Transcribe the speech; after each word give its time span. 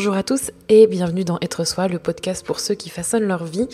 Bonjour 0.00 0.14
à 0.14 0.22
tous 0.22 0.50
et 0.70 0.86
bienvenue 0.86 1.24
dans 1.24 1.38
Être 1.42 1.66
Soi, 1.66 1.86
le 1.86 1.98
podcast 1.98 2.42
pour 2.46 2.58
ceux 2.58 2.74
qui 2.74 2.88
façonnent 2.88 3.26
leur 3.26 3.44
vie. 3.44 3.68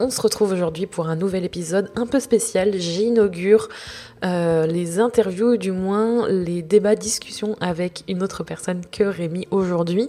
On 0.00 0.10
se 0.10 0.20
retrouve 0.20 0.50
aujourd'hui 0.50 0.86
pour 0.86 1.08
un 1.08 1.14
nouvel 1.14 1.44
épisode 1.44 1.88
un 1.94 2.04
peu 2.04 2.18
spécial. 2.18 2.72
J'inaugure 2.80 3.68
euh, 4.24 4.66
les 4.66 4.98
interviews, 4.98 5.56
du 5.56 5.70
moins 5.70 6.28
les 6.28 6.62
débats, 6.62 6.96
discussions 6.96 7.56
avec 7.60 8.02
une 8.08 8.24
autre 8.24 8.42
personne 8.42 8.80
que 8.90 9.04
Rémi 9.04 9.46
aujourd'hui. 9.52 10.08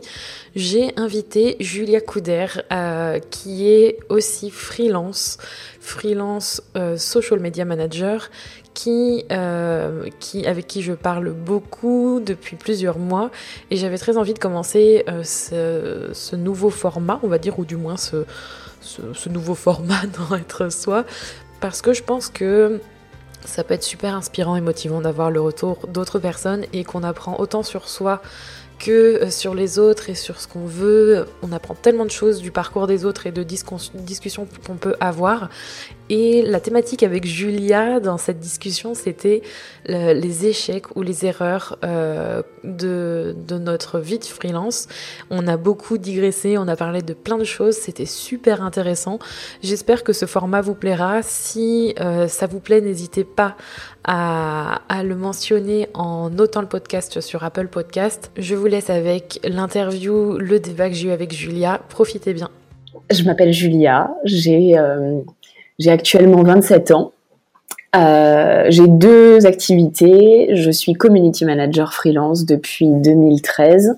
J'ai 0.55 0.91
invité 0.97 1.55
Julia 1.59 2.01
Couder, 2.01 2.47
euh, 2.71 3.19
qui 3.29 3.69
est 3.69 3.99
aussi 4.09 4.49
freelance, 4.49 5.37
freelance 5.89 6.61
euh, 6.75 6.97
social 6.97 7.39
media 7.39 7.65
manager, 7.65 8.29
qui, 8.73 9.25
qui, 10.19 10.47
avec 10.47 10.67
qui 10.67 10.81
je 10.81 10.93
parle 10.93 11.31
beaucoup 11.31 12.21
depuis 12.25 12.55
plusieurs 12.55 12.97
mois. 12.97 13.29
Et 13.71 13.75
j'avais 13.75 13.97
très 13.97 14.15
envie 14.15 14.33
de 14.33 14.39
commencer 14.39 15.03
ce, 15.23 16.11
ce, 16.13 16.35
nouveau 16.37 16.69
format, 16.69 17.19
on 17.23 17.27
va 17.27 17.39
dire, 17.39 17.59
ou 17.59 17.65
du 17.65 17.75
moins 17.75 17.97
ce, 17.97 18.23
ce, 18.81 19.29
nouveau 19.29 19.55
format 19.55 20.01
dans 20.29 20.35
être 20.35 20.71
soi, 20.71 21.05
parce 21.59 21.81
que 21.81 21.93
je 21.93 22.03
pense 22.03 22.29
que 22.29 22.79
ça 23.45 23.63
peut 23.63 23.73
être 23.73 23.83
super 23.83 24.15
inspirant 24.15 24.55
et 24.55 24.61
motivant 24.61 25.01
d'avoir 25.01 25.31
le 25.31 25.41
retour 25.41 25.87
d'autres 25.87 26.19
personnes 26.19 26.65
et 26.73 26.83
qu'on 26.83 27.03
apprend 27.03 27.39
autant 27.39 27.63
sur 27.63 27.87
soi 27.87 28.21
que 28.79 28.91
euh, 28.91 29.29
sur 29.29 29.53
les 29.53 29.77
autres 29.77 30.09
et 30.09 30.15
sur 30.15 30.39
ce 30.39 30.47
qu'on 30.47 30.65
veut. 30.65 31.25
On 31.43 31.51
apprend 31.51 31.75
tellement 31.75 32.05
de 32.05 32.11
choses 32.11 32.41
du 32.41 32.51
parcours 32.51 32.87
des 32.87 33.05
autres 33.05 33.27
et 33.27 33.31
de 33.31 33.43
discussions 33.43 34.47
qu'on 34.65 34.75
peut 34.75 34.95
avoir. 34.99 35.49
Et 36.09 36.41
la 36.41 36.59
thématique 36.59 37.03
avec 37.03 37.25
Julia 37.25 37.99
dans 37.99 38.17
cette 38.17 38.39
discussion, 38.39 38.95
c'était 38.95 39.43
les 39.85 40.47
échecs 40.47 40.95
ou 40.95 41.03
les 41.03 41.25
erreurs 41.25 41.77
euh, 41.83 42.41
de, 42.63 43.35
notre 43.59 43.99
vie 43.99 44.17
de 44.17 44.25
freelance. 44.25 44.87
On 45.29 45.47
a 45.47 45.55
beaucoup 45.55 45.99
digressé, 45.99 46.57
on 46.57 46.67
a 46.67 46.75
parlé 46.75 47.03
de 47.03 47.13
plein 47.13 47.37
de 47.37 47.43
choses, 47.43 47.75
c'était 47.75 48.07
super 48.07 48.63
intéressant. 48.63 49.19
J'espère 49.61 50.03
que 50.03 50.13
ce 50.13 50.25
format 50.25 50.61
vous 50.61 50.73
plaira. 50.73 51.21
Si 51.21 51.93
euh, 51.99 52.27
ça 52.27 52.47
vous 52.47 52.59
plaît, 52.59 52.81
n'hésitez 52.81 53.23
pas 53.23 53.55
à, 54.03 54.81
le 55.03 55.15
mentionner 55.15 55.87
en 55.93 56.29
notant 56.29 56.61
le 56.61 56.67
podcast 56.67 57.21
sur 57.21 57.43
Apple 57.43 57.67
Podcast. 57.67 58.31
Je 58.37 58.55
vous 58.55 58.65
laisse 58.65 58.89
avec 58.89 59.39
l'interview, 59.47 60.37
le 60.37 60.59
débat 60.59 60.89
que 60.89 60.95
j'ai 60.95 61.09
eu 61.09 61.11
avec 61.11 61.33
Julia. 61.33 61.79
Profitez 61.89 62.33
bien. 62.33 62.49
Je 63.11 63.23
m'appelle 63.23 63.53
Julia, 63.53 64.11
j'ai 64.23 64.77
euh, 64.77 65.21
actuellement 65.87 66.43
27 66.43 66.91
ans. 66.91 67.13
Euh, 67.95 68.65
j'ai 68.69 68.87
deux 68.87 69.45
activités. 69.45 70.55
Je 70.55 70.69
suis 70.69 70.93
community 70.93 71.45
manager 71.45 71.93
freelance 71.93 72.45
depuis 72.45 72.87
2013 72.87 73.97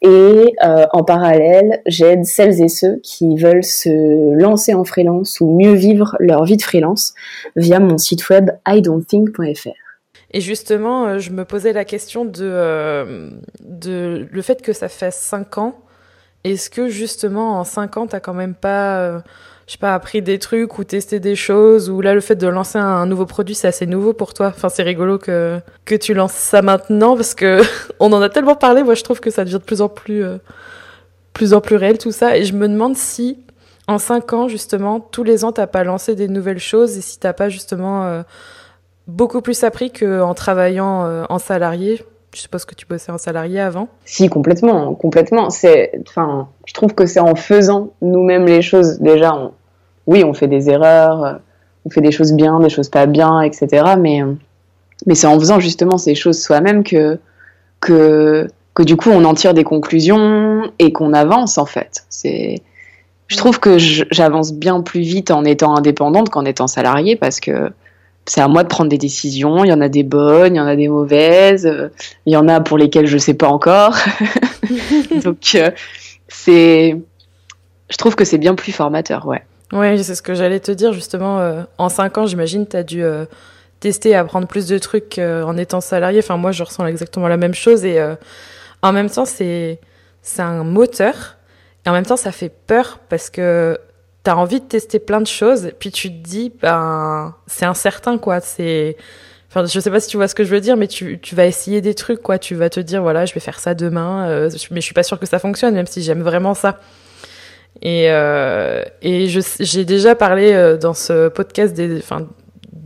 et 0.00 0.54
euh, 0.64 0.86
en 0.92 1.02
parallèle, 1.02 1.82
j'aide 1.86 2.24
celles 2.24 2.62
et 2.62 2.68
ceux 2.68 3.00
qui 3.02 3.36
veulent 3.36 3.64
se 3.64 4.34
lancer 4.40 4.74
en 4.74 4.84
freelance 4.84 5.40
ou 5.40 5.58
mieux 5.58 5.74
vivre 5.74 6.16
leur 6.20 6.44
vie 6.44 6.56
de 6.56 6.62
freelance 6.62 7.14
via 7.56 7.80
mon 7.80 7.98
site 7.98 8.28
web 8.28 8.50
idon'tthink.fr. 8.66 9.70
Et 10.30 10.40
justement, 10.40 11.06
euh, 11.06 11.18
je 11.18 11.30
me 11.30 11.44
posais 11.44 11.72
la 11.72 11.84
question 11.84 12.24
de, 12.24 13.30
de 13.60 14.28
le 14.30 14.42
fait 14.42 14.62
que 14.62 14.72
ça 14.72 14.88
fait 14.88 15.12
5 15.12 15.58
ans. 15.58 15.80
Est-ce 16.44 16.70
que 16.70 16.88
justement 16.88 17.58
en 17.58 17.64
5 17.64 17.96
ans, 17.96 18.06
t'as 18.06 18.20
quand 18.20 18.34
même 18.34 18.54
pas 18.54 19.22
je 19.68 19.72
sais 19.72 19.78
pas, 19.78 19.94
appris 19.94 20.22
des 20.22 20.38
trucs 20.38 20.78
ou 20.78 20.84
testé 20.84 21.20
des 21.20 21.36
choses 21.36 21.90
ou 21.90 22.00
là 22.00 22.14
le 22.14 22.22
fait 22.22 22.36
de 22.36 22.48
lancer 22.48 22.78
un, 22.78 23.04
nouveau 23.04 23.26
produit 23.26 23.54
c'est 23.54 23.68
assez 23.68 23.86
nouveau 23.86 24.14
pour 24.14 24.32
toi. 24.32 24.46
Enfin 24.48 24.70
c'est 24.70 24.82
rigolo 24.82 25.18
que 25.18 25.60
que 25.84 25.94
tu 25.94 26.14
lances 26.14 26.32
ça 26.32 26.62
maintenant 26.62 27.16
parce 27.16 27.34
que 27.34 27.60
on 28.00 28.10
en 28.14 28.22
a 28.22 28.30
tellement 28.30 28.54
parlé. 28.54 28.82
Moi 28.82 28.94
je 28.94 29.04
trouve 29.04 29.20
que 29.20 29.30
ça 29.30 29.44
devient 29.44 29.58
de 29.58 29.64
plus 29.64 29.82
en 29.82 29.90
plus 29.90 30.24
euh, 30.24 30.38
plus 31.34 31.52
en 31.52 31.60
plus 31.60 31.76
réel 31.76 31.98
tout 31.98 32.12
ça 32.12 32.38
et 32.38 32.44
je 32.44 32.54
me 32.54 32.66
demande 32.66 32.96
si 32.96 33.38
en 33.86 33.98
cinq 33.98 34.32
ans 34.32 34.48
justement 34.48 35.00
tous 35.00 35.22
les 35.22 35.44
ans 35.44 35.52
t'as 35.52 35.66
pas 35.66 35.84
lancé 35.84 36.14
des 36.14 36.28
nouvelles 36.28 36.58
choses 36.58 36.96
et 36.96 37.02
si 37.02 37.18
t'as 37.18 37.34
pas 37.34 37.50
justement 37.50 38.06
euh, 38.06 38.22
beaucoup 39.06 39.42
plus 39.42 39.64
appris 39.64 39.92
qu'en 39.92 40.32
travaillant 40.32 41.04
euh, 41.04 41.24
en 41.28 41.38
salarié. 41.38 42.02
Je 42.34 42.40
suppose 42.40 42.66
que 42.66 42.74
tu 42.74 42.86
bossais 42.86 43.10
en 43.10 43.16
salarié 43.16 43.58
avant. 43.58 43.88
Si, 44.04 44.28
complètement, 44.28 44.94
complètement. 44.94 45.48
C'est, 45.48 45.92
enfin, 46.06 46.48
je 46.66 46.74
trouve 46.74 46.94
que 46.94 47.06
c'est 47.06 47.20
en 47.20 47.34
faisant 47.34 47.94
nous-mêmes 48.02 48.44
les 48.44 48.60
choses. 48.60 48.98
Déjà, 49.00 49.50
oui, 50.08 50.24
on 50.24 50.32
fait 50.32 50.48
des 50.48 50.70
erreurs, 50.70 51.24
euh, 51.24 51.34
on 51.84 51.90
fait 51.90 52.00
des 52.00 52.10
choses 52.10 52.32
bien, 52.32 52.58
des 52.60 52.70
choses 52.70 52.88
pas 52.88 53.04
bien, 53.04 53.42
etc. 53.42 53.94
Mais, 53.98 54.22
euh, 54.22 54.32
mais 55.06 55.14
c'est 55.14 55.26
en 55.26 55.38
faisant 55.38 55.60
justement 55.60 55.98
ces 55.98 56.14
choses 56.14 56.42
soi-même 56.42 56.82
que, 56.82 57.20
que, 57.80 58.48
que 58.72 58.82
du 58.82 58.96
coup 58.96 59.10
on 59.10 59.22
en 59.24 59.34
tire 59.34 59.52
des 59.52 59.64
conclusions 59.64 60.72
et 60.78 60.92
qu'on 60.92 61.12
avance 61.12 61.58
en 61.58 61.66
fait. 61.66 62.06
C'est, 62.08 62.62
je 63.26 63.36
trouve 63.36 63.60
que 63.60 63.76
j'avance 63.78 64.54
bien 64.54 64.80
plus 64.80 65.02
vite 65.02 65.30
en 65.30 65.44
étant 65.44 65.76
indépendante 65.76 66.30
qu'en 66.30 66.46
étant 66.46 66.68
salariée 66.68 67.14
parce 67.14 67.38
que 67.38 67.70
c'est 68.24 68.40
à 68.40 68.48
moi 68.48 68.62
de 68.62 68.68
prendre 68.68 68.88
des 68.88 68.98
décisions. 68.98 69.62
Il 69.62 69.68
y 69.68 69.72
en 69.74 69.80
a 69.82 69.90
des 69.90 70.04
bonnes, 70.04 70.54
il 70.54 70.58
y 70.58 70.60
en 70.60 70.66
a 70.66 70.76
des 70.76 70.88
mauvaises, 70.88 71.66
euh, 71.66 71.88
il 72.24 72.32
y 72.32 72.36
en 72.38 72.48
a 72.48 72.62
pour 72.62 72.78
lesquelles 72.78 73.06
je 73.06 73.18
sais 73.18 73.34
pas 73.34 73.48
encore. 73.48 73.94
Donc 75.22 75.54
c'est, 76.28 76.96
je 77.90 77.96
trouve 77.98 78.16
que 78.16 78.24
c'est 78.24 78.38
bien 78.38 78.54
plus 78.54 78.72
formateur, 78.72 79.26
ouais. 79.26 79.42
Oui, 79.72 80.02
c'est 80.02 80.14
ce 80.14 80.22
que 80.22 80.34
j'allais 80.34 80.60
te 80.60 80.72
dire 80.72 80.92
justement. 80.92 81.40
Euh, 81.40 81.62
en 81.76 81.88
cinq 81.88 82.18
ans, 82.18 82.26
j'imagine, 82.26 82.66
tu 82.66 82.76
as 82.76 82.82
dû 82.82 83.02
euh, 83.02 83.26
tester 83.80 84.14
apprendre 84.14 84.46
plus 84.46 84.66
de 84.66 84.78
trucs 84.78 85.18
euh, 85.18 85.42
en 85.42 85.56
étant 85.56 85.80
salarié. 85.80 86.20
Enfin, 86.20 86.36
moi, 86.36 86.52
je 86.52 86.62
ressens 86.62 86.86
exactement 86.86 87.28
la 87.28 87.36
même 87.36 87.54
chose. 87.54 87.84
Et 87.84 88.02
en 88.82 88.92
même 88.92 89.10
temps, 89.10 89.26
c'est 89.26 89.78
un 90.38 90.64
moteur. 90.64 91.36
Et 91.84 91.90
en 91.90 91.92
même 91.92 92.06
temps, 92.06 92.16
ça 92.16 92.32
fait 92.32 92.52
peur 92.66 92.98
parce 93.08 93.30
que 93.30 93.78
tu 94.24 94.30
as 94.30 94.36
envie 94.36 94.60
de 94.60 94.66
tester 94.66 94.98
plein 94.98 95.20
de 95.20 95.26
choses. 95.26 95.70
Puis 95.78 95.90
tu 95.90 96.08
te 96.08 96.16
dis, 96.16 96.52
ben, 96.62 97.34
c'est 97.46 97.66
incertain, 97.66 98.18
quoi. 98.18 98.40
C'est. 98.40 98.96
Enfin, 99.50 99.64
je 99.64 99.80
sais 99.80 99.90
pas 99.90 100.00
si 100.00 100.08
tu 100.08 100.16
vois 100.16 100.28
ce 100.28 100.34
que 100.34 100.44
je 100.44 100.50
veux 100.50 100.60
dire, 100.60 100.76
mais 100.76 100.88
tu, 100.88 101.18
tu 101.20 101.34
vas 101.34 101.46
essayer 101.46 101.80
des 101.80 101.94
trucs, 101.94 102.22
quoi. 102.22 102.38
Tu 102.38 102.54
vas 102.54 102.70
te 102.70 102.80
dire, 102.80 103.02
voilà, 103.02 103.26
je 103.26 103.34
vais 103.34 103.40
faire 103.40 103.60
ça 103.60 103.74
demain, 103.74 104.48
mais 104.70 104.80
je 104.80 104.84
suis 104.84 104.94
pas 104.94 105.02
sûre 105.02 105.18
que 105.18 105.26
ça 105.26 105.38
fonctionne, 105.38 105.74
même 105.74 105.86
si 105.86 106.02
j'aime 106.02 106.22
vraiment 106.22 106.54
ça. 106.54 106.80
Et, 107.82 108.06
euh, 108.10 108.82
et 109.02 109.28
j'ai 109.28 109.84
déjà 109.84 110.14
parlé 110.14 110.52
euh, 110.52 110.76
dans 110.76 110.94
ce 110.94 111.28
podcast 111.28 111.74
des, 111.74 111.98
enfin, 111.98 112.26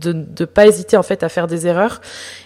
de 0.03 0.13
ne 0.13 0.45
pas 0.45 0.67
hésiter 0.67 0.97
en 0.97 1.03
fait 1.03 1.23
à 1.23 1.29
faire 1.29 1.47
des 1.47 1.67
erreurs. 1.67 2.01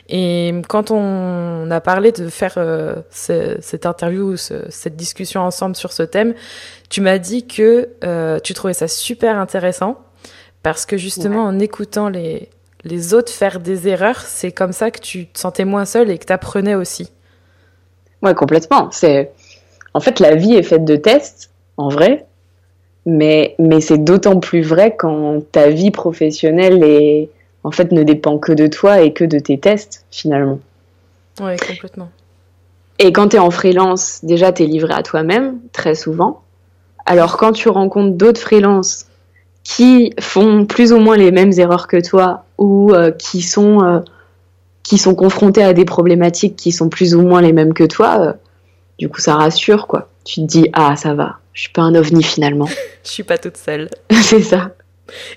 Et 0.09 0.53
quand 0.67 0.91
on 0.91 1.69
a 1.71 1.81
parlé 1.81 2.11
de 2.11 2.29
faire 2.29 2.53
euh, 2.57 2.95
cette 3.09 3.85
interview, 3.85 4.37
cette 4.37 4.95
discussion 4.95 5.41
ensemble 5.41 5.75
sur 5.75 5.91
ce 5.91 6.03
thème, 6.03 6.33
tu 6.89 7.01
m'as 7.01 7.17
dit 7.17 7.47
que 7.47 7.89
euh, 8.03 8.39
tu 8.39 8.53
trouvais 8.53 8.73
ça 8.73 8.87
super 8.87 9.37
intéressant 9.37 9.97
parce 10.63 10.85
que 10.85 10.97
justement 10.97 11.43
en 11.43 11.59
écoutant 11.59 12.09
les, 12.09 12.49
les 12.83 13.13
autres 13.13 13.31
faire 13.31 13.59
des 13.59 13.87
erreurs, 13.87 14.21
c'est 14.21 14.51
comme 14.51 14.71
ça 14.71 14.91
que 14.91 14.99
tu 14.99 15.27
te 15.27 15.39
sentais 15.39 15.65
moins 15.65 15.85
seul 15.85 16.09
et 16.09 16.17
que 16.17 16.25
tu 16.25 16.33
apprenais 16.33 16.75
aussi. 16.75 17.11
Ouais, 18.21 18.33
complètement. 18.33 18.89
C'est 18.91 19.31
en 19.93 19.99
fait 19.99 20.19
la 20.19 20.35
vie 20.35 20.55
est 20.55 20.63
faite 20.63 20.85
de 20.85 20.95
tests 20.95 21.51
en 21.77 21.89
vrai 21.89 22.26
mais, 23.07 23.55
mais 23.57 23.79
c'est 23.79 23.97
d'autant 23.97 24.39
plus 24.39 24.61
vrai 24.61 24.95
quand 24.95 25.41
ta 25.53 25.69
vie 25.69 25.91
professionnelle 25.91 26.83
est, 26.83 27.29
en 27.63 27.71
fait, 27.71 27.93
ne 27.93 28.03
dépend 28.03 28.37
que 28.37 28.51
de 28.51 28.67
toi 28.67 28.99
et 29.01 29.13
que 29.13 29.23
de 29.23 29.39
tes 29.39 29.57
tests, 29.57 30.05
finalement. 30.11 30.59
Oui, 31.39 31.55
complètement. 31.55 32.09
Et 32.99 33.13
quand 33.13 33.29
tu 33.29 33.37
es 33.37 33.39
en 33.39 33.49
freelance, 33.49 34.19
déjà, 34.23 34.51
tu 34.51 34.63
es 34.63 34.65
livré 34.65 34.93
à 34.93 35.03
toi-même, 35.03 35.59
très 35.71 35.95
souvent. 35.95 36.41
Alors, 37.05 37.37
quand 37.37 37.53
tu 37.53 37.69
rencontres 37.69 38.17
d'autres 38.17 38.41
freelances 38.41 39.05
qui 39.63 40.13
font 40.19 40.65
plus 40.65 40.91
ou 40.91 40.99
moins 40.99 41.15
les 41.15 41.31
mêmes 41.31 41.53
erreurs 41.57 41.87
que 41.87 42.05
toi 42.05 42.43
ou 42.57 42.91
euh, 42.93 43.11
qui, 43.11 43.41
sont, 43.41 43.83
euh, 43.83 43.99
qui 44.83 44.97
sont 44.97 45.15
confrontés 45.15 45.63
à 45.63 45.71
des 45.71 45.85
problématiques 45.85 46.57
qui 46.57 46.73
sont 46.73 46.89
plus 46.89 47.15
ou 47.15 47.21
moins 47.21 47.41
les 47.41 47.53
mêmes 47.53 47.73
que 47.73 47.85
toi, 47.85 48.19
euh, 48.19 48.33
du 48.99 49.07
coup, 49.07 49.21
ça 49.21 49.35
rassure, 49.35 49.87
quoi. 49.87 50.09
Tu 50.25 50.41
te 50.41 50.45
dis, 50.45 50.69
ah, 50.73 50.97
ça 50.97 51.13
va, 51.13 51.39
je 51.57 51.63
suis 51.63 51.71
pas 51.71 51.81
un 51.81 51.95
ovni 51.95 52.21
finalement. 52.21 52.67
je 53.03 53.09
suis 53.09 53.23
pas 53.23 53.39
toute 53.39 53.57
seule. 53.57 53.89
c'est 54.11 54.43
ça. 54.43 54.75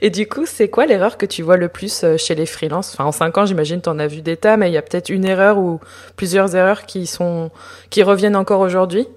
Et 0.03 0.11
du 0.11 0.29
coup, 0.29 0.45
c'est 0.45 0.69
quoi 0.69 0.85
l'erreur 0.85 1.17
que 1.17 1.25
tu 1.25 1.43
vois 1.43 1.57
le 1.57 1.69
plus 1.69 2.05
euh, 2.05 2.19
chez 2.19 2.35
les 2.35 2.45
freelances? 2.45 2.93
Enfin, 2.93 3.07
en 3.07 3.13
cinq 3.13 3.39
ans, 3.39 3.47
j'imagine, 3.47 3.81
tu 3.81 3.89
en 3.89 3.99
as 3.99 4.07
vu 4.07 4.21
des 4.21 4.37
tas, 4.37 4.59
mais 4.59 4.69
il 4.69 4.75
y 4.75 4.77
a 4.77 4.83
peut-être 4.83 5.09
une 5.09 5.25
erreur 5.25 5.57
ou 5.57 5.81
plusieurs 6.17 6.55
erreurs 6.55 6.85
qui 6.85 7.07
sont 7.07 7.51
qui 7.89 8.03
reviennent 8.03 8.37
encore 8.37 8.61
aujourd'hui? 8.61 9.09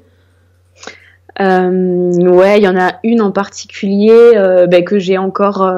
Euh, 1.42 2.10
ouais, 2.22 2.60
il 2.60 2.64
y 2.64 2.70
en 2.70 2.80
a 2.80 2.94
une 3.04 3.22
en 3.22 3.32
particulier 3.32 4.32
euh, 4.38 4.66
ben, 4.68 4.86
que 4.86 4.98
j'ai 4.98 5.18
encore 5.18 5.70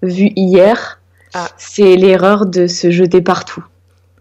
vue 0.00 0.32
hier. 0.34 0.98
Ah. 1.34 1.48
C'est 1.58 1.96
l'erreur 1.96 2.46
de 2.46 2.66
se 2.68 2.90
jeter 2.90 3.20
partout. 3.20 3.64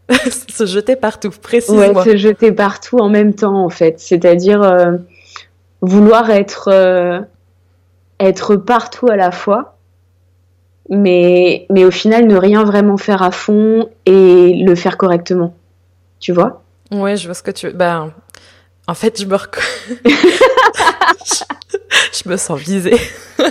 se 0.50 0.66
jeter 0.66 0.98
partout, 0.98 1.30
précisément. 1.30 2.02
Ouais, 2.02 2.12
se 2.12 2.18
jeter 2.18 2.52
partout 2.52 2.98
en 2.98 3.08
même 3.08 3.34
temps, 3.34 3.64
en 3.64 3.70
fait. 3.70 4.02
C'est-à-dire 4.02 5.00
vouloir 5.84 6.32
être, 6.32 6.70
euh, 6.70 7.20
être 8.20 8.56
partout 8.56 9.10
à 9.10 9.18
la 9.18 9.32
fois, 9.32 9.78
mais, 10.90 11.68
mais 11.70 11.86
au 11.86 11.92
final 11.92 12.26
ne 12.26 12.38
rien 12.38 12.64
vraiment 12.64 12.98
faire 12.98 13.22
à 13.22 13.30
fond 13.32 13.90
et 14.06 14.64
le 14.66 14.76
faire 14.76 14.98
correctement. 14.98 15.54
Tu 16.20 16.32
vois? 16.32 16.64
Ouais, 16.90 17.18
je 17.18 17.26
vois 17.26 17.34
ce 17.34 17.44
que 17.44 17.52
tu 17.52 17.68
veux. 17.68 17.74
Ben, 17.74 18.14
En 18.88 18.94
fait, 18.94 19.22
je 19.22 19.26
me 19.26 19.36
je... 22.14 22.30
me 22.30 22.38
sens 22.38 22.58
visée. 22.60 23.00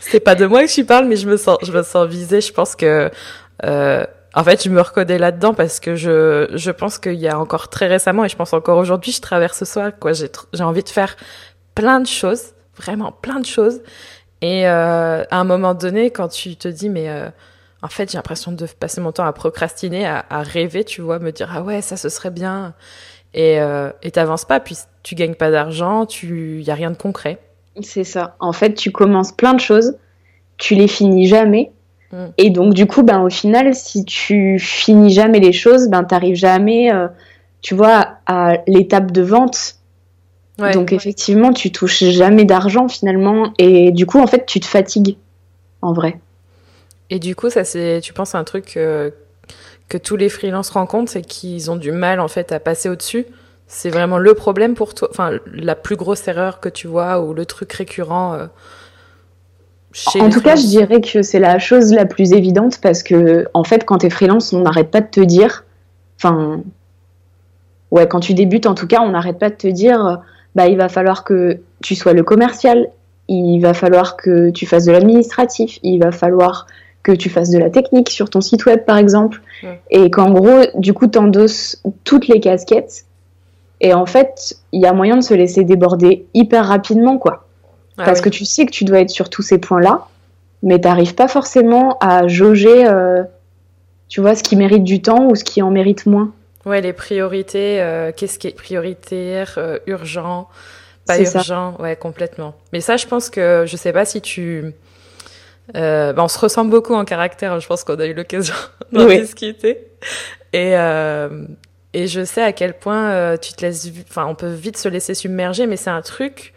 C'est 0.00 0.20
pas 0.20 0.34
de 0.34 0.44
moi 0.44 0.66
que 0.66 0.70
tu 0.70 0.84
parles, 0.84 1.06
mais 1.06 1.16
je 1.16 1.26
me 1.26 1.38
sens, 1.38 1.56
je 1.62 1.72
me 1.72 1.82
sens 1.82 2.06
visée. 2.06 2.42
Je 2.42 2.52
pense 2.52 2.76
que, 2.76 3.10
euh, 3.64 4.04
en 4.34 4.44
fait, 4.44 4.64
je 4.64 4.70
me 4.70 4.80
reconnais 4.80 5.18
là-dedans 5.18 5.54
parce 5.54 5.80
que 5.80 5.96
je, 5.96 6.50
je 6.54 6.70
pense 6.70 6.98
qu'il 6.98 7.14
y 7.14 7.28
a 7.28 7.38
encore 7.38 7.68
très 7.68 7.86
récemment, 7.86 8.24
et 8.24 8.28
je 8.28 8.36
pense 8.36 8.52
encore 8.52 8.78
aujourd'hui, 8.78 9.12
je 9.12 9.20
traverse 9.20 9.64
ce 9.64 9.90
quoi. 9.90 10.12
J'ai, 10.12 10.30
j'ai 10.52 10.62
envie 10.62 10.82
de 10.82 10.88
faire 10.88 11.16
plein 11.74 12.00
de 12.00 12.06
choses, 12.06 12.54
vraiment 12.76 13.12
plein 13.12 13.40
de 13.40 13.46
choses. 13.46 13.80
Et 14.42 14.66
euh, 14.66 15.24
à 15.30 15.40
un 15.40 15.44
moment 15.44 15.74
donné, 15.74 16.10
quand 16.10 16.28
tu 16.28 16.56
te 16.56 16.68
dis, 16.68 16.88
mais 16.88 17.10
euh, 17.10 17.28
en 17.82 17.88
fait, 17.88 18.10
j'ai 18.10 18.18
l'impression 18.18 18.52
de 18.52 18.66
passer 18.66 19.00
mon 19.00 19.12
temps 19.12 19.26
à 19.26 19.32
procrastiner, 19.32 20.06
à, 20.06 20.24
à, 20.30 20.42
rêver, 20.42 20.84
tu 20.84 21.02
vois, 21.02 21.18
me 21.18 21.32
dire, 21.32 21.50
ah 21.54 21.62
ouais, 21.62 21.82
ça, 21.82 21.96
ce 21.96 22.08
serait 22.08 22.30
bien 22.30 22.74
et 23.34 23.60
euh, 23.60 23.90
t'avances 24.12 24.44
pas, 24.44 24.60
puis 24.60 24.76
tu 25.02 25.14
gagnes 25.14 25.34
pas 25.34 25.50
d'argent, 25.50 26.06
tu 26.06 26.62
y 26.62 26.70
a 26.70 26.74
rien 26.74 26.90
de 26.90 26.96
concret. 26.96 27.38
C'est 27.80 28.04
ça. 28.04 28.36
En 28.40 28.52
fait, 28.52 28.74
tu 28.74 28.90
commences 28.90 29.32
plein 29.32 29.54
de 29.54 29.60
choses, 29.60 29.96
tu 30.56 30.74
les 30.74 30.88
finis 30.88 31.26
jamais. 31.28 31.70
Et 32.38 32.50
donc, 32.50 32.74
du 32.74 32.86
coup, 32.86 33.02
ben, 33.02 33.20
au 33.20 33.30
final, 33.30 33.74
si 33.74 34.04
tu 34.04 34.58
finis 34.58 35.10
jamais 35.10 35.38
les 35.38 35.52
choses, 35.52 35.88
ben, 35.88 36.02
t'arrives 36.02 36.34
jamais, 36.34 36.92
euh, 36.92 37.06
tu 37.62 37.74
vois, 37.74 38.16
à 38.26 38.58
l'étape 38.66 39.12
de 39.12 39.22
vente. 39.22 39.76
donc, 40.58 40.92
effectivement, 40.92 41.52
tu 41.52 41.70
touches 41.70 42.04
jamais 42.04 42.44
d'argent 42.44 42.88
finalement. 42.88 43.52
Et 43.58 43.92
du 43.92 44.06
coup, 44.06 44.18
en 44.18 44.26
fait, 44.26 44.44
tu 44.44 44.60
te 44.60 44.66
fatigues, 44.66 45.16
en 45.82 45.92
vrai. 45.92 46.18
Et 47.10 47.18
du 47.18 47.34
coup, 47.34 47.48
ça, 47.50 47.64
c'est, 47.64 48.00
tu 48.02 48.12
penses 48.12 48.34
à 48.34 48.38
un 48.38 48.44
truc 48.44 48.76
euh, 48.76 49.10
que 49.88 49.98
tous 49.98 50.16
les 50.16 50.28
freelances 50.28 50.70
rencontrent, 50.70 51.10
c'est 51.10 51.22
qu'ils 51.22 51.70
ont 51.70 51.76
du 51.76 51.92
mal 51.92 52.20
en 52.20 52.28
fait 52.28 52.52
à 52.52 52.60
passer 52.60 52.88
au-dessus? 52.88 53.26
C'est 53.66 53.90
vraiment 53.90 54.18
le 54.18 54.34
problème 54.34 54.74
pour 54.74 54.94
toi, 54.94 55.08
enfin 55.10 55.32
la 55.52 55.76
plus 55.76 55.96
grosse 55.96 56.26
erreur 56.26 56.60
que 56.60 56.68
tu 56.68 56.88
vois 56.88 57.20
ou 57.20 57.34
le 57.34 57.46
truc 57.46 57.72
récurrent. 57.72 58.34
Euh, 58.34 58.46
chez 59.92 60.20
en 60.20 60.30
tout 60.30 60.40
cas, 60.40 60.56
je 60.56 60.66
dirais 60.66 61.00
que 61.00 61.22
c'est 61.22 61.40
la 61.40 61.58
chose 61.58 61.92
la 61.92 62.06
plus 62.06 62.32
évidente 62.32 62.78
parce 62.80 63.02
que 63.02 63.46
en 63.54 63.64
fait, 63.64 63.84
quand 63.84 63.98
tu 63.98 64.06
es 64.06 64.10
freelance, 64.10 64.52
on 64.52 64.60
n'arrête 64.60 64.90
pas 64.90 65.00
de 65.00 65.08
te 65.08 65.20
dire, 65.20 65.64
enfin, 66.16 66.62
ouais, 67.90 68.06
quand 68.06 68.20
tu 68.20 68.34
débutes, 68.34 68.66
en 68.66 68.74
tout 68.74 68.86
cas, 68.86 69.00
on 69.00 69.10
n'arrête 69.10 69.38
pas 69.38 69.50
de 69.50 69.56
te 69.56 69.66
dire, 69.66 70.20
bah, 70.54 70.68
il 70.68 70.76
va 70.76 70.88
falloir 70.88 71.24
que 71.24 71.58
tu 71.82 71.94
sois 71.94 72.12
le 72.12 72.22
commercial, 72.22 72.88
il 73.28 73.60
va 73.60 73.74
falloir 73.74 74.16
que 74.16 74.50
tu 74.50 74.66
fasses 74.66 74.84
de 74.84 74.92
l'administratif, 74.92 75.78
il 75.82 75.98
va 75.98 76.12
falloir 76.12 76.66
que 77.02 77.12
tu 77.12 77.30
fasses 77.30 77.50
de 77.50 77.58
la 77.58 77.70
technique 77.70 78.10
sur 78.10 78.28
ton 78.28 78.40
site 78.40 78.66
web 78.66 78.84
par 78.84 78.98
exemple, 78.98 79.40
et 79.90 80.10
qu'en 80.10 80.30
gros, 80.30 80.66
du 80.74 80.92
coup, 80.92 81.06
tu 81.06 81.18
endosses 81.18 81.82
toutes 82.04 82.28
les 82.28 82.40
casquettes, 82.40 83.06
et 83.80 83.94
en 83.94 84.06
fait, 84.06 84.56
il 84.72 84.82
y 84.82 84.86
a 84.86 84.92
moyen 84.92 85.16
de 85.16 85.22
se 85.22 85.34
laisser 85.34 85.64
déborder 85.64 86.26
hyper 86.34 86.66
rapidement, 86.66 87.18
quoi. 87.18 87.46
Ah 88.00 88.04
Parce 88.04 88.20
que 88.20 88.28
tu 88.28 88.44
sais 88.44 88.66
que 88.66 88.70
tu 88.70 88.84
dois 88.84 89.00
être 89.00 89.10
sur 89.10 89.30
tous 89.30 89.42
ces 89.42 89.58
points-là, 89.58 90.06
mais 90.62 90.80
tu 90.80 90.88
n'arrives 90.88 91.14
pas 91.14 91.28
forcément 91.28 91.98
à 92.00 92.26
jauger, 92.28 92.86
euh, 92.86 93.22
tu 94.08 94.20
vois, 94.20 94.34
ce 94.34 94.42
qui 94.42 94.56
mérite 94.56 94.84
du 94.84 95.02
temps 95.02 95.26
ou 95.26 95.34
ce 95.34 95.44
qui 95.44 95.62
en 95.62 95.70
mérite 95.70 96.06
moins. 96.06 96.32
Ouais, 96.66 96.80
les 96.80 96.92
priorités, 96.92 97.80
euh, 97.80 98.12
qu'est-ce 98.14 98.38
qui 98.38 98.48
est 98.48 98.56
prioritaire, 98.56 99.54
euh, 99.56 99.78
urgent, 99.86 100.48
pas 101.06 101.18
urgent, 101.18 101.76
ouais, 101.78 101.96
complètement. 101.96 102.54
Mais 102.72 102.80
ça, 102.80 102.96
je 102.96 103.06
pense 103.06 103.30
que, 103.30 103.64
je 103.66 103.76
sais 103.76 103.92
pas 103.92 104.04
si 104.04 104.20
tu 104.20 104.74
euh, 105.76 106.12
bah, 106.12 106.24
on 106.24 106.28
se 106.28 106.38
ressemble 106.38 106.70
beaucoup 106.70 106.94
en 106.94 107.04
caractère. 107.04 107.58
Je 107.60 107.66
pense 107.66 107.84
qu'on 107.84 107.98
a 107.98 108.06
eu 108.06 108.14
l'occasion 108.14 108.54
d'en 108.92 109.06
discuter. 109.06 109.88
Et 110.52 110.76
euh, 110.76 111.44
et 111.92 112.06
je 112.06 112.24
sais 112.24 112.42
à 112.42 112.52
quel 112.52 112.74
point 112.74 113.10
euh, 113.10 113.36
tu 113.36 113.52
te 113.52 113.62
laisses, 113.62 113.90
enfin, 114.08 114.26
on 114.26 114.34
peut 114.34 114.52
vite 114.52 114.76
se 114.76 114.88
laisser 114.88 115.14
submerger, 115.14 115.66
mais 115.66 115.76
c'est 115.76 115.90
un 115.90 116.02
truc. 116.02 116.54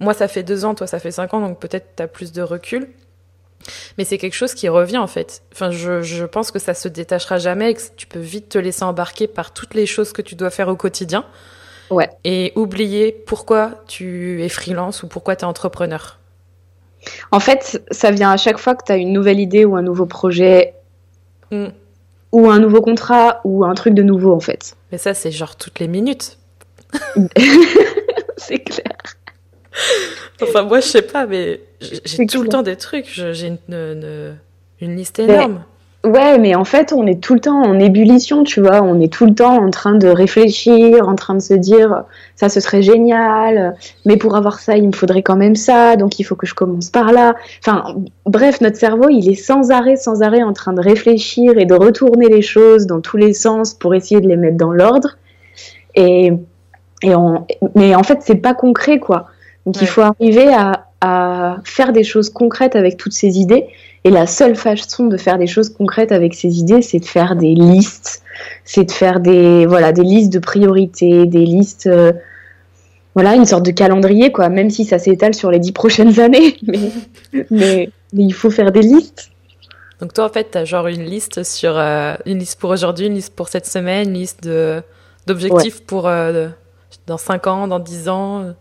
Moi, 0.00 0.14
ça 0.14 0.28
fait 0.28 0.42
deux 0.42 0.64
ans, 0.64 0.74
toi, 0.74 0.86
ça 0.86 0.98
fait 0.98 1.10
cinq 1.10 1.34
ans, 1.34 1.40
donc 1.40 1.58
peut-être 1.58 1.96
tu 1.96 2.02
as 2.02 2.08
plus 2.08 2.32
de 2.32 2.42
recul. 2.42 2.88
Mais 3.98 4.04
c'est 4.04 4.18
quelque 4.18 4.34
chose 4.34 4.54
qui 4.54 4.68
revient 4.68 4.98
en 4.98 5.06
fait. 5.06 5.42
Enfin, 5.52 5.70
je, 5.70 6.02
je 6.02 6.24
pense 6.24 6.50
que 6.50 6.58
ça 6.58 6.74
se 6.74 6.88
détachera 6.88 7.38
jamais 7.38 7.70
et 7.70 7.74
que 7.74 7.80
tu 7.96 8.06
peux 8.06 8.20
vite 8.20 8.50
te 8.50 8.58
laisser 8.58 8.84
embarquer 8.84 9.26
par 9.26 9.52
toutes 9.52 9.74
les 9.74 9.86
choses 9.86 10.12
que 10.12 10.22
tu 10.22 10.34
dois 10.34 10.50
faire 10.50 10.68
au 10.68 10.76
quotidien. 10.76 11.24
Ouais. 11.90 12.10
Et 12.24 12.52
oublier 12.56 13.12
pourquoi 13.12 13.82
tu 13.86 14.42
es 14.42 14.48
freelance 14.48 15.02
ou 15.02 15.08
pourquoi 15.08 15.36
tu 15.36 15.42
es 15.42 15.44
entrepreneur. 15.44 16.18
En 17.30 17.40
fait, 17.40 17.82
ça 17.90 18.10
vient 18.10 18.30
à 18.30 18.36
chaque 18.36 18.58
fois 18.58 18.74
que 18.74 18.84
tu 18.84 18.92
as 18.92 18.96
une 18.96 19.12
nouvelle 19.12 19.40
idée 19.40 19.64
ou 19.64 19.76
un 19.76 19.82
nouveau 19.82 20.06
projet, 20.06 20.74
mm. 21.50 21.66
ou 22.32 22.50
un 22.50 22.58
nouveau 22.58 22.80
contrat, 22.80 23.40
ou 23.44 23.64
un 23.64 23.74
truc 23.74 23.94
de 23.94 24.02
nouveau, 24.02 24.32
en 24.34 24.40
fait. 24.40 24.76
Mais 24.90 24.98
ça, 24.98 25.14
c'est 25.14 25.30
genre 25.30 25.56
toutes 25.56 25.78
les 25.78 25.88
minutes. 25.88 26.38
c'est 28.36 28.58
clair. 28.58 28.96
Enfin, 30.42 30.62
moi, 30.62 30.80
je 30.80 30.86
sais 30.86 31.02
pas, 31.02 31.26
mais 31.26 31.60
j'ai 31.80 32.26
tout 32.26 32.42
le 32.42 32.48
temps 32.48 32.62
des 32.62 32.76
trucs. 32.76 33.06
J'ai 33.06 33.46
une, 33.68 34.36
une, 34.80 34.96
liste 34.96 35.18
énorme. 35.18 35.62
Ouais, 36.06 36.38
mais 36.38 36.54
en 36.54 36.64
fait, 36.64 36.92
on 36.92 37.04
est 37.04 37.20
tout 37.20 37.34
le 37.34 37.40
temps 37.40 37.60
en 37.62 37.80
ébullition, 37.80 38.44
tu 38.44 38.60
vois. 38.60 38.80
On 38.80 39.00
est 39.00 39.12
tout 39.12 39.26
le 39.26 39.34
temps 39.34 39.56
en 39.56 39.70
train 39.70 39.96
de 39.96 40.06
réfléchir, 40.06 41.08
en 41.08 41.16
train 41.16 41.34
de 41.34 41.40
se 41.40 41.54
dire 41.54 42.04
ça, 42.36 42.48
ce 42.48 42.60
serait 42.60 42.82
génial, 42.82 43.76
mais 44.04 44.16
pour 44.16 44.36
avoir 44.36 44.60
ça, 44.60 44.76
il 44.76 44.86
me 44.86 44.92
faudrait 44.92 45.22
quand 45.22 45.34
même 45.34 45.56
ça, 45.56 45.96
donc 45.96 46.20
il 46.20 46.22
faut 46.22 46.36
que 46.36 46.46
je 46.46 46.54
commence 46.54 46.90
par 46.90 47.12
là. 47.12 47.34
Enfin, 47.60 47.96
bref, 48.24 48.60
notre 48.60 48.76
cerveau, 48.76 49.08
il 49.10 49.28
est 49.28 49.34
sans 49.34 49.72
arrêt, 49.72 49.96
sans 49.96 50.22
arrêt 50.22 50.44
en 50.44 50.52
train 50.52 50.74
de 50.74 50.80
réfléchir 50.80 51.58
et 51.58 51.64
de 51.64 51.74
retourner 51.74 52.28
les 52.28 52.42
choses 52.42 52.86
dans 52.86 53.00
tous 53.00 53.16
les 53.16 53.32
sens 53.32 53.74
pour 53.74 53.92
essayer 53.92 54.20
de 54.20 54.28
les 54.28 54.36
mettre 54.36 54.58
dans 54.58 54.72
l'ordre. 54.72 55.16
Et, 55.96 56.32
et 57.02 57.14
mais 57.74 57.96
en 57.96 58.02
fait, 58.04 58.18
c'est 58.20 58.36
pas 58.36 58.54
concret, 58.54 59.00
quoi. 59.00 59.26
Donc 59.66 59.82
il 59.82 59.86
faut 59.88 60.00
arriver 60.00 60.54
à, 60.54 60.86
à 61.00 61.56
faire 61.64 61.92
des 61.92 62.04
choses 62.04 62.30
concrètes 62.30 62.76
avec 62.76 62.96
toutes 62.96 63.12
ces 63.12 63.38
idées 63.38 63.66
et 64.06 64.10
la 64.10 64.28
seule 64.28 64.54
façon 64.54 65.06
de 65.06 65.16
faire 65.16 65.36
des 65.36 65.48
choses 65.48 65.68
concrètes 65.68 66.12
avec 66.12 66.32
ces 66.34 66.60
idées, 66.60 66.80
c'est 66.80 67.00
de 67.00 67.04
faire 67.04 67.34
des 67.34 67.54
listes, 67.54 68.22
c'est 68.64 68.84
de 68.84 68.92
faire 68.92 69.18
des 69.18 69.66
voilà 69.66 69.90
des 69.90 70.04
listes 70.04 70.32
de 70.32 70.38
priorités, 70.38 71.26
des 71.26 71.44
listes 71.44 71.88
euh, 71.88 72.12
voilà 73.14 73.34
une 73.34 73.46
sorte 73.46 73.64
de 73.64 73.72
calendrier 73.72 74.30
quoi. 74.30 74.48
Même 74.48 74.70
si 74.70 74.84
ça 74.84 75.00
s'étale 75.00 75.34
sur 75.34 75.50
les 75.50 75.58
dix 75.58 75.72
prochaines 75.72 76.20
années, 76.26 76.56
mais, 76.62 76.92
mais, 77.50 77.90
il 78.12 78.32
faut 78.32 78.50
faire 78.50 78.70
des 78.70 78.82
listes. 78.82 79.32
Donc 80.00 80.12
toi 80.12 80.26
en 80.26 80.28
fait 80.28 80.52
tu 80.52 80.58
as 80.58 80.64
genre 80.64 80.86
une 80.86 81.04
liste 81.04 81.42
sur 81.42 81.76
euh, 81.76 82.14
une 82.26 82.38
liste 82.38 82.60
pour 82.60 82.70
aujourd'hui, 82.70 83.06
une 83.06 83.14
liste 83.14 83.34
pour 83.34 83.48
cette 83.48 83.66
semaine, 83.66 84.10
une 84.10 84.14
liste 84.14 84.44
de 84.44 84.82
d'objectifs 85.26 85.82
pour 85.82 86.06
euh, 86.06 86.46
dans 87.08 87.18
5 87.18 87.46
ans, 87.48 87.66
dans 87.66 87.80
10 87.80 88.08
ans. 88.08 88.54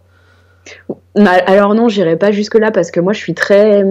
Alors 1.16 1.76
non, 1.76 1.90
j'irai 1.90 2.18
pas 2.18 2.32
jusque 2.32 2.56
là 2.56 2.72
parce 2.72 2.92
que 2.92 3.00
moi 3.00 3.14
je 3.14 3.20
suis 3.20 3.34
très 3.34 3.84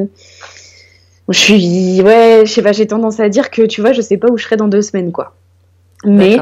je 1.29 1.39
suis, 1.39 2.03
ouais, 2.03 2.43
je 2.45 2.53
sais 2.53 2.63
pas, 2.63 2.73
j'ai 2.73 2.87
tendance 2.87 3.21
à 3.21 3.29
dire 3.29 3.51
que 3.51 3.63
tu 3.63 3.81
vois, 3.81 3.93
je 3.93 4.03
sais 4.03 4.17
pas 4.17 4.29
où 4.31 4.37
je 4.37 4.45
serai 4.45 4.57
dans 4.57 4.69
deux 4.69 4.83
semaines, 4.83 5.13
quoi. 5.13 5.35
Mais 6.05 6.37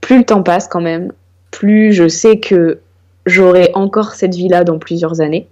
plus 0.00 0.18
le 0.18 0.24
temps 0.24 0.42
passe 0.42 0.66
quand 0.66 0.80
même, 0.80 1.12
plus 1.50 1.92
je 1.92 2.08
sais 2.08 2.40
que 2.40 2.80
j'aurai 3.26 3.70
encore 3.74 4.14
cette 4.14 4.34
vie-là 4.34 4.64
dans 4.64 4.78
plusieurs 4.78 5.20
années. 5.20 5.46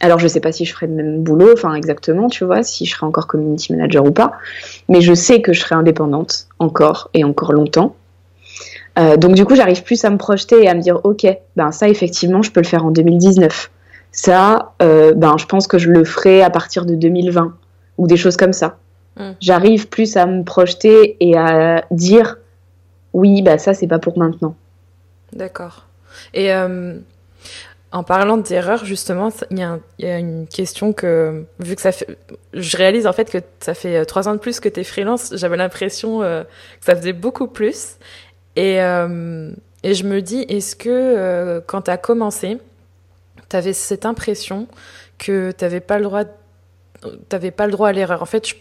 Alors 0.00 0.18
je 0.18 0.26
sais 0.26 0.40
pas 0.40 0.52
si 0.52 0.64
je 0.64 0.72
ferai 0.72 0.86
le 0.86 0.94
même 0.94 1.22
boulot, 1.22 1.52
enfin 1.52 1.74
exactement, 1.74 2.28
tu 2.28 2.44
vois, 2.44 2.62
si 2.62 2.86
je 2.86 2.94
serai 2.94 3.06
encore 3.06 3.26
community 3.26 3.72
manager 3.72 4.04
ou 4.04 4.10
pas, 4.10 4.32
mais 4.88 5.00
je 5.00 5.14
sais 5.14 5.40
que 5.40 5.52
je 5.52 5.60
serai 5.60 5.74
indépendante 5.74 6.46
encore 6.58 7.10
et 7.14 7.24
encore 7.24 7.52
longtemps. 7.52 7.94
Euh, 8.98 9.16
donc 9.16 9.34
du 9.34 9.44
coup, 9.44 9.54
j'arrive 9.54 9.82
plus 9.82 10.04
à 10.04 10.10
me 10.10 10.18
projeter 10.18 10.62
et 10.62 10.68
à 10.68 10.74
me 10.74 10.80
dire, 10.80 11.00
ok, 11.04 11.26
ben 11.56 11.72
ça 11.72 11.88
effectivement, 11.88 12.42
je 12.42 12.50
peux 12.50 12.60
le 12.60 12.66
faire 12.66 12.84
en 12.84 12.90
2019. 12.90 13.70
Ça, 14.12 14.74
euh, 14.82 15.12
ben, 15.14 15.36
je 15.38 15.46
pense 15.46 15.66
que 15.66 15.78
je 15.78 15.90
le 15.90 16.04
ferai 16.04 16.42
à 16.42 16.50
partir 16.50 16.86
de 16.86 16.94
2020 16.94 17.56
ou 17.98 18.06
des 18.06 18.16
choses 18.16 18.36
comme 18.36 18.52
ça. 18.52 18.78
Hmm. 19.16 19.32
J'arrive 19.40 19.88
plus 19.88 20.16
à 20.16 20.26
me 20.26 20.44
projeter 20.44 21.16
et 21.20 21.36
à 21.36 21.84
dire 21.90 22.38
oui, 23.12 23.42
bah 23.42 23.58
ça 23.58 23.74
c'est 23.74 23.86
pas 23.86 23.98
pour 23.98 24.18
maintenant. 24.18 24.56
D'accord. 25.32 25.86
Et 26.32 26.52
euh, 26.52 26.96
en 27.90 28.02
parlant 28.04 28.36
d'erreurs, 28.36 28.84
justement, 28.84 29.30
il 29.50 29.58
y, 29.98 30.06
a 30.06 30.18
une 30.18 30.46
question 30.48 30.92
que, 30.92 31.44
vu 31.60 31.74
que 31.76 31.80
ça 31.80 31.92
fait. 31.92 32.16
Je 32.52 32.76
réalise 32.76 33.06
en 33.06 33.12
fait 33.12 33.30
que 33.30 33.38
ça 33.60 33.74
fait 33.74 34.04
trois 34.04 34.28
ans 34.28 34.32
de 34.32 34.38
plus 34.38 34.58
que 34.58 34.68
tu 34.68 34.80
es 34.80 34.84
freelance, 34.84 35.32
j'avais 35.36 35.56
l'impression 35.56 36.20
que 36.20 36.44
ça 36.80 36.94
faisait 36.96 37.12
beaucoup 37.12 37.46
plus. 37.46 37.96
Et, 38.56 38.76
et 38.76 39.94
je 39.94 40.04
me 40.04 40.20
dis, 40.20 40.42
est-ce 40.48 40.76
que 40.76 41.62
quand 41.66 41.82
tu 41.82 41.90
as 41.90 41.96
commencé, 41.96 42.58
tu 43.48 43.56
avais 43.56 43.72
cette 43.72 44.06
impression 44.06 44.68
que 45.18 45.52
tu 45.52 45.64
n'avais 45.64 45.80
pas 45.80 45.98
le 45.98 46.04
droit 47.72 47.88
à 47.88 47.92
l'erreur? 47.92 48.22
En 48.22 48.26
fait, 48.26 48.48
je, 48.48 48.54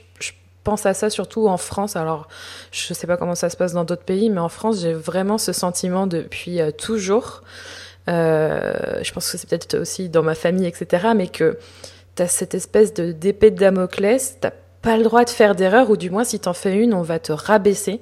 pense 0.63 0.85
à 0.85 0.93
ça 0.93 1.09
surtout 1.09 1.47
en 1.47 1.57
France. 1.57 1.95
Alors, 1.95 2.27
je 2.71 2.93
sais 2.93 3.07
pas 3.07 3.17
comment 3.17 3.35
ça 3.35 3.50
se 3.50 3.57
passe 3.57 3.73
dans 3.73 3.83
d'autres 3.83 4.03
pays, 4.03 4.29
mais 4.29 4.39
en 4.39 4.50
France, 4.50 4.81
j'ai 4.81 4.93
vraiment 4.93 5.38
ce 5.38 5.51
sentiment 5.51 6.07
depuis 6.07 6.62
euh, 6.62 6.71
toujours. 6.71 7.43
Euh, 8.07 8.73
je 9.01 9.12
pense 9.12 9.31
que 9.31 9.38
c'est 9.38 9.50
peut-être 9.50 9.77
aussi 9.77 10.09
dans 10.09 10.23
ma 10.23 10.35
famille, 10.35 10.65
etc. 10.65 11.07
Mais 11.15 11.27
que 11.27 11.57
tu 12.15 12.23
as 12.23 12.27
cette 12.27 12.53
espèce 12.53 12.93
de 12.93 13.12
d'épée 13.12 13.51
de 13.51 13.57
Damoclès. 13.57 14.38
pas 14.81 14.97
le 14.97 15.03
droit 15.03 15.23
de 15.23 15.29
faire 15.29 15.55
d'erreur, 15.55 15.89
ou 15.89 15.97
du 15.97 16.09
moins 16.09 16.23
si 16.23 16.39
t'en 16.39 16.53
fais 16.53 16.75
une, 16.75 16.93
on 16.93 17.01
va 17.01 17.19
te 17.19 17.31
rabaisser 17.31 18.01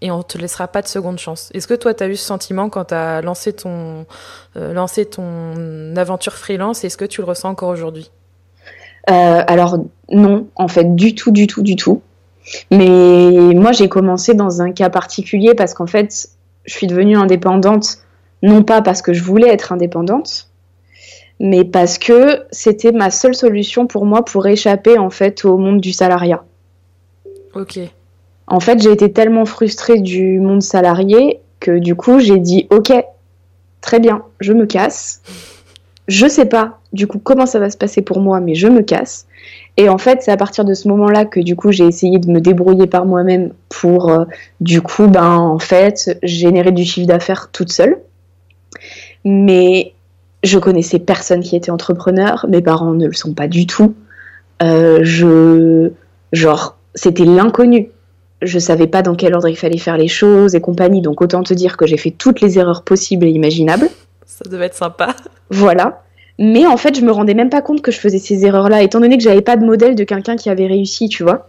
et 0.00 0.10
on 0.10 0.22
te 0.22 0.38
laissera 0.38 0.68
pas 0.68 0.82
de 0.82 0.88
seconde 0.88 1.18
chance. 1.18 1.50
Est-ce 1.54 1.66
que 1.66 1.74
toi, 1.74 1.94
tu 1.94 2.04
as 2.04 2.08
eu 2.08 2.16
ce 2.16 2.24
sentiment 2.24 2.68
quand 2.68 2.86
tu 2.86 2.94
as 2.94 3.20
lancé 3.20 3.52
ton, 3.52 4.06
euh, 4.56 4.72
lancé 4.72 5.04
ton 5.04 5.96
aventure 5.96 6.34
freelance 6.34 6.84
Est-ce 6.84 6.96
que 6.96 7.04
tu 7.04 7.20
le 7.20 7.26
ressens 7.26 7.50
encore 7.50 7.70
aujourd'hui? 7.70 8.10
Euh, 9.10 9.42
Alors 9.46 9.78
non, 10.10 10.48
en 10.54 10.68
fait, 10.68 10.94
du 10.94 11.14
tout, 11.14 11.30
du 11.30 11.46
tout, 11.46 11.62
du 11.62 11.76
tout. 11.76 12.02
Mais 12.70 13.30
moi, 13.54 13.72
j'ai 13.72 13.88
commencé 13.88 14.34
dans 14.34 14.62
un 14.62 14.72
cas 14.72 14.88
particulier 14.88 15.54
parce 15.54 15.74
qu'en 15.74 15.86
fait, 15.86 16.28
je 16.64 16.72
suis 16.72 16.86
devenue 16.86 17.16
indépendante, 17.16 17.98
non 18.42 18.62
pas 18.62 18.82
parce 18.82 19.02
que 19.02 19.12
je 19.12 19.22
voulais 19.22 19.48
être 19.48 19.72
indépendante, 19.72 20.48
mais 21.40 21.64
parce 21.64 21.98
que 21.98 22.44
c'était 22.50 22.92
ma 22.92 23.10
seule 23.10 23.34
solution 23.34 23.86
pour 23.86 24.06
moi 24.06 24.24
pour 24.24 24.46
échapper 24.46 24.98
en 24.98 25.10
fait 25.10 25.44
au 25.44 25.56
monde 25.56 25.80
du 25.80 25.92
salariat. 25.92 26.44
Ok. 27.54 27.80
En 28.50 28.60
fait, 28.60 28.80
j'ai 28.82 28.90
été 28.90 29.12
tellement 29.12 29.44
frustrée 29.44 30.00
du 30.00 30.40
monde 30.40 30.62
salarié 30.62 31.40
que 31.60 31.78
du 31.78 31.94
coup, 31.94 32.18
j'ai 32.18 32.38
dit 32.38 32.66
OK, 32.70 32.92
très 33.80 34.00
bien, 34.00 34.22
je 34.40 34.52
me 34.52 34.66
casse. 34.66 35.22
Je 36.06 36.26
sais 36.26 36.46
pas 36.46 36.78
du 36.94 37.06
coup 37.06 37.18
comment 37.18 37.44
ça 37.44 37.58
va 37.58 37.68
se 37.68 37.76
passer 37.76 38.00
pour 38.00 38.20
moi, 38.20 38.40
mais 38.40 38.54
je 38.54 38.66
me 38.66 38.80
casse. 38.80 39.26
Et 39.76 39.88
en 39.88 39.98
fait, 39.98 40.22
c'est 40.22 40.32
à 40.32 40.36
partir 40.36 40.64
de 40.64 40.72
ce 40.72 40.88
moment-là 40.88 41.26
que 41.26 41.40
du 41.40 41.54
coup, 41.54 41.70
j'ai 41.70 41.84
essayé 41.84 42.18
de 42.18 42.30
me 42.30 42.40
débrouiller 42.40 42.86
par 42.86 43.04
moi-même 43.04 43.52
pour 43.68 44.08
euh, 44.08 44.24
du 44.60 44.80
coup, 44.80 45.06
ben 45.06 45.36
en 45.36 45.58
fait, 45.58 46.18
générer 46.22 46.72
du 46.72 46.84
chiffre 46.84 47.06
d'affaires 47.06 47.50
toute 47.52 47.70
seule. 47.70 47.98
Mais 49.24 49.92
je 50.42 50.58
connaissais 50.58 50.98
personne 50.98 51.40
qui 51.40 51.54
était 51.54 51.70
entrepreneur, 51.70 52.46
mes 52.48 52.62
parents 52.62 52.92
ne 52.92 53.06
le 53.06 53.12
sont 53.12 53.34
pas 53.34 53.48
du 53.48 53.66
tout. 53.66 53.94
Euh, 54.62 55.00
je 55.02 55.90
genre 56.32 56.76
c'était 56.94 57.24
l'inconnu 57.24 57.90
je 58.42 58.58
savais 58.58 58.86
pas 58.86 59.02
dans 59.02 59.14
quel 59.14 59.34
ordre 59.34 59.48
il 59.48 59.56
fallait 59.56 59.78
faire 59.78 59.96
les 59.96 60.08
choses 60.08 60.54
et 60.54 60.60
compagnie, 60.60 61.02
donc 61.02 61.20
autant 61.20 61.42
te 61.42 61.54
dire 61.54 61.76
que 61.76 61.86
j'ai 61.86 61.96
fait 61.96 62.10
toutes 62.10 62.40
les 62.40 62.58
erreurs 62.58 62.82
possibles 62.82 63.26
et 63.26 63.30
imaginables. 63.30 63.88
Ça 64.26 64.48
devait 64.48 64.66
être 64.66 64.74
sympa. 64.74 65.14
Voilà. 65.50 66.02
Mais 66.38 66.66
en 66.66 66.76
fait, 66.76 66.96
je 66.96 67.04
me 67.04 67.10
rendais 67.10 67.34
même 67.34 67.50
pas 67.50 67.62
compte 67.62 67.82
que 67.82 67.90
je 67.90 67.98
faisais 67.98 68.18
ces 68.18 68.46
erreurs-là, 68.46 68.82
étant 68.82 69.00
donné 69.00 69.16
que 69.16 69.24
j'avais 69.24 69.42
pas 69.42 69.56
de 69.56 69.64
modèle 69.64 69.96
de 69.96 70.04
quelqu'un 70.04 70.36
qui 70.36 70.50
avait 70.50 70.68
réussi, 70.68 71.08
tu 71.08 71.24
vois. 71.24 71.48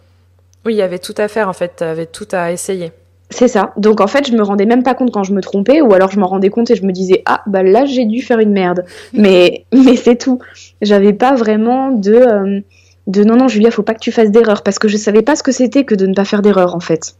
Oui, 0.65 0.73
il 0.73 0.77
y 0.77 0.81
avait 0.81 0.99
tout 0.99 1.13
à 1.17 1.27
faire 1.27 1.47
en 1.47 1.53
fait, 1.53 1.73
tu 1.77 1.83
avais 1.83 2.07
tout 2.07 2.27
à 2.31 2.51
essayer. 2.51 2.91
C'est 3.29 3.47
ça. 3.47 3.73
Donc 3.77 4.01
en 4.01 4.07
fait, 4.07 4.27
je 4.27 4.33
me 4.33 4.41
rendais 4.41 4.65
même 4.65 4.81
pas 4.81 4.95
compte 4.95 5.11
quand 5.11 5.23
je 5.23 5.33
me 5.33 5.41
trompais, 5.41 5.81
ou 5.81 5.93
alors 5.93 6.09
je 6.09 6.19
m'en 6.19 6.25
rendais 6.25 6.49
compte 6.49 6.71
et 6.71 6.75
je 6.75 6.83
me 6.83 6.91
disais 6.91 7.21
ah 7.27 7.41
bah 7.45 7.61
là 7.61 7.85
j'ai 7.85 8.05
dû 8.05 8.21
faire 8.21 8.39
une 8.39 8.51
merde. 8.51 8.85
mais 9.13 9.65
mais 9.71 9.95
c'est 9.95 10.15
tout. 10.15 10.39
J'avais 10.81 11.13
pas 11.13 11.35
vraiment 11.35 11.91
de 11.91 12.13
euh, 12.13 12.61
de 13.09 13.23
non, 13.23 13.35
non, 13.35 13.47
Julia, 13.47 13.71
faut 13.71 13.83
pas 13.83 13.95
que 13.95 13.99
tu 13.99 14.11
fasses 14.11 14.29
d'erreur, 14.29 14.61
parce 14.61 14.77
que 14.77 14.87
je 14.87 14.95
savais 14.95 15.23
pas 15.23 15.35
ce 15.35 15.41
que 15.41 15.51
c'était 15.51 15.83
que 15.83 15.95
de 15.95 16.05
ne 16.05 16.13
pas 16.13 16.25
faire 16.25 16.43
d'erreur, 16.43 16.75
en 16.75 16.79
fait. 16.79 17.15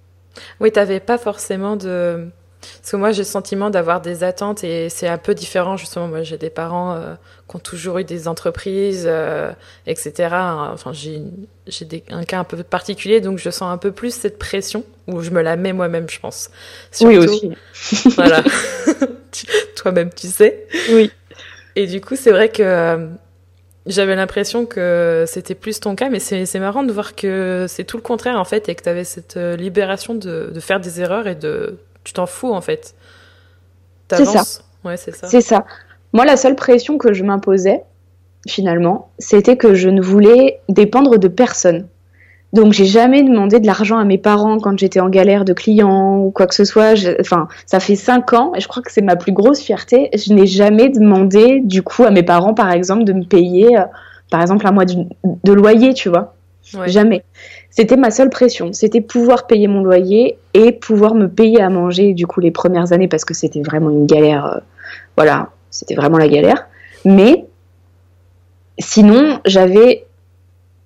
Oui, 0.60 0.72
t'avais 0.72 1.00
pas 1.00 1.18
forcément 1.18 1.76
de. 1.76 2.28
Parce 2.62 2.92
que 2.92 2.98
moi, 2.98 3.12
j'ai 3.12 3.22
le 3.22 3.28
sentiment 3.28 3.70
d'avoir 3.70 4.00
des 4.00 4.24
attentes 4.24 4.64
et 4.64 4.90
c'est 4.90 5.08
un 5.08 5.18
peu 5.18 5.34
différent, 5.34 5.78
justement. 5.78 6.08
Moi, 6.08 6.22
j'ai 6.22 6.38
des 6.38 6.52
parents 6.52 6.94
euh, 6.94 7.16
qui 7.48 7.56
ont 7.56 7.60
toujours 7.60 7.98
eu 7.98 8.04
des 8.04 8.28
entreprises, 8.28 9.06
euh, 9.08 9.52
etc. 9.88 10.36
Enfin, 10.74 10.92
j'ai 10.94 11.24
un 12.12 12.24
cas 12.24 12.40
un 12.40 12.44
peu 12.44 12.62
particulier, 12.62 13.20
donc 13.20 13.40
je 13.40 13.50
sens 13.50 13.72
un 13.72 13.78
peu 13.78 13.92
plus 13.92 14.14
cette 14.14 14.38
pression, 14.38 14.84
ou 15.08 15.22
je 15.22 15.32
me 15.32 15.42
la 15.42 15.56
mets 15.56 15.74
moi-même, 15.74 16.08
je 16.10 16.20
pense. 16.20 16.52
oui, 17.02 17.18
aussi. 17.18 17.52
voilà. 18.16 18.44
Toi-même, 19.76 20.12
tu 20.14 20.28
sais. 20.28 20.68
Oui. 20.92 21.12
Et 21.76 21.88
du 21.88 22.02
coup, 22.02 22.16
c'est 22.16 22.32
vrai 22.32 22.50
que 22.50 22.62
euh, 22.62 23.08
j'avais 23.86 24.16
l'impression 24.16 24.66
que 24.66 25.26
c'était 25.28 25.56
plus 25.56 25.80
ton 25.80 25.96
cas, 25.96 26.10
mais 26.10 26.20
c'est 26.20 26.60
marrant 26.60 26.84
de 26.84 26.92
voir 26.92 27.16
que 27.16 27.66
c'est 27.68 27.84
tout 27.84 27.98
le 27.98 28.04
contraire 28.04 28.40
en 28.40 28.46
fait, 28.46 28.70
et 28.70 28.76
que 28.76 28.84
tu 28.84 28.90
avais 28.90 29.04
cette 29.04 29.38
euh, 29.38 29.56
libération 29.56 30.16
de, 30.16 30.52
de, 30.54 30.60
faire 30.60 30.80
des 30.80 31.02
erreurs 31.02 31.28
et 31.28 31.36
de. 31.36 31.80
Tu 32.04 32.14
t'en 32.14 32.26
fous 32.26 32.54
en 32.54 32.62
fait. 32.62 32.96
C'est 34.12 34.26
ça. 34.26 34.44
Ouais, 34.84 34.98
c'est 34.98 35.16
ça. 35.16 35.28
C'est 35.28 35.42
ça. 35.42 35.66
Moi, 36.14 36.26
la 36.26 36.38
seule 36.38 36.56
pression 36.56 36.98
que 36.98 37.14
je 37.14 37.24
m'imposais, 37.24 37.84
finalement, 38.48 39.12
c'était 39.20 39.58
que 39.58 39.76
je 39.76 39.90
ne 39.90 40.02
voulais 40.02 40.62
dépendre 40.70 41.18
de 41.18 41.28
personne. 41.28 41.88
Donc 42.52 42.74
j'ai 42.74 42.86
jamais 42.86 43.22
demandé 43.22 43.60
de 43.60 43.68
l'argent 43.68 44.00
à 44.00 44.06
mes 44.06 44.18
parents 44.18 44.60
quand 44.60 44.78
j'étais 44.78 45.00
en 45.00 45.10
galère 45.10 45.46
de 45.46 45.54
clients 45.54 46.18
ou 46.18 46.32
quoi 46.32 46.48
que 46.48 46.56
ce 46.56 46.66
soit. 46.66 46.94
enfin, 47.20 47.48
ça 47.66 47.80
fait 47.80 47.96
cinq 47.96 48.34
ans 48.34 48.54
et 48.56 48.60
je 48.60 48.68
crois 48.68 48.82
que 48.82 48.92
c'est 48.92 49.02
ma 49.02 49.16
plus 49.16 49.32
grosse 49.32 49.60
fierté. 49.60 50.10
Je 50.16 50.34
n'ai 50.34 50.48
jamais 50.48 50.90
demandé 50.90 51.62
du 51.64 51.84
coup 51.84 52.04
à 52.04 52.12
mes 52.12 52.24
parents, 52.24 52.56
par 52.56 52.72
exemple, 52.72 53.04
de 53.04 53.14
me 53.14 53.24
payer, 53.24 53.78
euh, 53.78 53.84
par 54.32 54.42
exemple, 54.42 54.66
un 54.66 54.72
mois 54.72 54.86
de, 54.86 55.54
loyer, 55.54 55.94
tu 55.94 56.10
vois. 56.10 56.34
Jamais. 56.86 57.24
C'était 57.72 57.98
ma 57.98 58.12
seule 58.12 58.30
pression. 58.30 58.74
C'était 58.74 59.02
pouvoir 59.02 59.48
payer 59.48 59.68
mon 59.68 59.82
loyer 59.82 60.38
et 60.54 60.72
pouvoir 60.72 61.16
me 61.16 61.28
payer 61.28 61.62
à 61.62 61.70
manger 61.70 62.14
du 62.14 62.28
coup 62.28 62.42
les 62.42 62.52
premières 62.52 62.94
années 62.94 63.08
parce 63.08 63.26
que 63.26 63.34
c'était 63.34 63.62
vraiment 63.62 63.90
une 63.90 64.06
galère. 64.06 64.46
Euh, 64.46 64.60
voilà, 65.18 65.50
c'était 65.72 65.96
vraiment 65.96 66.18
la 66.18 66.28
galère. 66.28 66.68
Mais 67.06 67.46
sinon, 68.78 69.40
j'avais 69.46 70.06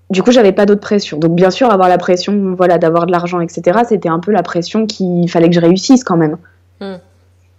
du 0.09 0.21
coup, 0.21 0.31
j'avais 0.31 0.51
pas 0.51 0.65
d'autre 0.65 0.81
pression. 0.81 1.17
Donc, 1.17 1.33
bien 1.33 1.49
sûr, 1.49 1.71
avoir 1.71 1.89
la 1.89 1.97
pression, 1.97 2.53
voilà, 2.55 2.77
d'avoir 2.77 3.05
de 3.05 3.11
l'argent, 3.11 3.39
etc., 3.39 3.79
c'était 3.87 4.09
un 4.09 4.19
peu 4.19 4.31
la 4.31 4.43
pression 4.43 4.85
qu'il 4.85 5.29
fallait 5.29 5.49
que 5.49 5.55
je 5.55 5.61
réussisse 5.61 6.03
quand 6.03 6.17
même. 6.17 6.37
Hmm. 6.79 6.97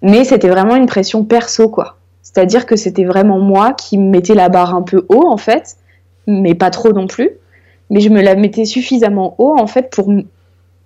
Mais 0.02 0.24
c'était 0.24 0.48
vraiment 0.48 0.76
une 0.76 0.86
pression 0.86 1.24
perso, 1.24 1.68
quoi. 1.68 1.96
C'est-à-dire 2.22 2.66
que 2.66 2.76
c'était 2.76 3.04
vraiment 3.04 3.38
moi 3.38 3.72
qui 3.72 3.98
mettais 3.98 4.34
la 4.34 4.48
barre 4.48 4.74
un 4.74 4.82
peu 4.82 5.06
haut, 5.08 5.26
en 5.26 5.36
fait, 5.36 5.76
mais 6.26 6.54
pas 6.54 6.70
trop 6.70 6.92
non 6.92 7.06
plus. 7.06 7.30
Mais 7.90 8.00
je 8.00 8.08
me 8.08 8.20
la 8.22 8.34
mettais 8.34 8.64
suffisamment 8.64 9.34
haut, 9.38 9.56
en 9.58 9.66
fait, 9.66 9.90
pour, 9.90 10.12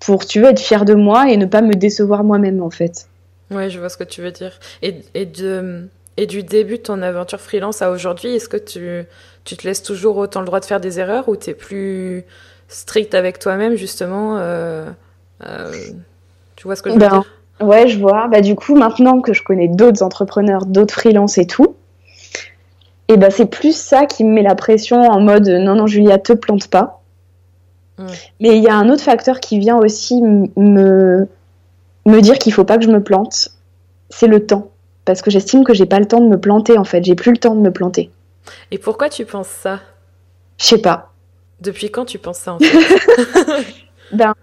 pour 0.00 0.26
tu 0.26 0.40
veux, 0.40 0.48
être 0.48 0.60
fière 0.60 0.84
de 0.84 0.94
moi 0.94 1.30
et 1.30 1.36
ne 1.36 1.46
pas 1.46 1.62
me 1.62 1.74
décevoir 1.74 2.24
moi-même, 2.24 2.62
en 2.62 2.70
fait. 2.70 3.08
Ouais, 3.50 3.70
je 3.70 3.78
vois 3.78 3.88
ce 3.88 3.96
que 3.96 4.04
tu 4.04 4.20
veux 4.20 4.30
dire. 4.30 4.58
Et, 4.82 4.96
et, 5.14 5.26
de, 5.26 5.88
et 6.18 6.26
du 6.26 6.42
début 6.42 6.78
de 6.78 6.82
ton 6.82 7.00
aventure 7.00 7.40
freelance 7.40 7.80
à 7.80 7.90
aujourd'hui, 7.90 8.34
est-ce 8.34 8.48
que 8.48 8.56
tu 8.56 9.06
tu 9.44 9.56
te 9.56 9.66
laisses 9.66 9.84
toujours 9.84 10.18
autant 10.18 10.40
le 10.40 10.46
droit 10.46 10.60
de 10.60 10.64
faire 10.64 10.80
des 10.80 10.98
erreurs 10.98 11.28
ou 11.28 11.36
tu 11.36 11.50
es 11.50 11.54
plus 11.54 12.24
strict 12.66 13.14
avec 13.14 13.38
toi-même, 13.38 13.76
justement 13.76 14.36
euh, 14.36 14.90
euh, 15.46 15.72
Tu 16.56 16.64
vois 16.64 16.74
ce 16.74 16.82
que 16.82 16.90
je 16.90 16.94
veux 16.94 17.00
ben, 17.00 17.08
dire? 17.08 17.66
Ouais, 17.66 17.86
je 17.86 17.98
vois. 17.98 18.26
Bah, 18.26 18.40
du 18.40 18.56
coup, 18.56 18.74
maintenant 18.74 19.20
que 19.20 19.32
je 19.32 19.42
connais 19.44 19.68
d'autres 19.68 20.02
entrepreneurs, 20.02 20.66
d'autres 20.66 20.92
freelances 20.92 21.38
et 21.38 21.46
tout, 21.46 21.76
et 23.06 23.16
ben 23.16 23.30
c'est 23.30 23.46
plus 23.46 23.74
ça 23.74 24.04
qui 24.04 24.24
me 24.24 24.32
met 24.34 24.42
la 24.42 24.56
pression 24.56 24.98
en 24.98 25.20
mode 25.20 25.48
non, 25.48 25.76
non, 25.76 25.86
Julia, 25.86 26.18
te 26.18 26.32
plante 26.32 26.68
pas. 26.68 27.00
Mais 28.40 28.56
il 28.56 28.62
y 28.62 28.68
a 28.68 28.74
un 28.74 28.88
autre 28.90 29.02
facteur 29.02 29.40
qui 29.40 29.58
vient 29.58 29.76
aussi 29.76 30.20
me, 30.22 31.26
me 32.06 32.20
dire 32.20 32.38
qu'il 32.38 32.52
faut 32.52 32.64
pas 32.64 32.76
que 32.76 32.84
je 32.84 32.90
me 32.90 33.02
plante, 33.02 33.50
c'est 34.10 34.28
le 34.28 34.46
temps. 34.46 34.70
Parce 35.08 35.22
que 35.22 35.30
j'estime 35.30 35.64
que 35.64 35.72
j'ai 35.72 35.86
pas 35.86 36.00
le 36.00 36.04
temps 36.04 36.20
de 36.20 36.28
me 36.28 36.38
planter 36.38 36.76
en 36.76 36.84
fait, 36.84 37.02
j'ai 37.02 37.14
plus 37.14 37.30
le 37.30 37.38
temps 37.38 37.54
de 37.54 37.60
me 37.60 37.72
planter. 37.72 38.10
Et 38.70 38.76
pourquoi 38.76 39.08
tu 39.08 39.24
penses 39.24 39.48
ça? 39.48 39.80
Je 40.58 40.66
sais 40.66 40.82
pas. 40.82 41.12
Depuis 41.62 41.90
quand 41.90 42.04
tu 42.04 42.18
penses 42.18 42.40
ça 42.40 42.52
en 42.52 42.58
fait? 42.58 43.74
Ben 44.12 44.34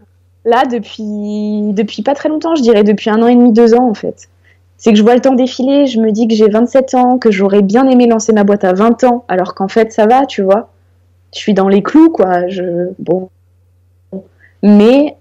là, 0.44 0.66
depuis 0.66 1.72
depuis 1.72 2.02
pas 2.02 2.16
très 2.16 2.30
longtemps, 2.30 2.56
je 2.56 2.64
dirais 2.64 2.84
depuis 2.84 3.12
un 3.12 3.22
an 3.22 3.28
et 3.28 3.36
demi, 3.36 3.54
deux 3.54 3.76
ans 3.76 3.88
en 3.88 3.94
fait. 3.94 4.28
C'est 4.78 4.92
que 4.92 4.98
je 4.98 5.04
vois 5.04 5.14
le 5.14 5.22
temps 5.22 5.36
défiler, 5.36 5.86
je 5.86 6.00
me 6.00 6.12
dis 6.12 6.28
que 6.28 6.34
j'ai 6.34 6.50
27 6.50 6.96
ans, 6.96 7.20
que 7.20 7.30
j'aurais 7.30 7.62
bien 7.62 7.88
aimé 7.88 8.08
lancer 8.08 8.34
ma 8.34 8.44
boîte 8.44 8.64
à 8.64 8.74
20 8.74 9.04
ans, 9.04 9.24
alors 9.28 9.54
qu'en 9.54 9.68
fait 9.68 9.94
ça 9.94 10.08
va, 10.08 10.26
tu 10.26 10.42
vois. 10.42 10.72
Je 11.32 11.42
suis 11.42 11.54
dans 11.54 11.68
les 11.68 11.84
clous, 11.84 12.10
quoi. 12.10 12.48
Je 12.48 12.90
bon, 12.98 13.30
mais 14.64 15.16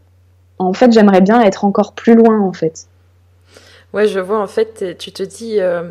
en 0.58 0.72
fait 0.72 0.90
j'aimerais 0.90 1.20
bien 1.20 1.42
être 1.42 1.66
encore 1.66 1.92
plus 1.92 2.14
loin 2.14 2.40
en 2.40 2.54
fait. 2.54 2.88
Ouais, 3.94 4.08
je 4.08 4.20
vois. 4.20 4.40
En 4.42 4.46
fait, 4.48 4.98
tu 4.98 5.12
te 5.12 5.22
dis. 5.22 5.60
Euh, 5.60 5.84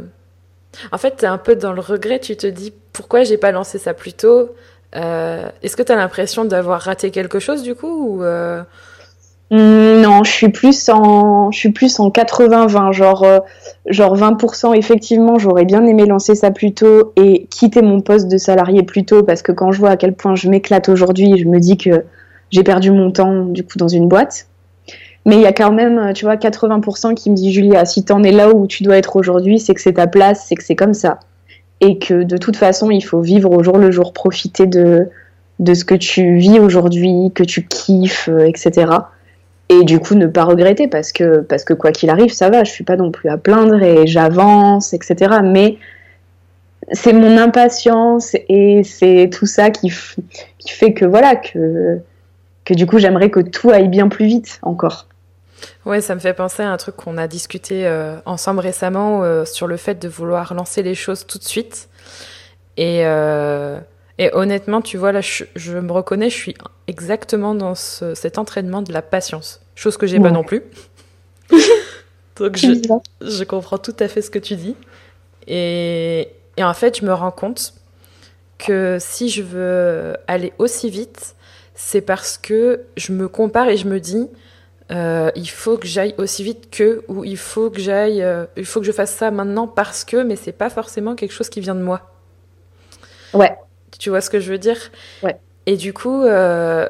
en 0.92 0.98
fait, 1.00 1.18
tu 1.18 1.26
es 1.26 1.28
un 1.28 1.40
peu 1.40 1.56
dans 1.56 1.74
le 1.74 1.82
regret, 1.82 2.20
tu 2.20 2.36
te 2.38 2.48
dis 2.48 2.74
pourquoi 2.94 3.24
j'ai 3.24 3.38
pas 3.38 3.52
lancé 3.52 3.80
ça 3.80 3.94
plus 3.96 4.14
tôt 4.14 4.50
euh, 4.96 5.50
Est-ce 5.64 5.78
que 5.78 5.84
tu 5.84 5.92
as 5.92 5.96
l'impression 5.96 6.46
d'avoir 6.46 6.82
raté 6.82 7.12
quelque 7.12 7.40
chose 7.40 7.64
du 7.64 7.76
coup 7.76 8.18
ou 8.20 8.24
euh? 8.24 8.64
mmh, 9.52 10.02
Non, 10.02 10.24
je 10.24 10.32
suis 10.32 10.50
plus 10.50 10.90
en, 10.90 11.52
je 11.52 11.58
suis 11.58 11.72
plus 11.72 12.00
en 12.00 12.10
80-20, 12.10 12.92
genre, 12.92 13.26
genre 13.88 14.18
20% 14.18 14.76
effectivement, 14.76 15.40
j'aurais 15.40 15.66
bien 15.66 15.86
aimé 15.86 16.06
lancer 16.06 16.36
ça 16.36 16.52
plus 16.52 16.74
tôt 16.74 17.14
et 17.16 17.48
quitter 17.48 17.82
mon 17.82 18.02
poste 18.02 18.28
de 18.28 18.38
salarié 18.38 18.84
plus 18.84 19.06
tôt 19.06 19.24
parce 19.24 19.42
que 19.42 19.52
quand 19.54 19.72
je 19.72 19.80
vois 19.80 19.92
à 19.92 19.98
quel 19.98 20.14
point 20.14 20.36
je 20.36 20.50
m'éclate 20.50 20.90
aujourd'hui, 20.90 21.38
je 21.38 21.48
me 21.48 21.60
dis 21.60 21.78
que 21.78 22.06
j'ai 22.52 22.64
perdu 22.64 22.92
mon 22.92 23.12
temps 23.12 23.46
du 23.46 23.64
coup 23.64 23.78
dans 23.78 23.88
une 23.88 24.08
boîte. 24.08 24.48
Mais 25.26 25.36
il 25.36 25.42
y 25.42 25.46
a 25.46 25.54
quand 25.54 25.72
même, 25.72 25.98
euh, 25.98 26.14
tu 26.14 26.26
vois, 26.26 26.36
80% 26.36 27.14
qui 27.16 27.30
me 27.30 27.36
dit 27.36 27.54
Julia, 27.54 27.86
si 27.86 28.04
t'en 28.04 28.24
es 28.24 28.32
là 28.32 28.54
où 28.54 28.68
tu 28.68 28.84
dois 28.84 28.98
être 28.98 29.16
aujourd'hui, 29.16 29.60
c'est 29.60 29.74
que 29.74 29.82
c'est 29.82 29.94
ta 29.94 30.08
place, 30.08 30.46
c'est 30.48 30.56
que 30.56 30.64
c'est 30.64 30.76
comme 30.76 30.94
ça. 30.94 31.20
Et 31.80 31.98
que 31.98 32.24
de 32.24 32.38
toute 32.38 32.58
façon, 32.58 32.92
il 32.92 33.02
faut 33.02 33.22
vivre 33.22 33.52
au 33.52 33.64
jour 33.64 33.78
le 33.78 33.92
jour, 33.92 34.14
profiter 34.14 34.66
de, 34.66 35.10
de 35.60 35.74
ce 35.74 35.86
que 35.86 35.96
tu 35.96 36.38
vis 36.38 36.60
aujourd'hui, 36.60 37.32
que 37.34 37.44
tu 37.44 37.66
kiffes, 37.66 38.30
euh, 38.30 38.46
etc. 38.46 38.92
Et 39.70 39.84
du 39.84 40.00
coup, 40.00 40.16
ne 40.16 40.28
pas 40.28 40.44
regretter 40.44 40.88
parce 40.88 41.12
que, 41.14 41.40
parce 41.40 41.64
que 41.64 41.74
quoi 41.74 41.92
qu'il 41.92 42.10
arrive, 42.10 42.34
ça 42.34 42.50
va, 42.50 42.64
je 42.64 42.72
suis 42.72 42.84
pas 42.84 42.98
non 42.98 43.12
plus 43.12 43.30
à 43.30 43.38
plaindre 43.38 43.82
et 43.82 44.06
j'avance, 44.06 44.94
etc. 44.94 45.38
Mais 45.44 45.78
c'est 46.92 47.14
mon 47.14 47.38
impatience 47.38 48.36
et 48.50 48.84
c'est 48.84 49.30
tout 49.32 49.46
ça 49.46 49.70
qui, 49.70 49.90
qui 50.60 50.70
fait 50.70 50.94
que 50.94 51.06
voilà, 51.06 51.38
que 51.38 52.02
que 52.66 52.74
du 52.74 52.86
coup, 52.86 53.00
j'aimerais 53.00 53.30
que 53.30 53.40
tout 53.40 53.70
aille 53.70 53.90
bien 53.90 54.08
plus 54.08 54.26
vite 54.26 54.60
encore. 54.62 55.08
Ouais, 55.86 56.02
ça 56.02 56.16
me 56.16 56.20
fait 56.20 56.34
penser 56.34 56.64
à 56.64 56.72
un 56.72 56.78
truc 56.78 56.96
qu'on 56.96 57.18
a 57.18 57.28
discuté 57.28 57.86
euh, 57.86 58.18
ensemble 58.26 58.60
récemment 58.60 59.24
euh, 59.24 59.46
sur 59.46 59.68
le 59.68 59.78
fait 59.78 59.96
de 59.96 60.08
vouloir 60.08 60.54
lancer 60.54 60.84
les 60.84 60.96
choses 60.96 61.26
tout 61.26 61.38
de 61.38 61.44
suite. 61.44 61.90
Et, 62.78 63.06
euh, 63.06 63.80
et 64.18 64.34
honnêtement, 64.34 64.82
tu 64.82 64.98
vois, 64.98 65.12
là, 65.12 65.22
je, 65.22 65.78
me 65.78 65.92
reconnais, 65.92 66.30
je 66.30 66.36
suis 66.36 66.56
exactement 66.88 67.56
dans 67.56 67.76
cet 67.76 68.38
entraînement 68.38 68.82
de 68.82 68.94
la 68.94 69.02
patience, 69.02 69.62
chose 69.76 69.98
que 69.98 70.08
j'ai 70.08 70.20
pas 70.20 70.32
non 70.32 70.44
plus. 70.44 70.64
Donc 72.36 72.58
je, 72.58 72.74
je, 73.22 73.44
comprends 73.44 73.78
tout 73.78 73.96
à 74.00 74.08
fait 74.08 74.24
ce 74.24 74.32
que 74.32 74.40
tu 74.40 74.56
dis. 74.56 74.76
Et, 75.46 76.30
et 76.58 76.64
en 76.64 76.74
fait, 76.74 77.00
je 77.00 77.06
me 77.06 77.14
rends 77.14 77.32
compte 77.32 77.74
que 78.58 78.98
si 79.00 79.30
je 79.30 79.44
veux 79.44 80.16
aller 80.28 80.54
aussi 80.58 80.90
vite, 80.90 81.36
c'est 81.76 82.02
parce 82.02 82.38
que 82.38 82.82
je 82.98 83.12
me 83.12 83.28
compare 83.28 83.70
et 83.70 83.78
je 83.78 83.88
me 83.88 84.00
dis, 84.00 84.28
euh, 84.92 85.32
il 85.36 85.50
faut 85.50 85.78
que 85.78 85.88
j'aille 85.88 86.14
aussi 86.18 86.44
vite 86.44 86.70
que, 86.70 87.04
ou 87.08 87.24
il 87.24 87.38
faut 87.38 87.70
que 87.70 87.80
j'aille, 87.80 88.22
euh, 88.22 88.46
il 88.58 88.66
faut 88.66 88.80
que 88.80 88.86
je 88.86 88.92
fasse 88.92 89.14
ça 89.14 89.32
maintenant 89.32 89.68
parce 89.68 90.04
que, 90.04 90.18
mais 90.18 90.36
c'est 90.36 90.52
pas 90.52 90.70
forcément 90.70 91.16
quelque 91.16 91.32
chose 91.32 91.50
qui 91.50 91.62
vient 91.62 91.76
de 91.76 91.82
moi. 91.82 92.12
Ouais. 93.34 93.56
Tu 93.98 94.10
vois 94.10 94.22
ce 94.22 94.30
que 94.30 94.40
je 94.40 94.52
veux 94.52 94.58
dire? 94.58 94.78
Ouais. 95.22 95.38
Et 95.66 95.78
du 95.78 95.94
coup, 95.94 96.24
euh, 96.24 96.88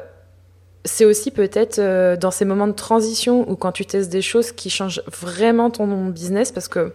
c'est 0.84 1.04
aussi 1.04 1.30
peut-être 1.30 1.80
dans 2.16 2.30
ces 2.30 2.44
moments 2.44 2.66
de 2.66 2.72
transition 2.72 3.48
ou 3.48 3.56
quand 3.56 3.72
tu 3.72 3.86
testes 3.86 4.10
des 4.10 4.22
choses 4.22 4.52
qui 4.52 4.70
changent 4.70 5.02
vraiment 5.06 5.70
ton 5.70 6.06
business 6.06 6.50
parce 6.50 6.68
que 6.68 6.92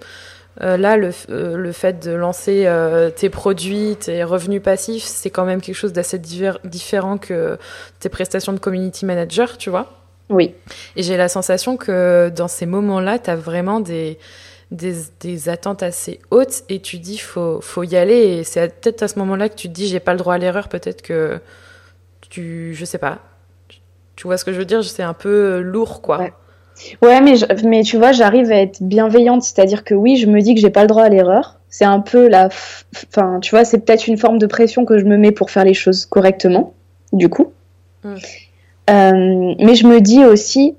là, 0.59 0.97
le, 0.97 1.11
le, 1.29 1.71
fait 1.71 2.03
de 2.05 2.11
lancer 2.11 2.69
tes 3.15 3.29
produits, 3.29 3.95
tes 3.97 4.23
revenus 4.23 4.61
passifs, 4.61 5.05
c'est 5.05 5.29
quand 5.29 5.45
même 5.45 5.61
quelque 5.61 5.75
chose 5.75 5.93
d'assez 5.93 6.19
différent 6.19 7.17
que 7.17 7.57
tes 7.99 8.09
prestations 8.09 8.51
de 8.51 8.59
community 8.59 9.05
manager, 9.05 9.57
tu 9.57 9.69
vois? 9.69 9.98
Oui. 10.29 10.53
Et 10.95 11.03
j'ai 11.03 11.17
la 11.17 11.27
sensation 11.27 11.77
que 11.77 12.31
dans 12.36 12.48
ces 12.48 12.65
moments-là, 12.65 13.19
tu 13.19 13.29
as 13.29 13.36
vraiment 13.36 13.79
des, 13.79 14.17
des, 14.71 15.50
attentes 15.50 15.83
assez 15.83 16.19
hautes 16.31 16.63
et 16.69 16.79
tu 16.79 16.98
dis 16.98 17.17
faut, 17.17 17.62
faut 17.62 17.83
y 17.83 17.95
aller. 17.95 18.39
Et 18.39 18.43
c'est 18.43 18.79
peut-être 18.79 19.03
à 19.03 19.07
ce 19.07 19.17
moment-là 19.19 19.50
que 19.50 19.55
tu 19.55 19.67
te 19.67 19.74
dis 19.74 19.88
j'ai 19.88 20.00
pas 20.00 20.13
le 20.13 20.19
droit 20.19 20.36
à 20.36 20.38
l'erreur. 20.38 20.69
Peut-être 20.69 21.01
que 21.01 21.39
tu. 22.29 22.74
Je 22.75 22.86
sais 22.86 23.00
pas. 23.00 23.19
Tu 24.15 24.27
vois 24.27 24.38
ce 24.38 24.45
que 24.45 24.51
je 24.51 24.57
veux 24.57 24.65
dire? 24.65 24.83
C'est 24.83 25.03
un 25.03 25.13
peu 25.13 25.59
lourd, 25.62 26.01
quoi. 26.01 26.19
Ouais. 27.01 27.21
mais, 27.21 27.36
mais 27.63 27.83
tu 27.83 27.98
vois, 27.98 28.12
j'arrive 28.12 28.51
à 28.51 28.57
être 28.57 28.83
bienveillante, 28.83 29.43
c'est-à-dire 29.43 29.83
que 29.83 29.93
oui, 29.93 30.17
je 30.17 30.27
me 30.27 30.41
dis 30.41 30.55
que 30.55 30.62
j'ai 30.62 30.69
pas 30.69 30.81
le 30.81 30.88
droit 30.88 31.03
à 31.03 31.09
l'erreur. 31.09 31.59
C'est 31.69 31.86
un 31.86 32.00
peu 32.00 32.27
la. 32.27 32.50
Enfin, 33.07 33.39
tu 33.39 33.51
vois, 33.51 33.63
c'est 33.65 33.79
peut-être 33.79 34.07
une 34.07 34.17
forme 34.17 34.38
de 34.38 34.45
pression 34.45 34.86
que 34.86 35.00
je 35.00 35.05
me 35.05 35.17
mets 35.17 35.31
pour 35.31 35.51
faire 35.51 35.65
les 35.65 35.74
choses 35.74 36.05
correctement, 36.05 36.74
du 37.13 37.29
coup. 37.29 37.53
Mm. 38.03 38.15
Euh, 38.89 39.55
mais 39.60 39.75
je 39.75 39.88
me 39.88 40.01
dis 40.01 40.25
aussi 40.25 40.75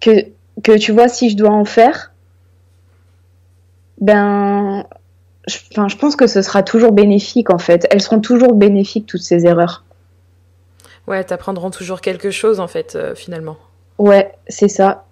que, 0.00 0.26
que, 0.62 0.76
tu 0.76 0.92
vois, 0.92 1.08
si 1.08 1.30
je 1.30 1.36
dois 1.36 1.50
en 1.50 1.64
faire, 1.64 2.12
ben, 4.00 4.84
je, 5.46 5.58
je 5.74 5.96
pense 5.96 6.16
que 6.16 6.26
ce 6.26 6.42
sera 6.42 6.62
toujours 6.62 6.92
bénéfique 6.92 7.50
en 7.50 7.58
fait. 7.58 7.86
Elles 7.90 8.02
seront 8.02 8.20
toujours 8.20 8.54
bénéfiques, 8.54 9.06
toutes 9.06 9.22
ces 9.22 9.46
erreurs. 9.46 9.84
Ouais, 11.06 11.22
t'apprendront 11.24 11.70
toujours 11.70 12.00
quelque 12.00 12.30
chose 12.30 12.60
en 12.60 12.66
fait, 12.66 12.94
euh, 12.96 13.14
finalement. 13.14 13.56
Ouais, 13.98 14.32
c'est 14.48 14.68
ça. 14.68 15.04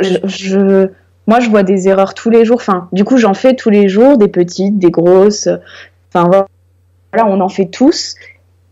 Je, 0.00 0.88
moi, 1.26 1.40
je 1.40 1.50
vois 1.50 1.62
des 1.62 1.88
erreurs 1.88 2.14
tous 2.14 2.30
les 2.30 2.44
jours. 2.44 2.56
Enfin, 2.56 2.88
du 2.92 3.04
coup, 3.04 3.18
j'en 3.18 3.34
fais 3.34 3.54
tous 3.54 3.70
les 3.70 3.88
jours, 3.88 4.18
des 4.18 4.28
petites, 4.28 4.78
des 4.78 4.90
grosses. 4.90 5.48
Enfin, 6.08 6.28
voilà, 6.28 6.46
on 7.26 7.40
en 7.40 7.48
fait 7.48 7.66
tous. 7.66 8.14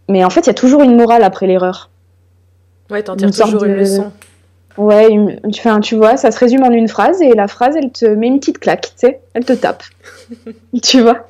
Mais 0.09 0.25
en 0.25 0.31
fait, 0.31 0.43
il 0.43 0.47
y 0.49 0.51
a 0.51 0.55
toujours 0.55 0.83
une 0.83 0.97
morale 0.97 1.23
après 1.23 1.47
l'erreur. 1.47 1.91
Ouais, 2.91 3.03
t'en 3.03 3.17
tires 3.17 3.31
toujours 3.31 3.65
une 3.65 3.77
leçon. 3.77 4.13
Ouais, 4.77 5.09
enfin, 5.47 5.81
tu 5.81 5.95
vois, 5.95 6.17
ça 6.17 6.33
se 6.33 6.39
résume 6.39 6.65
en 6.65 6.71
une 6.71 6.89
phrase 6.89 7.23
et 7.23 7.33
la 7.33 7.47
phrase, 7.47 7.77
elle 7.77 7.93
te 7.93 8.07
met 8.07 8.27
une 8.27 8.41
petite 8.41 8.59
claque, 8.59 8.93
tu 8.99 9.07
sais, 9.07 9.21
elle 9.35 9.45
te 9.45 9.53
tape. 9.53 9.85
tu 10.83 11.01
vois 11.01 11.29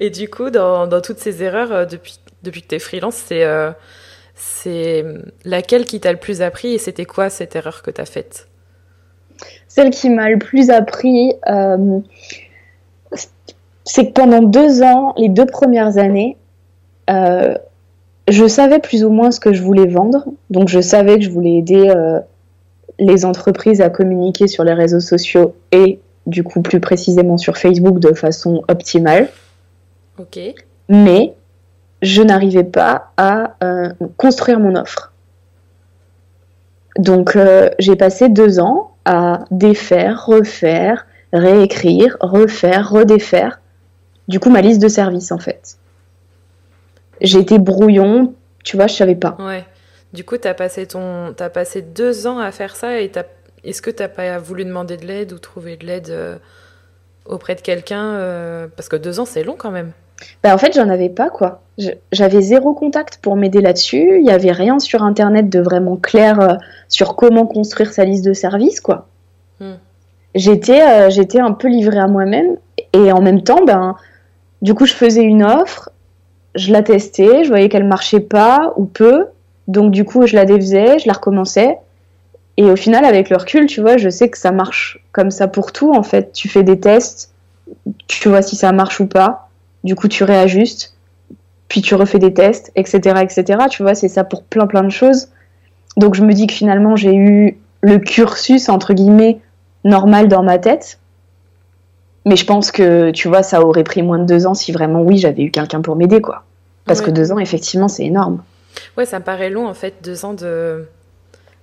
Et 0.00 0.08
du 0.08 0.28
coup, 0.28 0.48
dans, 0.48 0.86
dans 0.86 1.02
toutes 1.02 1.18
ces 1.18 1.42
erreurs, 1.42 1.72
euh, 1.72 1.84
depuis, 1.84 2.18
depuis 2.42 2.62
que 2.62 2.68
t'es 2.68 2.78
freelance, 2.78 3.16
c'est 3.16 3.44
euh, 3.44 3.72
c'est 4.34 5.04
laquelle 5.44 5.84
qui 5.84 6.00
t'a 6.00 6.12
le 6.12 6.18
plus 6.18 6.42
appris 6.42 6.74
et 6.74 6.78
c'était 6.78 7.04
quoi 7.04 7.30
cette 7.30 7.56
erreur 7.56 7.82
que 7.82 7.90
t'as 7.90 8.04
faite? 8.04 8.48
Celle 9.68 9.90
qui 9.90 10.08
m'a 10.08 10.30
le 10.30 10.38
plus 10.38 10.70
appris, 10.70 11.34
euh, 11.48 12.00
c'est 13.84 14.06
que 14.06 14.12
pendant 14.12 14.42
deux 14.42 14.82
ans, 14.82 15.12
les 15.18 15.28
deux 15.28 15.46
premières 15.46 15.98
années, 15.98 16.38
je 18.28 18.46
savais 18.46 18.78
plus 18.78 19.04
ou 19.04 19.10
moins 19.10 19.30
ce 19.30 19.40
que 19.40 19.52
je 19.52 19.62
voulais 19.62 19.86
vendre, 19.86 20.26
donc 20.50 20.68
je 20.68 20.80
savais 20.80 21.16
que 21.16 21.22
je 21.22 21.30
voulais 21.30 21.54
aider 21.54 21.88
euh, 21.88 22.18
les 22.98 23.24
entreprises 23.24 23.80
à 23.80 23.90
communiquer 23.90 24.48
sur 24.48 24.64
les 24.64 24.72
réseaux 24.72 25.00
sociaux 25.00 25.54
et 25.70 26.00
du 26.26 26.42
coup 26.42 26.60
plus 26.60 26.80
précisément 26.80 27.38
sur 27.38 27.56
Facebook 27.56 27.98
de 28.00 28.12
façon 28.14 28.62
optimale. 28.68 29.28
Ok. 30.18 30.38
Mais 30.88 31.34
je 32.02 32.22
n'arrivais 32.22 32.64
pas 32.64 33.12
à 33.16 33.54
euh, 33.62 33.90
construire 34.16 34.58
mon 34.58 34.74
offre. 34.74 35.12
Donc 36.98 37.36
euh, 37.36 37.70
j'ai 37.78 37.94
passé 37.94 38.28
deux 38.28 38.58
ans 38.58 38.92
à 39.04 39.44
défaire, 39.50 40.26
refaire, 40.26 41.06
réécrire, 41.32 42.16
refaire, 42.20 42.90
redéfaire. 42.90 43.60
Du 44.26 44.40
coup 44.40 44.50
ma 44.50 44.62
liste 44.62 44.82
de 44.82 44.88
services 44.88 45.30
en 45.30 45.38
fait 45.38 45.78
j'ai 47.20 47.38
été 47.38 47.58
brouillon, 47.58 48.34
tu 48.64 48.76
vois, 48.76 48.86
je 48.86 48.94
savais 48.94 49.14
pas. 49.14 49.36
Ouais. 49.38 49.64
Du 50.12 50.24
coup, 50.24 50.38
tu 50.38 50.48
as 50.48 50.54
passé 50.54 50.86
ton 50.86 51.34
as 51.38 51.50
passé 51.50 51.82
deux 51.82 52.26
ans 52.26 52.38
à 52.38 52.50
faire 52.50 52.76
ça 52.76 53.00
et 53.00 53.10
est-ce 53.64 53.82
que 53.82 53.90
tu 53.90 54.02
n'as 54.02 54.08
pas 54.08 54.38
voulu 54.38 54.64
demander 54.64 54.96
de 54.96 55.06
l'aide 55.06 55.32
ou 55.32 55.38
trouver 55.38 55.76
de 55.76 55.86
l'aide 55.86 56.10
euh, 56.10 56.36
auprès 57.26 57.54
de 57.54 57.60
quelqu'un 57.60 58.04
euh, 58.14 58.66
parce 58.74 58.88
que 58.88 58.96
deux 58.96 59.20
ans 59.20 59.24
c'est 59.24 59.42
long 59.42 59.56
quand 59.58 59.70
même. 59.70 59.92
Bah 60.42 60.54
en 60.54 60.58
fait, 60.58 60.74
j'en 60.74 60.88
avais 60.88 61.10
pas 61.10 61.28
quoi. 61.28 61.60
J'avais 62.10 62.40
zéro 62.40 62.72
contact 62.72 63.18
pour 63.18 63.36
m'aider 63.36 63.60
là-dessus. 63.60 64.18
Il 64.18 64.24
y 64.24 64.30
avait 64.30 64.52
rien 64.52 64.78
sur 64.78 65.02
internet 65.02 65.50
de 65.50 65.60
vraiment 65.60 65.96
clair 65.96 66.40
euh, 66.40 66.54
sur 66.88 67.16
comment 67.16 67.46
construire 67.46 67.92
sa 67.92 68.04
liste 68.04 68.24
de 68.24 68.32
services 68.32 68.80
quoi. 68.80 69.08
Hmm. 69.60 69.74
J'étais 70.34 71.10
j'étais 71.10 71.40
un 71.40 71.52
peu 71.52 71.68
livrée 71.68 71.98
à 71.98 72.06
moi-même 72.06 72.56
et 72.92 73.10
en 73.10 73.22
même 73.22 73.42
temps 73.42 73.64
ben 73.64 73.96
du 74.60 74.74
coup 74.74 74.84
je 74.84 74.92
faisais 74.92 75.22
une 75.22 75.42
offre 75.42 75.90
je 76.56 76.72
la 76.72 76.82
testais, 76.82 77.44
je 77.44 77.48
voyais 77.48 77.68
qu'elle 77.68 77.84
marchait 77.84 78.20
pas 78.20 78.72
ou 78.76 78.84
peu, 78.84 79.26
donc 79.68 79.90
du 79.90 80.04
coup 80.04 80.26
je 80.26 80.34
la 80.34 80.44
défaisais, 80.44 80.98
je 80.98 81.06
la 81.06 81.12
recommençais. 81.12 81.78
Et 82.58 82.64
au 82.64 82.76
final, 82.76 83.04
avec 83.04 83.28
le 83.28 83.36
recul, 83.36 83.66
tu 83.66 83.82
vois, 83.82 83.98
je 83.98 84.08
sais 84.08 84.30
que 84.30 84.38
ça 84.38 84.50
marche 84.50 84.98
comme 85.12 85.30
ça 85.30 85.46
pour 85.46 85.72
tout. 85.72 85.92
En 85.92 86.02
fait, 86.02 86.32
tu 86.32 86.48
fais 86.48 86.62
des 86.62 86.80
tests, 86.80 87.34
tu 88.08 88.30
vois 88.30 88.40
si 88.40 88.56
ça 88.56 88.72
marche 88.72 88.98
ou 89.00 89.06
pas. 89.06 89.50
Du 89.84 89.94
coup, 89.94 90.08
tu 90.08 90.24
réajustes, 90.24 90.94
puis 91.68 91.82
tu 91.82 91.94
refais 91.94 92.18
des 92.18 92.32
tests, 92.32 92.72
etc., 92.74 93.20
etc. 93.22 93.64
Tu 93.70 93.82
vois, 93.82 93.94
c'est 93.94 94.08
ça 94.08 94.24
pour 94.24 94.42
plein 94.42 94.66
plein 94.66 94.82
de 94.82 94.90
choses. 94.90 95.28
Donc 95.96 96.14
je 96.14 96.22
me 96.22 96.32
dis 96.32 96.46
que 96.46 96.54
finalement, 96.54 96.96
j'ai 96.96 97.14
eu 97.14 97.58
le 97.82 97.98
cursus 97.98 98.68
entre 98.68 98.94
guillemets 98.94 99.40
normal 99.84 100.28
dans 100.28 100.42
ma 100.42 100.58
tête. 100.58 100.98
Mais 102.26 102.36
je 102.36 102.44
pense 102.44 102.70
que, 102.70 103.12
tu 103.12 103.28
vois, 103.28 103.42
ça 103.42 103.62
aurait 103.62 103.84
pris 103.84 104.02
moins 104.02 104.18
de 104.18 104.26
deux 104.26 104.46
ans 104.46 104.52
si 104.52 104.72
vraiment, 104.72 105.00
oui, 105.00 105.16
j'avais 105.16 105.42
eu 105.42 105.50
quelqu'un 105.50 105.80
pour 105.80 105.96
m'aider, 105.96 106.20
quoi. 106.20 106.44
Parce 106.84 107.00
que 107.00 107.10
deux 107.10 107.32
ans, 107.32 107.38
effectivement, 107.38 107.88
c'est 107.88 108.04
énorme. 108.04 108.42
Ouais, 108.98 109.06
ça 109.06 109.20
me 109.20 109.24
paraît 109.24 109.48
long, 109.48 109.66
en 109.66 109.74
fait, 109.74 109.94
deux 110.02 110.24
ans 110.24 110.34
de... 110.34 110.86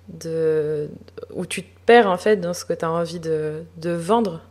de... 0.08 0.90
où 1.36 1.46
tu 1.46 1.64
te 1.64 1.70
perds, 1.86 2.10
en 2.10 2.18
fait, 2.18 2.38
dans 2.38 2.54
ce 2.54 2.66
que 2.66 2.74
tu 2.74 2.84
as 2.84 2.92
envie 2.92 3.20
de, 3.20 3.64
de 3.78 3.92
vendre. 3.92 4.42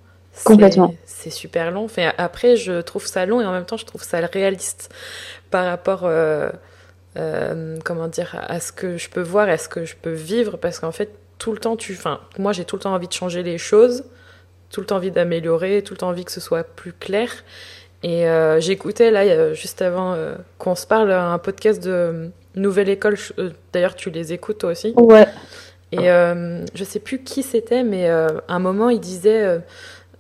Complètement. 0.45 0.95
C'est 1.05 1.31
super 1.31 1.71
long. 1.73 1.85
Enfin, 1.85 2.13
après, 2.17 2.57
je 2.57 2.81
trouve 2.81 3.07
ça 3.07 3.27
long 3.27 3.41
et 3.41 3.45
en 3.45 3.53
même 3.53 3.65
temps, 3.65 3.77
je 3.77 3.87
trouve 3.87 4.05
ça 4.05 4.19
réaliste 4.19 4.95
par 5.51 5.65
rapport... 5.65 6.03
Euh, 6.05 6.51
euh, 7.19 7.77
comment 7.85 8.09
dire, 8.09 8.43
à 8.49 8.59
ce 8.61 8.73
que 8.73 8.97
je 8.97 9.11
peux 9.11 9.21
voir, 9.21 9.49
à 9.49 9.59
ce 9.59 9.69
que 9.69 9.85
je 9.85 9.97
peux 10.01 10.13
vivre, 10.13 10.57
parce 10.57 10.79
qu'en 10.79 10.93
fait, 10.93 11.11
tout 11.39 11.53
le 11.53 11.59
temps, 11.59 11.77
tu, 11.77 11.93
enfin, 11.93 12.21
moi, 12.39 12.53
j'ai 12.53 12.65
tout 12.65 12.77
le 12.77 12.83
temps 12.83 12.95
envie 12.95 13.09
de 13.09 13.13
changer 13.13 13.43
les 13.43 13.59
choses, 13.59 14.05
tout 14.73 14.81
le 14.81 14.87
temps 14.87 14.97
envie 14.97 15.11
d'améliorer, 15.11 15.83
tout 15.83 15.95
le 15.95 15.99
temps 15.99 16.09
envie 16.09 16.25
que 16.25 16.33
ce 16.33 16.41
soit 16.41 16.65
plus 16.65 16.93
clair. 16.93 17.31
Et 18.03 18.27
euh, 18.27 18.59
j'écoutais 18.59 19.11
là, 19.11 19.55
juste 19.55 19.81
avant 19.81 20.15
euh, 20.15 20.35
qu'on 20.59 20.75
se 20.75 20.87
parle, 20.87 21.13
un 21.13 21.39
podcast 21.39 21.83
de 21.83 22.31
Nouvelle 22.57 22.89
École. 22.89 23.17
Euh, 23.39 23.51
d'ailleurs, 23.73 23.95
tu 23.95 24.11
les 24.11 24.33
écoutes 24.33 24.59
toi 24.59 24.71
aussi. 24.71 24.93
Ouais. 24.97 25.27
Et 25.93 26.07
je 26.07 26.85
sais 26.85 27.01
plus 27.01 27.23
qui 27.23 27.43
c'était, 27.43 27.85
mais 27.85 28.09
à 28.09 28.31
un 28.49 28.59
moment, 28.59 28.89
il 28.89 28.99
disait 28.99 29.61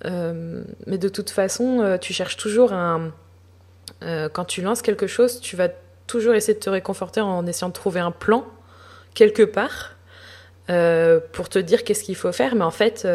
Mais 0.04 0.98
de 0.98 1.08
toute 1.08 1.30
façon, 1.30 1.98
tu 1.98 2.12
cherches 2.12 2.36
toujours 2.36 2.74
un. 2.74 3.10
quand 4.02 4.44
tu 4.44 4.60
lances 4.60 4.82
quelque 4.82 5.06
chose, 5.06 5.40
tu 5.40 5.56
vas 5.56 5.68
toujours 6.06 6.34
essayer 6.34 6.52
de 6.52 6.62
te 6.62 6.68
réconforter 6.68 7.22
en 7.22 7.46
essayant 7.46 7.68
de 7.68 7.72
trouver 7.72 8.00
un 8.00 8.10
plan 8.10 8.44
quelque 9.14 9.44
part 9.44 9.96
pour 11.32 11.48
te 11.48 11.58
dire 11.58 11.84
qu'est-ce 11.84 12.04
qu'il 12.04 12.16
faut 12.16 12.32
faire. 12.32 12.54
Mais 12.54 12.64
en 12.64 12.70
fait, 12.70 13.08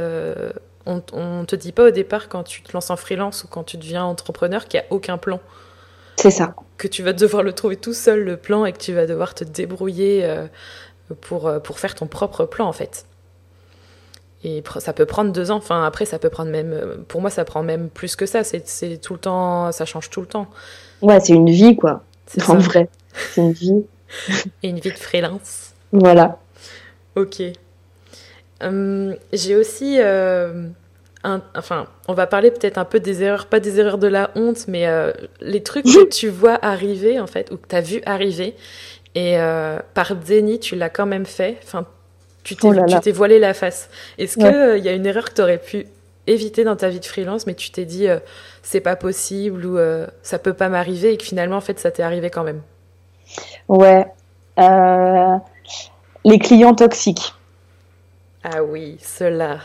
on, 0.87 1.41
ne 1.41 1.45
te 1.45 1.55
dit 1.55 1.71
pas 1.71 1.87
au 1.87 1.91
départ 1.91 2.29
quand 2.29 2.43
tu 2.43 2.61
te 2.61 2.71
lances 2.73 2.89
en 2.89 2.95
freelance 2.95 3.43
ou 3.43 3.47
quand 3.47 3.63
tu 3.63 3.77
deviens 3.77 4.03
entrepreneur 4.03 4.65
qu'il 4.67 4.79
n'y 4.79 4.85
a 4.85 4.89
aucun 4.91 5.17
plan. 5.17 5.39
C'est 6.15 6.31
ça. 6.31 6.55
Que 6.77 6.87
tu 6.87 7.03
vas 7.03 7.13
devoir 7.13 7.43
le 7.43 7.53
trouver 7.53 7.75
tout 7.75 7.93
seul, 7.93 8.23
le 8.23 8.37
plan, 8.37 8.65
et 8.65 8.73
que 8.73 8.79
tu 8.79 8.93
vas 8.93 9.05
devoir 9.05 9.35
te 9.35 9.43
débrouiller. 9.43 10.25
Euh, 10.25 10.47
pour, 11.21 11.49
pour 11.63 11.79
faire 11.79 11.95
ton 11.95 12.05
propre 12.05 12.43
plan 12.43 12.67
en 12.67 12.73
fait. 12.73 13.05
Et 14.43 14.63
ça 14.79 14.93
peut 14.93 15.05
prendre 15.05 15.31
deux 15.31 15.51
ans. 15.51 15.57
Enfin, 15.57 15.83
après, 15.83 16.05
ça 16.05 16.19
peut 16.19 16.29
prendre 16.29 16.51
même. 16.51 17.03
Pour 17.07 17.21
moi, 17.21 17.29
ça 17.29 17.43
prend 17.43 17.63
même 17.63 17.89
plus 17.89 18.15
que 18.15 18.25
ça. 18.25 18.43
C'est 18.43 18.97
tout 19.01 19.13
le 19.13 19.19
temps. 19.19 19.71
Ça 19.71 19.85
change 19.85 20.09
tout 20.09 20.21
le 20.21 20.27
temps. 20.27 20.47
Ouais, 21.01 21.19
c'est 21.19 21.33
une 21.33 21.49
vie, 21.49 21.75
quoi. 21.75 22.03
En 22.47 22.57
vrai. 22.57 22.87
C'est 23.13 23.41
une 23.41 23.51
vie. 23.51 23.85
Et 24.63 24.69
une 24.69 24.79
vie 24.79 24.91
de 24.91 24.97
freelance. 24.97 25.73
Voilà. 25.91 26.37
Ok. 27.15 27.41
Hum, 28.61 29.15
j'ai 29.33 29.55
aussi. 29.55 29.97
Euh, 29.99 30.67
un, 31.23 31.41
enfin, 31.55 31.87
on 32.07 32.13
va 32.13 32.27
parler 32.27 32.51
peut-être 32.51 32.77
un 32.77 32.85
peu 32.85 32.99
des 32.99 33.23
erreurs, 33.23 33.47
pas 33.47 33.59
des 33.59 33.79
erreurs 33.79 33.97
de 33.97 34.07
la 34.07 34.31
honte, 34.35 34.67
mais 34.67 34.87
euh, 34.87 35.11
les 35.41 35.63
trucs 35.63 35.85
que 35.85 36.07
tu 36.09 36.29
vois 36.29 36.57
arriver, 36.63 37.19
en 37.19 37.27
fait, 37.27 37.51
ou 37.51 37.57
que 37.57 37.67
tu 37.67 37.75
as 37.75 37.81
vu 37.81 38.01
arriver. 38.05 38.55
Et 39.15 39.39
euh, 39.39 39.79
par 39.93 40.15
déni, 40.15 40.59
tu 40.59 40.75
l'as 40.75 40.89
quand 40.89 41.05
même 41.05 41.25
fait. 41.25 41.57
Enfin, 41.63 41.85
tu 42.43 42.55
t'es 42.55 42.67
oh 42.67 43.13
voilé 43.13 43.39
la 43.39 43.53
face. 43.53 43.89
Est-ce 44.17 44.37
qu'il 44.37 44.77
il 44.77 44.85
y 44.85 44.89
a 44.89 44.93
une 44.93 45.05
erreur 45.05 45.25
que 45.25 45.33
tu 45.33 45.41
aurais 45.41 45.57
pu 45.57 45.87
éviter 46.27 46.63
dans 46.63 46.75
ta 46.75 46.89
vie 46.89 46.99
de 46.99 47.05
freelance, 47.05 47.47
mais 47.47 47.55
tu 47.55 47.71
t'es 47.71 47.85
dit 47.85 48.07
c'est 48.61 48.81
pas 48.81 48.95
possible 48.95 49.65
ou 49.65 49.77
ça 50.21 50.39
peut 50.39 50.53
pas 50.53 50.69
m'arriver 50.69 51.13
et 51.13 51.17
que 51.17 51.23
finalement, 51.23 51.57
en 51.57 51.61
fait, 51.61 51.79
ça 51.79 51.91
t'est 51.91 52.03
arrivé 52.03 52.29
quand 52.29 52.43
même? 52.43 52.61
Ouais. 53.67 54.05
les 56.23 56.39
clients 56.39 56.75
toxiques. 56.75 57.33
Ah 58.49 58.63
oui, 58.63 58.97
cela. 59.01 59.57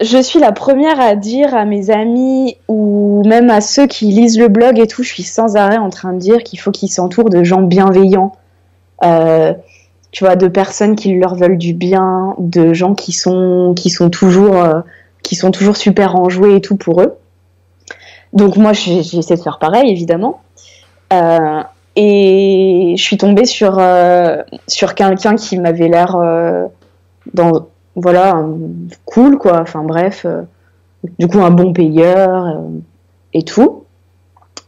Je 0.00 0.16
suis 0.16 0.38
la 0.38 0.52
première 0.52 0.98
à 0.98 1.14
dire 1.14 1.54
à 1.54 1.66
mes 1.66 1.90
amis 1.90 2.56
ou 2.68 3.22
même 3.26 3.50
à 3.50 3.60
ceux 3.60 3.86
qui 3.86 4.06
lisent 4.06 4.38
le 4.38 4.48
blog 4.48 4.78
et 4.78 4.86
tout, 4.86 5.02
je 5.02 5.08
suis 5.08 5.22
sans 5.22 5.56
arrêt 5.56 5.76
en 5.76 5.90
train 5.90 6.14
de 6.14 6.18
dire 6.18 6.42
qu'il 6.42 6.58
faut 6.58 6.70
qu'ils 6.70 6.90
s'entourent 6.90 7.28
de 7.28 7.44
gens 7.44 7.60
bienveillants. 7.60 8.32
Euh, 9.04 9.52
tu 10.10 10.24
vois, 10.24 10.36
de 10.36 10.48
personnes 10.48 10.96
qui 10.96 11.14
leur 11.14 11.34
veulent 11.34 11.58
du 11.58 11.74
bien, 11.74 12.34
de 12.38 12.72
gens 12.72 12.94
qui 12.94 13.12
sont, 13.12 13.74
qui 13.76 13.90
sont 13.90 14.08
toujours, 14.08 14.56
euh, 14.56 14.80
qui 15.22 15.34
sont 15.36 15.50
toujours 15.50 15.76
super 15.76 16.16
enjoués 16.16 16.56
et 16.56 16.60
tout 16.62 16.76
pour 16.76 17.02
eux. 17.02 17.18
Donc 18.32 18.56
moi, 18.56 18.72
j'essaie 18.72 19.36
de 19.36 19.42
faire 19.42 19.58
pareil, 19.58 19.90
évidemment. 19.90 20.40
Euh, 21.12 21.62
et 21.96 22.94
je 22.96 23.02
suis 23.02 23.18
tombée 23.18 23.44
sur, 23.44 23.80
sur 24.66 24.94
quelqu'un 24.94 25.36
qui 25.36 25.58
m'avait 25.58 25.88
l'air 25.88 26.18
dans 27.32 27.68
voilà, 27.96 28.44
cool 29.04 29.38
quoi. 29.38 29.60
Enfin 29.60 29.82
bref, 29.82 30.24
euh, 30.24 30.42
du 31.18 31.28
coup 31.28 31.40
un 31.40 31.50
bon 31.50 31.72
payeur 31.72 32.46
euh, 32.46 32.60
et 33.32 33.42
tout. 33.42 33.84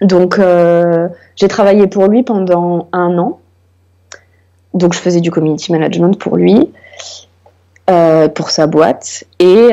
Donc 0.01 0.39
euh, 0.39 1.09
j'ai 1.37 1.49
travaillé 1.49 1.87
pour 1.87 2.07
lui 2.07 2.23
pendant 2.23 2.89
un 2.93 3.19
an. 3.19 3.41
Donc 4.75 4.93
je 4.95 4.99
faisais 4.99 5.21
du 5.21 5.31
community 5.31 5.73
management 5.73 6.19
pour 6.19 6.37
lui, 6.37 6.71
pour 7.87 8.51
sa 8.51 8.67
boîte. 8.67 9.25
Et, 9.39 9.71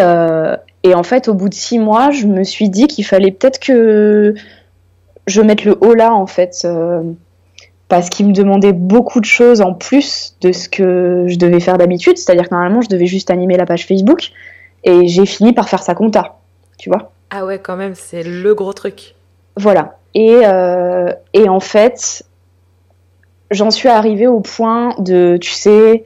et 0.84 0.96
en 0.96 1.04
fait, 1.04 1.28
au 1.28 1.34
bout 1.34 1.50
de 1.50 1.54
six 1.54 1.78
mois, 1.78 2.12
je 2.12 2.26
me 2.26 2.46
suis 2.46 2.70
dit 2.70 2.88
qu'il 2.88 3.06
fallait 3.06 3.32
peut-être 3.32 3.60
que 3.60 4.34
je 5.28 5.42
mette 5.42 5.66
le 5.66 5.78
haut 5.82 5.94
là 5.94 6.14
en 6.14 6.26
fait 6.26 6.66
parce 7.88 8.10
qu'il 8.10 8.28
me 8.28 8.34
demandait 8.34 8.74
beaucoup 8.74 9.20
de 9.20 9.26
choses 9.26 9.62
en 9.62 9.74
plus 9.74 10.36
de 10.42 10.52
ce 10.52 10.70
que 10.70 11.26
je 11.28 11.38
devais 11.38 11.60
faire 11.60 11.78
d'habitude. 11.78 12.18
C'est-à-dire 12.18 12.50
que 12.50 12.56
normalement, 12.56 12.82
je 12.82 12.90
devais 12.90 13.06
juste 13.06 13.30
animer 13.30 13.58
la 13.58 13.66
page 13.66 13.86
Facebook 13.86 14.32
et 14.84 15.08
j'ai 15.08 15.26
fini 15.26 15.54
par 15.54 15.70
faire 15.70 15.84
sa 15.84 15.96
compta, 15.96 16.40
tu 16.78 16.90
vois. 16.90 17.12
Ah 17.30 17.46
ouais, 17.46 17.60
quand 17.60 17.76
même, 17.76 17.96
c'est 17.96 18.24
le 18.24 18.54
gros 18.54 18.74
truc. 18.74 19.16
Voilà. 19.58 19.98
Et, 20.16 20.42
euh, 20.44 21.12
et 21.34 21.50
en 21.50 21.60
fait, 21.60 22.24
j'en 23.52 23.72
suis 23.72 23.90
arrivée 23.90 24.28
au 24.28 24.40
point 24.40 24.96
de, 25.00 25.38
tu 25.40 25.52
sais, 25.52 26.06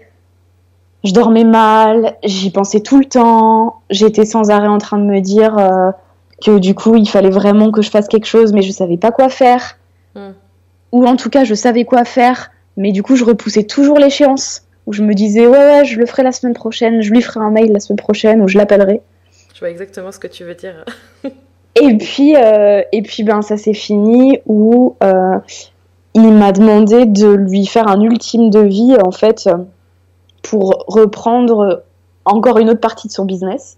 je 1.04 1.14
dormais 1.14 1.44
mal, 1.44 2.18
j'y 2.24 2.52
pensais 2.52 2.82
tout 2.82 3.00
le 3.00 3.06
temps, 3.06 3.82
j'étais 3.90 4.26
sans 4.26 4.50
arrêt 4.50 4.68
en 4.68 4.78
train 4.78 4.98
de 4.98 5.06
me 5.06 5.22
dire 5.22 5.58
euh, 5.58 5.92
que 6.44 6.60
du 6.60 6.76
coup, 6.76 6.96
il 6.96 7.08
fallait 7.08 7.30
vraiment 7.30 7.72
que 7.72 7.82
je 7.82 7.90
fasse 7.90 8.08
quelque 8.08 8.28
chose, 8.28 8.54
mais 8.54 8.62
je 8.62 8.72
savais 8.72 8.98
pas 8.98 9.12
quoi 9.12 9.30
faire. 9.30 9.78
Hmm 10.16 10.32
ou 10.92 11.06
en 11.06 11.16
tout 11.16 11.30
cas 11.30 11.44
je 11.44 11.54
savais 11.54 11.86
quoi 11.86 12.04
faire, 12.06 12.52
mais 12.76 12.92
du 12.92 13.04
coup 13.04 13.16
je 13.16 13.24
repoussais 13.24 13.64
toujours 13.64 13.98
l'échéance, 13.98 14.64
où 14.86 14.94
je 14.94 15.04
me 15.04 15.14
disais 15.14 15.48
ouais 15.48 15.58
ouais 15.58 15.86
je 15.86 16.00
le 16.00 16.06
ferai 16.06 16.24
la 16.24 16.32
semaine 16.32 16.54
prochaine, 16.54 17.02
je 17.02 17.12
lui 17.12 17.22
ferai 17.22 17.40
un 17.40 17.52
mail 17.52 17.72
la 17.72 17.80
semaine 17.80 17.98
prochaine, 17.98 18.42
ou 18.42 18.48
je 18.48 18.58
l'appellerai. 18.58 19.02
Je 19.54 19.60
vois 19.60 19.70
exactement 19.70 20.12
ce 20.12 20.20
que 20.20 20.28
tu 20.28 20.44
veux 20.44 20.56
dire. 20.56 20.86
et 21.76 21.98
puis 21.98 22.36
euh, 22.36 22.82
et 22.92 23.02
puis 23.02 23.24
ben 23.24 23.42
ça 23.42 23.58
s'est 23.58 23.74
fini 23.74 24.40
où 24.46 24.96
euh, 25.04 25.38
il 26.14 26.32
m'a 26.32 26.52
demandé 26.52 27.06
de 27.06 27.28
lui 27.28 27.66
faire 27.66 27.88
un 27.88 28.02
ultime 28.02 28.50
devis 28.50 28.96
en 29.06 29.12
fait 29.12 29.50
pour 30.42 30.86
reprendre 30.88 31.84
encore 32.26 32.58
une 32.58 32.70
autre 32.70 32.80
partie 32.80 33.08
de 33.08 33.14
son 33.14 33.26
business. 33.26 33.78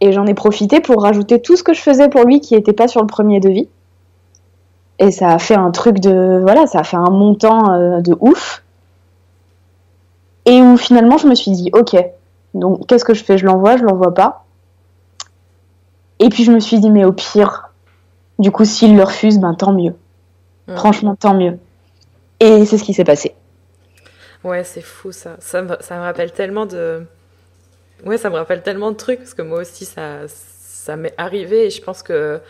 Et 0.00 0.12
j'en 0.12 0.26
ai 0.26 0.34
profité 0.34 0.80
pour 0.80 1.02
rajouter 1.02 1.40
tout 1.40 1.56
ce 1.56 1.62
que 1.62 1.74
je 1.74 1.80
faisais 1.80 2.08
pour 2.08 2.24
lui 2.24 2.40
qui 2.40 2.54
n'était 2.54 2.72
pas 2.72 2.88
sur 2.88 3.00
le 3.00 3.06
premier 3.06 3.38
devis. 3.38 3.68
Et 5.00 5.10
ça 5.10 5.30
a 5.30 5.38
fait 5.38 5.54
un 5.54 5.70
truc 5.70 5.98
de. 5.98 6.40
Voilà, 6.42 6.66
ça 6.66 6.80
a 6.80 6.84
fait 6.84 6.96
un 6.98 7.10
montant 7.10 7.72
euh, 7.72 8.00
de 8.00 8.14
ouf. 8.20 8.62
Et 10.44 10.60
où 10.60 10.76
finalement, 10.76 11.16
je 11.16 11.26
me 11.26 11.34
suis 11.34 11.50
dit, 11.50 11.70
ok, 11.72 11.96
donc 12.54 12.86
qu'est-ce 12.86 13.04
que 13.04 13.14
je 13.14 13.24
fais? 13.24 13.38
Je 13.38 13.46
l'envoie, 13.46 13.76
je 13.78 13.82
l'envoie 13.82 14.14
pas. 14.14 14.44
Et 16.18 16.28
puis 16.28 16.44
je 16.44 16.52
me 16.52 16.60
suis 16.60 16.78
dit, 16.78 16.90
mais 16.90 17.04
au 17.04 17.12
pire, 17.12 17.70
du 18.38 18.50
coup, 18.50 18.64
s'il 18.64 18.94
le 18.94 19.02
refuse, 19.02 19.38
ben 19.38 19.54
tant 19.54 19.72
mieux. 19.72 19.94
Franchement, 20.76 21.16
tant 21.16 21.34
mieux. 21.34 21.58
Et 22.38 22.64
c'est 22.64 22.78
ce 22.78 22.84
qui 22.84 22.94
s'est 22.94 23.04
passé. 23.04 23.34
Ouais, 24.44 24.64
c'est 24.64 24.82
fou 24.82 25.12
ça. 25.12 25.36
Ça 25.40 25.62
me, 25.62 25.76
ça 25.80 25.96
me 25.96 26.02
rappelle 26.02 26.32
tellement 26.32 26.66
de. 26.66 27.04
Ouais, 28.04 28.18
ça 28.18 28.30
me 28.30 28.36
rappelle 28.36 28.62
tellement 28.62 28.90
de 28.90 28.96
trucs, 28.96 29.18
parce 29.18 29.34
que 29.34 29.42
moi 29.42 29.60
aussi, 29.60 29.84
ça, 29.84 30.28
ça 30.28 30.96
m'est 30.96 31.14
arrivé 31.18 31.66
et 31.66 31.70
je 31.70 31.82
pense 31.82 32.02
que 32.02 32.40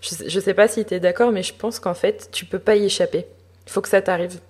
je, 0.00 0.40
sais 0.40 0.54
pas 0.54 0.68
si 0.68 0.84
tu 0.84 0.94
es 0.94 1.00
d'accord, 1.00 1.32
mais 1.32 1.42
je 1.42 1.54
pense 1.54 1.80
qu'en 1.80 1.94
fait, 1.94 2.28
tu 2.32 2.44
peux 2.44 2.58
pas 2.58 2.76
y 2.76 2.84
échapper. 2.84 3.26
Il 3.66 3.72
faut 3.72 3.80
que 3.80 3.88
ça 3.88 4.00
t'arrive. 4.02 4.40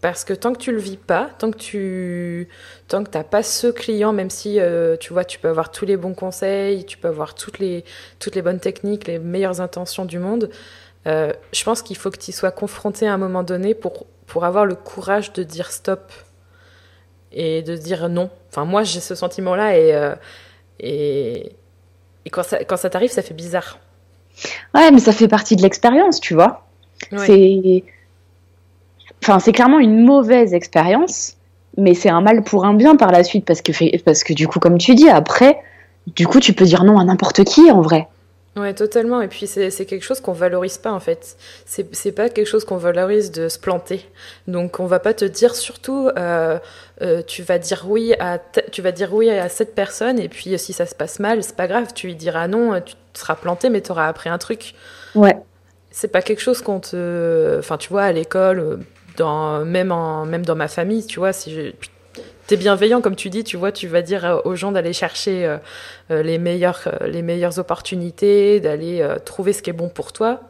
Parce 0.00 0.24
que 0.24 0.32
tant 0.32 0.52
que 0.52 0.58
tu 0.58 0.70
le 0.70 0.78
vis 0.78 0.96
pas, 0.96 1.28
tant 1.38 1.50
que 1.50 1.56
tu 1.56 2.48
tant 2.86 3.02
que 3.02 3.10
t'as 3.10 3.24
pas 3.24 3.42
ce 3.42 3.66
client, 3.66 4.12
même 4.12 4.30
si 4.30 4.60
euh, 4.60 4.96
tu 4.96 5.12
vois, 5.12 5.24
tu 5.24 5.40
peux 5.40 5.48
avoir 5.48 5.72
tous 5.72 5.86
les 5.86 5.96
bons 5.96 6.14
conseils, 6.14 6.84
tu 6.84 6.98
peux 6.98 7.08
avoir 7.08 7.34
toutes 7.34 7.58
les 7.58 7.84
toutes 8.20 8.36
les 8.36 8.42
bonnes 8.42 8.60
techniques, 8.60 9.08
les 9.08 9.18
meilleures 9.18 9.60
intentions 9.60 10.04
du 10.04 10.20
monde, 10.20 10.50
euh, 11.08 11.32
je 11.52 11.64
pense 11.64 11.82
qu'il 11.82 11.96
faut 11.96 12.10
que 12.10 12.18
tu 12.18 12.32
sois 12.32 12.50
confronté 12.50 13.08
à 13.08 13.14
un 13.14 13.18
moment 13.18 13.42
donné 13.42 13.74
pour 13.74 14.06
pour 14.26 14.44
avoir 14.44 14.66
le 14.66 14.74
courage 14.74 15.32
de 15.32 15.42
dire 15.42 15.70
stop 15.72 16.12
et 17.32 17.62
de 17.62 17.76
dire 17.76 18.08
non. 18.08 18.30
Enfin, 18.50 18.64
moi, 18.64 18.82
j'ai 18.84 19.00
ce 19.00 19.14
sentiment-là 19.14 19.78
et 19.78 19.94
euh, 19.94 20.14
et, 20.80 21.52
et 22.24 22.30
quand 22.30 22.42
ça 22.42 22.62
quand 22.64 22.76
ça 22.76 22.90
t'arrive, 22.90 23.10
ça 23.10 23.22
fait 23.22 23.34
bizarre. 23.34 23.78
Ouais, 24.74 24.90
mais 24.90 24.98
ça 24.98 25.12
fait 25.12 25.28
partie 25.28 25.56
de 25.56 25.62
l'expérience, 25.62 26.20
tu 26.20 26.34
vois. 26.34 26.66
C'est. 27.16 27.84
Enfin, 29.22 29.38
c'est 29.40 29.52
clairement 29.52 29.78
une 29.78 30.04
mauvaise 30.04 30.54
expérience, 30.54 31.36
mais 31.76 31.94
c'est 31.94 32.08
un 32.08 32.20
mal 32.20 32.42
pour 32.42 32.64
un 32.64 32.74
bien 32.74 32.96
par 32.96 33.10
la 33.10 33.24
suite, 33.24 33.44
parce 33.44 33.62
que, 33.62 33.98
parce 34.02 34.24
que 34.24 34.32
du 34.32 34.46
coup, 34.46 34.58
comme 34.58 34.78
tu 34.78 34.94
dis, 34.94 35.08
après, 35.08 35.58
du 36.06 36.26
coup, 36.26 36.40
tu 36.40 36.52
peux 36.52 36.64
dire 36.64 36.84
non 36.84 36.98
à 36.98 37.04
n'importe 37.04 37.44
qui 37.44 37.70
en 37.70 37.80
vrai. 37.80 38.08
Ouais, 38.56 38.74
totalement. 38.74 39.20
Et 39.20 39.28
puis, 39.28 39.46
c'est 39.46 39.70
quelque 39.86 40.02
chose 40.02 40.20
qu'on 40.20 40.32
valorise 40.32 40.78
pas, 40.78 40.92
en 40.92 41.00
fait. 41.00 41.36
C'est 41.64 42.12
pas 42.12 42.28
quelque 42.28 42.46
chose 42.46 42.64
qu'on 42.64 42.76
valorise 42.76 43.30
de 43.30 43.48
se 43.48 43.58
planter. 43.58 44.04
Donc, 44.48 44.80
on 44.80 44.86
va 44.86 44.98
pas 44.98 45.14
te 45.14 45.24
dire, 45.24 45.54
surtout, 45.54 46.08
euh, 46.16 46.58
euh, 47.02 47.22
tu, 47.24 47.42
vas 47.42 47.58
dire 47.58 47.84
oui 47.86 48.14
à 48.18 48.38
tu 48.72 48.82
vas 48.82 48.90
dire 48.90 49.14
oui 49.14 49.30
à 49.30 49.48
cette 49.48 49.74
personne, 49.74 50.18
et 50.18 50.28
puis 50.28 50.58
si 50.58 50.72
ça 50.72 50.86
se 50.86 50.94
passe 50.94 51.20
mal, 51.20 51.42
c'est 51.42 51.54
pas 51.54 51.68
grave, 51.68 51.92
tu 51.94 52.08
lui 52.08 52.16
diras 52.16 52.48
non, 52.48 52.80
tu 52.80 52.94
seras 53.18 53.34
planté, 53.34 53.70
mais 53.70 53.80
tu 53.80 53.90
auras 53.90 54.08
appris 54.08 54.28
un 54.28 54.38
truc. 54.38 54.74
Ouais. 55.14 55.36
C'est 55.90 56.08
pas 56.08 56.22
quelque 56.22 56.40
chose 56.40 56.62
qu'on 56.62 56.80
te. 56.80 57.58
Enfin, 57.58 57.76
tu 57.76 57.88
vois, 57.88 58.04
à 58.04 58.12
l'école, 58.12 58.80
dans... 59.16 59.64
même, 59.64 59.92
en... 59.92 60.26
même 60.26 60.44
dans 60.44 60.56
ma 60.56 60.68
famille, 60.68 61.06
tu 61.06 61.18
vois, 61.18 61.32
si 61.32 61.52
je 61.52 61.72
t'es 62.48 62.56
bienveillant, 62.56 63.00
comme 63.00 63.14
tu 63.14 63.30
dis, 63.30 63.44
tu 63.44 63.56
vois, 63.56 63.70
tu 63.70 63.86
vas 63.86 64.02
dire 64.02 64.40
aux 64.44 64.56
gens 64.56 64.72
d'aller 64.72 64.94
chercher 64.94 65.44
euh, 65.44 65.58
euh, 66.10 66.22
les, 66.22 66.38
meilleures, 66.38 66.80
euh, 66.86 67.06
les 67.06 67.22
meilleures 67.22 67.58
opportunités, 67.58 68.58
d'aller 68.58 69.06
trouver 69.24 69.52
ce 69.52 69.62
qui 69.62 69.70
est 69.70 69.74
bon 69.74 69.88
pour 69.88 70.12
toi. 70.12 70.40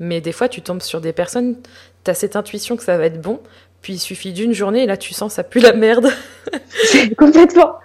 Mais 0.00 0.20
des 0.20 0.32
fois, 0.32 0.48
tu 0.48 0.60
tombes 0.62 0.82
sur 0.82 1.00
des 1.00 1.12
personnes, 1.12 1.56
tu 2.04 2.10
as 2.10 2.14
cette 2.14 2.36
intuition 2.36 2.76
que 2.76 2.82
ça 2.82 2.98
va 2.98 3.06
être 3.06 3.20
bon, 3.20 3.40
puis 3.82 3.94
il 3.94 3.98
suffit 3.98 4.32
d'une 4.32 4.52
journée 4.52 4.82
et 4.82 4.86
là, 4.86 4.96
tu 4.96 5.14
sens 5.14 5.34
ça 5.34 5.44
pue 5.44 5.60
la 5.60 5.72
merde. 5.72 6.08
complètement. 7.16 7.76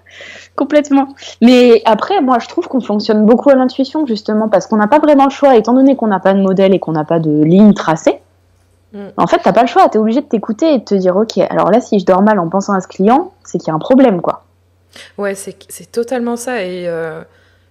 Complètement. 0.55 1.07
Mais 1.41 1.81
après, 1.85 2.21
moi, 2.21 2.37
je 2.39 2.47
trouve 2.47 2.67
qu'on 2.67 2.81
fonctionne 2.81 3.25
beaucoup 3.25 3.49
à 3.49 3.55
l'intuition, 3.55 4.05
justement, 4.05 4.49
parce 4.49 4.67
qu'on 4.67 4.77
n'a 4.77 4.87
pas 4.87 4.99
vraiment 4.99 5.25
le 5.25 5.31
choix, 5.31 5.55
étant 5.55 5.73
donné 5.73 5.95
qu'on 5.95 6.07
n'a 6.07 6.19
pas 6.19 6.33
de 6.33 6.41
modèle 6.41 6.73
et 6.73 6.79
qu'on 6.79 6.91
n'a 6.91 7.05
pas 7.05 7.19
de 7.19 7.43
ligne 7.43 7.73
tracée. 7.73 8.19
Mm. 8.93 9.07
En 9.17 9.27
fait, 9.27 9.39
t'as 9.43 9.53
pas 9.53 9.61
le 9.61 9.67
choix, 9.67 9.89
t'es 9.89 9.97
obligé 9.97 10.21
de 10.21 10.27
t'écouter 10.27 10.75
et 10.75 10.79
de 10.79 10.83
te 10.83 10.95
dire, 10.95 11.15
ok, 11.15 11.39
alors 11.49 11.71
là, 11.71 11.81
si 11.81 11.99
je 11.99 12.05
dors 12.05 12.21
mal 12.21 12.37
en 12.37 12.49
pensant 12.49 12.73
à 12.73 12.81
ce 12.81 12.87
client, 12.87 13.33
c'est 13.43 13.57
qu'il 13.57 13.69
y 13.69 13.71
a 13.71 13.73
un 13.73 13.79
problème, 13.79 14.21
quoi. 14.21 14.43
Ouais, 15.17 15.33
c'est 15.35 15.91
totalement 15.91 16.35
ça. 16.35 16.63
Et 16.63 16.87
euh, 16.87 17.21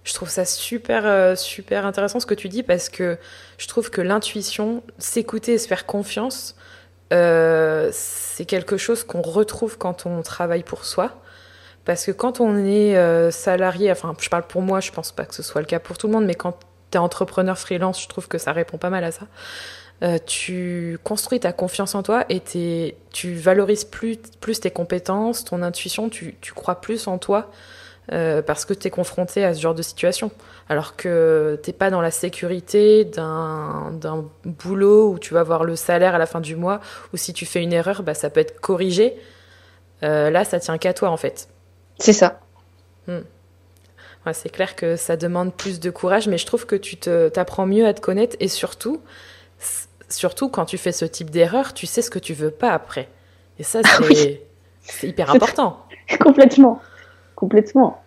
je 0.03 0.13
trouve 0.13 0.29
ça 0.29 0.45
super, 0.45 1.05
euh, 1.05 1.35
super 1.35 1.85
intéressant 1.85 2.19
ce 2.19 2.25
que 2.25 2.33
tu 2.33 2.49
dis 2.49 2.63
parce 2.63 2.89
que 2.89 3.17
je 3.57 3.67
trouve 3.67 3.89
que 3.89 4.01
l'intuition, 4.01 4.83
s'écouter 4.97 5.53
et 5.53 5.57
se 5.57 5.67
faire 5.67 5.85
confiance, 5.85 6.55
euh, 7.13 7.89
c'est 7.93 8.45
quelque 8.45 8.77
chose 8.77 9.03
qu'on 9.03 9.21
retrouve 9.21 9.77
quand 9.77 10.05
on 10.05 10.21
travaille 10.21 10.63
pour 10.63 10.85
soi. 10.85 11.11
Parce 11.85 12.05
que 12.05 12.11
quand 12.11 12.39
on 12.39 12.57
est 12.65 12.95
euh, 12.95 13.29
salarié, 13.29 13.91
enfin, 13.91 14.15
je 14.19 14.29
parle 14.29 14.43
pour 14.43 14.61
moi, 14.61 14.79
je 14.79 14.91
pense 14.91 15.11
pas 15.11 15.25
que 15.25 15.35
ce 15.35 15.43
soit 15.43 15.61
le 15.61 15.67
cas 15.67 15.79
pour 15.79 15.97
tout 15.97 16.07
le 16.07 16.13
monde, 16.13 16.25
mais 16.25 16.35
quand 16.35 16.57
tu 16.91 16.97
es 16.97 16.99
entrepreneur 16.99 17.57
freelance, 17.57 18.01
je 18.01 18.07
trouve 18.07 18.27
que 18.27 18.37
ça 18.37 18.53
répond 18.53 18.77
pas 18.77 18.89
mal 18.89 19.03
à 19.03 19.11
ça. 19.11 19.27
Euh, 20.01 20.17
tu 20.25 20.97
construis 21.03 21.39
ta 21.39 21.53
confiance 21.53 21.95
en 21.95 22.03
toi 22.03 22.25
et 22.29 22.41
tu 23.11 23.33
valorises 23.35 23.83
plus, 23.83 24.17
plus 24.39 24.59
tes 24.59 24.71
compétences, 24.71 25.43
ton 25.45 25.61
intuition, 25.61 26.09
tu, 26.09 26.35
tu 26.41 26.53
crois 26.53 26.81
plus 26.81 27.07
en 27.07 27.17
toi 27.17 27.51
euh, 28.11 28.41
parce 28.41 28.65
que 28.65 28.73
tu 28.73 28.87
es 28.87 28.89
confronté 28.89 29.45
à 29.45 29.53
ce 29.53 29.61
genre 29.61 29.75
de 29.75 29.81
situation. 29.81 30.31
Alors 30.69 30.95
que 30.95 31.59
t'es 31.63 31.73
pas 31.73 31.89
dans 31.89 32.01
la 32.01 32.11
sécurité 32.11 33.05
d'un 33.05 34.25
boulot 34.45 35.11
où 35.11 35.19
tu 35.19 35.33
vas 35.33 35.43
voir 35.43 35.63
le 35.65 35.75
salaire 35.75 36.15
à 36.15 36.17
la 36.17 36.25
fin 36.25 36.39
du 36.39 36.55
mois, 36.55 36.79
ou 37.13 37.17
si 37.17 37.33
tu 37.33 37.45
fais 37.45 37.61
une 37.61 37.73
erreur, 37.73 38.03
bah, 38.03 38.13
ça 38.13 38.29
peut 38.29 38.39
être 38.39 38.59
corrigé. 38.61 39.15
Là, 40.01 40.43
ça 40.43 40.59
tient 40.59 40.77
qu'à 40.77 40.93
toi 40.93 41.09
en 41.09 41.17
fait. 41.17 41.47
C'est 41.99 42.13
ça. 42.13 42.39
Hmm. 43.07 43.21
Ouais, 44.25 44.33
c'est 44.33 44.49
clair 44.49 44.75
que 44.75 44.95
ça 44.95 45.17
demande 45.17 45.53
plus 45.53 45.79
de 45.79 45.89
courage, 45.89 46.27
mais 46.27 46.37
je 46.37 46.45
trouve 46.45 46.65
que 46.65 46.75
tu 46.75 46.97
t'apprends 46.97 47.65
mieux 47.65 47.85
à 47.85 47.93
te 47.93 47.99
connaître 47.99 48.37
et 48.39 48.47
surtout, 48.47 49.01
surtout 50.09 50.49
quand 50.49 50.65
tu 50.65 50.77
fais 50.77 50.93
ce 50.93 51.05
type 51.05 51.29
d'erreur, 51.29 51.73
tu 51.73 51.85
sais 51.85 52.01
ce 52.01 52.09
que 52.09 52.19
tu 52.19 52.33
veux 52.33 52.51
pas 52.51 52.71
après. 52.71 53.09
Et 53.59 53.63
ça, 53.63 53.81
ah 53.83 53.99
c'est 54.81 55.07
hyper 55.07 55.31
important. 55.31 55.85
Complètement. 56.19 56.81
Complètement. 57.35 58.01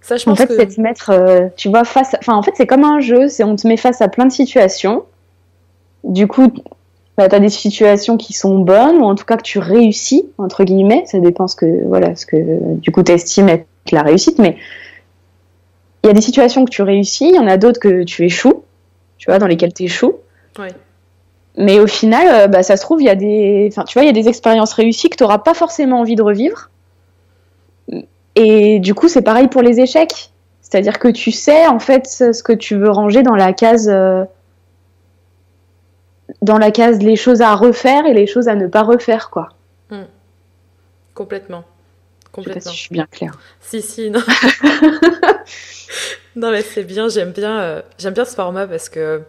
Ça, 0.00 0.16
je 0.16 0.24
pense 0.24 0.40
en 0.40 0.46
fait, 0.46 0.54
c'est 0.54 0.66
te 0.66 0.80
mettre, 0.80 1.10
euh, 1.10 1.48
tu 1.56 1.68
vois, 1.68 1.84
face. 1.84 2.14
Enfin, 2.18 2.34
en 2.34 2.42
fait, 2.42 2.52
c'est 2.56 2.66
comme 2.66 2.84
un 2.84 3.00
jeu. 3.00 3.28
C'est 3.28 3.44
on 3.44 3.54
te 3.54 3.66
met 3.68 3.76
face 3.76 4.00
à 4.00 4.08
plein 4.08 4.26
de 4.26 4.32
situations. 4.32 5.04
Du 6.02 6.26
coup, 6.26 6.52
tu 7.28 7.34
as 7.34 7.40
des 7.40 7.48
situations 7.48 8.16
qui 8.16 8.32
sont 8.32 8.58
bonnes, 8.58 8.96
ou 8.96 9.04
en 9.04 9.14
tout 9.14 9.24
cas 9.24 9.36
que 9.36 9.42
tu 9.42 9.58
réussis, 9.58 10.28
entre 10.38 10.64
guillemets. 10.64 11.04
Ça 11.06 11.18
dépend 11.18 11.48
ce 11.48 11.56
que, 11.56 11.86
voilà, 11.86 12.16
ce 12.16 12.26
que 12.26 12.36
du 12.76 12.90
coup 12.90 13.02
tu 13.02 13.12
estimes 13.12 13.48
être 13.48 13.66
la 13.90 14.02
réussite. 14.02 14.38
Mais 14.38 14.56
il 16.04 16.08
y 16.08 16.10
a 16.10 16.12
des 16.12 16.20
situations 16.20 16.64
que 16.64 16.70
tu 16.70 16.82
réussis, 16.82 17.28
il 17.28 17.34
y 17.34 17.38
en 17.38 17.46
a 17.46 17.56
d'autres 17.56 17.80
que 17.80 18.02
tu 18.02 18.24
échoues, 18.24 18.64
tu 19.18 19.30
vois, 19.30 19.38
dans 19.38 19.46
lesquelles 19.46 19.72
tu 19.72 19.84
échoues. 19.84 20.14
Ouais. 20.58 20.68
Mais 21.56 21.78
au 21.78 21.86
final, 21.86 22.26
euh, 22.28 22.46
bah, 22.48 22.62
ça 22.62 22.76
se 22.76 22.82
trouve, 22.82 23.02
il 23.02 23.06
y 23.06 23.10
a 23.10 23.14
des, 23.14 23.68
enfin, 23.70 23.84
tu 23.84 23.94
vois, 23.94 24.04
il 24.04 24.06
y 24.06 24.10
a 24.10 24.22
des 24.22 24.28
expériences 24.28 24.72
réussies 24.72 25.10
que 25.10 25.16
tu 25.16 25.22
n'auras 25.22 25.38
pas 25.38 25.54
forcément 25.54 26.00
envie 26.00 26.16
de 26.16 26.22
revivre. 26.22 26.70
Et 28.34 28.78
du 28.80 28.94
coup, 28.94 29.08
c'est 29.08 29.22
pareil 29.22 29.48
pour 29.48 29.62
les 29.62 29.80
échecs. 29.80 30.30
C'est-à-dire 30.62 30.98
que 30.98 31.08
tu 31.08 31.30
sais, 31.30 31.66
en 31.66 31.78
fait, 31.78 32.06
ce 32.06 32.42
que 32.42 32.54
tu 32.54 32.76
veux 32.76 32.90
ranger 32.90 33.22
dans 33.22 33.34
la 33.34 33.52
case, 33.52 33.90
euh, 33.92 34.24
dans 36.42 36.58
la 36.58 36.70
case 36.70 37.00
les 37.00 37.16
choses 37.16 37.40
à 37.40 37.54
refaire 37.54 38.06
et 38.06 38.14
les 38.14 38.26
choses 38.26 38.48
à 38.48 38.54
ne 38.54 38.66
pas 38.66 38.82
refaire, 38.82 39.30
quoi. 39.30 39.50
Complètement. 41.14 41.64
Complètement. 42.32 42.60
Je, 42.60 42.60
sais 42.60 42.64
pas 42.64 42.70
si 42.70 42.76
je 42.76 42.80
suis 42.80 42.94
bien 42.94 43.06
claire. 43.10 43.38
Si, 43.60 43.82
si, 43.82 44.10
non. 44.10 44.20
non, 46.36 46.50
mais 46.50 46.62
c'est 46.62 46.84
bien, 46.84 47.08
j'aime 47.08 47.32
bien, 47.32 47.60
euh, 47.60 47.82
j'aime 47.98 48.14
bien 48.14 48.24
ce 48.24 48.34
format 48.34 48.66
parce 48.66 48.88
que 48.88 49.22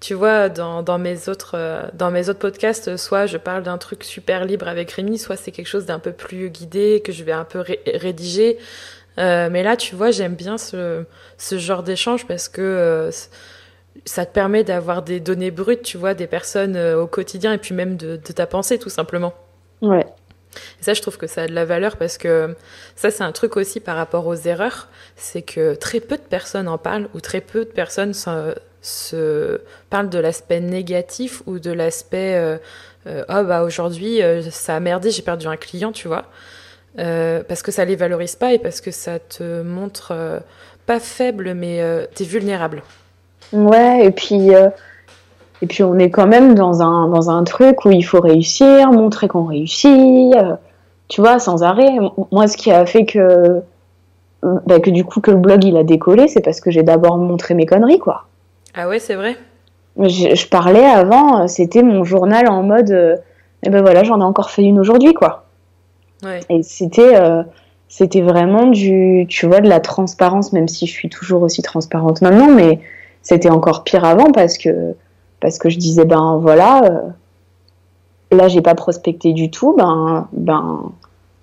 tu 0.00 0.14
vois, 0.14 0.48
dans, 0.48 0.82
dans, 0.82 0.98
mes 0.98 1.28
autres, 1.28 1.52
euh, 1.54 1.82
dans 1.92 2.10
mes 2.10 2.28
autres 2.28 2.38
podcasts, 2.38 2.96
soit 2.96 3.26
je 3.26 3.36
parle 3.36 3.62
d'un 3.62 3.78
truc 3.78 4.04
super 4.04 4.44
libre 4.44 4.68
avec 4.68 4.90
Rémi, 4.90 5.18
soit 5.18 5.36
c'est 5.36 5.52
quelque 5.52 5.68
chose 5.68 5.86
d'un 5.86 5.98
peu 5.98 6.12
plus 6.12 6.50
guidé, 6.50 7.02
que 7.04 7.12
je 7.12 7.24
vais 7.24 7.32
un 7.32 7.44
peu 7.44 7.62
rédiger. 7.94 8.58
Euh, 9.18 9.48
mais 9.50 9.62
là, 9.62 9.76
tu 9.76 9.94
vois, 9.94 10.10
j'aime 10.10 10.34
bien 10.34 10.58
ce, 10.58 11.04
ce 11.38 11.58
genre 11.58 11.82
d'échange 11.82 12.26
parce 12.26 12.48
que 12.48 12.60
euh, 12.60 13.10
ça 14.04 14.26
te 14.26 14.32
permet 14.32 14.64
d'avoir 14.64 15.02
des 15.02 15.20
données 15.20 15.50
brutes, 15.50 15.82
tu 15.82 15.96
vois, 15.96 16.14
des 16.14 16.26
personnes 16.26 16.76
au 16.76 17.06
quotidien 17.06 17.52
et 17.52 17.58
puis 17.58 17.74
même 17.74 17.96
de, 17.96 18.16
de 18.16 18.32
ta 18.32 18.46
pensée, 18.46 18.78
tout 18.78 18.90
simplement. 18.90 19.34
Ouais. 19.82 20.06
Et 20.80 20.84
ça, 20.84 20.94
je 20.94 21.02
trouve 21.02 21.16
que 21.16 21.26
ça 21.26 21.42
a 21.42 21.46
de 21.46 21.54
la 21.54 21.64
valeur 21.64 21.96
parce 21.96 22.18
que 22.18 22.54
ça, 22.94 23.10
c'est 23.10 23.22
un 23.22 23.32
truc 23.32 23.56
aussi 23.56 23.80
par 23.80 23.96
rapport 23.96 24.26
aux 24.26 24.34
erreurs, 24.34 24.88
c'est 25.16 25.42
que 25.42 25.74
très 25.74 26.00
peu 26.00 26.16
de 26.16 26.22
personnes 26.22 26.68
en 26.68 26.78
parlent 26.78 27.08
ou 27.14 27.20
très 27.20 27.40
peu 27.40 27.60
de 27.64 27.70
personnes 27.70 28.14
se 28.82 29.60
parle 29.90 30.08
de 30.08 30.18
l'aspect 30.18 30.60
négatif 30.60 31.42
ou 31.46 31.58
de 31.58 31.72
l'aspect 31.72 32.34
euh, 32.36 32.56
euh, 33.06 33.24
oh 33.28 33.42
bah 33.44 33.62
aujourd'hui 33.62 34.22
euh, 34.22 34.42
ça 34.50 34.76
a 34.76 34.80
merdé 34.80 35.10
j'ai 35.10 35.22
perdu 35.22 35.46
un 35.48 35.56
client 35.56 35.90
tu 35.90 36.08
vois 36.08 36.26
parce 36.96 37.62
que 37.62 37.72
ça 37.72 37.84
les 37.84 37.96
valorise 37.96 38.36
pas 38.36 38.52
et 38.52 38.58
parce 38.58 38.80
que 38.80 38.90
ça 38.90 39.18
te 39.18 39.60
montre 39.62 40.40
pas 40.86 41.00
faible 41.00 41.52
mais 41.52 41.82
tu 42.14 42.22
es 42.22 42.26
vulnérable 42.26 42.82
ouais 43.52 44.04
et 44.04 44.10
puis 44.10 44.50
et 45.62 45.66
puis 45.66 45.82
on 45.82 45.98
est 45.98 46.10
quand 46.10 46.26
même 46.26 46.54
dans 46.54 46.82
un 46.82 47.08
dans 47.08 47.30
un 47.30 47.44
truc 47.44 47.84
où 47.84 47.90
il 47.90 48.02
faut 48.02 48.20
réussir 48.20 48.90
montrer 48.92 49.28
qu'on 49.28 49.44
réussit 49.44 50.34
tu 51.08 51.20
vois 51.20 51.38
sans 51.38 51.62
arrêt 51.62 51.96
moi 52.32 52.46
ce 52.46 52.56
qui 52.56 52.70
a 52.72 52.84
fait 52.86 53.04
que 53.04 53.62
bah, 54.42 54.80
que 54.80 54.90
du 54.90 55.04
coup 55.04 55.20
que 55.20 55.30
le 55.30 55.38
blog 55.38 55.64
il 55.64 55.76
a 55.76 55.84
décollé 55.84 56.28
c'est 56.28 56.42
parce 56.42 56.60
que 56.60 56.70
j'ai 56.70 56.82
d'abord 56.82 57.16
montré 57.16 57.54
mes 57.54 57.66
conneries 57.66 57.98
quoi 57.98 58.26
ah 58.78 58.88
ouais, 58.88 58.98
c'est 58.98 59.14
vrai 59.14 59.36
je, 59.98 60.48
parlais 60.48 60.84
avant, 60.84 61.40
euh, 61.40 61.46
c'était 61.46 61.82
mon 61.82 62.04
journal 62.04 62.48
en 62.48 62.62
mode, 62.62 62.90
euh, 62.90 63.16
eh 63.62 63.70
ben 63.70 63.80
voilà, 63.80 64.04
j'en 64.04 64.20
ai 64.20 64.24
encore 64.24 64.50
fait 64.50 64.62
une 64.62 64.78
aujourd'hui, 64.78 65.14
quoi. 65.14 65.46
Ouais. 66.22 66.40
Et 66.50 66.62
c'était, 66.62 67.16
euh, 67.16 67.42
c'était 67.88 68.20
vraiment 68.20 68.66
du, 68.66 69.26
tu 69.30 69.46
vois, 69.46 69.60
de 69.60 69.68
la 69.68 69.80
transparence, 69.80 70.52
même 70.52 70.68
si 70.68 70.86
je 70.86 70.92
suis 70.92 71.08
toujours 71.08 71.42
aussi 71.42 71.62
transparente 71.62 72.20
maintenant, 72.20 72.50
mais 72.50 72.80
c'était 73.26 73.50
encore 73.50 73.82
pire 73.82 74.04
avant 74.04 74.30
parce 74.30 74.56
que, 74.56 74.94
parce 75.40 75.58
que 75.58 75.68
je 75.68 75.78
disais, 75.78 76.04
ben 76.04 76.38
voilà, 76.40 77.02
là 78.30 78.46
j'ai 78.46 78.62
pas 78.62 78.76
prospecté 78.76 79.32
du 79.32 79.50
tout, 79.50 79.74
ben, 79.76 80.28
ben, 80.30 80.92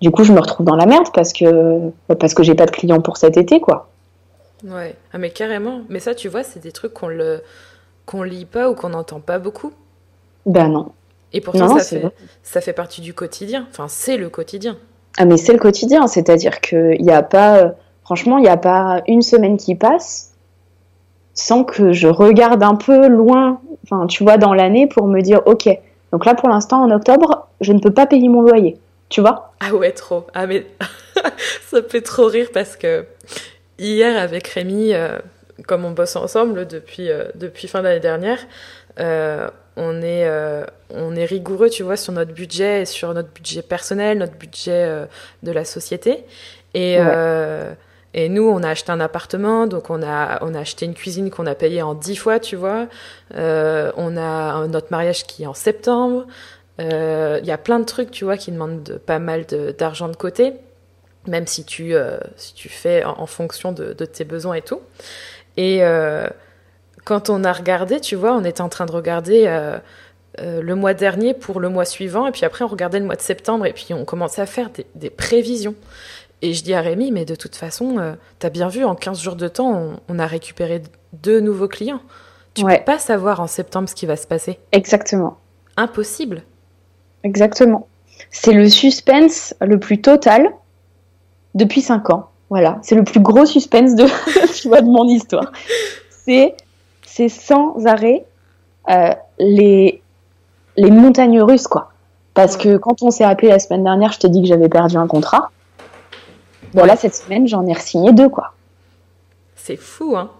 du 0.00 0.10
coup 0.10 0.24
je 0.24 0.32
me 0.32 0.40
retrouve 0.40 0.64
dans 0.64 0.76
la 0.76 0.86
merde 0.86 1.08
parce 1.12 1.34
que, 1.34 1.90
parce 2.18 2.32
que 2.32 2.42
j'ai 2.42 2.54
pas 2.54 2.64
de 2.64 2.70
clients 2.70 3.02
pour 3.02 3.18
cet 3.18 3.36
été, 3.36 3.60
quoi. 3.60 3.90
Ouais, 4.66 4.96
ah, 5.12 5.18
mais 5.18 5.28
carrément. 5.28 5.82
Mais 5.90 6.00
ça, 6.00 6.14
tu 6.14 6.28
vois, 6.28 6.42
c'est 6.42 6.60
des 6.60 6.72
trucs 6.72 6.94
qu'on 6.94 7.08
le 7.08 7.42
qu'on 8.06 8.22
lit 8.22 8.46
pas 8.46 8.70
ou 8.70 8.74
qu'on 8.74 8.88
n'entend 8.88 9.20
pas 9.20 9.38
beaucoup. 9.38 9.72
Ben 10.46 10.68
non. 10.68 10.92
Et 11.34 11.42
pourtant, 11.42 11.78
ça, 11.78 11.84
fait, 11.84 12.14
ça 12.42 12.62
fait 12.62 12.72
partie 12.72 13.02
du 13.02 13.12
quotidien. 13.12 13.66
Enfin, 13.70 13.88
c'est 13.88 14.16
le 14.16 14.30
quotidien. 14.30 14.78
Ah, 15.18 15.26
mais 15.26 15.36
c'est 15.36 15.52
le 15.52 15.58
quotidien. 15.58 16.06
C'est-à-dire 16.06 16.62
qu'il 16.62 17.02
n'y 17.02 17.12
a 17.12 17.22
pas. 17.22 17.74
Franchement, 18.04 18.38
il 18.38 18.42
n'y 18.42 18.48
a 18.48 18.56
pas 18.56 19.02
une 19.06 19.20
semaine 19.20 19.58
qui 19.58 19.74
passe 19.74 20.33
sans 21.34 21.64
que 21.64 21.92
je 21.92 22.08
regarde 22.08 22.62
un 22.62 22.76
peu 22.76 23.08
loin, 23.08 23.60
enfin, 23.84 24.06
tu 24.06 24.22
vois, 24.22 24.38
dans 24.38 24.54
l'année 24.54 24.86
pour 24.86 25.06
me 25.06 25.20
dire, 25.20 25.40
OK, 25.46 25.68
donc 26.14 26.26
là, 26.26 26.34
pour 26.34 26.48
l'instant, 26.48 26.82
en 26.82 26.90
octobre, 26.92 27.48
je 27.60 27.72
ne 27.72 27.80
peux 27.80 27.92
pas 27.92 28.06
payer 28.06 28.28
mon 28.28 28.42
loyer. 28.42 28.78
Tu 29.08 29.20
vois? 29.20 29.52
Ah 29.58 29.74
ouais, 29.74 29.90
trop. 29.90 30.26
Ah, 30.32 30.46
mais 30.46 30.64
ça 31.66 31.80
me 31.80 31.88
fait 31.88 32.02
trop 32.02 32.26
rire 32.26 32.48
parce 32.54 32.76
que 32.76 33.04
hier 33.78 34.16
avec 34.20 34.46
Rémi, 34.46 34.94
euh, 34.94 35.18
comme 35.66 35.84
on 35.84 35.90
bosse 35.90 36.14
ensemble 36.14 36.68
depuis, 36.68 37.10
euh, 37.10 37.24
depuis 37.34 37.66
fin 37.66 37.82
d'année 37.82 37.98
dernière, 37.98 38.38
euh, 39.00 39.48
on, 39.76 40.02
est, 40.02 40.28
on 40.90 41.16
est 41.16 41.24
rigoureux, 41.24 41.68
tu 41.68 41.82
vois, 41.82 41.96
sur 41.96 42.12
notre 42.12 42.32
budget 42.32 42.82
et 42.82 42.84
sur 42.84 43.12
notre 43.12 43.30
budget 43.30 43.62
personnel, 43.62 44.18
notre 44.18 44.36
budget 44.36 45.06
de 45.42 45.50
la 45.50 45.64
société. 45.64 46.24
Et, 46.74 46.96
et 48.14 48.28
nous, 48.28 48.48
on 48.48 48.62
a 48.62 48.70
acheté 48.70 48.92
un 48.92 49.00
appartement, 49.00 49.66
donc 49.66 49.90
on 49.90 50.02
a, 50.02 50.38
on 50.42 50.54
a 50.54 50.60
acheté 50.60 50.86
une 50.86 50.94
cuisine 50.94 51.30
qu'on 51.30 51.46
a 51.46 51.54
payée 51.54 51.82
en 51.82 51.94
dix 51.94 52.16
fois, 52.16 52.40
tu 52.40 52.56
vois. 52.56 52.86
on 53.34 54.16
a 54.16 54.66
notre 54.68 54.88
mariage 54.90 55.24
qui 55.24 55.42
est 55.42 55.46
en 55.46 55.54
septembre. 55.54 56.26
Il 56.78 57.44
y 57.44 57.50
a 57.50 57.58
plein 57.58 57.80
de 57.80 57.84
trucs, 57.84 58.10
tu 58.10 58.24
vois, 58.24 58.36
qui 58.36 58.52
demandent 58.52 59.00
pas 59.04 59.18
mal 59.18 59.44
d'argent 59.76 60.08
de, 60.08 60.16
côté 60.16 60.54
même 61.26 61.46
si 61.46 61.64
tu, 61.64 61.94
euh, 61.94 62.18
si 62.36 62.54
tu 62.54 62.68
fais 62.68 63.04
en, 63.04 63.26
fonction 63.26 63.72
de, 63.72 63.92
tes 63.92 64.24
besoins 64.24 64.54
et 64.54 64.62
tout. 64.62 64.80
Et 65.56 65.82
euh, 65.82 66.26
quand 67.04 67.30
on 67.30 67.44
a 67.44 67.52
regardé, 67.52 68.00
tu 68.00 68.16
vois, 68.16 68.34
on 68.34 68.44
était 68.44 68.60
en 68.60 68.68
train 68.68 68.86
de 68.86 68.92
regarder 68.92 69.44
euh, 69.46 69.78
le 70.38 70.74
mois 70.74 70.94
dernier 70.94 71.34
pour 71.34 71.60
le 71.60 71.68
mois 71.68 71.84
suivant, 71.84 72.26
et 72.26 72.32
puis 72.32 72.44
après 72.44 72.64
on 72.64 72.68
regardait 72.68 72.98
le 72.98 73.06
mois 73.06 73.16
de 73.16 73.20
septembre, 73.22 73.66
et 73.66 73.72
puis 73.72 73.94
on 73.94 74.04
commençait 74.04 74.42
à 74.42 74.46
faire 74.46 74.70
des, 74.94 75.10
prévisions. 75.10 75.74
Et 76.44 76.52
je 76.52 76.62
dis 76.62 76.74
à 76.74 76.82
Rémi, 76.82 77.10
mais 77.10 77.24
de 77.24 77.34
toute 77.34 77.56
façon, 77.56 77.96
tu 78.38 78.46
as 78.46 78.50
bien 78.50 78.68
vu, 78.68 78.84
en 78.84 78.94
15 78.94 79.18
jours 79.18 79.34
de 79.34 79.48
temps, 79.48 79.94
on, 80.10 80.18
a 80.18 80.26
récupéré 80.26 80.82
deux 81.14 81.40
nouveaux 81.40 81.68
clients. 81.68 82.02
Tu 82.52 82.66
ne 82.66 82.76
peux 82.76 82.84
pas 82.84 82.98
savoir 82.98 83.40
en 83.40 83.46
septembre 83.46 83.88
ce 83.88 83.94
qui 83.94 84.04
va 84.04 84.16
se 84.16 84.26
passer. 84.26 84.58
Exactement. 84.70 85.38
Impossible. 85.78 86.42
Exactement. 87.22 87.88
C'est 88.30 88.52
le 88.52 88.68
suspense 88.68 89.54
le 89.62 89.80
plus 89.80 90.02
total 90.02 90.50
depuis 91.54 91.80
5 91.80 92.10
ans. 92.10 92.28
Voilà, 92.50 92.78
c'est 92.82 92.94
le 92.94 93.04
plus 93.04 93.20
gros 93.20 93.46
suspense 93.46 93.94
de, 93.94 94.04
tu 94.54 94.68
vois, 94.68 94.82
de 94.82 94.86
mon 94.86 95.08
histoire. 95.08 95.50
C'est, 96.10 96.54
c'est 97.06 97.30
sans 97.30 97.86
arrêt 97.86 98.26
euh, 98.90 99.14
les, 99.38 100.02
les 100.76 100.90
montagnes 100.90 101.40
russes, 101.40 101.68
quoi. 101.68 101.92
Parce 102.34 102.58
que 102.58 102.76
quand 102.76 103.02
on 103.02 103.10
s'est 103.10 103.24
appelé 103.24 103.48
la 103.48 103.58
semaine 103.58 103.82
dernière, 103.82 104.12
je 104.12 104.18
t'ai 104.18 104.28
dit 104.28 104.42
que 104.42 104.48
j'avais 104.48 104.68
perdu 104.68 104.98
un 104.98 105.06
contrat. 105.06 105.50
Bon, 106.74 106.84
là, 106.84 106.96
cette 106.96 107.14
semaine, 107.14 107.46
j'en 107.46 107.66
ai 107.66 107.72
re-signé 107.72 108.12
deux, 108.12 108.28
quoi. 108.28 108.54
C'est 109.56 109.76
fou, 109.76 110.16
hein. 110.16 110.30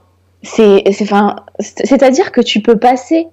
C'est, 0.43 0.83
c'est, 0.93 1.07
c'est-à-dire 1.61 2.31
que 2.31 2.43
tu 2.43 2.61
peux 2.61 2.77
passer 2.77 3.29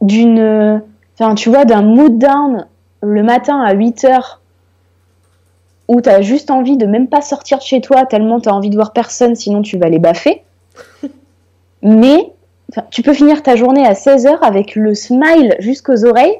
d'une, 0.00 0.82
enfin, 1.18 1.34
tu 1.34 1.48
vois, 1.48 1.64
d'un 1.64 1.82
mood 1.82 2.18
down 2.18 2.66
le 3.00 3.22
matin 3.22 3.60
à 3.60 3.72
8 3.72 4.04
heures 4.04 4.40
où 5.88 6.00
tu 6.00 6.08
as 6.08 6.20
juste 6.20 6.50
envie 6.50 6.76
de 6.76 6.86
même 6.86 7.08
pas 7.08 7.22
sortir 7.22 7.58
de 7.58 7.62
chez 7.62 7.80
toi 7.80 8.04
tellement 8.04 8.40
tu 8.40 8.48
as 8.48 8.54
envie 8.54 8.70
de 8.70 8.76
voir 8.76 8.92
personne, 8.92 9.34
sinon 9.34 9.62
tu 9.62 9.78
vas 9.78 9.88
les 9.88 9.98
baffer. 9.98 10.42
Mais 11.82 12.30
tu 12.90 13.02
peux 13.02 13.14
finir 13.14 13.42
ta 13.42 13.56
journée 13.56 13.86
à 13.86 13.94
16 13.94 14.26
heures 14.26 14.44
avec 14.44 14.74
le 14.74 14.94
smile 14.94 15.56
jusqu'aux 15.58 16.04
oreilles, 16.04 16.38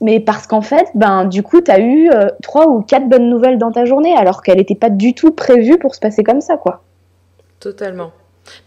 mais 0.00 0.20
parce 0.20 0.46
qu'en 0.46 0.62
fait, 0.62 0.86
ben, 0.94 1.24
du 1.24 1.42
coup, 1.42 1.60
tu 1.60 1.70
as 1.70 1.80
eu 1.80 2.10
euh, 2.10 2.28
trois 2.42 2.68
ou 2.68 2.82
quatre 2.82 3.08
bonnes 3.08 3.28
nouvelles 3.28 3.58
dans 3.58 3.72
ta 3.72 3.84
journée, 3.84 4.14
alors 4.16 4.42
qu'elle 4.42 4.58
n'était 4.58 4.76
pas 4.76 4.90
du 4.90 5.14
tout 5.14 5.32
prévue 5.32 5.78
pour 5.78 5.94
se 5.94 6.00
passer 6.00 6.22
comme 6.22 6.40
ça, 6.40 6.56
quoi. 6.56 6.82
Totalement. 7.58 8.12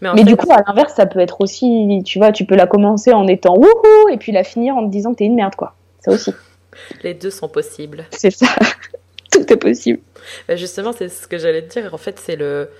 Mais, 0.00 0.22
du 0.22 0.36
coup, 0.36 0.52
à 0.52 0.62
l'inverse, 0.66 0.94
ça 0.94 1.06
peut 1.06 1.18
être 1.18 1.40
aussi, 1.40 2.02
tu 2.04 2.18
vois, 2.18 2.30
tu 2.30 2.44
peux 2.44 2.54
la 2.54 2.66
commencer 2.66 3.12
en 3.12 3.26
étant 3.26 3.56
wouhou, 3.56 4.08
et 4.10 4.16
puis 4.16 4.30
la 4.30 4.44
finir 4.44 4.76
en 4.76 4.86
te 4.86 4.92
disant 4.92 5.12
que 5.12 5.18
t'es 5.18 5.24
une 5.24 5.34
merde, 5.34 5.56
quoi. 5.56 5.74
Ça 6.00 6.12
aussi. 6.12 6.32
Les 7.02 7.14
deux 7.14 7.30
sont 7.30 7.48
possibles. 7.48 8.04
C'est 8.10 8.30
ça. 8.30 8.46
tout 9.32 9.52
est 9.52 9.56
possible. 9.56 10.00
Bah, 10.46 10.56
justement, 10.56 10.92
c'est 10.92 11.08
ce 11.08 11.26
que 11.26 11.38
j'allais 11.38 11.62
te 11.62 11.80
dire. 11.80 11.92
En 11.94 11.98
fait, 11.98 12.18
c'est 12.18 12.36
le. 12.36 12.70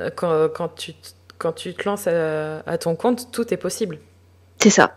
Euh, 0.00 0.10
quand, 0.14 0.48
quand, 0.54 0.68
tu, 0.74 0.92
quand 1.38 1.52
tu 1.52 1.74
te 1.74 1.88
lances 1.88 2.06
à, 2.06 2.78
ton 2.78 2.94
compte, 2.94 3.30
tout 3.32 3.52
est 3.54 3.56
possible. 3.56 3.98
C'est 4.58 4.70
ça. 4.70 4.96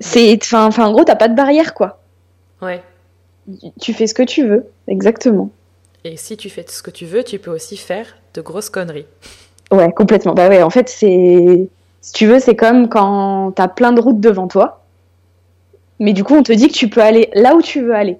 C'est, 0.00 0.38
enfin, 0.54 0.86
en 0.86 0.92
gros, 0.92 1.04
t'as 1.04 1.16
pas 1.16 1.28
de 1.28 1.34
barrière, 1.34 1.74
quoi. 1.74 2.01
Ouais. 2.62 2.82
Tu 3.80 3.92
fais 3.92 4.06
ce 4.06 4.14
que 4.14 4.22
tu 4.22 4.46
veux, 4.46 4.66
exactement. 4.86 5.50
Et 6.04 6.16
si 6.16 6.36
tu 6.36 6.48
fais 6.48 6.64
ce 6.68 6.82
que 6.82 6.90
tu 6.90 7.06
veux, 7.06 7.24
tu 7.24 7.38
peux 7.38 7.50
aussi 7.50 7.76
faire 7.76 8.16
de 8.34 8.40
grosses 8.40 8.70
conneries. 8.70 9.06
Ouais, 9.70 9.92
complètement. 9.92 10.34
Bah 10.34 10.48
ouais, 10.48 10.62
en 10.62 10.70
fait, 10.70 10.88
c'est. 10.88 11.68
Si 12.00 12.12
tu 12.12 12.26
veux, 12.26 12.40
c'est 12.40 12.56
comme 12.56 12.88
quand 12.88 13.52
t'as 13.52 13.68
plein 13.68 13.92
de 13.92 14.00
routes 14.00 14.20
devant 14.20 14.48
toi. 14.48 14.84
Mais 15.98 16.12
du 16.12 16.24
coup, 16.24 16.34
on 16.34 16.42
te 16.42 16.52
dit 16.52 16.68
que 16.68 16.72
tu 16.72 16.88
peux 16.88 17.00
aller 17.00 17.30
là 17.34 17.54
où 17.54 17.62
tu 17.62 17.80
veux 17.82 17.94
aller. 17.94 18.18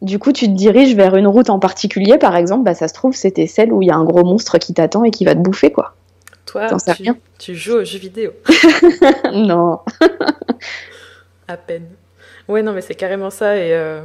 Du 0.00 0.18
coup, 0.18 0.32
tu 0.32 0.46
te 0.46 0.52
diriges 0.52 0.96
vers 0.96 1.14
une 1.14 1.28
route 1.28 1.48
en 1.50 1.60
particulier, 1.60 2.18
par 2.18 2.34
exemple, 2.34 2.64
bah 2.64 2.74
ça 2.74 2.88
se 2.88 2.94
trouve, 2.94 3.14
c'était 3.14 3.46
celle 3.46 3.72
où 3.72 3.82
il 3.82 3.86
y 3.86 3.90
a 3.92 3.94
un 3.94 4.04
gros 4.04 4.24
monstre 4.24 4.58
qui 4.58 4.74
t'attend 4.74 5.04
et 5.04 5.12
qui 5.12 5.24
va 5.24 5.36
te 5.36 5.40
bouffer, 5.40 5.70
quoi. 5.70 5.94
Toi, 6.46 6.66
tu, 6.96 7.08
tu, 7.38 7.54
joues 7.54 7.76
aux 7.76 7.84
jeux 7.84 8.00
vidéo. 8.00 8.32
non. 9.32 9.78
à 11.46 11.56
peine. 11.56 11.86
Ouais, 12.48 12.62
non, 12.62 12.72
mais 12.72 12.80
c'est 12.80 12.94
carrément 12.94 13.30
ça. 13.30 13.56
Et 13.56 13.74
euh, 13.74 14.02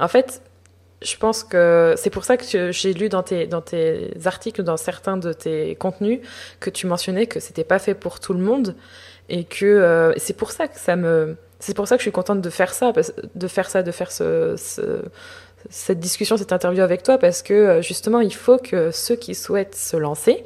en 0.00 0.08
fait, 0.08 0.42
je 1.02 1.16
pense 1.16 1.44
que 1.44 1.94
c'est 1.96 2.10
pour 2.10 2.24
ça 2.24 2.36
que 2.36 2.72
j'ai 2.72 2.92
lu 2.92 3.08
dans 3.08 3.22
tes, 3.22 3.46
dans 3.46 3.62
tes 3.62 4.10
articles, 4.24 4.62
dans 4.62 4.76
certains 4.76 5.16
de 5.16 5.32
tes 5.32 5.74
contenus, 5.76 6.20
que 6.60 6.70
tu 6.70 6.86
mentionnais 6.86 7.26
que 7.26 7.40
c'était 7.40 7.64
pas 7.64 7.78
fait 7.78 7.94
pour 7.94 8.20
tout 8.20 8.32
le 8.32 8.40
monde 8.40 8.74
et 9.28 9.44
que 9.44 9.66
euh, 9.66 10.12
c'est 10.16 10.36
pour 10.36 10.50
ça 10.50 10.68
que 10.68 10.78
ça 10.78 10.96
me, 10.96 11.36
c'est 11.60 11.74
pour 11.74 11.86
ça 11.86 11.96
que 11.96 12.00
je 12.00 12.04
suis 12.04 12.12
contente 12.12 12.40
de 12.40 12.50
faire 12.50 12.72
ça, 12.72 12.92
de 13.34 13.48
faire 13.48 13.70
ça, 13.70 13.82
de 13.82 13.92
faire 13.92 14.10
ce, 14.10 14.56
cette 15.70 16.00
discussion, 16.00 16.36
cette 16.36 16.52
interview 16.52 16.82
avec 16.82 17.02
toi, 17.02 17.18
parce 17.18 17.42
que 17.42 17.54
euh, 17.54 17.82
justement, 17.82 18.20
il 18.20 18.34
faut 18.34 18.58
que 18.58 18.90
ceux 18.90 19.16
qui 19.16 19.34
souhaitent 19.34 19.74
se 19.74 19.96
lancer, 19.96 20.44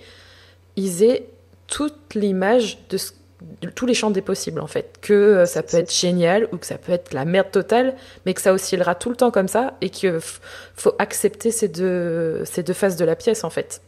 ils 0.77 1.03
aient 1.03 1.27
toute 1.67 2.15
l'image 2.15 2.79
de 2.89 2.97
ce 2.97 3.13
tous 3.75 3.87
les 3.87 3.95
champs 3.95 4.11
des 4.11 4.23
possibles 4.23 4.61
en 4.61 4.67
fait. 4.67 4.99
Que 5.01 5.13
euh, 5.13 5.47
ça 5.47 5.63
peut 5.63 5.77
être 5.77 5.93
génial 5.93 6.49
ou 6.53 6.57
que 6.57 6.67
ça 6.67 6.79
peut 6.79 6.93
être 6.93 7.13
la 7.15 7.25
merde 7.25 7.51
totale, 7.51 7.95
mais 8.27 8.35
que 8.35 8.41
ça 8.41 8.53
oscillera 8.53 8.95
tout 8.95 9.11
le 9.11 9.17
temps 9.17 9.31
comme 9.31 9.49
ça 9.49 9.75
et 9.81 9.91
qu'il 9.91 10.19
faut 10.21 10.93
accepter 10.99 11.51
ces 11.51 11.69
deux, 11.69 12.45
ces 12.45 12.63
deux 12.63 12.73
faces 12.73 12.97
de 12.97 13.05
la 13.05 13.17
pièce 13.17 13.45
en 13.45 13.51
fait. 13.51 13.81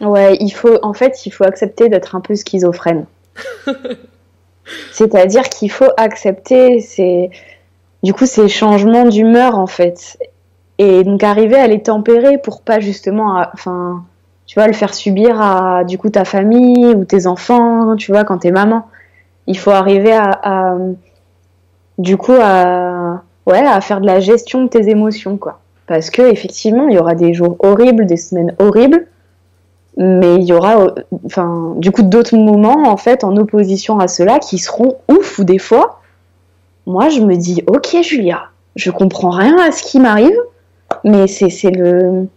Ouais, 0.00 0.36
il 0.40 0.50
faut, 0.50 0.78
en 0.82 0.94
fait, 0.94 1.26
il 1.26 1.30
faut 1.30 1.44
accepter 1.44 1.88
d'être 1.88 2.16
un 2.16 2.20
peu 2.20 2.34
schizophrène. 2.34 3.06
C'est-à-dire 4.92 5.48
qu'il 5.48 5.70
faut 5.70 5.90
accepter 5.96 6.80
ces, 6.80 7.30
du 8.02 8.12
coup, 8.12 8.26
ces 8.26 8.48
changements 8.48 9.04
d'humeur 9.04 9.58
en 9.58 9.66
fait. 9.66 10.18
Et 10.78 11.04
donc 11.04 11.22
arriver 11.22 11.56
à 11.56 11.66
les 11.66 11.82
tempérer 11.82 12.38
pour 12.38 12.62
pas 12.62 12.80
justement, 12.80 13.44
enfin, 13.52 14.04
tu 14.46 14.58
vois, 14.58 14.66
le 14.66 14.72
faire 14.72 14.94
subir 14.94 15.40
à 15.40 15.84
du 15.84 15.98
coup 15.98 16.10
ta 16.10 16.24
famille 16.24 16.86
ou 16.86 17.04
tes 17.04 17.26
enfants, 17.26 17.94
tu 17.96 18.10
vois, 18.10 18.24
quand 18.24 18.38
t'es 18.38 18.50
maman 18.50 18.88
il 19.46 19.58
faut 19.58 19.70
arriver 19.70 20.12
à, 20.12 20.76
du 21.98 22.16
coup 22.16 22.36
à 22.40 23.22
ouais 23.46 23.58
à 23.66 23.80
faire 23.80 24.00
de 24.00 24.06
la 24.06 24.20
gestion 24.20 24.62
de 24.62 24.68
tes 24.68 24.88
émotions 24.88 25.36
quoi 25.36 25.60
parce 25.86 26.10
que 26.10 26.22
effectivement 26.22 26.88
il 26.88 26.94
y 26.94 26.98
aura 26.98 27.14
des 27.14 27.34
jours 27.34 27.56
horribles 27.58 28.06
des 28.06 28.16
semaines 28.16 28.54
horribles 28.58 29.06
mais 29.96 30.36
il 30.36 30.44
y 30.44 30.52
aura 30.52 30.94
enfin 31.26 31.74
du 31.76 31.90
coup 31.90 32.02
d'autres 32.02 32.36
moments 32.36 32.88
en 32.88 32.96
fait 32.96 33.24
en 33.24 33.36
opposition 33.36 33.98
à 33.98 34.08
cela 34.08 34.38
qui 34.38 34.58
seront 34.58 34.96
ouf 35.08 35.38
ou 35.38 35.44
des 35.44 35.58
fois 35.58 36.00
moi 36.86 37.08
je 37.08 37.20
me 37.20 37.36
dis 37.36 37.62
ok 37.66 37.96
Julia 38.02 38.44
je 38.76 38.90
comprends 38.90 39.30
rien 39.30 39.58
à 39.58 39.72
ce 39.72 39.82
qui 39.82 39.98
m'arrive 39.98 40.38
mais 41.04 41.26
c'est 41.26 41.70
le 41.70 42.28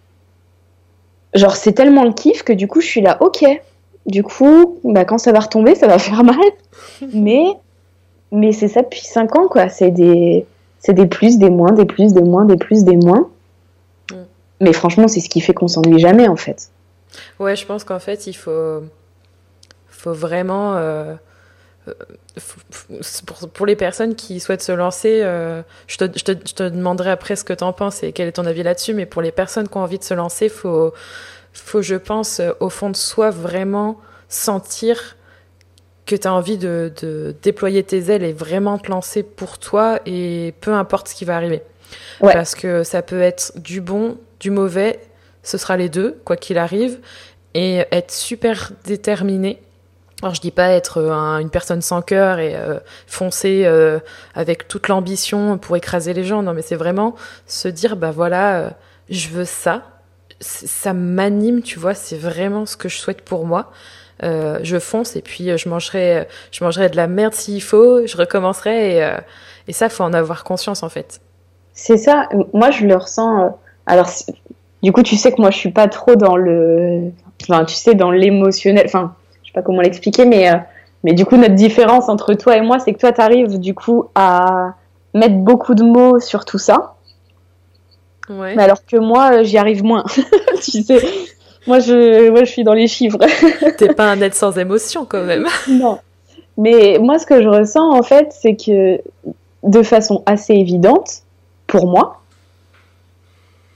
genre 1.36 1.56
c'est 1.56 1.74
tellement 1.74 2.04
le 2.04 2.14
kiff 2.14 2.44
que 2.44 2.54
du 2.54 2.68
coup 2.68 2.82
je 2.82 2.88
suis 2.88 3.02
là 3.02 3.18
ok 3.22 3.46
du 4.06 4.22
coup, 4.22 4.80
bah, 4.84 5.04
quand 5.04 5.18
ça 5.18 5.32
va 5.32 5.40
retomber, 5.40 5.76
ça 5.76 5.88
va 5.88 5.98
faire 5.98 6.24
mal. 6.24 6.36
mais 7.14 7.58
mais 8.32 8.52
c'est 8.52 8.68
ça 8.68 8.82
depuis 8.82 9.02
5 9.02 9.36
ans, 9.38 9.48
quoi. 9.48 9.70
C'est 9.70 9.92
des, 9.92 10.46
des 10.88 11.06
plus, 11.06 11.38
des 11.38 11.50
moins, 11.50 11.72
des 11.72 11.86
plus, 11.86 12.14
des 12.14 12.22
moins, 12.22 12.46
des 12.46 12.58
plus, 12.58 12.84
des 12.84 12.98
moins. 12.98 13.30
Mm. 14.12 14.16
Mais 14.62 14.74
franchement, 14.74 15.08
c'est 15.08 15.22
ce 15.22 15.30
qui 15.30 15.42
fait 15.42 15.54
qu'on 15.54 15.68
s'ennuie 15.68 16.00
jamais, 16.00 16.28
en 16.28 16.36
fait. 16.36 16.70
Ouais, 17.40 17.56
je 17.56 17.66
pense 17.66 17.84
qu'en 17.84 18.00
fait, 18.00 18.28
il 18.28 18.34
faut, 18.34 18.84
faut 19.88 20.14
vraiment. 20.14 20.76
Euh, 20.76 21.16
euh, 21.88 21.94
pour, 23.26 23.50
pour, 23.50 23.66
les 23.66 23.76
personnes 23.76 24.16
qui 24.16 24.40
souhaitent 24.40 24.64
se 24.64 24.72
lancer, 24.72 25.22
euh, 25.22 25.62
je, 25.88 25.98
te, 25.98 26.06
je, 26.18 26.24
te, 26.24 26.32
je, 26.32 26.54
te, 26.54 26.64
demanderai 26.64 27.12
après 27.12 27.36
ce 27.36 27.44
que 27.44 27.54
tu 27.54 27.64
en 27.64 27.74
penses 27.74 28.04
et 28.04 28.12
quel 28.12 28.28
est 28.28 28.34
ton 28.34 28.46
avis 28.46 28.64
là-dessus, 28.64 28.94
mais 28.94 29.06
pour 29.06 29.22
les 29.22 29.32
personnes 29.32 29.70
qui 29.70 29.78
ont 29.78 29.82
envie 29.82 30.00
de 30.00 30.04
se 30.04 30.14
lancer, 30.14 30.46
il 30.46 30.52
faut 30.52 30.94
faut, 31.54 31.82
je 31.82 31.96
pense, 31.96 32.42
au 32.60 32.70
fond 32.70 32.90
de 32.90 32.98
soi, 32.98 33.30
vraiment 33.30 33.98
sentir 34.28 35.16
que 36.06 36.16
tu 36.16 36.28
as 36.28 36.34
envie 36.34 36.58
de, 36.58 37.36
déployer 37.42 37.84
tes 37.84 38.12
ailes 38.12 38.24
et 38.24 38.34
vraiment 38.34 38.78
te 38.78 38.90
lancer 38.90 39.24
pour 39.24 39.58
toi 39.58 40.00
et 40.06 40.54
peu 40.62 40.74
importe 40.74 41.10
ce 41.10 41.16
qui 41.16 41.26
va 41.26 41.36
arriver. 41.36 41.62
Parce 42.20 42.56
que 42.56 42.84
ça 42.84 43.02
peut 43.02 43.22
être 43.22 43.54
du 43.56 43.82
bon, 43.82 44.18
du 44.40 44.52
mauvais, 44.52 45.00
ce 45.44 45.58
sera 45.58 45.78
les 45.78 45.90
deux, 45.90 46.20
quoi 46.26 46.36
qu'il 46.38 46.58
arrive, 46.58 47.00
et 47.54 47.86
être 47.92 48.12
super 48.12 48.72
déterminé. 48.86 49.62
Alors 50.22 50.34
je 50.34 50.42
dis 50.42 50.52
pas 50.52 50.70
être 50.70 50.98
euh, 50.98 51.40
une 51.40 51.50
personne 51.50 51.82
sans 51.82 52.02
cœur 52.02 52.40
et 52.40 52.56
euh, 52.56 52.80
foncer 53.06 53.68
avec 54.34 54.68
toute 54.68 54.88
l'ambition 54.88 55.58
pour 55.58 55.76
écraser 55.76 56.14
les 56.14 56.24
gens, 56.24 56.42
non 56.42 56.54
mais 56.54 56.62
c'est 56.62 56.76
vraiment 56.76 57.16
se 57.48 57.68
dire 57.68 57.96
bah 57.96 58.12
voilà, 58.12 58.76
je 59.10 59.30
veux 59.30 59.46
ça, 59.46 59.84
ça 60.40 60.94
m'anime, 60.94 61.62
tu 61.62 61.80
vois, 61.80 61.94
c'est 61.94 62.18
vraiment 62.18 62.66
ce 62.66 62.78
que 62.78 62.90
je 62.90 62.98
souhaite 62.98 63.22
pour 63.22 63.46
moi. 63.46 63.72
Euh, 64.24 64.60
je 64.64 64.80
fonce 64.80 65.18
et 65.18 65.22
puis 65.22 65.50
euh, 65.50 65.58
je 65.58 65.68
mangerai, 65.68 66.26
je 66.52 66.64
mangerai 66.64 66.90
de 66.90 66.96
la 66.96 67.08
merde 67.08 67.34
s'il 67.34 67.62
faut, 67.62 68.08
je 68.08 68.16
recommencerai 68.16 68.96
et, 68.96 69.04
euh, 69.04 69.18
et 69.68 69.74
ça, 69.74 69.90
faut 69.90 70.04
en 70.04 70.14
avoir 70.14 70.46
conscience 70.46 70.84
en 70.84 70.90
fait. 70.90 71.20
C'est 71.74 71.98
ça, 71.98 72.30
moi 72.54 72.72
je 72.72 72.86
le 72.86 72.96
ressens. 72.96 73.58
alors, 73.86 74.10
du 74.82 74.94
coup, 74.94 75.04
tu 75.04 75.18
sais 75.18 75.34
que 75.34 75.42
moi 75.42 75.52
je 75.52 75.58
suis 75.58 75.72
pas 75.72 75.88
trop 75.88 76.16
dans 76.16 76.38
le. 76.38 77.12
Enfin, 77.42 77.66
tu 77.66 77.76
sais, 77.76 77.94
dans 77.94 78.12
l'émotionnel. 78.12 78.86
Enfin, 78.86 79.16
je 79.44 79.50
sais 79.50 79.54
pas 79.54 79.62
comment 79.62 79.82
l'expliquer, 79.82 80.26
mais, 80.26 80.50
mais 81.04 81.14
du 81.14 81.26
coup, 81.26 81.36
notre 81.36 81.56
différence 81.56 82.08
entre 82.08 82.34
toi 82.34 82.56
et 82.56 82.62
moi, 82.62 82.80
c'est 82.80 82.94
que 82.94 83.00
toi, 83.00 83.12
tu 83.12 83.20
arrives 83.20 83.60
du 83.60 83.74
coup 83.74 84.06
à 84.16 84.76
mettre 85.14 85.36
beaucoup 85.36 85.76
de 85.76 85.84
mots 85.84 86.20
sur 86.20 86.46
tout 86.46 86.58
ça. 86.58 86.96
Mais 88.30 88.62
alors 88.62 88.86
que 88.86 88.98
moi, 88.98 89.34
euh, 89.34 89.44
j'y 89.44 89.58
arrive 89.58 89.84
moins. 89.84 90.04
tu 90.64 90.84
sais, 90.84 91.02
moi 91.68 91.80
je, 91.80 92.30
moi, 92.30 92.44
je 92.44 92.50
suis 92.52 92.64
dans 92.64 92.74
les 92.74 92.88
chiffres. 92.88 93.18
T'es 93.78 93.94
pas 93.94 94.12
un 94.12 94.22
être 94.22 94.36
sans 94.36 94.58
émotion 94.58 95.06
quand 95.06 95.24
même. 95.24 95.48
non. 95.70 96.00
Mais 96.58 97.00
moi, 97.00 97.20
ce 97.20 97.26
que 97.26 97.42
je 97.42 97.48
ressens 97.48 97.92
en 97.92 98.04
fait, 98.04 98.32
c'est 98.32 98.56
que 98.56 99.02
de 99.64 99.84
façon 99.84 100.24
assez 100.26 100.54
évidente, 100.54 101.24
pour 101.68 101.88
moi, 101.88 102.22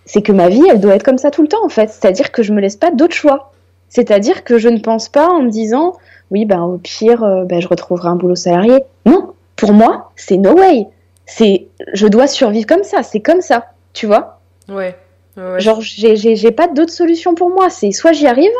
c'est 0.05 0.21
que 0.21 0.31
ma 0.31 0.49
vie, 0.49 0.63
elle 0.69 0.79
doit 0.79 0.95
être 0.95 1.03
comme 1.03 1.17
ça 1.17 1.31
tout 1.31 1.41
le 1.41 1.47
temps 1.47 1.63
en 1.63 1.69
fait. 1.69 1.89
C'est-à-dire 1.89 2.31
que 2.31 2.41
je 2.43 2.53
me 2.53 2.61
laisse 2.61 2.77
pas 2.77 2.91
d'autre 2.91 3.15
choix. 3.15 3.51
C'est-à-dire 3.89 4.43
que 4.43 4.57
je 4.57 4.69
ne 4.69 4.79
pense 4.79 5.09
pas 5.09 5.27
en 5.27 5.41
me 5.41 5.49
disant, 5.49 5.97
oui, 6.31 6.45
ben 6.45 6.61
au 6.61 6.77
pire, 6.77 7.23
euh, 7.23 7.43
ben, 7.45 7.59
je 7.59 7.67
retrouverai 7.67 8.09
un 8.09 8.15
boulot 8.15 8.35
salarié. 8.35 8.83
Non, 9.05 9.33
pour 9.55 9.73
moi, 9.73 10.11
c'est 10.15 10.37
no 10.37 10.53
way. 10.53 10.87
C'est, 11.25 11.67
je 11.93 12.07
dois 12.07 12.27
survivre 12.27 12.67
comme 12.67 12.83
ça. 12.83 13.03
C'est 13.03 13.19
comme 13.19 13.41
ça, 13.41 13.65
tu 13.93 14.05
vois? 14.05 14.39
Ouais. 14.67 14.95
Genre, 15.37 15.79
j'ai 15.81 16.51
pas 16.51 16.67
d'autre 16.67 16.91
solution 16.91 17.33
pour 17.33 17.49
moi. 17.49 17.69
C'est 17.69 17.91
soit 17.91 18.11
j'y 18.11 18.27
arrive, 18.27 18.51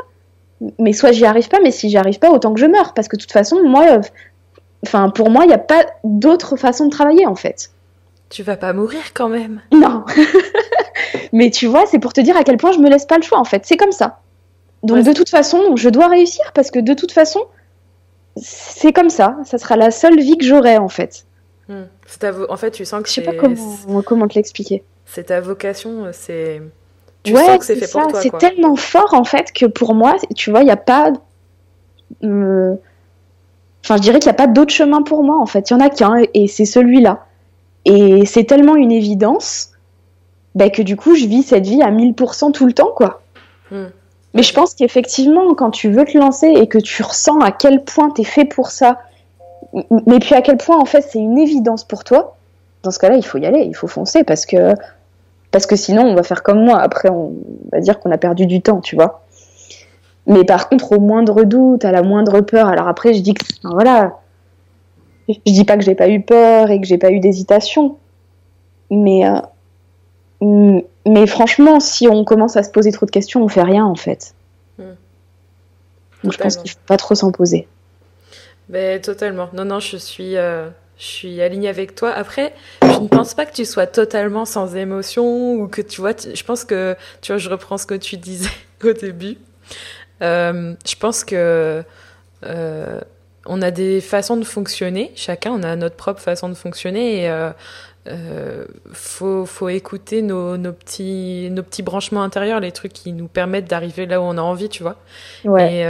mais 0.77 0.93
soit 0.93 1.11
j'y 1.11 1.25
arrive 1.25 1.49
pas, 1.49 1.59
mais 1.61 1.71
si 1.71 1.89
j'y 1.89 1.97
arrive 1.97 2.19
pas, 2.19 2.31
autant 2.31 2.53
que 2.53 2.59
je 2.59 2.65
meurs. 2.65 2.93
Parce 2.93 3.07
que 3.07 3.15
de 3.15 3.21
toute 3.21 3.31
façon, 3.31 3.61
moi, 3.63 3.97
euh, 3.97 4.01
enfin, 4.85 5.09
pour 5.09 5.29
moi, 5.29 5.43
il 5.43 5.47
n'y 5.47 5.53
a 5.53 5.59
pas 5.59 5.85
d'autre 6.03 6.55
façon 6.55 6.85
de 6.85 6.91
travailler 6.91 7.25
en 7.25 7.35
fait. 7.35 7.71
Tu 8.29 8.43
vas 8.43 8.57
pas 8.57 8.73
mourir 8.73 9.13
quand 9.13 9.27
même. 9.27 9.61
Non. 9.71 10.05
mais 11.33 11.49
tu 11.49 11.67
vois, 11.67 11.85
c'est 11.85 11.99
pour 11.99 12.13
te 12.13 12.21
dire 12.21 12.37
à 12.37 12.43
quel 12.43 12.57
point 12.57 12.71
je 12.71 12.79
me 12.79 12.89
laisse 12.89 13.05
pas 13.05 13.17
le 13.17 13.23
choix 13.23 13.39
en 13.39 13.45
fait. 13.45 13.65
C'est 13.65 13.77
comme 13.77 13.91
ça. 13.91 14.19
Donc 14.83 15.03
de 15.03 15.13
toute 15.13 15.29
façon, 15.29 15.75
je 15.75 15.89
dois 15.89 16.07
réussir 16.07 16.51
parce 16.53 16.71
que 16.71 16.79
de 16.79 16.93
toute 16.93 17.11
façon, 17.11 17.41
c'est 18.37 18.93
comme 18.93 19.09
ça. 19.09 19.37
Ça 19.43 19.57
sera 19.57 19.75
la 19.75 19.91
seule 19.91 20.19
vie 20.19 20.37
que 20.37 20.45
j'aurai 20.45 20.77
en 20.77 20.87
fait. 20.87 21.25
Hmm. 21.67 21.83
En 22.49 22.57
fait, 22.57 22.71
tu 22.71 22.85
sens 22.85 23.03
que 23.03 23.09
Je 23.09 23.13
sais 23.13 23.21
pas 23.21 23.33
comment, 23.33 24.01
comment 24.01 24.27
te 24.27 24.35
l'expliquer. 24.35 24.83
C'est 25.11 25.25
ta 25.25 25.41
vocation, 25.41 26.07
c'est. 26.11 26.61
Tu 27.23 27.33
ouais, 27.33 27.43
sens 27.43 27.57
que 27.57 27.65
c'est 27.65 27.75
fait 27.75 27.91
pour 27.91 28.07
toi. 28.07 28.21
C'est 28.21 28.37
tellement 28.37 28.75
fort 28.75 29.13
en 29.13 29.23
fait 29.23 29.51
que 29.51 29.65
pour 29.65 29.93
moi, 29.93 30.15
tu 30.35 30.51
vois, 30.51 30.61
il 30.61 30.65
n'y 30.65 30.71
a 30.71 30.77
pas. 30.77 31.11
Euh, 32.23 32.75
enfin, 33.83 33.97
je 33.97 34.01
dirais 34.01 34.19
qu'il 34.19 34.29
n'y 34.29 34.35
a 34.35 34.37
pas 34.37 34.47
d'autre 34.47 34.71
chemin 34.71 35.01
pour 35.01 35.23
moi 35.23 35.39
en 35.39 35.45
fait. 35.45 35.69
Il 35.69 35.73
y 35.73 35.75
en 35.75 35.79
a 35.79 35.89
qu'un 35.89 36.23
et 36.33 36.47
c'est 36.47 36.65
celui-là. 36.65 37.25
Et 37.85 38.25
c'est 38.25 38.43
tellement 38.43 38.75
une 38.75 38.91
évidence 38.91 39.71
bah, 40.53 40.69
que 40.69 40.81
du 40.81 40.95
coup, 40.95 41.15
je 41.15 41.25
vis 41.25 41.43
cette 41.43 41.65
vie 41.65 41.81
à 41.81 41.91
1000% 41.91 42.51
tout 42.51 42.65
le 42.65 42.73
temps, 42.73 42.91
quoi. 42.95 43.21
Hmm. 43.71 43.87
Mais 44.33 44.43
je 44.43 44.53
pense 44.53 44.75
qu'effectivement, 44.75 45.55
quand 45.55 45.71
tu 45.71 45.89
veux 45.89 46.05
te 46.05 46.17
lancer 46.17 46.47
et 46.47 46.67
que 46.67 46.77
tu 46.77 47.01
ressens 47.01 47.39
à 47.39 47.51
quel 47.51 47.83
point 47.83 48.11
tu 48.11 48.21
es 48.21 48.23
fait 48.23 48.45
pour 48.45 48.69
ça, 48.69 48.99
mais 49.73 50.19
puis 50.19 50.35
à 50.35 50.41
quel 50.41 50.57
point 50.57 50.77
en 50.77 50.85
fait 50.85 51.01
c'est 51.01 51.19
une 51.19 51.39
évidence 51.39 51.83
pour 51.83 52.03
toi, 52.03 52.35
dans 52.83 52.91
ce 52.91 52.99
cas-là, 52.99 53.15
il 53.15 53.25
faut 53.25 53.39
y 53.39 53.45
aller, 53.45 53.61
il 53.61 53.75
faut 53.75 53.87
foncer 53.87 54.23
parce 54.23 54.45
que 54.45 54.73
parce 55.51 55.65
que 55.65 55.75
sinon 55.75 56.03
on 56.03 56.15
va 56.15 56.23
faire 56.23 56.43
comme 56.43 56.63
moi. 56.63 56.79
Après, 56.79 57.09
on 57.09 57.33
va 57.71 57.79
dire 57.79 57.99
qu'on 57.99 58.11
a 58.11 58.17
perdu 58.17 58.45
du 58.45 58.61
temps, 58.61 58.81
tu 58.81 58.95
vois. 58.95 59.25
Mais 60.27 60.43
par 60.43 60.69
contre, 60.69 60.91
au 60.91 60.99
moindre 60.99 61.43
doute, 61.43 61.85
à 61.85 61.91
la 61.91 62.03
moindre 62.03 62.41
peur, 62.41 62.67
alors 62.67 62.87
après, 62.87 63.13
je 63.13 63.21
dis 63.21 63.33
que 63.33 63.43
voilà, 63.63 64.19
je 65.27 65.35
dis 65.45 65.65
pas 65.65 65.77
que 65.77 65.83
j'ai 65.83 65.95
pas 65.95 66.09
eu 66.09 66.21
peur 66.21 66.69
et 66.69 66.79
que 66.79 66.85
j'ai 66.85 66.97
pas 66.97 67.11
eu 67.11 67.19
d'hésitation, 67.19 67.97
mais 68.91 69.27
euh, 69.27 70.81
mais 71.07 71.27
franchement, 71.27 71.79
si 71.79 72.07
on 72.07 72.23
commence 72.23 72.57
à 72.57 72.63
se 72.63 72.69
poser 72.69 72.91
trop 72.91 73.05
de 73.05 73.11
questions, 73.11 73.43
on 73.43 73.47
fait 73.47 73.63
rien 73.63 73.85
en 73.85 73.95
fait. 73.95 74.35
Hmm. 74.77 74.93
Donc 76.23 76.33
je 76.33 76.37
pense 76.37 76.57
qu'il 76.57 76.71
faut 76.71 76.77
pas 76.85 76.97
trop 76.97 77.15
s'en 77.15 77.31
poser. 77.31 77.67
Mais 78.69 78.99
totalement. 78.99 79.49
Non, 79.53 79.65
non, 79.65 79.79
je 79.79 79.97
suis, 79.97 80.37
euh, 80.37 80.69
je 80.99 81.05
suis 81.05 81.41
alignée 81.41 81.69
avec 81.69 81.95
toi. 81.95 82.11
Après, 82.11 82.53
je 82.83 82.99
ne 82.99 83.07
pense 83.07 83.33
pas 83.33 83.45
que 83.45 83.53
tu 83.53 83.63
sois 83.63 83.87
totalement 83.87 84.43
sans 84.43 84.75
émotion 84.75 85.53
ou 85.53 85.67
que 85.67 85.81
tu 85.81 86.01
vois. 86.01 86.11
Je 86.11 86.43
pense 86.43 86.65
que 86.65 86.95
tu 87.21 87.31
vois, 87.31 87.37
je 87.37 87.49
reprends 87.49 87.77
ce 87.77 87.85
que 87.85 87.95
tu 87.95 88.17
disais 88.17 88.49
au 88.83 88.91
début. 88.91 89.37
Euh, 90.21 90.73
je 90.85 90.95
pense 90.95 91.23
que 91.23 91.83
euh, 92.45 93.01
on 93.45 93.61
a 93.61 93.71
des 93.71 94.01
façons 94.01 94.35
de 94.35 94.43
fonctionner. 94.43 95.13
Chacun, 95.15 95.51
on 95.51 95.63
a 95.63 95.77
notre 95.77 95.95
propre 95.95 96.19
façon 96.19 96.49
de 96.49 96.53
fonctionner 96.53 97.23
et 97.23 97.29
euh, 97.29 98.65
faut, 98.91 99.45
faut 99.45 99.69
écouter 99.69 100.21
nos, 100.21 100.57
nos, 100.57 100.73
petits, 100.73 101.47
nos 101.49 101.63
petits 101.63 101.83
branchements 101.83 102.23
intérieurs, 102.23 102.59
les 102.59 102.73
trucs 102.73 102.91
qui 102.91 103.13
nous 103.13 103.29
permettent 103.29 103.69
d'arriver 103.69 104.05
là 104.05 104.19
où 104.19 104.25
on 104.25 104.37
a 104.37 104.41
envie, 104.41 104.67
tu 104.67 104.83
vois. 104.83 104.97
Ouais. 105.45 105.75
Et, 105.75 105.85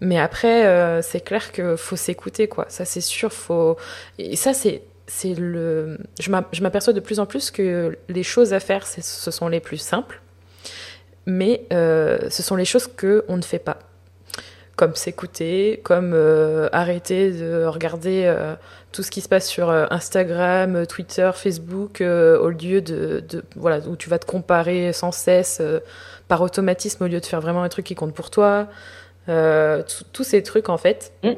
mais 0.00 0.18
après, 0.18 0.66
euh, 0.66 1.02
c'est 1.02 1.20
clair 1.20 1.50
qu'il 1.52 1.76
faut 1.76 1.96
s'écouter, 1.96 2.48
quoi. 2.48 2.66
Ça, 2.68 2.84
c'est 2.84 3.00
sûr. 3.00 3.32
Faut... 3.32 3.76
Et 4.18 4.36
ça, 4.36 4.52
c'est. 4.54 4.82
le... 5.24 5.98
Je 6.20 6.30
m'aperçois 6.62 6.92
de 6.92 7.00
plus 7.00 7.18
en 7.18 7.26
plus 7.26 7.50
que 7.50 7.98
les 8.08 8.22
choses 8.22 8.52
à 8.52 8.60
faire, 8.60 8.86
ce 8.86 9.30
sont 9.30 9.48
les 9.48 9.60
plus 9.60 9.78
simples, 9.78 10.20
mais 11.26 11.64
euh, 11.72 12.30
ce 12.30 12.42
sont 12.42 12.56
les 12.56 12.64
choses 12.64 12.86
qu'on 12.86 13.36
ne 13.36 13.42
fait 13.42 13.58
pas. 13.58 13.78
Comme 14.76 14.94
s'écouter, 14.94 15.80
comme 15.82 16.12
euh, 16.14 16.68
arrêter 16.70 17.32
de 17.32 17.64
regarder 17.64 18.32
tout 18.92 19.02
ce 19.02 19.10
qui 19.10 19.20
se 19.20 19.28
passe 19.28 19.48
sur 19.48 19.70
Instagram, 19.70 20.86
Twitter, 20.86 21.28
Facebook, 21.34 22.00
au 22.00 22.48
lieu 22.50 22.80
de, 22.80 23.24
de, 23.28 23.42
Voilà, 23.56 23.80
où 23.80 23.96
tu 23.96 24.08
vas 24.08 24.20
te 24.20 24.26
comparer 24.26 24.92
sans 24.92 25.10
cesse 25.10 25.60
par 26.28 26.42
automatisme 26.42 27.02
au 27.02 27.08
lieu 27.08 27.18
de 27.18 27.26
faire 27.26 27.40
vraiment 27.40 27.64
un 27.64 27.68
truc 27.68 27.86
qui 27.86 27.96
compte 27.96 28.14
pour 28.14 28.30
toi. 28.30 28.68
Euh, 29.28 29.82
tous 30.12 30.24
ces 30.24 30.42
trucs 30.42 30.68
en 30.68 30.78
fait. 30.78 31.12
Mm. 31.22 31.32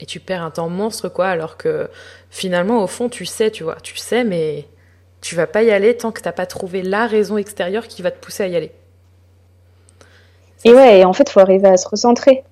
Et 0.00 0.06
tu 0.06 0.20
perds 0.20 0.42
un 0.42 0.50
temps 0.50 0.68
monstre 0.68 1.08
quoi, 1.08 1.26
alors 1.26 1.56
que 1.56 1.88
finalement 2.30 2.82
au 2.82 2.86
fond 2.86 3.08
tu 3.08 3.24
sais, 3.24 3.50
tu 3.50 3.64
vois, 3.64 3.76
tu 3.82 3.96
sais, 3.96 4.24
mais 4.24 4.66
tu 5.20 5.34
vas 5.34 5.46
pas 5.46 5.62
y 5.62 5.70
aller 5.70 5.96
tant 5.96 6.12
que 6.12 6.20
t'as 6.20 6.32
pas 6.32 6.46
trouvé 6.46 6.82
la 6.82 7.06
raison 7.06 7.36
extérieure 7.36 7.88
qui 7.88 8.02
va 8.02 8.10
te 8.10 8.18
pousser 8.22 8.44
à 8.44 8.48
y 8.48 8.56
aller. 8.56 8.72
et 10.64 10.72
ouais, 10.72 11.00
et 11.00 11.04
en 11.04 11.12
fait, 11.12 11.28
il 11.28 11.32
faut 11.32 11.40
arriver 11.40 11.68
à 11.68 11.76
se 11.76 11.88
recentrer. 11.88 12.44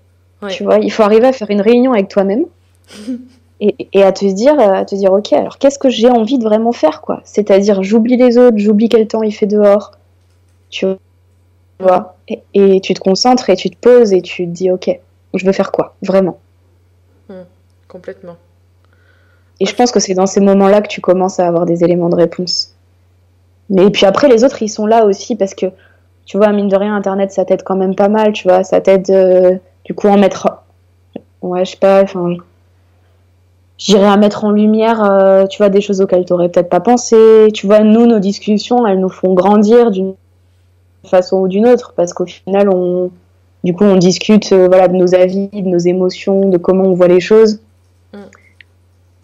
Tu 0.49 0.65
vois, 0.65 0.79
il 0.79 0.93
faut 0.93 1.03
arriver 1.03 1.27
à 1.27 1.33
faire 1.33 1.51
une 1.51 1.61
réunion 1.61 1.93
avec 1.93 2.09
toi-même 2.09 2.45
et, 3.61 3.89
et, 3.93 4.03
à 4.03 4.13
te 4.13 4.25
dire, 4.27 4.59
à 4.61 4.85
te 4.85 4.95
dire, 4.95 5.13
ok, 5.13 5.33
alors 5.33 5.59
qu'est-ce 5.59 5.79
que 5.79 5.89
j'ai 5.89 6.11
envie 6.11 6.39
de 6.39 6.45
vraiment 6.45 6.73
faire, 6.73 7.01
quoi? 7.01 7.21
C'est-à-dire, 7.25 7.83
j'oublie 7.83 8.17
les 8.17 8.37
autres, 8.39 8.59
j'oublie 8.59 8.89
quel 8.89 9.09
temps 9.09 9.23
il 9.23 9.33
fait 9.33 9.47
dehors. 9.47 9.93
Tu 10.69 10.87
vois? 11.81 12.16
Et, 12.29 12.81
tu 12.81 12.95
te 12.95 13.01
concentres 13.01 13.51
et 13.51 13.57
tu 13.57 13.71
te 13.71 13.77
poses 13.77 14.13
et 14.13 14.21
tu 14.21 14.47
te 14.47 14.51
dis 14.51 14.71
ok, 14.71 14.99
je 15.35 15.47
veux 15.47 15.53
faire 15.53 15.73
quoi 15.73 15.95
vraiment? 16.03 16.39
Hmm, 17.29 17.45
complètement. 17.89 18.37
Et 19.61 19.67
je 19.67 19.75
pense 19.75 19.91
que 19.91 20.01
c'est 20.01 20.15
dans 20.15 20.27
ces 20.27 20.41
moments-là 20.41 20.83
que 20.83 20.89
tu 20.89 21.01
commences 21.01 21.41
à 21.41 21.47
avoir 21.47 21.67
des 21.67 21.83
éléments 21.83 22.09
de 22.09 22.17
réponse. 22.17 22.75
Mais 23.71 23.91
puis 23.91 24.07
après 24.07 24.29
les 24.29 24.45
autres 24.45 24.63
ils 24.63 24.69
sont 24.69 24.87
là 24.87 25.05
aussi 25.05 25.37
parce 25.37 25.55
que 25.55 25.67
tu 26.25 26.37
vois 26.37 26.53
mine 26.53 26.69
de 26.69 26.77
rien 26.77 26.95
internet 26.95 27.33
ça 27.33 27.45
t'aide 27.45 27.63
quand 27.63 27.77
même 27.77 27.95
pas 27.95 28.09
mal 28.09 28.33
tu 28.33 28.49
vois 28.49 28.63
ça 28.65 28.81
t'aide 28.81 29.11
euh, 29.11 29.57
du 29.85 29.95
coup 29.95 30.09
en 30.09 30.19
mettre 30.19 30.49
ouais 31.43 31.65
je 31.65 31.73
sais 31.73 31.77
pas 31.77 32.03
enfin 32.03 32.37
j'irais 33.79 34.07
à 34.07 34.17
mettre 34.17 34.45
en 34.45 34.51
lumière 34.51 35.03
euh, 35.03 35.47
tu 35.47 35.59
vois 35.59 35.69
des 35.69 35.81
choses 35.81 36.01
auxquelles 36.01 36.21
tu 36.21 36.27
t'aurais 36.27 36.49
peut-être 36.49 36.69
pas 36.69 36.81
pensé 36.81 37.49
tu 37.53 37.67
vois 37.67 37.81
nous 37.81 38.07
nos 38.07 38.21
discussions 38.21 38.87
elles 38.87 39.01
nous 39.01 39.09
font 39.09 39.35
grandir 39.35 39.91
d'une 39.91 40.15
façon 41.05 41.39
ou 41.39 41.49
d'une 41.49 41.67
autre, 41.67 41.93
parce 41.97 42.13
qu'au 42.13 42.27
final, 42.27 42.69
on, 42.69 43.11
du 43.65 43.75
coup, 43.75 43.85
on 43.85 43.97
discute 43.97 44.53
euh, 44.53 44.69
voilà, 44.69 44.89
de 44.89 44.95
nos 44.95 45.15
avis, 45.15 45.49
de 45.49 45.69
nos 45.69 45.79
émotions, 45.79 46.49
de 46.49 46.57
comment 46.57 46.85
on 46.85 46.95
voit 46.95 47.09
les 47.09 47.21
choses. 47.21 47.61
Mm. 48.13 48.19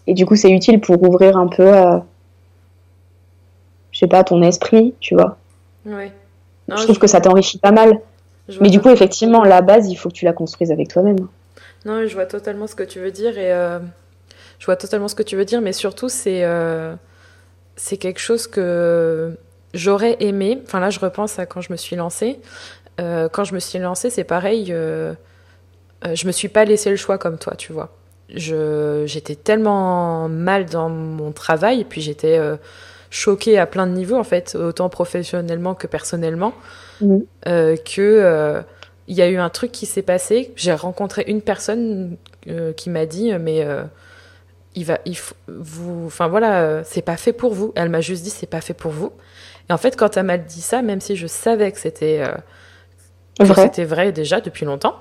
Et 0.07 0.13
du 0.13 0.25
coup, 0.25 0.35
c'est 0.35 0.51
utile 0.51 0.81
pour 0.81 1.01
ouvrir 1.01 1.37
un 1.37 1.47
peu, 1.47 1.65
euh, 1.65 1.97
je 3.91 3.99
sais 3.99 4.07
pas, 4.07 4.23
ton 4.23 4.41
esprit, 4.41 4.93
tu 4.99 5.15
vois. 5.15 5.37
Ouais. 5.85 6.11
je 6.69 6.83
trouve 6.83 6.99
que 6.99 7.07
ça 7.07 7.21
t'enrichit 7.21 7.57
pas 7.57 7.71
mal. 7.71 7.99
Mais 8.59 8.69
du 8.69 8.81
coup, 8.81 8.89
effectivement, 8.89 9.43
la 9.43 9.61
base, 9.61 9.89
il 9.89 9.95
faut 9.95 10.09
que 10.09 10.13
tu 10.13 10.25
la 10.25 10.33
construises 10.33 10.71
avec 10.71 10.89
toi-même. 10.89 11.27
Non, 11.85 12.05
je 12.05 12.13
vois 12.13 12.25
totalement 12.25 12.67
ce 12.67 12.75
que 12.75 12.83
tu 12.83 12.99
veux 12.99 13.11
dire 13.11 13.37
et 13.37 13.53
euh, 13.53 13.79
je 14.59 14.65
vois 14.65 14.75
totalement 14.75 15.07
ce 15.07 15.15
que 15.15 15.23
tu 15.23 15.37
veux 15.37 15.45
dire, 15.45 15.61
mais 15.61 15.71
surtout, 15.71 16.09
c'est 16.09 16.43
c'est 17.75 17.97
quelque 17.97 18.19
chose 18.19 18.47
que 18.47 19.37
j'aurais 19.73 20.17
aimé, 20.19 20.61
enfin 20.65 20.79
là 20.79 20.89
je 20.89 20.99
repense 20.99 21.39
à 21.39 21.45
quand 21.45 21.61
je 21.61 21.71
me 21.71 21.77
suis 21.77 21.95
lancée, 21.95 22.39
euh, 22.99 23.27
quand 23.29 23.43
je 23.43 23.53
me 23.53 23.59
suis 23.59 23.79
lancée 23.79 24.09
c'est 24.09 24.23
pareil, 24.23 24.67
euh, 24.69 25.13
euh, 26.05 26.15
je 26.15 26.27
me 26.27 26.31
suis 26.31 26.47
pas 26.47 26.65
laissé 26.65 26.89
le 26.89 26.95
choix 26.95 27.17
comme 27.17 27.37
toi, 27.37 27.55
tu 27.55 27.73
vois. 27.73 27.95
J'étais 28.29 29.35
tellement 29.35 30.27
mal 30.29 30.65
dans 30.65 30.89
mon 30.89 31.31
travail, 31.31 31.81
et 31.81 31.83
puis 31.83 32.01
j'étais 32.01 32.37
euh, 32.37 32.55
choquée 33.09 33.59
à 33.59 33.65
plein 33.65 33.87
de 33.87 33.91
niveaux 33.93 34.17
en 34.17 34.23
fait, 34.23 34.55
autant 34.55 34.89
professionnellement 34.89 35.75
que 35.75 35.87
personnellement, 35.87 36.53
mmh. 37.01 37.17
que 37.45 38.63
il 39.07 39.15
y 39.15 39.21
a 39.21 39.27
eu 39.27 39.37
un 39.37 39.49
truc 39.49 39.71
qui 39.71 39.85
s'est 39.85 40.01
passé. 40.01 40.53
J'ai 40.55 40.73
rencontré 40.73 41.25
une 41.27 41.41
personne 41.41 42.17
qui 42.77 42.89
m'a 42.89 43.05
dit 43.05 43.33
mais 43.39 43.67
il 44.75 44.85
va, 44.85 44.99
il 45.05 45.17
faut, 45.17 45.35
vous, 45.47 46.05
enfin 46.07 46.27
voilà, 46.27 46.83
c'est 46.85 47.03
pas 47.03 47.17
fait 47.17 47.33
pour 47.33 47.53
vous. 47.53 47.73
Elle 47.75 47.89
m'a 47.89 48.01
juste 48.01 48.23
dit 48.23 48.29
c'est 48.29 48.47
pas 48.47 48.61
fait 48.61 48.73
pour 48.73 48.91
vous. 48.91 49.11
Et 49.69 49.73
en 49.73 49.77
fait, 49.77 49.95
quand 49.95 50.17
elle 50.17 50.25
m'a 50.25 50.37
dit 50.37 50.61
ça, 50.61 50.81
même 50.81 51.01
si 51.01 51.15
je 51.15 51.27
savais 51.27 51.71
que 51.71 51.79
c'était 51.79 52.21
euh, 52.21 53.43
vrai. 53.43 53.69
vrai 53.85 54.11
déjà 54.11 54.41
depuis 54.41 54.65
longtemps, 54.65 54.95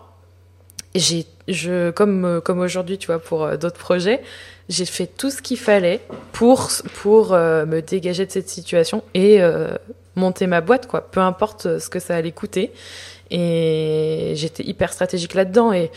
j'ai, 0.95 1.27
je, 1.49 1.91
comme, 1.91 2.25
euh, 2.25 2.41
comme 2.41 2.61
aujourd'hui, 2.61 2.99
tu 2.99 3.07
vois, 3.07 3.19
pour 3.19 3.45
euh, 3.45 3.57
d'autres 3.57 3.79
projets, 3.79 4.23
j'ai 4.69 4.85
fait 4.85 5.07
tout 5.07 5.31
ce 5.31 5.43
qu'il 5.43 5.59
fallait 5.59 6.01
pour, 6.33 6.71
pour 7.03 7.33
me 7.33 7.81
dégager 7.81 8.25
de 8.25 8.31
cette 8.31 8.49
situation 8.49 9.03
et 9.13 9.41
monter 10.15 10.47
ma 10.47 10.61
boîte, 10.61 10.87
quoi. 10.87 11.11
Peu 11.11 11.21
importe 11.21 11.79
ce 11.79 11.91
que 11.91 11.99
ça 11.99 12.15
allait 12.15 12.33
coûter. 12.33 12.73
Et 13.31 14.33
j'étais 14.37 14.63
hyper 14.63 14.93
stratégique 14.93 15.35
là-dedans. 15.35 15.73
Et 15.73 15.91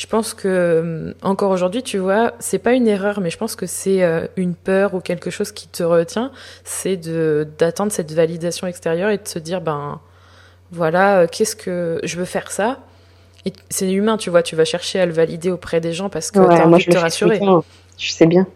je 0.00 0.06
pense 0.06 0.32
que 0.32 0.48
euh, 0.48 1.12
encore 1.20 1.50
aujourd'hui, 1.50 1.82
tu 1.82 1.98
vois, 1.98 2.32
c'est 2.38 2.58
pas 2.58 2.72
une 2.72 2.88
erreur, 2.88 3.20
mais 3.20 3.28
je 3.28 3.36
pense 3.36 3.54
que 3.54 3.66
c'est 3.66 4.02
euh, 4.02 4.26
une 4.38 4.54
peur 4.54 4.94
ou 4.94 5.00
quelque 5.00 5.28
chose 5.28 5.52
qui 5.52 5.68
te 5.68 5.82
retient, 5.82 6.32
c'est 6.64 6.96
de 6.96 7.46
d'attendre 7.58 7.92
cette 7.92 8.10
validation 8.10 8.66
extérieure 8.66 9.10
et 9.10 9.18
de 9.18 9.28
se 9.28 9.38
dire 9.38 9.60
ben 9.60 10.00
voilà, 10.72 11.18
euh, 11.18 11.26
qu'est-ce 11.30 11.54
que 11.54 12.00
je 12.02 12.16
veux 12.16 12.24
faire 12.24 12.50
ça? 12.50 12.78
Et 13.44 13.52
c'est 13.68 13.92
humain, 13.92 14.16
tu 14.16 14.30
vois, 14.30 14.42
tu 14.42 14.56
vas 14.56 14.64
chercher 14.64 15.00
à 15.00 15.04
le 15.04 15.12
valider 15.12 15.50
auprès 15.50 15.82
des 15.82 15.92
gens 15.92 16.08
parce 16.08 16.30
que 16.30 16.38
tu 16.38 16.50
as 16.50 16.66
envie 16.66 16.86
de 16.86 16.92
te 16.92 16.96
rassurer. 16.96 17.38
Je 17.98 18.10
sais 18.10 18.26
bien. 18.26 18.46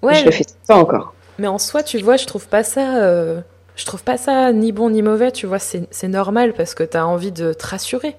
Ouais. 0.00 0.14
Je 0.14 0.26
le 0.26 0.30
fais 0.30 0.46
ça 0.62 0.76
encore. 0.76 1.12
Mais 1.40 1.48
en 1.48 1.58
soi, 1.58 1.82
tu 1.82 1.98
vois, 1.98 2.16
je 2.16 2.26
trouve 2.26 2.46
pas 2.46 2.62
ça 2.62 3.42
je 3.74 3.84
trouve 3.84 4.04
pas 4.04 4.16
ça 4.16 4.52
ni 4.52 4.70
bon 4.70 4.90
ni 4.90 5.02
mauvais, 5.02 5.32
tu 5.32 5.46
vois, 5.46 5.58
c'est 5.58 6.08
normal 6.08 6.52
parce 6.52 6.76
que 6.76 6.84
tu 6.84 6.96
as 6.96 7.04
envie 7.04 7.32
de 7.32 7.52
te 7.52 7.66
rassurer. 7.66 8.14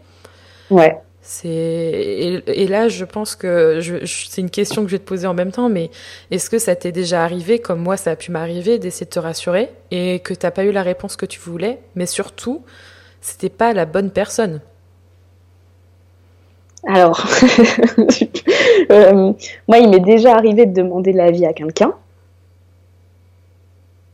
Ouais. 0.69 0.99
C'est 1.25 2.41
et, 2.47 2.67
là, 2.67 2.89
je 2.89 3.05
pense 3.05 3.35
que 3.37 3.79
c'est 4.05 4.41
une 4.41 4.49
question 4.49 4.81
que 4.83 4.89
je 4.89 4.95
vais 4.95 4.99
te 4.99 5.07
poser 5.07 5.25
en 5.25 5.33
même 5.33 5.53
temps, 5.53 5.69
mais 5.69 5.89
est-ce 6.31 6.49
que 6.49 6.59
ça 6.59 6.75
t'est 6.75 6.91
déjà 6.91 7.23
arrivé, 7.23 7.59
comme 7.59 7.79
moi, 7.79 7.95
ça 7.95 8.11
a 8.11 8.15
pu 8.17 8.29
m'arriver, 8.31 8.77
d'essayer 8.77 9.05
de 9.05 9.09
te 9.11 9.19
rassurer 9.19 9.69
et 9.91 10.19
que 10.19 10.33
t'as 10.33 10.51
pas 10.51 10.65
eu 10.65 10.71
la 10.73 10.83
réponse 10.83 11.15
que 11.15 11.25
tu 11.25 11.39
voulais, 11.39 11.79
mais 11.95 12.05
surtout, 12.07 12.63
c'était 13.21 13.49
pas 13.49 13.73
la 13.73 13.85
bonne 13.85 14.11
personne? 14.11 14.59
Alors, 16.87 17.25
Euh, 18.91 19.33
moi, 19.67 19.77
il 19.79 19.89
m'est 19.89 19.99
déjà 20.01 20.35
arrivé 20.35 20.65
de 20.65 20.73
demander 20.73 21.13
l'avis 21.13 21.45
à 21.45 21.53
quelqu'un. 21.53 21.93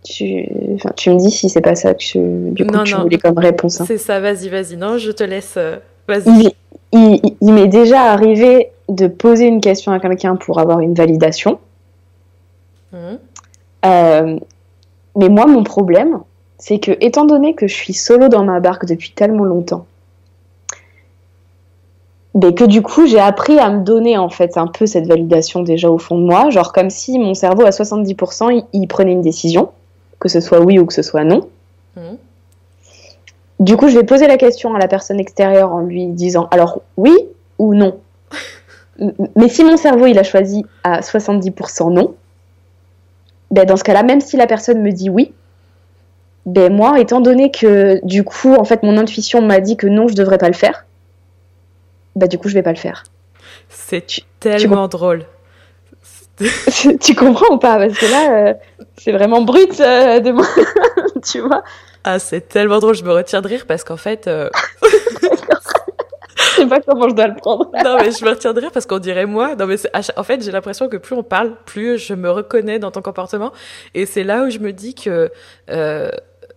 Tu... 0.04 0.48
Enfin, 0.76 0.92
tu 0.96 1.10
me 1.10 1.18
dis 1.20 1.30
si 1.32 1.50
c'est 1.50 1.62
pas 1.62 1.76
ça 1.76 1.94
que 1.94 2.00
tu, 2.00 2.20
du 2.52 2.66
coup, 2.66 2.74
Non, 2.76 2.84
tu 2.84 2.94
non. 2.96 3.02
voulais 3.02 3.18
comme 3.18 3.38
réponse. 3.38 3.82
hein. 3.82 3.86
C'est 3.88 3.98
ça, 3.98 4.20
vas-y, 4.20 4.48
vas-y. 4.50 4.78
Non, 4.78 4.98
je 4.98 5.12
te 5.12 5.24
laisse. 5.24 5.56
euh, 5.58 5.78
Vas-y. 6.08 6.24
Il, 6.26 6.52
il- 6.92 7.36
il 7.42 7.54
m'est 7.54 7.68
déjà 7.68 8.02
arrivé 8.12 8.72
de 8.88 9.08
poser 9.08 9.46
une 9.46 9.62
question 9.62 9.92
à 9.92 10.00
quelqu'un 10.00 10.36
pour 10.36 10.60
avoir 10.60 10.80
une 10.80 10.94
validation. 10.94 11.60
Mhm. 12.92 13.20
Euh, 13.86 14.40
mais 15.16 15.30
moi, 15.30 15.46
mon 15.46 15.64
problème, 15.64 16.20
c'est 16.58 16.80
que, 16.80 16.92
étant 17.00 17.26
donné 17.26 17.54
que 17.54 17.68
je 17.68 17.76
suis 17.76 17.94
solo 17.94 18.28
dans 18.30 18.44
ma 18.44 18.60
barque 18.60 18.86
depuis 18.86 19.12
tellement 19.12 19.46
longtemps, 19.46 19.86
mais 22.36 22.54
que 22.54 22.64
du 22.64 22.82
coup, 22.82 23.06
j'ai 23.08 23.20
appris 23.20 23.60
à 23.60 23.70
me 23.70 23.84
donner 23.84 24.18
en 24.18 24.30
fait 24.30 24.58
un 24.58 24.68
peu 24.68 24.86
cette 24.86 25.08
validation 25.08 25.62
déjà 25.64 25.90
au 25.90 25.98
fond 25.98 26.18
de 26.18 26.24
moi, 26.26 26.50
genre 26.50 26.72
comme 26.74 26.90
si 26.90 27.18
mon 27.20 27.34
cerveau 27.34 27.66
à 27.66 27.72
70%, 27.72 28.50
il, 28.50 28.64
il 28.74 28.88
prenait 28.88 29.12
une 29.12 29.22
décision, 29.22 29.70
que 30.20 30.30
ce 30.30 30.40
soit 30.40 30.60
oui 30.60 30.80
ou 30.80 30.86
que 30.86 30.94
ce 30.94 31.02
soit 31.02 31.24
non. 31.24 31.48
Mhm. 31.96 32.18
Du 33.60 33.76
coup, 33.76 33.90
je 33.90 33.98
vais 33.98 34.06
poser 34.06 34.28
la 34.28 34.38
question 34.38 34.74
à 34.74 34.80
la 34.80 34.88
personne 34.88 35.20
extérieure 35.20 35.74
en 35.74 35.82
lui 35.82 36.08
disant 36.08 36.48
alors 36.52 36.82
oui 36.98 37.16
ou 37.58 37.76
non? 37.76 38.00
Mais 39.36 39.50
si 39.50 39.64
mon 39.64 39.78
cerveau 39.78 40.06
il 40.06 40.18
a 40.20 40.24
choisi 40.24 40.66
à 40.84 41.02
70% 41.02 41.94
non, 41.94 42.16
ben 43.52 43.66
dans 43.66 43.78
ce 43.78 43.84
cas-là, 43.84 44.04
même 44.04 44.22
si 44.22 44.38
la 44.38 44.48
personne 44.48 44.82
me 44.82 44.92
dit 44.92 45.10
oui, 45.10 45.34
ben 46.46 46.74
moi, 46.74 47.00
étant 47.00 47.22
donné 47.22 47.52
que 47.52 48.00
du 48.06 48.24
coup, 48.24 48.56
en 48.56 48.64
fait, 48.64 48.84
mon 48.84 48.98
intuition 48.98 49.42
m'a 49.42 49.60
dit 49.60 49.78
que 49.78 49.88
non, 49.88 50.08
je 50.08 50.16
devrais 50.16 50.38
pas 50.38 50.48
le 50.48 50.54
faire, 50.54 50.86
ben 52.16 52.28
du 52.28 52.38
coup, 52.38 52.50
je 52.50 52.54
vais 52.54 52.64
pas 52.64 52.72
le 52.72 52.78
faire. 52.78 53.04
C'est 53.70 54.06
tellement 54.40 54.88
drôle. 54.88 55.26
tu 57.02 57.16
comprends 57.16 57.56
ou 57.56 57.58
pas? 57.58 57.78
Parce 57.78 57.98
que 57.98 58.06
là, 58.06 58.32
euh, 58.32 58.54
c'est 58.98 59.12
vraiment 59.12 59.42
brut 59.42 59.80
euh, 59.80 60.20
de 60.22 60.32
moi, 60.32 60.48
tu 61.24 61.40
vois? 61.40 61.64
Ah, 62.04 62.20
c'est 62.20 62.48
tellement 62.48 62.80
drôle, 62.80 62.96
je 62.96 63.04
me 63.04 63.12
retiens 63.12 63.42
de 63.42 63.48
rire 63.48 63.66
parce 63.68 63.84
qu'en 63.84 63.98
fait. 63.98 64.28
euh, 64.28 64.50
Je 66.36 66.64
sais 66.64 66.68
pas 66.68 66.80
comment 66.82 67.08
je 67.10 67.16
dois 67.16 67.28
le 67.28 67.36
prendre. 67.36 67.70
non, 67.84 67.98
mais 67.98 68.12
je 68.12 68.24
me 68.24 68.30
retiens 68.32 68.54
de 68.54 68.60
rire 68.60 68.72
parce 68.72 68.86
qu'on 68.86 69.00
dirait 69.00 69.26
moi. 69.26 69.56
Non, 69.56 69.66
mais 69.66 69.76
en 70.18 70.24
fait, 70.24 70.44
j'ai 70.44 70.52
l'impression 70.52 70.90
que 70.90 70.98
plus 70.98 71.16
on 71.16 71.24
parle, 71.24 71.56
plus 71.66 71.98
je 71.98 72.14
me 72.14 72.30
reconnais 72.30 72.80
dans 72.80 72.92
ton 72.92 73.02
comportement. 73.02 73.52
Et 73.94 74.06
c'est 74.06 74.24
là 74.24 74.44
où 74.44 74.50
je 74.50 74.60
me 74.60 74.74
dis 74.74 74.94
que 74.96 75.32
euh, 75.70 76.10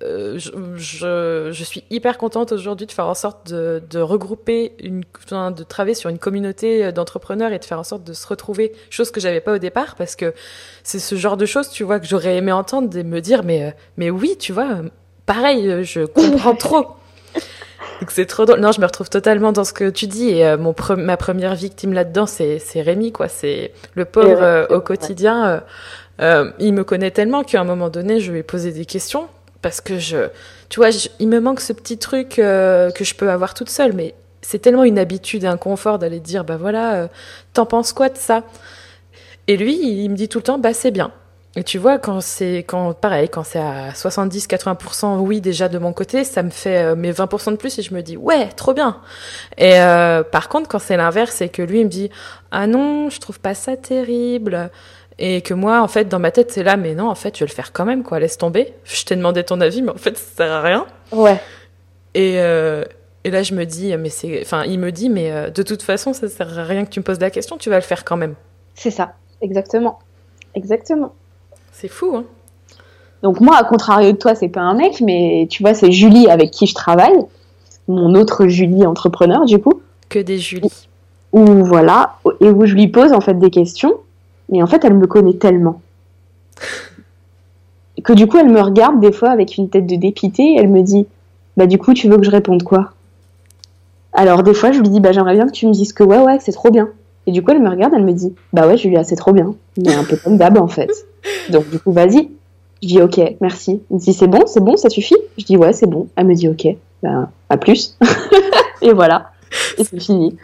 euh, 0.03 0.38
je, 0.38 0.51
je, 0.76 1.49
je 1.53 1.64
suis 1.64 1.84
hyper 1.90 2.18
contente 2.18 2.51
aujourd'hui 2.53 2.86
de 2.86 2.93
faire 2.93 3.07
en 3.07 3.14
sorte 3.14 3.53
de, 3.53 3.80
de 3.88 4.01
regrouper, 4.01 4.72
une, 4.80 5.03
de 5.30 5.62
travailler 5.62 5.95
sur 5.95 6.11
une 6.11 6.18
communauté 6.18 6.90
d'entrepreneurs 6.93 7.53
et 7.53 7.59
de 7.61 7.64
faire 7.64 7.78
en 7.78 7.84
sorte 7.84 8.03
de 8.03 8.12
se 8.12 8.26
retrouver, 8.26 8.72
chose 8.90 9.12
que 9.12 9.20
j'avais 9.20 9.40
pas 9.40 9.55
au 9.55 9.59
départ 9.59 9.95
parce 9.95 10.16
que 10.16 10.34
c'est 10.82 10.99
ce 10.99 11.14
genre 11.14 11.36
de 11.36 11.47
choses, 11.47 11.68
tu 11.70 11.84
vois, 11.84 12.01
que 12.01 12.07
j'aurais 12.07 12.36
aimé 12.36 12.51
entendre 12.51 12.97
et 12.97 13.05
me 13.05 13.20
dire, 13.20 13.45
mais, 13.45 13.64
euh, 13.64 13.70
mais 13.97 14.11
oui, 14.11 14.36
tu 14.38 14.53
vois, 14.53 14.78
pareil, 15.27 15.68
euh, 15.68 15.83
je 15.83 16.03
comprends 16.03 16.55
trop. 16.55 16.87
Donc 18.01 18.11
c'est 18.11 18.27
trop 18.27 18.45
drôle. 18.45 18.61
Non, 18.61 18.73
je 18.73 18.81
me 18.81 18.87
retrouve 18.87 19.09
totalement 19.11 19.53
dans 19.53 19.64
ce 19.64 19.73
que 19.73 19.89
tu 19.89 20.07
dis. 20.07 20.31
Et 20.31 20.47
euh, 20.47 20.57
mon 20.59 20.73
pre- 20.73 20.97
ma 20.97 21.16
première 21.16 21.55
victime 21.55 21.93
là-dedans, 21.93 22.27
c'est 22.27 22.59
c'est 22.59 22.83
Rémi, 22.83 23.12
quoi. 23.12 23.29
C'est 23.29 23.73
le 23.95 24.05
pauvre 24.05 24.27
ouais, 24.29 24.43
euh, 24.43 24.66
au 24.70 24.81
quotidien. 24.81 25.62
euh, 26.20 26.51
il 26.59 26.73
me 26.75 26.85
connaît 26.85 27.11
tellement 27.12 27.43
qu'à 27.45 27.61
un 27.61 27.64
moment 27.64 27.89
donné, 27.89 28.20
je 28.20 28.33
lui 28.33 28.41
ai 28.41 28.43
posé 28.43 28.73
des 28.73 28.85
questions 28.85 29.29
parce 29.62 29.81
que 29.81 29.99
je, 29.99 30.29
tu 30.68 30.81
vois, 30.81 30.91
je- 30.91 31.09
il 31.20 31.29
me 31.29 31.39
manque 31.41 31.61
ce 31.61 31.73
petit 31.73 31.99
truc 31.99 32.31
que 32.31 32.93
je 33.01 33.14
peux 33.14 33.31
avoir 33.31 33.55
toute 33.55 33.70
seule, 33.70 33.93
mais 33.93 34.14
c'est 34.41 34.59
tellement 34.59 34.83
une 34.85 34.99
habitude 34.99 35.45
et 35.45 35.47
un 35.47 35.57
confort 35.57 35.99
d'aller 36.01 36.18
dire, 36.18 36.43
bah 36.45 36.57
voilà, 36.57 37.09
t'en 37.55 37.64
penses 37.66 37.93
quoi 37.93 38.09
de 38.09 38.18
ça? 38.18 38.43
Et 39.47 39.57
lui, 39.57 39.75
il 39.81 40.09
me 40.11 40.16
dit 40.16 40.29
tout 40.29 40.39
le 40.39 40.45
temps, 40.45 40.59
bah 40.59 40.75
c'est 40.75 40.91
bien. 40.91 41.12
Et 41.55 41.64
tu 41.64 41.76
vois, 41.76 41.98
quand 41.98 42.22
c'est, 42.22 42.59
quand, 42.59 42.94
pareil, 42.94 43.28
quand 43.28 43.42
c'est 43.42 43.59
à 43.59 43.90
70-80% 43.90 45.18
oui 45.18 45.42
déjà 45.42 45.68
de 45.68 45.76
mon 45.78 45.92
côté, 45.92 46.24
ça 46.24 46.42
me 46.42 46.48
fait 46.48 46.78
euh, 46.78 46.96
mes 46.96 47.12
20% 47.12 47.50
de 47.50 47.57
plus 47.57 47.78
et 47.78 47.82
je 47.82 47.94
me 47.94 48.00
dis, 48.00 48.16
ouais, 48.16 48.48
trop 48.48 48.72
bien. 48.72 49.00
Et 49.59 49.78
euh, 49.78 50.22
par 50.22 50.48
contre, 50.48 50.68
quand 50.68 50.78
c'est 50.78 50.96
l'inverse, 50.96 51.34
c'est 51.36 51.50
que 51.50 51.61
lui, 51.61 51.80
il 51.80 51.84
me 51.84 51.90
dit, 51.90 52.11
ah 52.53 52.66
non, 52.66 53.11
je 53.11 53.20
trouve 53.20 53.38
pas 53.38 53.55
ça 53.55 53.76
terrible. 53.76 54.70
Et 55.18 55.42
que 55.42 55.53
moi, 55.53 55.82
en 55.82 55.88
fait, 55.88 56.07
dans 56.09 56.18
ma 56.18 56.30
tête, 56.30 56.50
c'est 56.50 56.62
là, 56.62 56.78
mais 56.78 56.94
non, 56.94 57.11
en 57.11 57.14
fait, 57.14 57.36
je 57.36 57.44
vais 57.44 57.48
le 57.48 57.55
faire 57.55 57.72
quand 57.72 57.84
même, 57.84 58.03
quoi, 58.03 58.18
laisse 58.18 58.38
tomber. 58.38 58.72
Je 58.84 59.05
t'ai 59.05 59.14
demandé 59.14 59.44
ton 59.44 59.61
avis, 59.61 59.82
mais 59.82 59.92
en 59.92 59.96
fait, 59.96 60.16
ça 60.16 60.36
sert 60.36 60.53
à 60.53 60.62
rien. 60.62 60.86
Ouais. 61.12 61.38
Et, 62.14 62.40
euh, 62.40 62.82
et 63.24 63.30
là, 63.30 63.42
je 63.42 63.55
me 63.55 63.64
dis, 63.64 63.94
mais 63.98 64.09
c'est, 64.09 64.40
enfin, 64.42 64.64
il 64.64 64.78
me 64.78 64.90
dit, 64.90 65.11
mais 65.11 65.30
euh, 65.30 65.50
de 65.50 65.62
toute 65.62 65.82
façon, 65.82 66.14
ça 66.14 66.28
sert 66.28 66.59
à 66.59 66.64
rien 66.64 66.86
que 66.86 66.90
tu 66.90 67.00
me 67.00 67.05
poses 67.05 67.20
la 67.20 67.30
question, 67.30 67.59
tu 67.59 67.68
vas 67.68 67.76
le 67.76 67.82
faire 67.82 68.05
quand 68.05 68.16
même. 68.16 68.34
C'est 68.74 68.90
ça, 68.90 69.12
exactement. 69.42 69.98
Exactement. 70.55 71.14
C'est 71.73 71.89
fou, 71.89 72.14
hein. 72.14 72.25
Donc 73.23 73.41
moi, 73.41 73.57
à 73.57 73.64
contrario 73.64 74.12
de 74.12 74.16
toi, 74.16 74.35
c'est 74.35 74.49
pas 74.49 74.61
un 74.61 74.75
mec, 74.75 75.01
mais 75.01 75.47
tu 75.51 75.62
vois, 75.62 75.75
c'est 75.75 75.93
Julie 75.93 76.29
avec 76.29 76.51
qui 76.51 76.66
je 76.66 76.75
travaille, 76.75 77.16
mon 77.89 78.14
autre 78.14 78.47
Julie 78.49 78.85
entrepreneur 78.85 79.45
du 79.45 79.61
coup, 79.61 79.81
Que 80.09 80.18
des 80.18 80.39
Julie. 80.39 80.73
où 81.33 81.45
voilà, 81.64 82.16
et 82.41 82.51
où 82.51 82.66
je 82.66 82.75
lui 82.75 82.89
pose 82.89 83.12
en 83.12 83.20
fait 83.20 83.35
des 83.39 83.51
questions, 83.51 83.95
mais 84.51 84.62
en 84.62 84.66
fait, 84.66 84.85
elle 84.85 84.95
me 84.95 85.07
connaît 85.07 85.35
tellement 85.35 85.81
que 88.05 88.12
du 88.12 88.27
coup, 88.27 88.39
elle 88.39 88.51
me 88.51 88.61
regarde 88.61 88.99
des 89.01 89.12
fois 89.12 89.31
avec 89.31 89.57
une 89.57 89.68
tête 89.68 89.87
de 89.87 89.97
dépité, 89.97 90.43
et 90.43 90.57
elle 90.59 90.68
me 90.68 90.83
dit, 90.83 91.07
bah 91.57 91.66
du 91.66 91.79
coup, 91.79 91.95
tu 91.95 92.09
veux 92.09 92.16
que 92.16 92.25
je 92.25 92.31
réponde 92.31 92.64
quoi? 92.64 92.91
Alors 94.12 94.43
des 94.43 94.55
fois, 94.55 94.73
je 94.73 94.81
lui 94.81 94.89
dis, 94.89 95.01
bah 95.01 95.12
j'aimerais 95.12 95.35
bien 95.35 95.47
que 95.47 95.53
tu 95.53 95.66
me 95.66 95.73
dises 95.73 95.93
que 95.93 96.03
ouais, 96.03 96.18
ouais, 96.18 96.39
que 96.39 96.45
c'est 96.45 96.53
trop 96.53 96.70
bien. 96.70 96.89
Et 97.27 97.31
du 97.33 97.43
coup, 97.43 97.53
elle 97.53 97.62
me 97.62 97.70
regarde, 97.70 97.93
elle 97.95 98.05
me 98.05 98.12
dit, 98.12 98.35
bah 98.53 98.66
ouais, 98.66 98.77
Julia, 98.77 99.05
c'est 99.05 99.14
trop 99.16 99.33
bien, 99.33 99.55
mais 99.79 99.95
un 99.95 100.03
peu 100.03 100.16
comme 100.16 100.37
d'hab 100.39 100.59
en 100.59 100.66
fait. 100.66 100.91
Donc 101.51 101.68
du 101.70 101.79
coup, 101.79 101.93
vas-y. 101.93 102.31
Je 102.83 102.89
dis 102.89 103.01
ok, 103.01 103.20
merci. 103.41 103.81
Elle 103.91 103.97
me 103.97 104.01
dit 104.01 104.12
c'est 104.12 104.27
bon, 104.27 104.43
c'est 104.47 104.61
bon, 104.62 104.77
ça 104.77 104.89
suffit? 104.91 105.16
Je 105.39 105.45
dis 105.45 105.57
ouais, 105.57 105.73
c'est 105.73 105.87
bon. 105.87 106.09
Elle 106.16 106.27
me 106.27 106.35
dit 106.35 106.49
ok, 106.49 106.66
ben 107.03 107.31
à 107.49 107.57
plus. 107.57 107.97
et 108.83 108.93
voilà, 108.93 109.31
et 109.79 109.85
c'est 109.85 110.01
fini. 110.01 110.37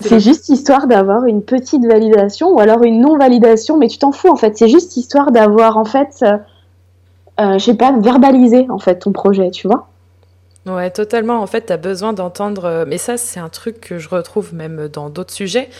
C'est 0.00 0.20
juste 0.20 0.50
histoire 0.50 0.88
d'avoir 0.88 1.24
une 1.24 1.42
petite 1.42 1.86
validation 1.86 2.50
ou 2.50 2.60
alors 2.60 2.82
une 2.82 3.00
non 3.00 3.16
validation, 3.16 3.78
mais 3.78 3.88
tu 3.88 3.96
t'en 3.96 4.12
fous 4.12 4.28
en 4.28 4.36
fait. 4.36 4.58
C'est 4.58 4.68
juste 4.68 4.98
histoire 4.98 5.32
d'avoir 5.32 5.78
en 5.78 5.86
fait, 5.86 6.18
euh, 6.22 6.36
euh, 7.40 7.58
je 7.58 7.64
sais 7.64 7.74
pas, 7.74 7.92
verbalisé 7.98 8.66
en 8.68 8.78
fait 8.78 8.98
ton 8.98 9.12
projet, 9.12 9.50
tu 9.50 9.66
vois? 9.66 9.88
Ouais, 10.66 10.90
totalement. 10.90 11.40
En 11.40 11.46
fait, 11.46 11.66
tu 11.66 11.72
as 11.72 11.76
besoin 11.78 12.12
d'entendre. 12.12 12.64
euh, 12.66 12.84
Mais 12.86 12.98
ça, 12.98 13.16
c'est 13.16 13.40
un 13.40 13.48
truc 13.48 13.80
que 13.80 13.98
je 13.98 14.08
retrouve 14.10 14.52
même 14.52 14.88
dans 14.92 15.08
d'autres 15.08 15.32
sujets. 15.32 15.70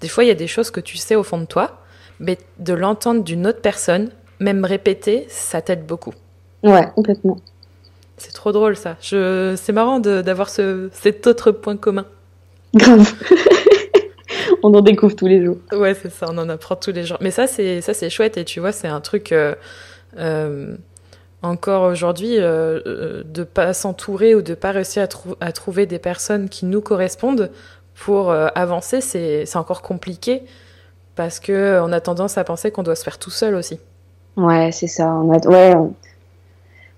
Des 0.00 0.08
fois, 0.08 0.24
il 0.24 0.28
y 0.28 0.30
a 0.30 0.34
des 0.34 0.46
choses 0.46 0.70
que 0.70 0.80
tu 0.80 0.96
sais 0.96 1.16
au 1.16 1.22
fond 1.24 1.38
de 1.38 1.44
toi, 1.44 1.72
mais 2.20 2.38
de 2.58 2.72
l'entendre 2.74 3.22
d'une 3.22 3.46
autre 3.46 3.60
personne, 3.60 4.10
même 4.40 4.64
répéter, 4.64 5.26
ça 5.28 5.60
t'aide 5.62 5.86
beaucoup. 5.86 6.14
Ouais, 6.62 6.88
complètement. 6.94 7.38
C'est 8.16 8.32
trop 8.32 8.52
drôle, 8.52 8.76
ça. 8.76 8.96
Je... 9.00 9.54
C'est 9.56 9.72
marrant 9.72 10.00
d'avoir 10.00 10.48
ce... 10.48 10.88
cet 10.92 11.26
autre 11.26 11.50
point 11.50 11.76
commun. 11.76 12.06
Grave. 12.74 13.12
On 14.62 14.72
en 14.74 14.80
découvre 14.80 15.14
tous 15.14 15.26
les 15.26 15.44
jours. 15.44 15.58
Ouais, 15.72 15.94
c'est 15.94 16.10
ça, 16.10 16.26
on 16.30 16.38
en 16.38 16.48
apprend 16.48 16.76
tous 16.76 16.90
les 16.92 17.04
jours. 17.04 17.18
Mais 17.20 17.30
ça, 17.30 17.46
c'est 17.46 17.80
ça, 17.80 17.94
c'est 17.94 18.10
chouette. 18.10 18.36
Et 18.36 18.44
tu 18.44 18.58
vois, 18.60 18.72
c'est 18.72 18.88
un 18.88 19.00
truc 19.00 19.30
euh, 19.32 19.54
euh, 20.18 20.74
encore 21.42 21.82
aujourd'hui 21.84 22.38
euh, 22.38 22.80
euh, 22.86 23.22
de 23.24 23.44
pas 23.44 23.72
s'entourer 23.72 24.34
ou 24.34 24.42
de 24.42 24.54
pas 24.54 24.72
réussir 24.72 25.02
à, 25.02 25.06
trou- 25.06 25.36
à 25.40 25.52
trouver 25.52 25.86
des 25.86 25.98
personnes 25.98 26.48
qui 26.48 26.64
nous 26.66 26.80
correspondent 26.80 27.50
pour 27.94 28.30
avancer. 28.32 29.00
C'est 29.00 29.46
c'est 29.46 29.58
encore 29.58 29.82
compliqué 29.82 30.42
parce 31.16 31.40
que 31.40 31.80
on 31.82 31.92
a 31.92 32.00
tendance 32.00 32.38
à 32.38 32.44
penser 32.44 32.70
qu'on 32.70 32.82
doit 32.82 32.94
se 32.96 33.02
faire 33.04 33.18
tout 33.18 33.30
seul 33.30 33.54
aussi. 33.54 33.80
Ouais, 34.36 34.70
c'est 34.72 34.86
ça. 34.86 35.06
On 35.08 35.32
a... 35.32 35.38
Ouais. 35.48 35.74
on- 35.74 35.94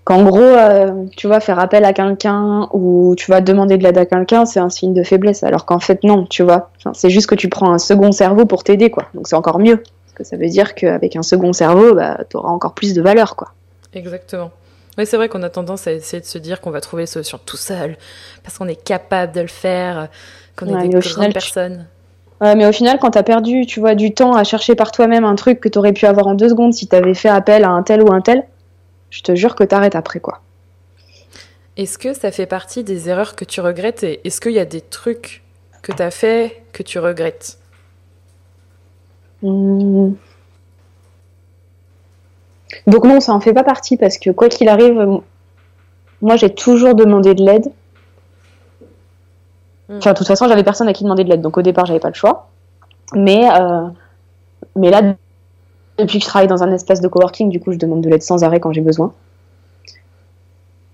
Qu'en 0.05 0.23
gros, 0.23 0.39
euh, 0.39 1.05
tu 1.15 1.27
vas 1.27 1.39
faire 1.39 1.59
appel 1.59 1.85
à 1.85 1.93
quelqu'un 1.93 2.67
ou 2.73 3.13
tu 3.15 3.29
vas 3.29 3.41
demander 3.41 3.77
de 3.77 3.83
l'aide 3.83 3.97
à 3.99 4.07
quelqu'un, 4.07 4.45
c'est 4.45 4.59
un 4.59 4.71
signe 4.71 4.93
de 4.93 5.03
faiblesse. 5.03 5.43
Alors 5.43 5.65
qu'en 5.65 5.79
fait, 5.79 6.03
non, 6.03 6.25
tu 6.25 6.41
vois. 6.41 6.71
Enfin, 6.77 6.93
c'est 6.95 7.11
juste 7.11 7.27
que 7.27 7.35
tu 7.35 7.47
prends 7.47 7.71
un 7.71 7.77
second 7.77 8.11
cerveau 8.11 8.45
pour 8.47 8.63
t'aider, 8.63 8.89
quoi. 8.89 9.05
Donc 9.13 9.27
c'est 9.27 9.35
encore 9.35 9.59
mieux. 9.59 9.77
Parce 9.77 10.13
que 10.15 10.23
ça 10.23 10.35
veut 10.35 10.47
dire 10.49 10.73
qu'avec 10.73 11.15
un 11.15 11.21
second 11.21 11.53
cerveau, 11.53 11.93
bah, 11.93 12.17
tu 12.27 12.37
auras 12.37 12.49
encore 12.49 12.73
plus 12.73 12.95
de 12.95 13.03
valeur, 13.03 13.35
quoi. 13.35 13.49
Exactement. 13.93 14.49
Oui, 14.97 15.05
c'est 15.05 15.15
vrai 15.17 15.29
qu'on 15.29 15.43
a 15.43 15.49
tendance 15.49 15.85
à 15.85 15.91
essayer 15.93 16.21
de 16.21 16.25
se 16.25 16.39
dire 16.39 16.59
qu'on 16.59 16.71
va 16.71 16.81
trouver 16.81 17.03
les 17.03 17.07
solutions 17.07 17.39
tout 17.45 17.57
seul 17.57 17.95
parce 18.43 18.57
qu'on 18.57 18.67
est 18.67 18.83
capable 18.83 19.31
de 19.33 19.41
le 19.41 19.47
faire, 19.47 20.07
qu'on 20.57 20.65
est 20.67 20.73
Ouais, 20.73 20.81
des 20.81 20.87
mais 20.87 20.95
au 20.95 20.99
grandes 21.01 21.03
final, 21.13 21.33
tu- 21.33 21.51
mais 22.41 22.65
au 22.65 22.71
final, 22.71 22.99
quand 22.99 23.11
t'as 23.11 23.23
perdu, 23.23 23.65
tu 23.65 23.79
vois, 23.79 23.95
du 23.95 24.13
temps 24.13 24.33
à 24.33 24.43
chercher 24.43 24.75
par 24.75 24.91
toi-même 24.91 25.25
un 25.25 25.35
truc 25.35 25.59
que 25.59 25.69
t'aurais 25.69 25.93
pu 25.93 26.05
avoir 26.05 26.27
en 26.27 26.35
deux 26.35 26.49
secondes 26.49 26.73
si 26.73 26.87
t'avais 26.87 27.13
fait 27.13 27.29
appel 27.29 27.63
à 27.63 27.69
un 27.69 27.83
tel 27.83 28.01
ou 28.01 28.11
un 28.13 28.21
tel, 28.21 28.45
je 29.09 29.21
te 29.21 29.35
jure 29.35 29.55
que 29.55 29.63
t'arrêtes 29.63 29.95
après, 29.95 30.19
quoi. 30.19 30.41
Est-ce 31.77 31.97
que 31.97 32.13
ça 32.13 32.31
fait 32.31 32.45
partie 32.45 32.83
des 32.83 33.09
erreurs 33.09 33.35
que 33.35 33.45
tu 33.45 33.61
regrettes 33.61 34.03
et 34.03 34.19
est-ce 34.25 34.41
qu'il 34.41 34.51
y 34.51 34.59
a 34.59 34.65
des 34.65 34.81
trucs 34.81 35.43
que 35.81 35.93
tu 35.93 36.01
as 36.01 36.11
fait 36.11 36.63
que 36.73 36.83
tu 36.83 36.99
regrettes? 36.99 37.57
Hmm. 39.41 40.11
Donc 42.87 43.05
non, 43.05 43.19
ça 43.19 43.33
en 43.33 43.39
fait 43.39 43.53
pas 43.53 43.63
partie 43.63 43.97
parce 43.97 44.17
que 44.17 44.29
quoi 44.29 44.49
qu'il 44.49 44.67
arrive, 44.67 45.21
moi 46.21 46.35
j'ai 46.35 46.53
toujours 46.53 46.95
demandé 46.95 47.33
de 47.33 47.43
l'aide. 47.43 47.71
Hmm. 49.89 49.97
Enfin, 49.97 50.13
de 50.13 50.17
toute 50.17 50.27
façon, 50.27 50.47
j'avais 50.47 50.63
personne 50.63 50.87
à 50.87 50.93
qui 50.93 51.03
demander 51.03 51.23
de 51.23 51.29
l'aide, 51.29 51.41
donc 51.41 51.57
au 51.57 51.61
départ, 51.61 51.85
j'avais 51.85 51.99
pas 51.99 52.09
le 52.09 52.13
choix. 52.13 52.49
Mais, 53.13 53.49
euh, 53.51 53.87
mais 54.75 54.91
là, 54.91 55.15
depuis 55.97 56.19
que 56.19 56.23
je 56.23 56.29
travaille 56.29 56.47
dans 56.47 56.63
un 56.63 56.71
espace 56.71 57.01
de 57.01 57.07
coworking, 57.07 57.49
du 57.49 57.59
coup, 57.59 57.71
je 57.71 57.77
demande 57.77 58.01
de 58.01 58.09
l'aide 58.09 58.21
sans 58.21 58.43
arrêt 58.43 58.59
quand 58.59 58.71
j'ai 58.71 58.81
besoin. 58.81 59.13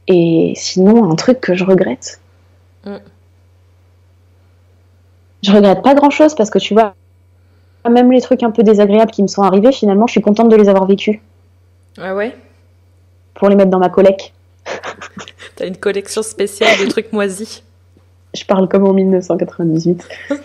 Et 0.08 0.54
sinon, 0.56 1.12
un 1.12 1.16
truc 1.16 1.42
que 1.42 1.56
je 1.56 1.66
regrette. 1.66 2.22
Mm. 2.86 2.96
Je 5.44 5.52
regrette 5.52 5.82
pas 5.84 5.94
grand 5.94 6.10
chose 6.10 6.34
parce 6.36 6.50
que 6.50 6.60
tu 6.60 6.74
vois, 6.74 6.96
même 7.90 8.12
les 8.12 8.22
trucs 8.22 8.44
un 8.44 8.52
peu 8.52 8.64
désagréables 8.64 9.12
qui 9.12 9.22
me 9.22 9.28
sont 9.28 9.44
arrivés, 9.44 9.72
finalement, 9.72 10.08
je 10.08 10.14
suis 10.14 10.22
contente 10.22 10.50
de 10.50 10.56
les 10.56 10.70
avoir 10.70 10.86
vécus. 10.86 11.20
Ah 11.98 12.16
ouais? 12.16 12.36
Pour 13.34 13.50
les 13.50 13.56
mettre 13.56 13.70
dans 13.70 13.80
ma 13.80 13.90
collecte. 13.90 14.34
T'as 15.56 15.68
une 15.68 15.78
collection 15.78 16.24
spéciale 16.24 16.80
de 16.80 16.90
trucs 16.90 17.12
moisis. 17.14 17.65
Je 18.36 18.46
parle 18.46 18.68
comme 18.68 18.86
en 18.86 18.94
1998. 18.94 20.08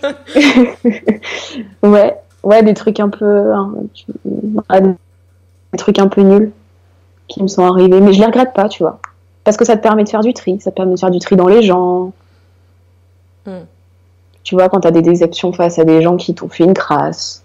ouais, 1.83 2.17
ouais, 2.45 2.63
des 2.63 2.75
trucs 2.75 3.01
un 3.01 3.09
peu, 3.09 3.53
hein, 3.53 3.75
des 4.23 5.79
trucs 5.79 5.99
un 5.99 6.09
peu 6.09 6.23
nuls 6.23 6.53
qui 7.27 7.43
me 7.43 7.49
sont 7.49 7.65
arrivés, 7.65 8.01
mais 8.01 8.13
je 8.13 8.21
les 8.21 8.27
regrette 8.27 8.53
pas, 8.53 8.69
tu 8.69 8.83
vois, 8.83 9.01
parce 9.45 9.57
que 9.57 9.65
ça 9.65 9.77
te 9.77 9.83
permet 9.83 10.05
de 10.05 10.09
faire 10.09 10.21
du 10.21 10.33
tri, 10.33 10.61
ça 10.61 10.71
te 10.71 10.77
permet 10.77 10.95
de 10.95 11.01
faire 11.01 11.11
du 11.11 11.19
tri 11.19 11.37
dans 11.37 11.49
les 11.49 11.63
gens. 11.63 12.13
Hmm. 13.47 13.65
Tu 14.45 14.55
vois, 14.55 14.69
quand 14.69 14.81
t'as 14.81 14.91
des 14.91 15.03
déceptions 15.03 15.53
face 15.53 15.79
à 15.79 15.85
des 15.85 16.01
gens 16.01 16.17
qui 16.17 16.35
t'ont 16.35 16.49
fait 16.49 16.65
une 16.65 16.75
crasse. 16.75 17.45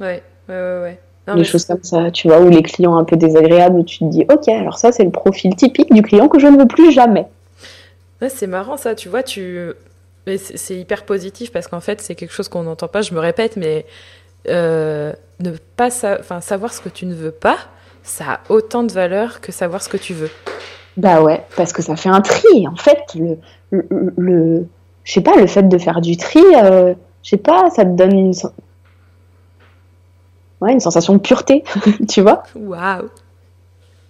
Ouais, 0.00 0.22
ouais, 0.48 0.54
ouais, 0.54 0.98
ouais. 1.26 1.34
des 1.34 1.44
choses 1.44 1.64
comme 1.64 1.82
ça, 1.82 2.10
tu 2.10 2.28
vois, 2.28 2.40
ou 2.40 2.50
les 2.50 2.62
clients 2.62 2.96
un 2.96 3.04
peu 3.04 3.16
désagréables, 3.16 3.78
où 3.78 3.82
tu 3.82 3.98
te 4.00 4.04
dis, 4.04 4.26
ok, 4.30 4.48
alors 4.48 4.78
ça 4.78 4.92
c'est 4.92 5.04
le 5.04 5.10
profil 5.10 5.56
typique 5.56 5.92
du 5.92 6.02
client 6.02 6.28
que 6.28 6.38
je 6.38 6.46
ne 6.46 6.58
veux 6.58 6.66
plus 6.66 6.92
jamais. 6.92 7.26
Ouais, 8.22 8.28
c'est 8.28 8.46
marrant 8.46 8.76
ça, 8.76 8.94
tu 8.94 9.08
vois, 9.08 9.22
tu... 9.22 9.72
c'est 10.26 10.76
hyper 10.76 11.04
positif 11.04 11.52
parce 11.52 11.68
qu'en 11.68 11.80
fait 11.80 12.00
c'est 12.00 12.14
quelque 12.14 12.32
chose 12.32 12.48
qu'on 12.48 12.62
n'entend 12.62 12.88
pas, 12.88 13.02
je 13.02 13.14
me 13.14 13.20
répète, 13.20 13.56
mais 13.56 13.84
euh, 14.48 15.12
ne 15.40 15.52
pas 15.76 15.88
enfin, 16.20 16.40
savoir 16.40 16.72
ce 16.72 16.80
que 16.80 16.88
tu 16.88 17.06
ne 17.06 17.14
veux 17.14 17.30
pas, 17.30 17.58
ça 18.02 18.24
a 18.24 18.40
autant 18.48 18.84
de 18.84 18.92
valeur 18.92 19.40
que 19.40 19.52
savoir 19.52 19.82
ce 19.82 19.88
que 19.88 19.96
tu 19.96 20.14
veux. 20.14 20.30
Bah 20.96 21.22
ouais, 21.22 21.44
parce 21.56 21.72
que 21.72 21.82
ça 21.82 21.96
fait 21.96 22.08
un 22.08 22.22
tri. 22.22 22.66
En 22.68 22.76
fait, 22.76 23.00
le, 23.14 23.38
le, 24.16 24.66
je 25.04 25.12
sais 25.12 25.20
pas, 25.20 25.36
le 25.36 25.46
fait 25.46 25.64
de 25.64 25.78
faire 25.78 26.00
du 26.00 26.16
tri, 26.16 26.42
euh, 26.54 26.94
je 27.22 27.30
sais 27.30 27.36
pas, 27.36 27.68
ça 27.70 27.84
te 27.84 27.90
donne 27.90 28.16
une, 28.16 28.32
ouais, 30.60 30.72
une 30.72 30.80
sensation 30.80 31.14
de 31.14 31.18
pureté, 31.18 31.64
tu 32.08 32.22
vois. 32.22 32.44
Waouh. 32.54 33.08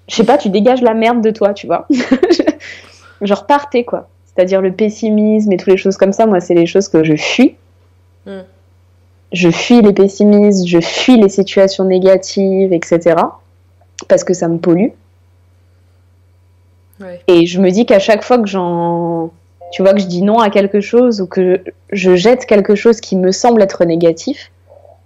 Je 0.09 0.15
sais 0.15 0.25
pas, 0.25 0.39
tu 0.39 0.51
dégages 0.51 0.83
la 0.83 0.95
merde 0.95 1.23
de 1.23 1.31
toi, 1.31 1.53
tu 1.53 1.67
vois. 1.67 1.89
Genre 3.23 3.47
partais 3.47 3.85
quoi. 3.85 4.09
C'est-à-dire 4.27 4.61
le 4.61 4.73
pessimisme 4.73 5.53
et 5.53 5.57
toutes 5.57 5.69
les 5.69 5.77
choses 5.77 5.97
comme 5.97 6.13
ça, 6.13 6.27
moi, 6.27 6.41
c'est 6.41 6.55
les 6.55 6.67
choses 6.67 6.89
que 6.89 7.05
je 7.05 7.17
fuis. 7.17 7.57
Hmm 8.27 8.43
je 9.33 9.51
fuis 9.51 9.83
les 9.83 9.93
pessimistes, 9.93 10.67
je 10.67 10.81
fuis 10.81 11.21
les 11.21 11.29
situations 11.29 11.85
négatives, 11.85 12.73
etc. 12.73 13.17
Parce 14.09 14.25
que 14.25 14.35
ça 14.35 14.49
me 14.49 14.59
pollue. 14.59 14.91
Et 17.29 17.47
je 17.47 17.61
me 17.61 17.71
dis 17.71 17.85
qu'à 17.85 17.99
chaque 17.99 18.23
fois 18.23 18.39
que 18.39 18.47
j'en. 18.47 19.31
Tu 19.73 19.83
vois, 19.83 19.93
que 19.93 20.01
je 20.01 20.07
dis 20.07 20.23
non 20.23 20.39
à 20.39 20.49
quelque 20.49 20.81
chose 20.81 21.21
ou 21.21 21.27
que 21.27 21.63
je 21.91 22.15
jette 22.15 22.47
quelque 22.47 22.77
chose 22.77 23.01
qui 23.01 23.17
me 23.17 23.33
semble 23.33 23.61
être 23.63 23.85
négatif, 23.85 24.53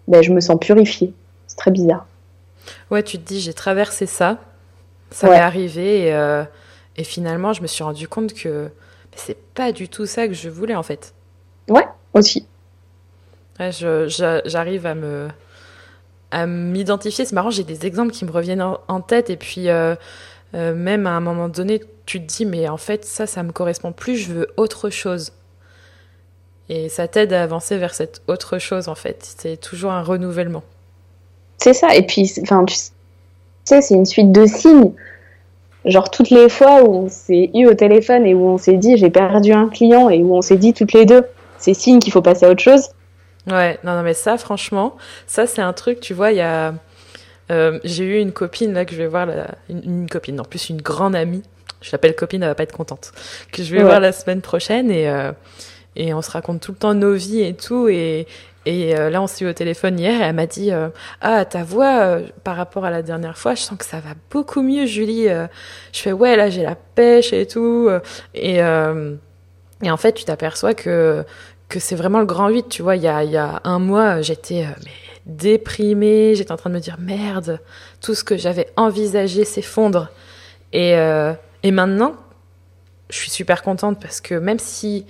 ben, 0.07 0.23
je 0.23 0.33
me 0.33 0.41
sens 0.41 0.59
purifiée. 0.61 1.15
C'est 1.47 1.57
très 1.57 1.71
bizarre. 1.71 2.07
Ouais, 2.91 3.03
tu 3.03 3.19
te 3.19 3.27
dis, 3.27 3.41
j'ai 3.41 3.55
traversé 3.55 4.05
ça, 4.05 4.37
ça 5.11 5.31
m'est 5.31 5.37
arrivé, 5.37 6.07
et, 6.07 6.13
euh, 6.13 6.45
et, 7.01 7.05
finalement, 7.05 7.53
je 7.53 7.63
me 7.63 7.67
suis 7.67 7.83
rendu 7.83 8.09
compte 8.09 8.35
que 8.35 8.71
c'est 9.17 9.37
pas 9.55 9.73
du 9.73 9.89
tout 9.89 10.07
ça 10.07 10.29
que 10.29 10.35
je 10.35 10.49
voulais 10.49 10.77
en 10.77 10.83
fait. 10.83 11.15
Ouais, 11.69 11.87
aussi 12.15 12.47
j'arrive 13.69 14.87
à 14.87 14.95
me 14.95 15.29
à 16.31 16.47
m'identifier. 16.47 17.25
C'est 17.25 17.35
marrant, 17.35 17.51
j'ai 17.51 17.65
des 17.65 17.87
exemples 17.87 18.13
qui 18.13 18.25
me 18.25 18.31
reviennent 18.31 18.63
en, 18.63 19.01
tête 19.01 19.31
et 19.31 19.37
puis 19.37 19.69
euh, 19.69 19.97
euh, 20.55 20.75
même 20.75 21.07
à 21.07 21.11
un 21.11 21.21
moment 21.21 21.49
donné, 21.49 21.83
tu 22.07 22.21
te 22.21 22.27
dis 22.27 22.47
mais 22.47 22.69
en 22.69 22.77
fait 22.77 23.05
ça, 23.05 23.27
ça 23.27 23.43
me 23.43 23.53
correspond 23.53 23.93
plus, 23.93 24.17
je 24.17 24.33
veux 24.33 24.49
autre 24.57 24.91
chose. 24.91 25.33
Et 26.69 26.89
ça 26.89 27.09
t'aide 27.09 27.33
à 27.33 27.43
avancer 27.43 27.77
vers 27.79 27.95
cette 27.95 28.23
autre 28.29 28.59
chose 28.59 28.89
en 28.89 28.95
fait. 28.95 29.35
C'est 29.39 29.57
toujours 29.57 29.91
un 29.91 30.03
renouvellement. 30.03 30.63
C'est 31.59 31.75
ça. 31.75 31.95
Et 31.95 32.07
puis, 32.07 32.33
enfin, 32.43 32.65
tu 32.65 32.77
sais, 33.65 33.83
c'est 33.83 33.95
une 33.95 34.07
suite 34.07 34.31
de 34.33 34.47
signes. 34.47 34.93
Genre 35.85 36.11
toutes 36.11 36.31
les 36.31 36.49
fois 36.49 36.83
où 36.83 36.95
on 36.95 37.09
s'est 37.09 37.51
eu 37.55 37.67
au 37.67 37.75
téléphone 37.75 38.27
et 38.27 38.35
où 38.35 38.47
on 38.47 38.59
s'est 38.59 38.77
dit 38.77 38.97
j'ai 38.97 39.11
perdu 39.11 39.53
un 39.53 39.69
client 39.69 40.11
et 40.11 40.19
où 40.23 40.35
on 40.35 40.43
s'est 40.43 40.57
dit 40.57 40.75
toutes 40.75 40.93
les 40.93 41.07
deux, 41.07 41.25
c'est 41.59 41.75
signe 41.75 42.01
qu'il 42.01 42.13
faut 42.13 42.23
passer 42.23 42.47
à 42.47 42.51
autre 42.51 42.63
chose. 42.63 42.91
Ouais, 43.47 43.79
non, 43.85 43.95
non, 43.95 44.03
mais 44.03 44.15
ça, 44.15 44.37
franchement, 44.37 44.97
ça, 45.27 45.47
c'est 45.47 45.63
un 45.63 45.73
truc, 45.73 46.01
tu 46.01 46.13
vois, 46.13 46.33
il 46.33 46.37
y 46.37 46.43
a. 46.43 46.75
Euh, 47.51 47.81
j'ai 47.83 48.05
eu 48.05 48.21
une 48.21 48.33
copine 48.33 48.73
là 48.73 48.85
que 48.85 48.93
je 48.93 48.99
vais 48.99 49.09
voir, 49.09 49.27
une, 49.69 50.09
copine, 50.09 50.39
en 50.41 50.45
plus 50.45 50.69
une 50.69 50.81
grande 50.81 51.17
amie, 51.17 51.43
je 51.81 51.91
l'appelle 51.91 52.15
copine, 52.15 52.43
elle 52.43 52.51
va 52.51 52.55
pas 52.55 52.63
être 52.63 52.77
contente, 52.77 53.11
que 53.51 53.65
je 53.65 53.75
vais 53.75 53.83
voir 53.83 53.99
la 53.99 54.13
semaine 54.13 54.41
prochaine 54.41 54.89
et, 54.89 55.09
euh, 55.09 55.33
et 55.97 56.15
on 56.15 56.23
se 56.23 56.31
raconte 56.31 56.61
tout 56.61 56.71
le 56.71 56.79
temps 56.79 56.95
nos 56.95 57.15
vies 57.15 57.43
et 57.43 57.55
tout. 57.55 57.89
Et, 57.89 58.29
et 58.67 58.97
euh, 58.97 59.11
là, 59.11 59.23
on 59.23 59.27
s'est 59.27 59.45
eu 59.45 59.49
au 59.49 59.53
téléphone 59.53 59.99
hier 59.99 60.21
et 60.21 60.25
elle 60.25 60.35
m'a 60.35 60.47
dit 60.47 60.71
Ah, 61.21 61.45
ta 61.45 61.65
voix, 61.65 62.19
par 62.45 62.57
rapport 62.57 62.85
à 62.85 62.91
la 62.91 63.03
dernière 63.03 63.39
fois, 63.39 63.55
je 63.55 63.63
sens 63.63 63.79
que 63.79 63.85
ça 63.85 64.01
va 64.01 64.11
beaucoup 64.31 64.63
mieux, 64.63 64.87
Julie. 64.87 65.27
je 65.27 66.01
fais 66.01 66.13
Ouais, 66.13 66.37
là, 66.37 66.51
j'ai 66.51 66.63
la 66.63 66.75
pêche 66.75 67.33
et 67.33 67.47
tout. 67.47 67.89
Et, 68.35 68.57
et 68.57 69.91
en 69.91 69.97
fait, 69.97 70.13
tu 70.13 70.25
t'aperçois 70.25 70.75
que 70.75 71.25
que 71.71 71.79
c'est 71.79 71.95
vraiment 71.95 72.19
le 72.19 72.27
grand 72.27 72.49
8, 72.51 72.69
tu 72.69 72.83
vois. 72.83 72.97
Il 72.97 73.03
y 73.03 73.09
a, 73.09 73.25
y 73.25 73.39
a 73.39 73.63
un 73.65 73.79
mois, 73.79 74.21
j'étais 74.21 74.65
euh, 74.65 74.91
déprimée, 75.25 76.35
j'étais 76.35 76.53
en 76.53 76.57
train 76.57 76.69
de 76.69 76.75
me 76.75 76.81
dire 76.81 76.97
merde, 76.99 77.61
tout 78.03 78.15
ce 78.15 78.23
que 78.25 78.37
j'avais 78.37 78.69
envisagé 78.77 79.47
s'effondre. 79.47 80.11
Et, 80.75 80.97
euh, 80.97 81.33
et 81.63 81.71
maintenant, 81.71 82.17
je 83.09 83.17
suis 83.17 83.31
super 83.31 83.63
contente 83.63 83.99
parce 84.01 84.21
que 84.21 84.35
même 84.35 84.59
si 84.59 85.07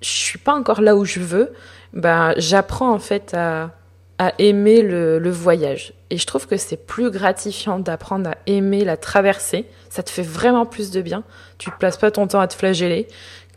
je 0.00 0.08
suis 0.08 0.38
pas 0.38 0.54
encore 0.54 0.80
là 0.80 0.96
où 0.96 1.04
je 1.04 1.20
veux, 1.20 1.52
ben, 1.92 2.34
j'apprends 2.36 2.92
en 2.92 2.98
fait 2.98 3.34
à, 3.34 3.70
à 4.18 4.32
aimer 4.38 4.82
le, 4.82 5.18
le, 5.18 5.30
voyage. 5.30 5.92
Et 6.10 6.18
je 6.18 6.26
trouve 6.26 6.46
que 6.46 6.56
c'est 6.56 6.76
plus 6.76 7.10
gratifiant 7.10 7.78
d'apprendre 7.78 8.30
à 8.30 8.34
aimer 8.46 8.84
la 8.84 8.96
traversée. 8.96 9.66
Ça 9.90 10.02
te 10.02 10.10
fait 10.10 10.22
vraiment 10.22 10.66
plus 10.66 10.90
de 10.90 11.00
bien. 11.00 11.24
Tu 11.58 11.70
te 11.70 11.76
places 11.76 11.96
pas 11.96 12.10
ton 12.10 12.26
temps 12.26 12.40
à 12.40 12.48
te 12.48 12.54
flageller 12.54 13.08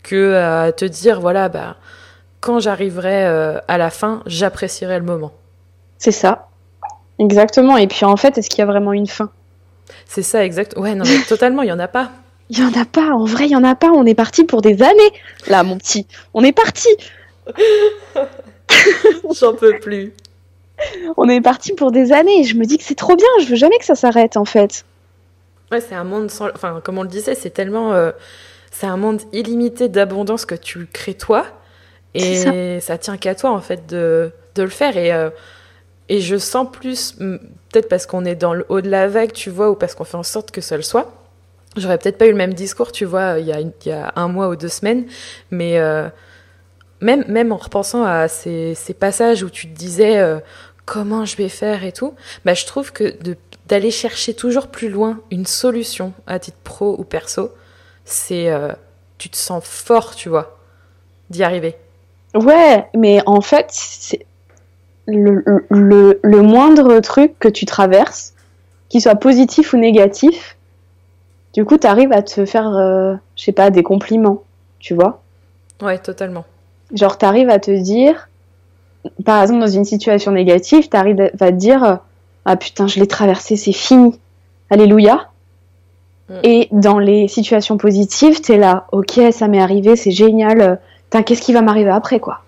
que 0.02 0.34
à 0.34 0.72
te 0.72 0.84
dire 0.84 1.20
voilà, 1.20 1.48
bah 1.48 1.76
quand 2.40 2.58
j'arriverai 2.58 3.24
euh, 3.24 3.58
à 3.68 3.78
la 3.78 3.88
fin, 3.88 4.22
j'apprécierai 4.26 4.98
le 4.98 5.04
moment. 5.04 5.32
C'est 5.98 6.10
ça. 6.10 6.48
Exactement. 7.18 7.76
Et 7.76 7.86
puis 7.86 8.04
en 8.04 8.16
fait, 8.16 8.36
est-ce 8.36 8.50
qu'il 8.50 8.58
y 8.58 8.62
a 8.62 8.66
vraiment 8.66 8.92
une 8.92 9.06
fin? 9.06 9.30
C'est 10.06 10.22
ça, 10.22 10.44
exact. 10.44 10.74
Ouais, 10.76 10.94
non, 10.94 11.04
mais 11.06 11.22
totalement, 11.28 11.62
il 11.62 11.68
y 11.68 11.72
en 11.72 11.78
a 11.78 11.88
pas. 11.88 12.10
Il 12.52 12.58
y 12.58 12.62
en 12.62 12.78
a 12.78 12.84
pas. 12.84 13.14
En 13.14 13.24
vrai, 13.24 13.46
il 13.46 13.52
y 13.52 13.56
en 13.56 13.64
a 13.64 13.74
pas. 13.74 13.88
On 13.88 14.04
est 14.04 14.14
parti 14.14 14.44
pour 14.44 14.60
des 14.60 14.82
années. 14.82 15.12
Là, 15.46 15.62
mon 15.62 15.78
petit, 15.78 16.06
on 16.34 16.44
est 16.44 16.52
parti. 16.52 16.88
J'en 19.40 19.54
peux 19.54 19.78
plus. 19.78 20.12
On 21.16 21.30
est 21.30 21.40
parti 21.40 21.72
pour 21.72 21.92
des 21.92 22.12
années. 22.12 22.40
Et 22.40 22.44
je 22.44 22.54
me 22.56 22.66
dis 22.66 22.76
que 22.76 22.84
c'est 22.84 22.94
trop 22.94 23.16
bien. 23.16 23.26
Je 23.40 23.46
veux 23.46 23.56
jamais 23.56 23.78
que 23.78 23.86
ça 23.86 23.94
s'arrête, 23.94 24.36
en 24.36 24.44
fait. 24.44 24.84
Ouais, 25.70 25.80
c'est 25.80 25.94
un 25.94 26.04
monde 26.04 26.30
sans. 26.30 26.50
Enfin, 26.50 26.82
comme 26.84 26.98
on 26.98 27.02
le 27.02 27.08
disait, 27.08 27.34
c'est 27.34 27.48
tellement. 27.48 27.94
Euh, 27.94 28.10
c'est 28.70 28.86
un 28.86 28.98
monde 28.98 29.22
illimité 29.32 29.88
d'abondance 29.88 30.44
que 30.44 30.54
tu 30.54 30.86
crées 30.92 31.14
toi. 31.14 31.46
Et 32.12 32.80
ça. 32.80 32.98
tient 32.98 33.16
qu'à 33.16 33.34
toi, 33.34 33.50
en 33.52 33.62
fait, 33.62 33.86
de, 33.86 34.30
de 34.56 34.62
le 34.62 34.68
faire. 34.68 34.98
Et, 34.98 35.10
euh, 35.10 35.30
et 36.10 36.20
je 36.20 36.36
sens 36.36 36.66
plus, 36.70 37.12
peut-être 37.12 37.88
parce 37.88 38.04
qu'on 38.04 38.26
est 38.26 38.34
dans 38.34 38.52
le 38.52 38.66
haut 38.68 38.82
de 38.82 38.90
la 38.90 39.08
vague, 39.08 39.32
tu 39.32 39.48
vois, 39.48 39.70
ou 39.70 39.74
parce 39.74 39.94
qu'on 39.94 40.04
fait 40.04 40.18
en 40.18 40.22
sorte 40.22 40.50
que 40.50 40.60
ça 40.60 40.76
le 40.76 40.82
soit. 40.82 41.21
J'aurais 41.76 41.98
peut-être 41.98 42.18
pas 42.18 42.26
eu 42.26 42.30
le 42.30 42.36
même 42.36 42.54
discours, 42.54 42.92
tu 42.92 43.04
vois, 43.04 43.38
il 43.38 43.46
y 43.46 43.52
a, 43.52 43.60
y 43.60 43.90
a 43.90 44.12
un 44.16 44.28
mois 44.28 44.48
ou 44.48 44.56
deux 44.56 44.68
semaines, 44.68 45.06
mais 45.50 45.78
euh, 45.78 46.08
même, 47.00 47.24
même 47.28 47.50
en 47.50 47.56
repensant 47.56 48.04
à 48.04 48.28
ces, 48.28 48.76
passages 48.98 49.42
où 49.42 49.48
tu 49.50 49.68
te 49.68 49.76
disais 49.76 50.18
euh, 50.18 50.38
comment 50.84 51.24
je 51.24 51.36
vais 51.36 51.48
faire 51.48 51.84
et 51.84 51.92
tout, 51.92 52.14
bah, 52.44 52.54
je 52.54 52.66
trouve 52.66 52.92
que 52.92 53.14
d'aller 53.68 53.90
chercher 53.90 54.34
toujours 54.34 54.66
plus 54.68 54.90
loin 54.90 55.20
une 55.30 55.46
solution 55.46 56.12
à 56.26 56.38
titre 56.38 56.58
pro 56.62 56.94
ou 56.98 57.04
perso, 57.04 57.52
c'est 58.04 58.52
tu 59.16 59.30
te 59.30 59.36
sens 59.36 59.64
fort, 59.64 60.14
tu 60.14 60.28
vois, 60.28 60.58
d'y 61.30 61.44
arriver. 61.44 61.76
Ouais, 62.34 62.86
mais 62.94 63.22
en 63.26 63.40
fait, 63.40 63.66
c'est 63.70 64.26
le, 65.06 65.42
le, 65.68 66.18
le, 66.22 66.42
moindre 66.42 66.98
truc 67.00 67.38
que 67.38 67.48
tu 67.48 67.66
traverses, 67.66 68.34
qu'il 68.88 69.00
soit 69.00 69.16
positif 69.16 69.74
ou 69.74 69.76
négatif, 69.76 70.56
du 71.52 71.64
coup, 71.64 71.78
tu 71.78 71.86
arrives 71.86 72.12
à 72.12 72.22
te 72.22 72.44
faire, 72.44 72.68
euh, 72.68 73.14
je 73.36 73.44
sais 73.44 73.52
pas, 73.52 73.70
des 73.70 73.82
compliments, 73.82 74.42
tu 74.78 74.94
vois 74.94 75.22
Ouais, 75.80 75.98
totalement. 75.98 76.44
Genre, 76.94 77.18
tu 77.18 77.24
arrives 77.24 77.50
à 77.50 77.58
te 77.58 77.70
dire, 77.70 78.28
par 79.24 79.42
exemple, 79.42 79.60
dans 79.60 79.66
une 79.66 79.84
situation 79.84 80.32
négative, 80.32 80.88
tu 80.88 80.96
arrives 80.96 81.20
à 81.20 81.50
te 81.50 81.56
dire, 81.56 81.98
ah 82.44 82.56
putain, 82.56 82.86
je 82.86 83.00
l'ai 83.00 83.06
traversé, 83.06 83.56
c'est 83.56 83.72
fini. 83.72 84.18
Alléluia. 84.70 85.28
Mm. 86.28 86.34
Et 86.44 86.68
dans 86.70 86.98
les 86.98 87.28
situations 87.28 87.76
positives, 87.76 88.40
tu 88.40 88.52
es 88.52 88.58
là, 88.58 88.86
ok, 88.92 89.20
ça 89.32 89.48
m'est 89.48 89.60
arrivé, 89.60 89.96
c'est 89.96 90.10
génial 90.10 90.80
qu'est-ce 91.20 91.42
qui 91.42 91.52
va 91.52 91.60
m'arriver 91.60 91.90
après, 91.90 92.20
quoi 92.20 92.40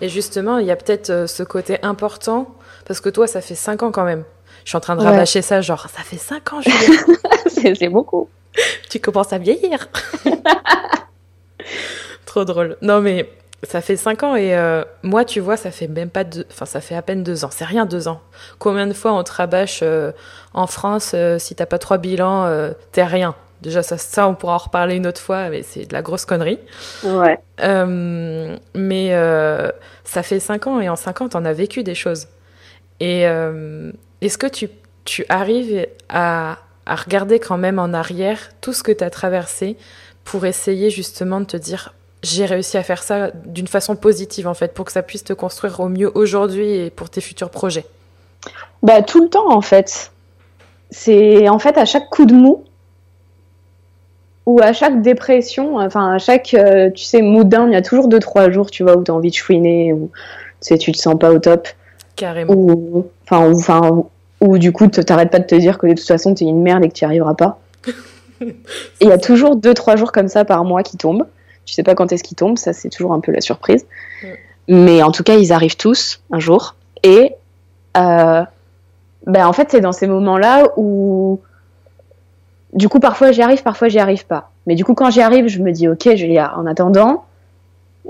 Et 0.00 0.08
justement, 0.08 0.58
il 0.58 0.66
y 0.66 0.70
a 0.70 0.76
peut-être 0.76 1.28
ce 1.28 1.42
côté 1.42 1.78
important, 1.82 2.46
parce 2.86 3.00
que 3.00 3.08
toi, 3.08 3.26
ça 3.26 3.40
fait 3.40 3.56
5 3.56 3.82
ans 3.82 3.90
quand 3.90 4.04
même. 4.04 4.22
Je 4.64 4.70
suis 4.70 4.76
en 4.76 4.80
train 4.80 4.96
de 4.96 5.02
rabâcher 5.02 5.42
ça, 5.42 5.60
genre, 5.60 5.88
ça 5.88 6.02
fait 6.02 6.16
5 6.16 6.52
ans, 6.52 6.60
c'est 7.48 7.88
beaucoup. 7.88 8.28
tu 8.90 9.00
commences 9.00 9.32
à 9.32 9.38
vieillir. 9.38 9.88
Trop 12.26 12.44
drôle. 12.44 12.76
Non, 12.80 13.00
mais 13.00 13.28
ça 13.62 13.80
fait 13.80 13.96
5 13.96 14.22
ans 14.24 14.36
et 14.36 14.56
euh, 14.56 14.84
moi, 15.02 15.24
tu 15.24 15.40
vois, 15.40 15.56
ça 15.56 15.70
fait 15.70 15.86
même 15.86 16.10
pas 16.10 16.24
deux... 16.24 16.44
Enfin, 16.50 16.66
ça 16.66 16.80
fait 16.80 16.96
à 16.96 17.02
peine 17.02 17.22
2 17.22 17.44
ans. 17.44 17.50
C'est 17.52 17.64
rien, 17.64 17.86
2 17.86 18.08
ans. 18.08 18.20
Combien 18.58 18.86
de 18.86 18.92
fois 18.92 19.12
on 19.12 19.22
te 19.22 19.32
rabâche 19.32 19.80
euh, 19.82 20.12
en 20.52 20.66
France, 20.66 21.12
euh, 21.14 21.38
si 21.38 21.54
t'as 21.54 21.66
pas 21.66 21.78
trois 21.78 21.98
bilans, 21.98 22.72
t'es 22.92 23.04
rien. 23.04 23.34
Déjà, 23.60 23.84
ça, 23.84 23.96
ça, 23.96 24.26
on 24.26 24.34
pourra 24.34 24.54
en 24.54 24.58
reparler 24.58 24.96
une 24.96 25.06
autre 25.06 25.20
fois, 25.20 25.48
mais 25.48 25.62
c'est 25.62 25.86
de 25.86 25.92
la 25.92 26.02
grosse 26.02 26.24
connerie. 26.24 26.58
Ouais. 27.04 27.38
mais 28.74 29.10
ça 30.04 30.22
fait 30.22 30.40
5 30.40 30.66
ans 30.66 30.80
et 30.80 30.88
en 30.88 30.96
5 30.96 31.20
ans, 31.20 31.28
t'en 31.28 31.44
as 31.44 31.52
vécu 31.52 31.84
des 31.84 31.94
choses. 31.94 32.26
Et 32.98 33.24
est-ce 34.26 34.38
que 34.38 34.46
tu, 34.46 34.68
tu 35.04 35.24
arrives 35.28 35.86
à, 36.08 36.58
à 36.86 36.94
regarder 36.94 37.38
quand 37.38 37.58
même 37.58 37.78
en 37.78 37.92
arrière 37.92 38.38
tout 38.60 38.72
ce 38.72 38.82
que 38.82 38.92
tu 38.92 39.04
as 39.04 39.10
traversé 39.10 39.76
pour 40.24 40.46
essayer 40.46 40.90
justement 40.90 41.40
de 41.40 41.46
te 41.46 41.56
dire 41.56 41.94
j'ai 42.22 42.44
réussi 42.44 42.76
à 42.76 42.84
faire 42.84 43.02
ça 43.02 43.32
d'une 43.32 43.66
façon 43.66 43.96
positive 43.96 44.46
en 44.46 44.54
fait 44.54 44.74
pour 44.74 44.84
que 44.84 44.92
ça 44.92 45.02
puisse 45.02 45.24
te 45.24 45.32
construire 45.32 45.80
au 45.80 45.88
mieux 45.88 46.10
aujourd'hui 46.16 46.70
et 46.70 46.90
pour 46.90 47.10
tes 47.10 47.20
futurs 47.20 47.50
projets? 47.50 47.84
Bah 48.82 49.02
tout 49.02 49.22
le 49.22 49.28
temps 49.28 49.52
en 49.52 49.60
fait. 49.60 50.12
C'est 50.90 51.48
en 51.48 51.58
fait 51.58 51.76
à 51.78 51.84
chaque 51.84 52.10
coup 52.10 52.26
de 52.26 52.34
mou 52.34 52.64
ou 54.46 54.60
à 54.60 54.72
chaque 54.72 55.02
dépression, 55.02 55.78
enfin 55.78 56.12
à 56.12 56.18
chaque 56.18 56.54
euh, 56.54 56.90
tu 56.90 57.04
sais 57.04 57.22
mood 57.22 57.48
down, 57.48 57.70
il 57.70 57.74
y 57.74 57.76
a 57.76 57.82
toujours 57.82 58.08
deux 58.08 58.18
trois 58.18 58.50
jours 58.50 58.70
tu 58.70 58.82
vois 58.82 58.96
où 58.96 59.02
tu 59.02 59.10
as 59.10 59.14
envie 59.14 59.30
de 59.30 59.34
chouiner 59.34 59.92
ou 59.92 60.10
tu 60.60 60.68
sais 60.68 60.78
tu 60.78 60.92
te 60.92 60.98
sens 60.98 61.18
pas 61.18 61.32
au 61.32 61.38
top. 61.38 61.68
Carrément. 62.14 62.52
Ou 62.54 63.08
enfin 63.24 63.48
ou, 63.48 63.58
enfin 63.58 64.04
ou 64.42 64.58
du 64.58 64.72
coup 64.72 64.88
t'arrêtes 64.88 65.30
pas 65.30 65.38
de 65.38 65.46
te 65.46 65.54
dire 65.54 65.78
que 65.78 65.86
de 65.86 65.94
toute 65.94 66.06
façon 66.06 66.34
tu 66.34 66.44
es 66.44 66.48
une 66.48 66.62
merde 66.62 66.84
et 66.84 66.88
que 66.88 66.94
tu 66.94 67.04
n'y 67.04 67.06
arriveras 67.06 67.34
pas. 67.34 67.60
il 68.40 69.08
y 69.08 69.12
a 69.12 69.18
toujours 69.18 69.56
deux 69.56 69.72
trois 69.72 69.96
jours 69.96 70.12
comme 70.12 70.28
ça 70.28 70.44
par 70.44 70.64
mois 70.64 70.82
qui 70.82 70.96
tombent. 70.96 71.26
Tu 71.64 71.74
sais 71.74 71.84
pas 71.84 71.94
quand 71.94 72.10
est-ce 72.12 72.24
qu'ils 72.24 72.36
tombent, 72.36 72.58
ça 72.58 72.72
c'est 72.72 72.88
toujours 72.88 73.12
un 73.12 73.20
peu 73.20 73.30
la 73.32 73.40
surprise. 73.40 73.86
Mais 74.68 75.02
en 75.02 75.10
tout 75.10 75.22
cas, 75.22 75.34
ils 75.36 75.52
arrivent 75.52 75.76
tous 75.76 76.22
un 76.30 76.40
jour. 76.40 76.74
Et 77.02 77.34
euh, 77.96 78.42
ben 79.26 79.46
en 79.46 79.52
fait, 79.52 79.68
c'est 79.70 79.80
dans 79.80 79.92
ces 79.92 80.06
moments-là 80.06 80.68
où, 80.76 81.40
du 82.72 82.88
coup, 82.88 82.98
parfois 82.98 83.32
j'y 83.32 83.42
arrive, 83.42 83.62
parfois 83.62 83.88
j'y 83.88 84.00
arrive 84.00 84.26
pas. 84.26 84.50
Mais 84.66 84.74
du 84.74 84.84
coup, 84.84 84.94
quand 84.94 85.10
j'y 85.10 85.20
arrive, 85.20 85.46
je 85.46 85.60
me 85.60 85.70
dis, 85.72 85.88
ok, 85.88 86.14
Julia, 86.16 86.56
en 86.56 86.66
attendant, 86.66 87.24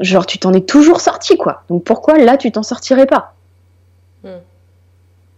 genre 0.01 0.25
tu 0.25 0.39
t'en 0.39 0.53
es 0.53 0.63
toujours 0.63 1.01
sorti, 1.01 1.37
quoi. 1.37 1.63
Donc 1.69 1.85
pourquoi 1.85 2.19
là 2.19 2.39
tu 2.39 2.51
t'en 2.53 2.63
sortirais 2.63 3.07
pas? 3.07 3.35
Mm. 4.25 4.29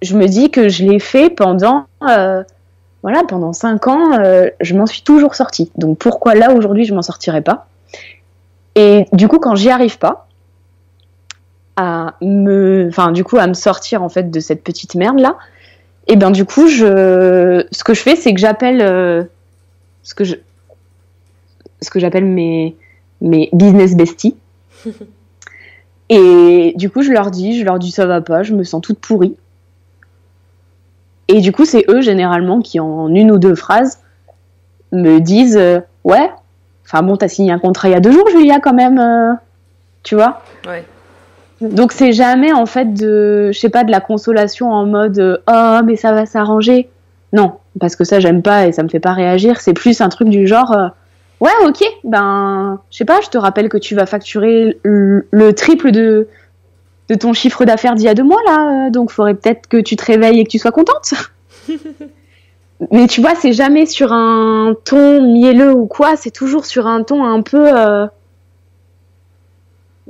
Je 0.04 0.16
me 0.16 0.26
dis 0.26 0.50
que 0.50 0.68
je 0.68 0.84
l'ai 0.84 0.98
fait 0.98 1.30
pendant, 1.30 1.86
euh, 2.06 2.42
voilà, 3.02 3.22
pendant 3.26 3.54
cinq 3.54 3.86
ans, 3.86 4.18
euh, 4.18 4.50
je 4.60 4.74
m'en 4.74 4.84
suis 4.84 5.00
toujours 5.00 5.34
sortie. 5.34 5.72
Donc 5.78 5.98
pourquoi 5.98 6.34
là 6.34 6.52
aujourd'hui 6.52 6.84
je 6.84 6.92
m'en 6.92 7.00
sortirais 7.00 7.40
pas? 7.40 7.66
Et 8.74 9.06
du 9.12 9.28
coup, 9.28 9.38
quand 9.38 9.54
j'y 9.54 9.70
arrive 9.70 9.98
pas, 9.98 10.28
à 11.76 12.16
me, 12.20 12.86
enfin, 12.88 13.12
du 13.12 13.24
coup, 13.24 13.38
à 13.38 13.46
me 13.46 13.54
sortir 13.54 14.02
en 14.02 14.10
fait 14.10 14.30
de 14.30 14.40
cette 14.40 14.62
petite 14.62 14.94
merde 14.94 15.20
là, 15.20 15.38
et 16.06 16.16
ben 16.16 16.30
du 16.30 16.44
coup, 16.44 16.68
je, 16.68 17.64
ce 17.72 17.82
que 17.82 17.94
je 17.94 18.02
fais, 18.02 18.14
c'est 18.14 18.34
que 18.34 18.40
j'appelle 18.40 18.82
euh, 18.82 19.24
ce 20.02 20.14
que 20.14 20.24
je, 20.24 20.34
ce 21.80 21.88
que 21.88 21.98
j'appelle 21.98 22.26
mes 22.26 22.76
mes 23.22 23.48
business 23.54 23.96
besties. 23.96 24.36
et 26.10 26.74
du 26.76 26.90
coup, 26.90 27.00
je 27.00 27.10
leur 27.10 27.30
dis, 27.30 27.58
je 27.58 27.64
leur 27.64 27.78
dis 27.78 27.90
ça 27.90 28.04
va 28.04 28.20
pas, 28.20 28.42
je 28.42 28.52
me 28.52 28.64
sens 28.64 28.82
toute 28.82 28.98
pourrie. 28.98 29.34
Et 31.28 31.40
du 31.40 31.52
coup, 31.52 31.64
c'est 31.64 31.84
eux 31.88 32.00
généralement 32.00 32.60
qui, 32.60 32.80
en 32.80 33.08
une 33.08 33.30
ou 33.30 33.38
deux 33.38 33.54
phrases, 33.54 34.00
me 34.92 35.18
disent 35.20 35.56
euh, 35.56 35.80
ouais, 36.04 36.30
Enfin 36.86 37.02
bon, 37.02 37.16
t'as 37.16 37.28
signé 37.28 37.52
un 37.52 37.58
contrat 37.58 37.88
il 37.88 37.92
y 37.92 37.94
a 37.94 38.00
deux 38.00 38.12
jours, 38.12 38.28
Julia, 38.30 38.60
quand 38.60 38.74
même. 38.74 38.98
Euh, 38.98 39.32
tu 40.02 40.14
vois 40.14 40.42
Ouais. 40.68 40.84
Donc 41.60 41.92
c'est 41.92 42.12
jamais 42.12 42.52
en 42.52 42.66
fait 42.66 42.92
de, 42.92 43.50
je 43.52 43.58
sais 43.58 43.70
pas, 43.70 43.84
de 43.84 43.90
la 43.90 44.00
consolation 44.00 44.70
en 44.70 44.86
mode 44.86 45.42
oh 45.48 45.78
mais 45.84 45.96
ça 45.96 46.12
va 46.12 46.26
s'arranger. 46.26 46.90
Non, 47.32 47.54
parce 47.80 47.96
que 47.96 48.04
ça 48.04 48.20
j'aime 48.20 48.42
pas 48.42 48.66
et 48.66 48.72
ça 48.72 48.82
me 48.82 48.88
fait 48.88 49.00
pas 49.00 49.12
réagir. 49.12 49.60
C'est 49.60 49.72
plus 49.72 50.00
un 50.00 50.08
truc 50.08 50.28
du 50.28 50.46
genre 50.46 50.72
euh, 50.76 50.88
ouais 51.40 51.52
ok, 51.64 51.82
ben 52.04 52.80
je 52.90 52.98
sais 52.98 53.04
pas, 53.04 53.20
je 53.22 53.28
te 53.28 53.38
rappelle 53.38 53.68
que 53.68 53.78
tu 53.78 53.94
vas 53.94 54.04
facturer 54.04 54.78
le, 54.82 55.52
triple 55.52 55.90
de 55.90 56.28
de 57.08 57.14
ton 57.14 57.32
chiffre 57.32 57.64
d'affaires 57.64 57.94
d'il 57.94 58.04
y 58.04 58.08
a 58.08 58.14
deux 58.14 58.24
mois 58.24 58.40
là, 58.46 58.90
donc 58.90 59.10
faudrait 59.10 59.34
peut-être 59.34 59.66
que 59.68 59.76
tu 59.76 59.96
te 59.96 60.04
réveilles 60.04 60.40
et 60.40 60.44
que 60.44 60.50
tu 60.50 60.58
sois 60.58 60.72
contente. 60.72 61.14
mais 62.90 63.06
tu 63.06 63.20
vois, 63.20 63.34
c'est 63.34 63.52
jamais 63.52 63.86
sur 63.86 64.12
un 64.12 64.74
ton 64.84 65.22
mielleux 65.22 65.72
ou 65.72 65.86
quoi, 65.86 66.16
c'est 66.16 66.30
toujours 66.30 66.64
sur 66.64 66.86
un 66.86 67.02
ton 67.02 67.24
un 67.24 67.42
peu. 67.42 67.78
Euh, 67.78 68.06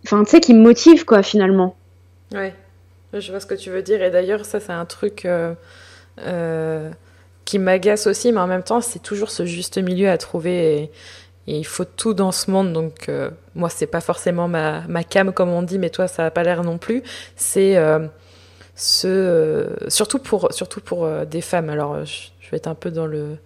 enfin, 0.04 0.24
tu 0.24 0.30
sais, 0.30 0.40
qui 0.40 0.54
me 0.54 0.62
motive, 0.62 1.04
quoi, 1.04 1.22
finalement. 1.22 1.76
Ouais, 2.32 2.54
je 3.12 3.30
vois 3.30 3.40
ce 3.40 3.46
que 3.46 3.54
tu 3.54 3.70
veux 3.70 3.82
dire. 3.82 4.02
Et 4.02 4.10
d'ailleurs, 4.10 4.44
ça, 4.44 4.60
c'est 4.60 4.72
un 4.72 4.84
truc 4.84 5.24
euh, 5.24 5.54
euh, 6.20 6.90
qui 7.44 7.58
m'agace 7.58 8.06
aussi, 8.06 8.32
mais 8.32 8.40
en 8.40 8.46
même 8.46 8.64
temps, 8.64 8.80
c'est 8.80 9.02
toujours 9.02 9.30
ce 9.30 9.44
juste 9.44 9.78
milieu 9.78 10.08
à 10.08 10.18
trouver. 10.18 10.82
Et, 10.82 10.90
il 11.46 11.66
faut 11.66 11.84
tout 11.84 12.14
dans 12.14 12.32
ce 12.32 12.50
monde. 12.50 12.72
Donc, 12.72 13.10
moi, 13.54 13.68
c'est 13.68 13.86
pas 13.86 14.00
forcément 14.00 14.48
ma, 14.48 14.80
ma 14.88 15.04
cam, 15.04 15.32
comme 15.32 15.50
on 15.50 15.62
dit, 15.62 15.78
mais 15.78 15.90
toi, 15.90 16.08
ça 16.08 16.26
a 16.26 16.30
pas 16.30 16.42
l'air 16.42 16.64
non 16.64 16.78
plus. 16.78 17.02
C'est. 17.36 17.76
ce, 18.74 19.68
surtout 19.88 20.18
pour, 20.18 20.48
surtout 20.52 20.80
pour 20.80 21.08
des 21.26 21.40
femmes. 21.40 21.68
Alors, 21.68 22.04
je 22.04 22.50
vais 22.50 22.56
être 22.56 22.66
un 22.66 22.74
peu 22.74 22.90
dans 22.90 23.06
le, 23.06 23.36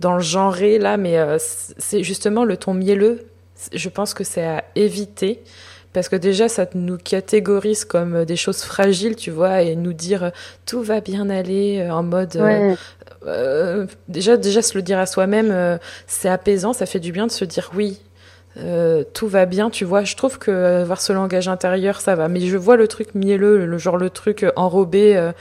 dans 0.00 0.14
le 0.14 0.22
genré 0.22 0.78
là, 0.78 0.96
mais 0.96 1.18
euh, 1.18 1.38
c'est 1.38 2.02
justement 2.02 2.44
le 2.44 2.56
ton 2.56 2.74
mielleux. 2.74 3.26
Je 3.72 3.88
pense 3.88 4.14
que 4.14 4.24
c'est 4.24 4.44
à 4.44 4.64
éviter 4.74 5.42
parce 5.96 6.08
que 6.08 6.16
déjà 6.16 6.48
ça 6.48 6.66
nous 6.74 6.98
catégorise 6.98 7.84
comme 7.84 8.14
euh, 8.14 8.24
des 8.24 8.36
choses 8.36 8.62
fragiles, 8.62 9.16
tu 9.16 9.30
vois, 9.30 9.62
et 9.62 9.74
nous 9.76 9.92
dire 9.92 10.24
euh, 10.24 10.30
tout 10.64 10.82
va 10.82 11.00
bien 11.00 11.28
aller 11.30 11.88
en 11.90 12.02
mode. 12.02 12.38
déjà, 14.08 14.36
déjà 14.36 14.62
se 14.62 14.76
le 14.76 14.82
dire 14.82 14.98
à 14.98 15.06
soi-même, 15.06 15.78
c'est 16.06 16.28
apaisant, 16.28 16.72
ça 16.72 16.86
fait 16.86 17.00
du 17.00 17.12
bien 17.12 17.26
de 17.26 17.32
se 17.32 17.44
dire 17.44 17.70
oui. 17.74 17.98
tout 19.14 19.26
va 19.26 19.46
bien, 19.46 19.70
tu 19.70 19.84
vois. 19.84 20.04
Je 20.04 20.14
trouve 20.14 20.38
que 20.38 20.82
avoir 20.82 21.00
ce 21.00 21.12
langage 21.12 21.48
intérieur, 21.48 22.00
ça 22.00 22.14
va. 22.14 22.28
Mais 22.28 22.40
je 22.40 22.56
vois 22.56 22.76
le 22.76 22.86
truc 22.86 23.14
mielleux, 23.14 23.66
le 23.66 23.78
genre 23.78 23.96
le 23.96 24.10
truc 24.10 24.46
enrobé 24.54 25.32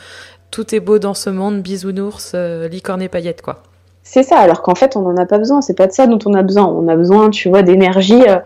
tout 0.56 0.74
est 0.74 0.80
beau 0.80 1.00
dans 1.00 1.14
ce 1.14 1.30
monde, 1.30 1.62
bisounours, 1.62 2.32
euh, 2.34 2.70
licorne 2.70 3.02
et 3.02 3.10
paillettes, 3.10 3.42
quoi. 3.42 3.58
C'est 4.04 4.24
ça, 4.24 4.38
alors 4.38 4.62
qu'en 4.62 4.74
fait, 4.74 4.96
on 4.96 5.02
n'en 5.02 5.18
a 5.18 5.26
pas 5.26 5.38
besoin. 5.38 5.62
C'est 5.62 5.74
pas 5.74 5.88
de 5.88 5.92
ça 5.92 6.08
dont 6.08 6.20
on 6.26 6.34
a 6.34 6.44
besoin. 6.44 6.66
On 6.66 6.88
a 6.88 6.96
besoin, 6.96 7.30
tu 7.30 7.50
vois, 7.50 7.62
d'énergie, 7.62 8.24
euh, 8.26 8.38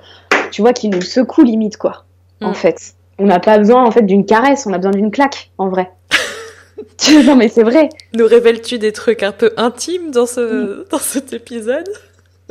tu 0.52 0.62
vois, 0.62 0.74
qui 0.74 0.90
nous 0.90 1.02
secoue 1.02 1.44
limite, 1.44 1.78
quoi. 1.78 2.06
En 2.42 2.52
mm. 2.52 2.56
fait. 2.56 2.94
On 3.18 3.26
n'a 3.26 3.40
pas 3.40 3.58
besoin, 3.58 3.84
en 3.84 3.92
fait, 3.92 4.04
d'une 4.04 4.26
caresse, 4.26 4.66
on 4.66 4.74
a 4.74 4.78
besoin 4.78 4.92
d'une 4.92 5.12
claque, 5.12 5.52
en 5.58 5.70
vrai. 5.70 5.92
non, 7.26 7.36
mais 7.36 7.50
c'est 7.50 7.64
vrai. 7.64 7.90
Nous 8.14 8.26
révèles-tu 8.26 8.80
des 8.80 8.94
trucs 8.94 9.24
un 9.24 9.32
peu 9.32 9.52
intimes 9.58 10.12
dans, 10.12 10.26
ce, 10.26 10.40
mm. 10.82 10.86
dans 10.90 11.00
cet 11.00 11.34
épisode? 11.34 11.90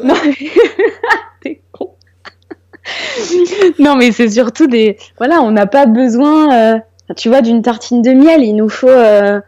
Non, 0.02 0.14
mais... 0.24 0.34
T'es 1.42 1.60
con. 1.72 1.94
non, 3.78 3.96
mais 3.96 4.12
c'est 4.12 4.30
surtout 4.30 4.66
des. 4.66 4.96
Voilà, 5.18 5.40
on 5.42 5.50
n'a 5.50 5.66
pas 5.66 5.86
besoin. 5.86 6.74
Euh, 6.74 6.78
tu 7.16 7.28
vois, 7.28 7.40
d'une 7.40 7.62
tartine 7.62 8.02
de 8.02 8.10
miel, 8.10 8.42
il 8.42 8.54
nous 8.54 8.68
faut. 8.68 8.88
Euh... 8.88 9.40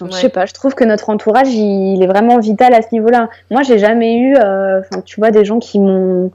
Je 0.00 0.16
sais 0.16 0.28
pas, 0.30 0.46
je 0.46 0.52
trouve 0.52 0.74
que 0.74 0.84
notre 0.84 1.10
entourage, 1.10 1.52
il, 1.52 2.02
est 2.02 2.06
vraiment 2.06 2.38
vital 2.38 2.74
à 2.74 2.82
ce 2.82 2.88
niveau-là. 2.92 3.28
Moi, 3.50 3.62
j'ai 3.62 3.78
jamais 3.78 4.16
eu, 4.16 4.36
euh, 4.36 4.80
tu 5.04 5.20
vois, 5.20 5.30
des 5.30 5.44
gens 5.44 5.58
qui 5.58 5.78
m'ont 5.78 6.32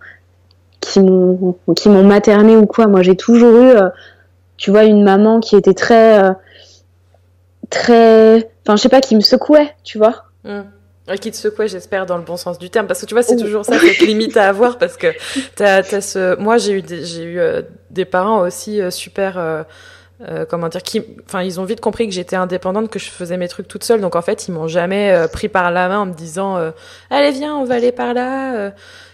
qui 0.92 1.00
m'ont 1.00 1.56
qui 1.76 1.90
m'ont 1.90 2.04
materné 2.04 2.56
ou 2.56 2.66
quoi. 2.66 2.88
Moi, 2.88 3.02
j'ai 3.02 3.16
toujours 3.16 3.56
eu, 3.58 3.70
euh, 3.70 3.90
tu 4.58 4.72
vois, 4.72 4.84
une 4.84 5.04
maman 5.04 5.40
qui 5.40 5.56
était 5.56 5.74
très 5.74 6.24
euh, 6.24 6.32
très, 7.70 8.50
enfin, 8.66 8.76
je 8.76 8.82
sais 8.82 8.90
pas, 8.90 9.02
qui 9.02 9.16
me 9.16 9.22
secouait, 9.22 9.76
tu 9.84 9.98
vois. 9.98 10.26
Mmh. 10.44 10.62
Qui 11.22 11.32
te 11.32 11.38
secouait, 11.38 11.70
j'espère, 11.70 12.06
dans 12.06 12.18
le 12.18 12.24
bon 12.24 12.36
sens 12.36 12.60
du 12.60 12.70
terme. 12.70 12.86
Parce 12.86 13.00
que 13.00 13.06
tu 13.06 13.14
vois, 13.14 13.24
c'est 13.24 13.38
toujours 13.38 13.64
ça, 13.64 13.80
cette 13.80 14.00
limite 14.00 14.36
à 14.36 14.50
avoir. 14.50 14.78
Parce 14.78 14.98
que 14.98 15.08
t'as, 15.56 15.78
as 15.80 16.02
ce... 16.02 16.36
moi, 16.38 16.58
j'ai 16.58 16.74
eu, 16.74 16.82
des, 16.82 17.06
j'ai 17.06 17.24
eu 17.24 17.40
des 17.92 18.04
parents 18.04 18.42
aussi 18.42 18.82
super 18.92 19.66
euh, 20.28 20.46
comment 20.46 20.68
dire, 20.68 20.82
qui, 20.82 21.04
enfin, 21.28 21.44
ils 21.44 21.60
ont 21.60 21.64
vite 21.64 21.80
compris 21.80 22.08
que 22.08 22.14
j'étais 22.14 22.36
indépendante, 22.36 22.90
que 22.90 22.98
je 22.98 23.10
faisais 23.12 23.38
mes 23.38 23.48
trucs 23.48 23.68
toute 23.68 23.84
seule. 23.84 24.02
Donc 24.02 24.16
en 24.16 24.24
fait, 24.24 24.48
ils 24.48 24.52
m'ont 24.52 24.68
jamais 24.68 25.12
euh, 25.12 25.28
pris 25.28 25.48
par 25.48 25.70
la 25.70 25.88
main 25.90 26.00
en 26.00 26.06
me 26.08 26.14
disant, 26.14 26.58
euh, 26.58 26.72
allez 27.12 27.32
viens, 27.32 27.56
on 27.56 27.66
va 27.66 27.76
aller 27.76 27.92
par 27.92 28.16
là. 28.16 28.72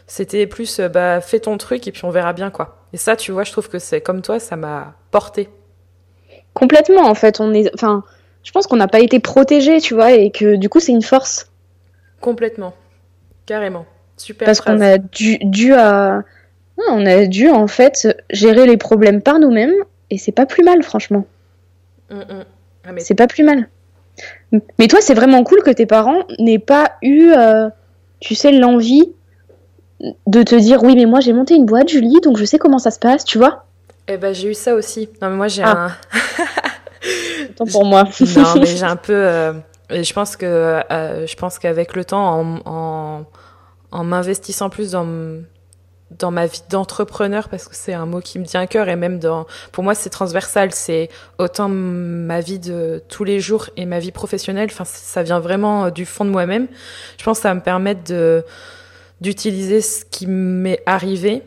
C'était 0.08 0.48
plus, 0.48 0.80
bah 0.80 1.22
fais 1.22 1.40
ton 1.40 1.58
truc 1.58 1.88
et 1.88 1.92
puis 1.92 2.06
on 2.06 2.10
verra 2.10 2.34
bien 2.34 2.50
quoi. 2.52 2.84
Et 2.94 2.98
ça, 2.98 3.16
tu 3.16 3.32
vois, 3.32 3.44
je 3.44 3.52
trouve 3.52 3.70
que 3.70 3.80
c'est 3.80 4.02
comme 4.02 4.22
toi, 4.22 4.40
ça 4.40 4.56
m'a 4.56 4.96
porté. 5.12 5.50
Complètement, 6.54 7.08
en 7.08 7.16
fait, 7.16 7.40
on 7.40 7.54
est, 7.54 7.72
enfin, 7.74 8.04
je 8.44 8.52
pense 8.52 8.68
qu'on 8.68 8.76
n'a 8.76 8.88
pas 8.88 9.00
été 9.00 9.20
protégé, 9.20 9.80
tu 9.80 9.96
vois, 9.96 10.12
et 10.12 10.30
que 10.30 10.56
du 10.56 10.70
coup, 10.70 10.80
c'est 10.80 10.92
une 10.92 11.02
force. 11.02 11.50
Complètement, 12.22 12.74
carrément, 13.46 13.86
super. 14.18 14.46
Parce 14.46 14.62
qu'on 14.62 14.80
a 14.82 14.98
dû, 14.98 15.40
dû 15.40 15.74
à, 15.74 16.24
on 16.90 17.06
a 17.06 17.26
dû 17.26 17.50
en 17.50 17.68
fait 17.68 18.08
gérer 18.30 18.66
les 18.66 18.78
problèmes 18.78 19.22
par 19.22 19.40
nous-mêmes 19.40 19.74
et 20.10 20.18
c'est 20.18 20.32
pas 20.32 20.46
plus 20.46 20.64
mal, 20.64 20.84
franchement. 20.84 21.26
Mm, 22.10 22.18
mm. 22.18 22.46
Ah, 22.86 22.92
mais 22.92 23.00
C'est 23.00 23.16
pas 23.16 23.28
plus 23.28 23.44
mal. 23.44 23.70
Mais 24.78 24.88
toi, 24.88 25.00
c'est 25.02 25.14
vraiment 25.14 25.44
cool 25.44 25.64
que 25.64 25.72
tes 25.72 25.86
parents 25.86 26.26
n'aient 26.38 26.60
pas 26.60 26.98
eu, 27.02 27.32
euh, 27.32 27.70
tu 28.20 28.36
sais, 28.36 28.52
l'envie 28.52 29.12
de 30.28 30.44
te 30.44 30.56
dire 30.56 30.84
oui, 30.84 30.96
mais 30.96 31.06
moi 31.06 31.20
j'ai 31.20 31.34
monté 31.34 31.56
une 31.56 31.66
boîte, 31.66 31.90
Julie, 31.90 32.20
donc 32.22 32.38
je 32.38 32.46
sais 32.46 32.58
comment 32.58 32.80
ça 32.80 32.92
se 32.92 33.00
passe, 33.00 33.24
tu 33.26 33.38
vois. 33.38 33.66
eh 34.08 34.18
ben, 34.18 34.34
j'ai 34.34 34.50
eu 34.50 34.54
ça 34.54 34.76
aussi. 34.76 35.10
Non, 35.22 35.30
mais 35.30 35.36
moi, 35.36 35.48
j'ai 35.48 35.64
Ah. 35.64 35.88
un. 35.88 35.92
Tant 37.56 37.66
pour 37.66 37.86
moi. 37.86 38.04
non, 38.38 38.54
mais 38.60 38.66
j'ai 38.66 38.84
un 38.84 38.96
peu. 38.96 39.14
euh, 39.14 39.54
et 39.90 40.04
je 40.04 40.14
pense 40.14 40.36
que 40.36 40.46
euh, 40.92 41.28
je 41.28 41.36
pense 41.36 41.60
qu'avec 41.60 41.96
le 41.96 42.04
temps, 42.06 42.40
en, 42.40 42.60
en, 42.66 43.26
en 43.92 44.04
m'investissant 44.04 44.70
plus 44.70 44.92
dans 44.92 45.08
dans 46.20 46.30
ma 46.32 46.46
vie 46.46 46.62
d'entrepreneur, 46.70 47.50
parce 47.50 47.68
que 47.68 47.76
c'est 47.76 47.94
un 47.94 48.06
mot 48.06 48.20
qui 48.20 48.38
me 48.38 48.46
tient 48.46 48.62
à 48.62 48.68
cœur, 48.68 48.88
et 48.88 48.96
même 48.96 49.18
dans, 49.18 49.48
pour 49.72 49.84
moi, 49.84 49.96
c'est 49.96 50.12
transversal. 50.12 50.70
C'est 50.72 51.10
autant 51.40 51.70
ma 51.70 52.40
vie 52.40 52.60
de 52.60 53.02
tous 53.10 53.24
les 53.24 53.40
jours 53.40 53.70
et 53.78 53.86
ma 53.88 53.98
vie 54.00 54.12
professionnelle. 54.12 54.70
Enfin, 54.72 54.84
ça 54.86 55.24
vient 55.24 55.40
vraiment 55.40 55.86
euh, 55.86 55.90
du 55.90 56.06
fond 56.06 56.24
de 56.24 56.30
moi-même. 56.30 56.68
Je 57.18 57.24
pense 57.24 57.40
que 57.40 57.44
ça 57.44 57.50
va 57.50 57.56
me 57.56 57.62
permettre 57.62 58.04
de 58.04 58.44
d'utiliser 59.24 59.82
ce 59.82 60.04
qui 60.06 60.28
m'est 60.28 60.82
arrivé 60.86 61.42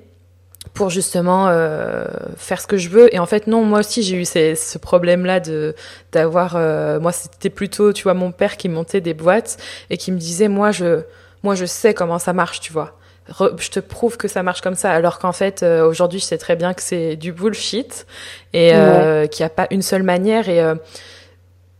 pour 0.74 0.90
justement 0.90 1.46
euh, 1.48 2.06
faire 2.36 2.60
ce 2.60 2.66
que 2.66 2.76
je 2.78 2.88
veux. 2.88 3.14
Et 3.14 3.18
en 3.18 3.26
fait, 3.26 3.46
non, 3.46 3.62
moi 3.64 3.80
aussi, 3.80 4.02
j'ai 4.02 4.16
eu 4.16 4.24
ces- 4.24 4.54
ce 4.56 4.78
problème-là 4.78 5.40
de 5.40 5.74
d'avoir. 6.12 6.56
euh, 6.56 6.98
moi, 7.00 7.12
c'était 7.12 7.50
plutôt, 7.50 7.92
tu 7.92 8.02
vois, 8.04 8.14
mon 8.14 8.32
père 8.32 8.56
qui 8.56 8.68
montait 8.68 9.00
des 9.02 9.14
boîtes 9.14 9.58
et 9.90 9.96
qui 9.98 10.10
me 10.10 10.18
disait, 10.18 10.48
moi, 10.48 10.72
je, 10.72 11.02
moi, 11.42 11.54
je 11.54 11.66
sais 11.66 11.94
comment 11.94 12.18
ça 12.18 12.32
marche, 12.32 12.60
tu 12.60 12.72
vois. 12.72 12.98
Re- 13.30 13.54
je 13.60 13.70
te 13.70 13.80
prouve 13.80 14.16
que 14.16 14.28
ça 14.28 14.42
marche 14.42 14.60
comme 14.62 14.74
ça, 14.76 14.90
alors 14.92 15.18
qu'en 15.18 15.32
fait, 15.32 15.62
euh, 15.62 15.86
aujourd'hui, 15.86 16.20
je 16.20 16.24
sais 16.24 16.38
très 16.38 16.56
bien 16.56 16.74
que 16.74 16.82
c'est 16.82 17.16
du 17.16 17.32
bullshit 17.32 18.06
et 18.54 18.70
qu'il 19.30 19.42
n'y 19.42 19.46
a 19.46 19.54
pas 19.60 19.66
une 19.70 19.82
seule 19.82 20.02
manière. 20.04 20.48
Et, 20.48 20.60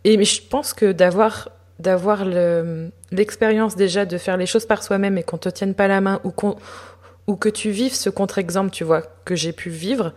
et 0.05 0.17
mais 0.17 0.25
je 0.25 0.43
pense 0.43 0.75
que 0.75 0.93
d'avoir 0.93 1.49
d'avoir 1.79 2.25
le- 2.25 2.91
l'expérience 3.11 3.77
déjà 3.77 4.05
de 4.07 4.19
faire 4.19 4.37
les 4.37 4.47
choses 4.47 4.67
par 4.67 4.83
soi-même 4.83 5.19
et 5.19 5.23
qu'on 5.23 5.39
te 5.39 5.49
tienne 5.49 5.75
pas 5.75 5.89
la 5.89 6.01
main 6.01 6.21
ou 6.25 7.37
que 7.37 7.49
tu 7.49 7.71
vives 7.71 7.95
ce 7.95 8.11
contre-exemple, 8.11 8.71
tu 8.71 8.85
vois, 8.85 9.03
que 9.25 9.35
j'ai 9.35 9.53
pu 9.53 9.71
vivre, 9.71 10.13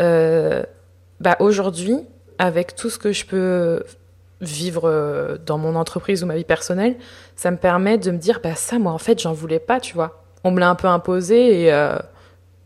euh, 0.00 0.62
bah 1.20 1.36
aujourd'hui, 1.40 1.98
avec 2.38 2.74
tout 2.76 2.90
ce 2.90 2.98
que 2.98 3.12
je 3.12 3.26
peux 3.26 3.82
vivre 4.40 4.82
euh, 4.88 5.36
dans 5.44 5.58
mon 5.58 5.74
entreprise 5.74 6.22
ou 6.22 6.26
ma 6.26 6.36
vie 6.36 6.44
personnelle, 6.44 6.96
ça 7.36 7.50
me 7.50 7.56
permet 7.56 7.98
de 7.98 8.10
me 8.12 8.18
dire, 8.18 8.40
bah 8.42 8.54
ça, 8.54 8.78
moi, 8.78 8.92
en 8.92 8.98
fait, 8.98 9.20
j'en 9.20 9.32
voulais 9.32 9.58
pas, 9.58 9.80
tu 9.80 9.94
vois. 9.94 10.22
On 10.44 10.52
me 10.52 10.60
l'a 10.60 10.70
un 10.70 10.76
peu 10.76 10.86
imposé 10.86 11.62
et 11.62 11.72
euh, 11.72 11.96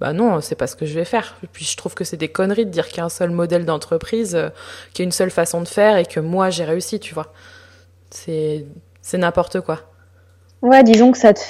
bah 0.01 0.12
non, 0.12 0.41
c'est 0.43 0.55
pas 0.55 0.66
ce 0.66 0.76
que 0.76 0.85
je 0.85 0.95
vais 0.95 1.07
faire. 1.07 1.37
Et 1.43 1.47
puis 1.47 1.64
je 1.64 1.76
trouve 1.76 1.95
que 1.95 2.05
c'est 2.05 2.18
des 2.18 2.28
conneries 2.28 2.66
de 2.66 2.70
dire 2.70 2.87
qu'il 2.89 2.99
y 2.99 3.01
a 3.01 3.05
un 3.05 3.09
seul 3.09 3.30
modèle 3.30 3.64
d'entreprise, 3.64 4.35
euh, 4.35 4.51
qu'il 4.93 5.03
y 5.03 5.05
a 5.05 5.07
une 5.07 5.12
seule 5.12 5.30
façon 5.30 5.62
de 5.62 5.68
faire 5.68 5.97
et 5.97 6.05
que 6.05 6.20
moi, 6.20 6.51
j'ai 6.51 6.64
réussi, 6.64 7.01
tu 7.01 7.14
vois. 7.14 7.33
C'est 8.12 8.64
c'est 9.00 9.18
n'importe 9.18 9.60
quoi. 9.60 9.80
Ouais, 10.62 10.82
disons 10.84 11.10
que 11.12 11.18
ça 11.18 11.34
te. 11.34 11.40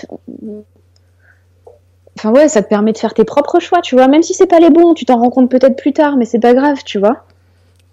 Enfin, 2.18 2.30
ouais, 2.30 2.48
ça 2.48 2.62
te 2.62 2.68
permet 2.68 2.92
de 2.92 2.98
faire 2.98 3.14
tes 3.14 3.24
propres 3.24 3.60
choix, 3.60 3.80
tu 3.80 3.94
vois. 3.94 4.08
Même 4.08 4.22
si 4.22 4.34
c'est 4.34 4.46
pas 4.46 4.60
les 4.60 4.70
bons, 4.70 4.94
tu 4.94 5.04
t'en 5.04 5.18
rends 5.18 5.30
compte 5.30 5.50
peut-être 5.50 5.76
plus 5.76 5.92
tard, 5.92 6.16
mais 6.16 6.24
c'est 6.24 6.38
pas 6.38 6.54
grave, 6.54 6.78
tu 6.84 6.98
vois. 6.98 7.24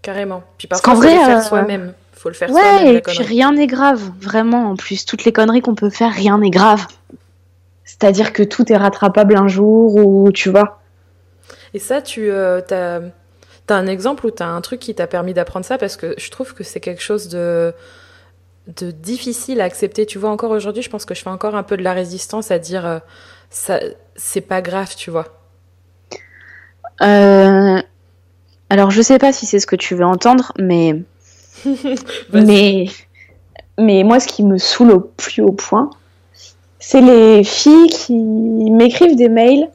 Carrément. 0.02 0.44
Puis 0.58 0.68
Parce 0.68 0.82
parfois, 0.82 1.02
faut 1.02 1.08
vrai, 1.08 1.18
les 1.18 1.26
faire 1.26 1.38
euh, 1.38 1.42
soi-même. 1.42 1.94
Faut 2.14 2.30
le 2.30 2.36
faire 2.36 2.50
soi-même, 2.50 2.86
Ouais, 2.86 2.96
et 2.96 3.02
puis 3.02 3.24
rien 3.24 3.52
n'est 3.52 3.68
grave, 3.68 4.02
vraiment. 4.20 4.72
En 4.72 4.76
plus, 4.76 5.06
toutes 5.06 5.26
les 5.26 5.34
conneries 5.34 5.62
qu'on 5.62 5.76
peut 5.76 5.90
faire, 5.90 6.12
rien 6.12 6.38
n'est 6.38 6.50
grave. 6.50 6.86
C'est-à-dire 7.86 8.34
que 8.34 8.44
tout 8.44 8.72
est 8.72 8.78
rattrapable 8.78 9.36
un 9.36 9.48
jour, 9.48 9.96
ou 9.96 10.32
tu 10.32 10.50
vois. 10.50 10.80
Et 11.74 11.80
ça, 11.80 12.02
tu 12.02 12.30
euh, 12.32 12.62
t'as 12.62 13.00
as 13.70 13.74
un 13.74 13.88
exemple 13.88 14.26
ou 14.26 14.32
t'as 14.32 14.48
un 14.48 14.62
truc 14.62 14.80
qui 14.80 14.96
t'a 14.96 15.08
permis 15.08 15.34
d'apprendre 15.34 15.66
ça? 15.66 15.78
Parce 15.78 15.96
que 15.96 16.14
je 16.18 16.30
trouve 16.32 16.54
que 16.54 16.64
c'est 16.64 16.80
quelque 16.80 17.02
chose 17.02 17.30
de 17.30 17.74
de 18.76 18.92
difficile 18.92 19.62
à 19.62 19.66
accepter. 19.66 20.06
Tu 20.06 20.18
vois, 20.18 20.30
encore 20.30 20.52
aujourd'hui, 20.52 20.84
je 20.84 20.90
pense 20.90 21.06
que 21.06 21.16
je 21.16 21.22
fais 21.22 21.30
encore 21.30 21.56
un 21.56 21.64
peu 21.64 21.78
de 21.78 21.84
la 21.84 21.94
résistance 21.94 22.52
à 22.52 22.60
dire 22.60 22.86
euh, 22.86 23.00
ça, 23.50 23.80
c'est 24.16 24.42
pas 24.42 24.62
grave, 24.62 24.96
tu 24.96 25.12
vois. 25.12 25.28
Euh, 27.02 27.82
Alors, 28.70 28.92
je 28.92 29.02
sais 29.02 29.18
pas 29.18 29.34
si 29.34 29.46
c'est 29.46 29.60
ce 29.60 29.68
que 29.68 29.76
tu 29.76 29.96
veux 29.96 30.06
entendre, 30.06 30.54
mais 30.60 31.02
mais 32.34 32.86
mais 33.78 34.04
moi, 34.04 34.20
ce 34.20 34.28
qui 34.28 34.44
me 34.44 34.58
saoule 34.58 34.92
au 34.92 35.00
plus 35.00 35.42
haut 35.42 35.54
point, 35.54 35.90
c'est 36.80 37.02
les 37.02 37.44
filles 37.44 37.90
qui 37.90 38.14
m'écrivent 38.14 39.16
des 39.16 39.30
mails 39.30 39.70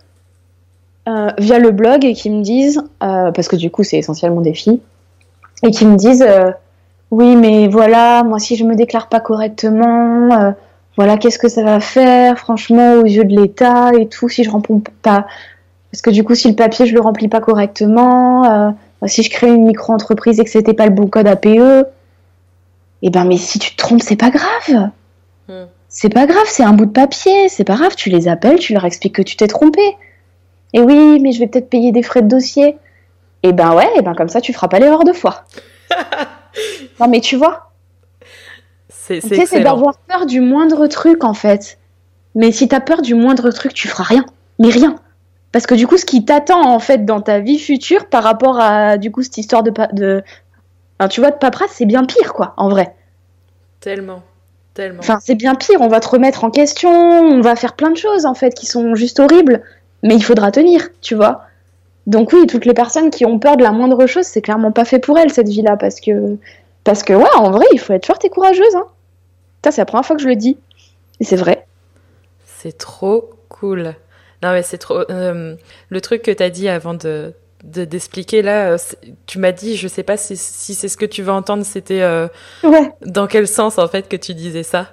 euh, 1.09 1.31
via 1.39 1.59
le 1.59 1.71
blog 1.71 2.05
et 2.05 2.15
qui 2.15 2.31
me 2.31 2.43
disent, 2.43 2.83
euh, 3.03 3.33
parce 3.33 3.49
que 3.49 3.57
du 3.57 3.71
coup, 3.71 3.83
c'est 3.83 3.99
essentiellement 3.99 4.41
des 4.41 4.55
filles, 4.55 4.81
et 5.63 5.71
qui 5.71 5.87
me 5.87 5.97
disent, 5.97 6.25
oui, 7.11 7.37
mais 7.37 7.69
voilà, 7.69 8.23
moi, 8.25 8.39
si 8.39 8.57
je 8.57 8.65
me 8.65 8.75
déclare 8.75 9.09
pas 9.09 9.21
correctement, 9.21 10.31
euh, 10.33 10.51
voilà, 10.97 11.17
qu'est-ce 11.17 11.39
que 11.39 11.49
ça 11.49 11.63
va 11.63 11.81
faire, 11.81 12.39
franchement, 12.39 12.95
aux 12.95 13.05
yeux 13.05 13.25
de 13.25 13.35
l'État 13.35 13.93
et 13.99 14.09
tout, 14.09 14.29
si 14.29 14.45
je 14.45 14.51
remplis 14.51 14.83
pas, 15.03 15.27
parce 15.95 16.03
que 16.03 16.11
du 16.11 16.25
coup, 16.25 16.35
si 16.35 16.49
le 16.49 16.57
papier, 16.57 16.87
je 16.87 16.95
le 16.95 17.01
remplis 17.01 17.29
pas 17.29 17.41
correctement, 17.41 18.45
euh, 18.45 18.71
si 19.07 19.23
je 19.23 19.31
crée 19.31 19.49
une 19.49 19.65
micro-entreprise 19.65 20.41
et 20.41 20.45
que 20.45 20.51
c'était 20.51 20.75
pas 20.75 20.87
le 20.87 20.93
bon 20.93 21.07
code 21.07 21.29
APE, 21.29 21.47
eh 21.47 23.11
ben, 23.11 23.25
mais 23.25 23.37
si 23.37 23.61
tu 23.61 23.71
te 23.73 23.77
trompes, 23.77 24.03
c'est 24.03 24.17
pas 24.17 24.31
grave. 24.31 24.91
Hmm. 25.49 25.67
C'est 25.89 26.09
pas 26.09 26.27
grave, 26.27 26.47
c'est 26.47 26.65
un 26.65 26.73
bout 26.73 26.87
de 26.87 26.91
papier, 26.91 27.49
c'est 27.49 27.63
pas 27.63 27.77
grave, 27.77 27.95
tu 27.95 28.11
les 28.11 28.27
appelles, 28.27 28.59
tu 28.59 28.73
leur 28.73 28.85
expliques 28.85 29.15
que 29.15 29.23
tu 29.23 29.37
t'es 29.37 29.47
trompé. 29.47 29.97
Et 30.73 30.81
oui, 30.81 31.21
mais 31.21 31.31
je 31.31 31.39
vais 31.39 31.47
peut-être 31.47 31.71
payer 31.71 31.93
des 31.93 32.03
frais 32.03 32.23
de 32.23 32.29
dossier. 32.29 32.77
Et 33.45 33.53
ben 33.53 33.73
ouais, 33.77 33.89
et 33.97 34.03
ben 34.03 34.15
comme 34.15 34.29
ça 34.29 34.41
tu 34.41 34.53
feras 34.53 34.67
pas 34.67 34.81
l'erreur 34.81 35.05
deux 35.05 35.13
fois. 35.13 35.45
non 37.01 37.09
mais 37.09 37.21
tu 37.21 37.37
vois, 37.37 37.73
C'est 38.89 39.21
tu 39.21 39.47
c'est 39.47 39.61
d'avoir 39.61 39.99
peur 39.99 40.27
du 40.27 40.41
moindre 40.41 40.87
truc 40.87 41.25
en 41.25 41.35
fait. 41.35 41.79
Mais 42.35 42.53
si 42.53 42.69
t'as 42.69 42.81
peur 42.81 43.03
du 43.03 43.15
moindre 43.15 43.51
truc, 43.51 43.75
tu 43.75 43.89
feras 43.89 44.05
rien. 44.05 44.25
Mais 44.59 44.69
rien. 44.69 44.97
Parce 45.53 45.67
que 45.67 45.75
du 45.75 45.87
coup, 45.87 45.97
ce 45.97 46.05
qui 46.05 46.25
t'attend 46.25 46.63
en 46.63 46.81
fait 46.81 47.05
dans 47.05 47.21
ta 47.21 47.39
vie 47.39 47.59
future 47.59 48.07
par 48.07 48.25
rapport 48.25 48.59
à 48.59 48.99
du 48.99 49.13
coup 49.13 49.23
cette 49.23 49.39
histoire 49.39 49.63
de, 49.63 49.73
de... 49.93 50.23
Enfin, 50.99 51.09
tu 51.09 51.21
vois, 51.21 51.31
de 51.31 51.37
paperasse, 51.37 51.71
c'est 51.75 51.87
bien 51.87 52.05
pire 52.05 52.33
quoi, 52.35 52.55
en 52.57 52.69
vrai. 52.69 52.95
Tellement, 53.81 54.23
tellement. 54.75 54.99
Enfin, 54.99 55.19
c'est 55.21 55.37
bien 55.37 55.55
pire, 55.55 55.81
on 55.81 55.89
va 55.89 56.01
te 56.01 56.09
remettre 56.09 56.43
en 56.43 56.51
question, 56.51 56.91
on 56.91 57.41
va 57.41 57.55
faire 57.55 57.75
plein 57.75 57.91
de 57.91 57.97
choses 57.97 58.27
en 58.27 58.35
fait 58.35 58.55
qui 58.55 58.67
sont 58.67 58.95
juste 58.97 59.21
horribles, 59.21 59.63
mais 60.03 60.17
il 60.17 60.25
faudra 60.25 60.51
tenir, 60.51 60.89
tu 61.01 61.15
vois. 61.15 61.43
Donc 62.07 62.33
oui, 62.33 62.47
toutes 62.47 62.67
les 62.67 62.75
personnes 62.75 63.11
qui 63.11 63.25
ont 63.25 63.39
peur 63.39 63.57
de 63.57 63.63
la 63.63 63.73
moindre 63.73 64.07
chose, 64.07 64.27
c'est 64.27 64.43
clairement 64.43 64.73
pas 64.73 64.85
fait 64.85 64.99
pour 64.99 65.19
elles 65.19 65.33
cette 65.33 65.49
vie-là, 65.49 65.77
parce 65.77 66.01
que 66.01 66.37
parce 66.85 67.03
que 67.03 67.15
ouais, 67.15 67.35
en 67.37 67.51
vrai, 67.51 67.65
il 67.73 67.79
faut 67.81 67.95
être 67.95 68.05
forte 68.07 68.25
et 68.27 68.29
courageuse. 68.29 68.75
Hein. 68.77 68.87
Ça, 69.65 69.71
c'est 69.71 69.81
la 69.81 69.87
première 69.87 70.05
fois 70.05 70.17
que 70.17 70.23
je 70.23 70.29
le 70.29 70.37
dis, 70.37 70.59
et 71.21 71.25
c'est 71.25 71.37
vrai. 71.37 71.67
C'est 72.45 72.77
trop 72.77 73.31
cool. 73.49 73.95
Non, 74.43 74.53
mais 74.53 74.63
c'est 74.63 74.77
trop. 74.79 74.99
euh, 75.11 75.55
le 75.89 76.01
truc 76.03 76.21
que 76.23 76.31
t'as 76.31 76.51
dit 76.51 76.69
avant 76.69 76.93
de 76.95 77.33
de- 77.65 77.87
d'expliquer 77.87 78.43
là, 78.43 78.73
euh, 78.73 78.79
tu 79.27 79.39
m'as 79.39 79.53
dit, 79.53 79.77
je 79.77 79.89
sais 79.89 80.03
pas 80.03 80.19
si, 80.19 80.37
si 80.37 80.75
c'est 80.75 80.89
ce 80.89 80.99
que 80.99 81.07
tu 81.07 81.23
veux 81.23 81.33
entendre, 81.33 81.65
c'était 81.65 82.03
euh, 82.03 82.29
Ouais. 82.63 82.91
dans 83.07 83.27
quel 83.27 83.49
sens 83.49 83.79
en 83.79 83.89
fait 83.89 84.07
que 84.07 84.17
tu 84.17 84.35
disais 84.35 84.63
ça? 84.65 84.89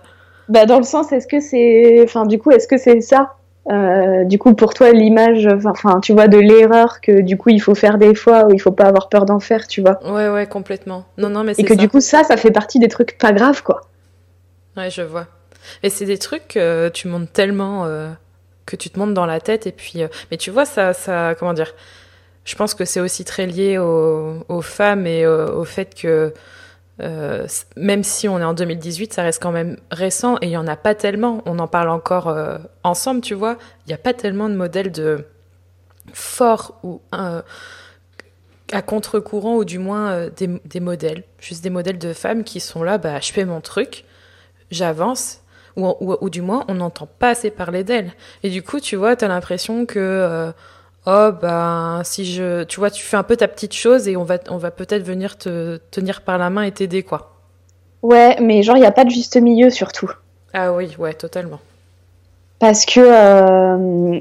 Bah 0.47 0.65
dans 0.65 0.77
le 0.77 0.83
sens, 0.85 1.11
est-ce 1.11 1.27
que 1.27 1.41
c'est, 1.41 2.01
enfin 2.05 2.25
du 2.25 2.39
coup, 2.39 2.51
est-ce 2.51 2.69
que 2.69 2.77
c'est 2.77 3.01
ça? 3.01 3.35
Euh, 3.69 4.23
Du 4.23 4.39
coup, 4.39 4.55
pour 4.55 4.73
toi, 4.73 4.91
l'image, 4.91 5.47
enfin, 5.65 5.99
tu 6.01 6.13
vois, 6.13 6.27
de 6.27 6.37
l'erreur 6.37 6.99
que 7.01 7.21
du 7.21 7.37
coup 7.37 7.49
il 7.49 7.61
faut 7.61 7.75
faire 7.75 7.97
des 7.99 8.15
fois 8.15 8.45
où 8.47 8.53
il 8.53 8.59
faut 8.59 8.71
pas 8.71 8.85
avoir 8.85 9.07
peur 9.09 9.25
d'en 9.25 9.39
faire, 9.39 9.67
tu 9.67 9.81
vois. 9.81 9.99
Ouais, 10.11 10.29
ouais, 10.29 10.47
complètement. 10.47 11.05
Non, 11.17 11.29
non, 11.29 11.43
mais 11.43 11.53
Et 11.57 11.63
que 11.63 11.75
ça. 11.75 11.79
du 11.79 11.87
coup, 11.87 12.01
ça, 12.01 12.23
ça 12.23 12.37
fait 12.37 12.51
partie 12.51 12.79
des 12.79 12.87
trucs 12.87 13.17
pas 13.17 13.31
graves, 13.33 13.61
quoi. 13.63 13.81
Ouais, 14.77 14.89
je 14.89 15.01
vois. 15.03 15.27
Mais 15.83 15.89
c'est 15.89 16.05
des 16.05 16.17
trucs 16.17 16.47
que 16.49 16.89
tu 16.89 17.07
montes 17.07 17.31
tellement 17.33 17.85
euh, 17.85 18.09
que 18.65 18.75
tu 18.75 18.89
te 18.89 18.97
montes 18.97 19.13
dans 19.13 19.27
la 19.27 19.39
tête 19.39 19.67
et 19.67 19.71
puis. 19.71 20.01
euh, 20.01 20.07
Mais 20.31 20.37
tu 20.37 20.49
vois, 20.49 20.65
ça, 20.65 20.93
ça, 20.93 21.35
comment 21.37 21.53
dire 21.53 21.75
Je 22.45 22.55
pense 22.55 22.73
que 22.73 22.83
c'est 22.85 22.99
aussi 22.99 23.25
très 23.25 23.45
lié 23.45 23.77
aux, 23.77 24.37
aux 24.49 24.61
femmes 24.61 25.05
et 25.05 25.23
euh, 25.23 25.51
au 25.53 25.65
fait 25.65 25.93
que 25.93 26.33
euh, 26.99 27.47
même 27.75 28.03
si 28.03 28.27
on 28.27 28.39
est 28.39 28.43
en 28.43 28.53
2018, 28.53 29.13
ça 29.13 29.23
reste 29.23 29.41
quand 29.41 29.51
même 29.51 29.77
récent 29.91 30.37
et 30.41 30.47
il 30.47 30.51
y 30.51 30.57
en 30.57 30.67
a 30.67 30.75
pas 30.75 30.95
tellement. 30.95 31.41
On 31.45 31.59
en 31.59 31.67
parle 31.67 31.89
encore 31.89 32.27
euh, 32.27 32.57
ensemble, 32.83 33.21
tu 33.21 33.33
vois. 33.33 33.57
Il 33.85 33.89
n'y 33.89 33.93
a 33.93 33.97
pas 33.97 34.13
tellement 34.13 34.49
de 34.49 34.55
modèles 34.55 34.91
de 34.91 35.25
forts 36.13 36.79
ou 36.83 37.01
euh, 37.15 37.41
à 38.71 38.81
contre-courant 38.81 39.55
ou 39.55 39.65
du 39.65 39.79
moins 39.79 40.27
des, 40.27 40.79
modèles, 40.79 41.23
juste 41.39 41.63
des 41.63 41.69
modèles 41.69 41.97
de 41.97 42.13
femmes 42.13 42.43
qui 42.43 42.59
sont 42.59 42.83
là, 42.83 42.97
bah 42.97 43.19
je 43.19 43.31
fais 43.33 43.43
mon 43.43 43.59
truc, 43.59 44.05
j'avance, 44.71 45.41
ou, 45.75 45.93
ou, 45.99 46.15
ou 46.21 46.29
du 46.29 46.41
moins 46.41 46.63
on 46.69 46.75
n'entend 46.75 47.05
pas 47.05 47.29
assez 47.29 47.51
parler 47.51 47.83
d'elles. 47.83 48.13
Et 48.43 48.49
du 48.49 48.63
coup, 48.63 48.79
tu 48.79 48.95
vois, 48.95 49.17
t'as 49.17 49.27
l'impression 49.27 49.85
que 49.85 50.53
oh 51.05 51.31
ben 51.41 52.01
si 52.03 52.25
je, 52.25 52.63
tu 52.63 52.79
vois, 52.79 52.91
tu 52.91 53.03
fais 53.03 53.17
un 53.17 53.23
peu 53.23 53.37
ta 53.37 53.47
petite 53.47 53.73
chose 53.73 54.07
et 54.07 54.17
on 54.17 54.23
va 54.23 54.37
on 54.49 54.57
va 54.57 54.71
peut-être 54.71 55.03
venir 55.03 55.37
te 55.37 55.77
tenir 55.91 56.21
par 56.21 56.37
la 56.37 56.49
main 56.49 56.63
et 56.63 56.71
t'aider 56.71 57.03
quoi. 57.03 57.31
Ouais, 58.01 58.37
mais 58.41 58.63
genre, 58.63 58.77
il 58.77 58.79
n'y 58.79 58.85
a 58.85 58.91
pas 58.91 59.05
de 59.05 59.09
juste 59.09 59.37
milieu 59.37 59.69
surtout. 59.69 60.11
Ah 60.53 60.73
oui, 60.73 60.95
ouais, 60.97 61.13
totalement. 61.13 61.59
Parce 62.59 62.85
que, 62.85 62.99
euh, 62.99 64.19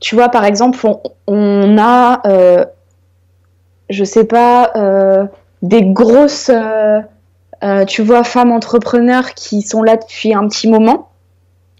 tu 0.00 0.14
vois, 0.14 0.28
par 0.28 0.44
exemple, 0.44 0.86
on, 1.26 1.78
a, 1.78 2.20
euh, 2.26 2.64
je 3.88 4.04
sais 4.04 4.24
pas, 4.24 4.72
euh, 4.76 5.26
des 5.62 5.82
grosses, 5.82 6.50
tu 7.86 8.02
vois, 8.02 8.24
femmes 8.24 8.52
entrepreneurs 8.52 9.34
qui 9.34 9.62
sont 9.62 9.82
là 9.82 9.96
depuis 9.96 10.34
un 10.34 10.46
petit 10.48 10.68
moment. 10.68 11.10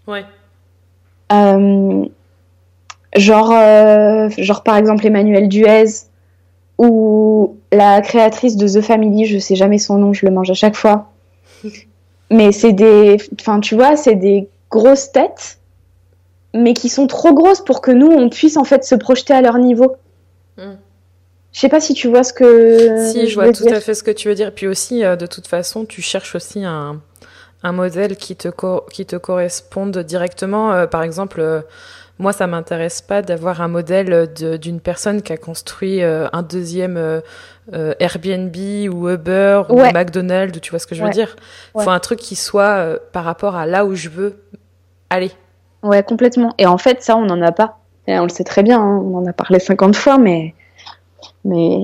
Ouais. 0.07 0.25
Genre, 3.15 3.51
genre, 4.37 4.63
par 4.63 4.77
exemple, 4.77 5.05
Emmanuel 5.05 5.49
Duez 5.49 5.85
ou 6.77 7.57
la 7.71 8.01
créatrice 8.01 8.57
de 8.57 8.67
The 8.67 8.81
Family, 8.81 9.25
je 9.25 9.39
sais 9.39 9.55
jamais 9.55 9.77
son 9.77 9.97
nom, 9.97 10.13
je 10.13 10.25
le 10.25 10.31
mange 10.31 10.49
à 10.51 10.55
chaque 10.55 10.75
fois. 10.75 11.11
Mais 12.31 12.51
c'est 12.51 12.73
des, 12.73 13.17
enfin, 13.39 13.59
tu 13.59 13.75
vois, 13.75 13.95
c'est 13.95 14.15
des 14.15 14.49
grosses 14.69 15.11
têtes 15.11 15.59
mais 16.55 16.73
qui 16.73 16.89
sont 16.89 17.05
trop 17.05 17.33
grosses 17.33 17.61
pour 17.61 17.81
que 17.81 17.91
nous, 17.91 18.07
on 18.07 18.29
puisse 18.29 18.57
en 18.57 18.63
fait 18.63 18.83
se 18.83 18.95
projeter 18.95 19.33
à 19.33 19.41
leur 19.41 19.57
niveau. 19.57 19.97
Hmm. 20.57 20.75
Je 21.51 21.59
sais 21.59 21.69
pas 21.69 21.81
si 21.81 21.93
tu 21.93 22.07
vois 22.07 22.23
ce 22.23 22.33
que. 22.33 23.11
Si, 23.11 23.27
je 23.27 23.35
vois 23.35 23.51
tout 23.51 23.67
à 23.67 23.79
fait 23.79 23.93
ce 23.93 24.03
que 24.03 24.11
tu 24.11 24.29
veux 24.29 24.35
dire. 24.35 24.53
Puis 24.53 24.67
aussi, 24.67 25.03
euh, 25.03 25.15
de 25.15 25.25
toute 25.25 25.47
façon, 25.47 25.85
tu 25.85 26.01
cherches 26.01 26.35
aussi 26.35 26.63
un, 26.63 27.01
un 27.63 27.71
modèle 27.71 28.15
qui 28.15 28.35
te, 28.35 28.49
qui 28.91 29.05
te 29.05 29.15
corresponde 29.15 29.97
directement. 29.99 30.71
Euh, 30.71 30.87
par 30.87 31.03
exemple, 31.03 31.39
euh, 31.41 31.61
moi, 32.19 32.33
ça 32.33 32.47
m'intéresse 32.47 33.01
pas 33.01 33.21
d'avoir 33.21 33.61
un 33.61 33.67
modèle 33.67 34.31
d'une 34.61 34.79
personne 34.79 35.21
qui 35.21 35.33
a 35.33 35.37
construit 35.37 36.01
un 36.01 36.41
deuxième 36.43 37.21
Airbnb 37.71 38.55
ou 38.91 39.09
Uber 39.09 39.63
ou 39.69 39.79
McDonald's, 39.79 40.61
tu 40.61 40.69
vois 40.69 40.79
ce 40.79 40.87
que 40.87 40.95
je 40.95 41.03
veux 41.03 41.09
dire? 41.09 41.35
Il 41.75 41.81
faut 41.81 41.89
un 41.89 41.99
truc 41.99 42.19
qui 42.19 42.35
soit 42.35 42.99
par 43.11 43.25
rapport 43.25 43.55
à 43.55 43.65
là 43.65 43.85
où 43.85 43.95
je 43.95 44.09
veux 44.09 44.41
aller. 45.09 45.31
Ouais, 45.83 46.01
complètement. 46.03 46.53
Et 46.57 46.65
en 46.65 46.77
fait, 46.77 47.03
ça, 47.03 47.15
on 47.15 47.25
n'en 47.25 47.41
a 47.41 47.51
pas. 47.51 47.77
Et 48.07 48.17
on 48.19 48.23
le 48.23 48.29
sait 48.29 48.43
très 48.43 48.63
bien, 48.63 48.79
hein. 48.79 49.01
on 49.03 49.17
en 49.17 49.25
a 49.25 49.33
parlé 49.33 49.59
50 49.59 49.95
fois, 49.95 50.17
mais, 50.17 50.53
mais, 51.43 51.77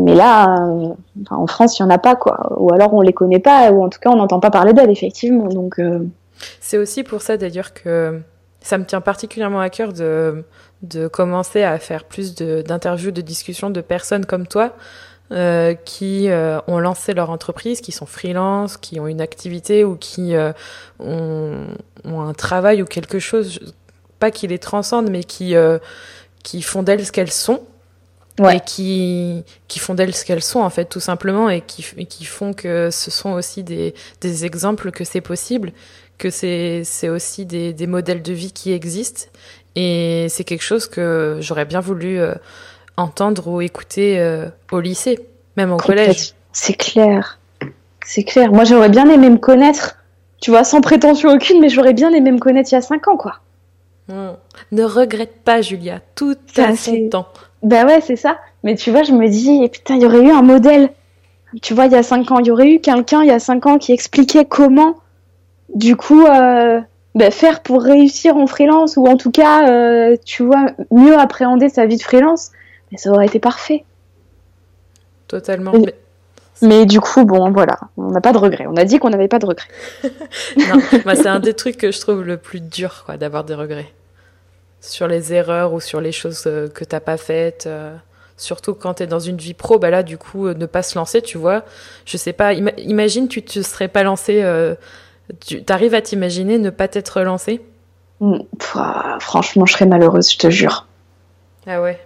mais 0.00 0.14
là, 0.14 0.56
euh, 0.58 0.94
en 1.30 1.46
France, 1.46 1.78
il 1.78 1.82
n'y 1.82 1.90
en 1.90 1.94
a 1.94 1.98
pas, 1.98 2.16
quoi. 2.16 2.52
Ou 2.58 2.72
alors 2.72 2.94
on 2.94 3.00
les 3.00 3.12
connaît 3.12 3.38
pas, 3.38 3.70
ou 3.72 3.82
en 3.82 3.88
tout 3.88 3.98
cas, 3.98 4.10
on 4.10 4.16
n'entend 4.16 4.40
pas 4.40 4.50
parler 4.50 4.72
d'elles, 4.72 4.90
effectivement. 4.90 5.48
Donc, 5.48 5.78
euh, 5.78 6.06
C'est 6.60 6.78
aussi 6.78 7.02
pour 7.02 7.22
ça, 7.22 7.36
d'ailleurs, 7.36 7.74
que 7.74 8.20
ça 8.66 8.78
me 8.78 8.84
tient 8.84 9.00
particulièrement 9.00 9.60
à 9.60 9.70
cœur 9.70 9.92
de, 9.92 10.44
de 10.82 11.06
commencer 11.06 11.62
à 11.62 11.78
faire 11.78 12.02
plus 12.02 12.34
d'interviews, 12.34 13.12
de, 13.12 13.20
discussions 13.20 13.70
de 13.70 13.80
personnes 13.80 14.26
comme 14.26 14.48
toi, 14.48 14.74
euh, 15.30 15.74
qui 15.74 16.28
euh, 16.28 16.58
ont 16.66 16.80
lancé 16.80 17.14
leur 17.14 17.30
entreprise, 17.30 17.80
qui 17.80 17.92
sont 17.92 18.06
freelance, 18.06 18.76
qui 18.76 18.98
ont 18.98 19.06
une 19.06 19.20
activité 19.20 19.84
ou 19.84 19.94
qui 19.94 20.34
euh, 20.34 20.52
ont, 20.98 21.66
ont, 22.04 22.20
un 22.22 22.34
travail 22.34 22.82
ou 22.82 22.86
quelque 22.86 23.20
chose, 23.20 23.60
pas 24.18 24.32
qui 24.32 24.48
les 24.48 24.58
transcende, 24.58 25.10
mais 25.10 25.22
qui, 25.22 25.54
qui 26.42 26.60
font 26.60 26.82
d'elles 26.82 27.06
ce 27.06 27.12
qu'elles 27.12 27.30
sont. 27.30 27.62
Ouais. 28.38 28.58
Et 28.58 28.60
qui, 28.60 29.44
qui 29.66 29.78
font 29.78 29.94
d'elles 29.94 30.14
ce 30.14 30.24
qu'elles 30.24 30.42
sont, 30.42 30.60
en 30.60 30.70
fait, 30.70 30.84
tout 30.84 31.00
simplement, 31.00 31.48
et 31.48 31.62
qui, 31.62 31.86
et 31.96 32.04
qui 32.04 32.24
font 32.24 32.52
que 32.52 32.90
ce 32.90 33.10
sont 33.10 33.32
aussi 33.32 33.62
des, 33.62 33.94
des 34.20 34.44
exemples 34.44 34.90
que 34.90 35.04
c'est 35.04 35.22
possible, 35.22 35.72
que 36.18 36.28
c'est 36.30 37.08
aussi 37.08 37.46
des, 37.46 37.72
des 37.72 37.86
modèles 37.86 38.22
de 38.22 38.32
vie 38.32 38.52
qui 38.52 38.72
existent. 38.72 39.30
Et 39.74 40.26
c'est 40.28 40.44
quelque 40.44 40.64
chose 40.64 40.86
que 40.86 41.38
j'aurais 41.40 41.64
bien 41.64 41.80
voulu 41.80 42.20
entendre 42.96 43.48
ou 43.48 43.60
écouter 43.60 44.18
euh, 44.18 44.48
au 44.72 44.80
lycée, 44.80 45.18
même 45.56 45.72
au 45.72 45.76
collège. 45.76 46.34
C'est 46.52 46.74
clair. 46.74 47.38
C'est 48.04 48.24
clair. 48.24 48.52
Moi, 48.52 48.64
j'aurais 48.64 48.88
bien 48.88 49.08
aimé 49.10 49.28
me 49.28 49.38
connaître, 49.38 49.96
tu 50.40 50.50
vois, 50.50 50.64
sans 50.64 50.80
prétention 50.80 51.30
aucune, 51.30 51.60
mais 51.60 51.68
j'aurais 51.68 51.92
bien 51.92 52.12
aimé 52.12 52.32
me 52.32 52.38
connaître 52.38 52.70
il 52.72 52.76
y 52.76 52.78
a 52.78 52.82
5 52.82 53.08
ans, 53.08 53.16
quoi. 53.16 53.40
Hmm. 54.08 54.34
Ne 54.72 54.84
regrette 54.84 55.42
pas, 55.42 55.60
Julia. 55.60 56.00
Tout 56.14 56.36
à 56.56 56.76
son 56.76 57.08
temps. 57.10 57.28
Bah 57.62 57.84
ouais, 57.84 58.00
c'est 58.00 58.16
ça. 58.16 58.38
Mais 58.62 58.74
tu 58.74 58.90
vois, 58.90 59.02
je 59.02 59.12
me 59.12 59.28
dis, 59.28 59.68
putain, 59.68 59.96
il 59.96 60.02
y 60.02 60.06
aurait 60.06 60.22
eu 60.22 60.30
un 60.30 60.42
modèle. 60.42 60.90
Tu 61.62 61.74
vois, 61.74 61.86
il 61.86 61.92
y 61.92 61.96
a 61.96 62.02
5 62.02 62.30
ans, 62.32 62.38
il 62.38 62.46
y 62.46 62.50
aurait 62.50 62.68
eu 62.68 62.80
quelqu'un 62.80 63.22
il 63.22 63.28
y 63.28 63.32
a 63.32 63.38
5 63.38 63.66
ans 63.66 63.78
qui 63.78 63.92
expliquait 63.92 64.44
comment, 64.44 64.96
du 65.74 65.96
coup, 65.96 66.26
euh, 66.26 66.80
bah, 67.14 67.30
faire 67.30 67.62
pour 67.62 67.82
réussir 67.82 68.36
en 68.36 68.46
freelance, 68.46 68.96
ou 68.96 69.06
en 69.06 69.16
tout 69.16 69.30
cas, 69.30 69.68
euh, 69.68 70.16
tu 70.24 70.42
vois, 70.42 70.66
mieux 70.90 71.18
appréhender 71.18 71.68
sa 71.68 71.86
vie 71.86 71.96
de 71.96 72.02
freelance 72.02 72.50
mais 72.90 72.98
ça 72.98 73.10
aurait 73.10 73.26
été 73.26 73.38
parfait. 73.38 73.84
Totalement. 75.28 75.72
Mais, 76.62 76.86
du 76.86 77.00
coup, 77.00 77.24
bon, 77.24 77.50
voilà, 77.50 77.78
on 77.96 78.10
n'a 78.10 78.20
pas 78.20 78.32
de 78.32 78.38
regrets. 78.38 78.66
On 78.66 78.76
a 78.76 78.84
dit 78.84 78.98
qu'on 78.98 79.10
n'avait 79.10 79.28
pas 79.28 79.38
de 79.38 79.46
regrets. 79.46 79.68
non, 80.56 80.78
c'est 81.14 81.26
un 81.26 81.40
des 81.40 81.52
trucs 81.52 81.76
que 81.76 81.90
je 81.90 82.00
trouve 82.00 82.22
le 82.22 82.38
plus 82.38 82.60
dur, 82.60 83.02
quoi, 83.04 83.16
d'avoir 83.18 83.44
des 83.44 83.54
regrets. 83.54 83.92
Sur 84.86 85.08
les 85.08 85.32
erreurs 85.32 85.72
ou 85.72 85.80
sur 85.80 86.00
les 86.00 86.12
choses 86.12 86.44
euh, 86.46 86.68
que 86.68 86.84
t'as 86.84 87.00
pas 87.00 87.16
faites. 87.16 87.66
Euh, 87.66 87.94
surtout 88.36 88.72
quand 88.74 88.94
tu 88.94 89.02
es 89.02 89.06
dans 89.08 89.18
une 89.18 89.36
vie 89.36 89.52
pro, 89.54 89.80
bah 89.80 89.90
là, 89.90 90.04
du 90.04 90.16
coup, 90.16 90.46
euh, 90.46 90.54
ne 90.54 90.66
pas 90.66 90.82
se 90.82 90.96
lancer, 90.96 91.22
tu 91.22 91.38
vois. 91.38 91.64
Je 92.04 92.16
sais 92.16 92.32
pas, 92.32 92.52
imagine, 92.52 93.26
tu 93.26 93.42
te 93.42 93.62
serais 93.62 93.88
pas 93.88 94.04
lancé. 94.04 94.44
tu 95.44 95.62
arrives 95.68 95.94
à 95.94 96.02
t'imaginer 96.02 96.58
ne 96.58 96.70
pas 96.70 96.86
t'être 96.86 97.20
lancé? 97.22 97.62
Mmh, 98.20 98.38
Franchement, 99.18 99.66
je 99.66 99.72
serais 99.72 99.86
malheureuse, 99.86 100.30
je 100.30 100.38
te 100.38 100.50
jure. 100.50 100.86
Ah 101.66 101.82
ouais? 101.82 101.98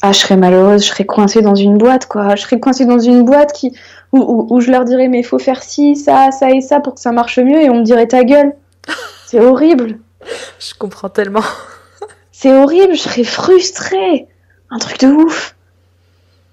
Ah, 0.00 0.12
je 0.12 0.18
serais 0.18 0.36
malheureuse, 0.36 0.82
je 0.82 0.88
serais 0.88 1.04
coincée 1.04 1.42
dans 1.42 1.54
une 1.54 1.76
boîte, 1.76 2.06
quoi. 2.06 2.34
Je 2.34 2.42
serais 2.42 2.58
coincée 2.58 2.86
dans 2.86 2.98
une 2.98 3.24
boîte 3.24 3.52
qui, 3.52 3.76
où, 4.12 4.46
où, 4.50 4.60
je 4.60 4.70
leur 4.70 4.84
dirais, 4.84 5.08
mais 5.08 5.20
il 5.20 5.24
faut 5.24 5.38
faire 5.38 5.62
ci, 5.62 5.96
ça, 5.96 6.30
ça 6.32 6.50
et 6.50 6.60
ça 6.60 6.80
pour 6.80 6.94
que 6.94 7.00
ça 7.00 7.12
marche 7.12 7.38
mieux, 7.38 7.60
et 7.60 7.68
on 7.68 7.80
me 7.80 7.84
dirait 7.84 8.08
ta 8.08 8.24
gueule. 8.24 8.54
C'est 9.26 9.40
horrible. 9.40 9.98
Je 10.58 10.74
comprends 10.74 11.08
tellement. 11.08 11.42
C'est 12.42 12.52
horrible, 12.52 12.94
je 12.94 13.00
serais 13.00 13.22
frustrée. 13.22 14.26
Un 14.70 14.78
truc 14.78 14.98
de 14.98 15.06
ouf. 15.06 15.54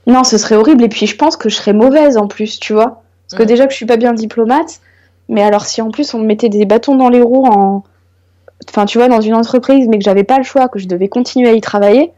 Non, 0.06 0.24
ce 0.24 0.38
serait 0.38 0.56
horrible, 0.56 0.84
et 0.84 0.90
puis 0.90 1.08
je 1.08 1.16
pense 1.16 1.36
que 1.36 1.50
je 1.50 1.56
serais 1.56 1.74
mauvaise 1.74 2.16
en 2.18 2.28
plus, 2.28 2.60
tu 2.60 2.74
vois. 2.74 3.02
Parce 3.28 3.42
que 3.42 3.48
déjà 3.48 3.66
que 3.66 3.72
je 3.72 3.78
suis 3.78 3.88
pas 3.88 3.98
bien 3.98 4.14
diplomate, 4.14 4.82
mais 5.30 5.42
alors 5.42 5.66
si 5.66 5.82
en 5.82 5.90
plus 5.90 6.14
on 6.14 6.20
me 6.20 6.26
mettait 6.26 6.50
des 6.50 6.66
bâtons 6.66 6.96
dans 6.96 7.10
les 7.10 7.22
roues 7.22 7.46
en. 7.46 7.84
Enfin, 8.70 8.86
tu 8.86 9.00
vois, 9.00 9.08
dans 9.08 9.22
une 9.22 9.34
entreprise, 9.34 9.88
mais 9.88 9.98
que 9.98 10.04
j'avais 10.04 10.24
pas 10.24 10.38
le 10.38 10.44
choix, 10.44 10.68
que 10.68 10.78
je 10.78 10.88
devais 10.88 11.08
continuer 11.08 11.50
à 11.50 11.54
y 11.54 11.62
travailler 11.62 12.12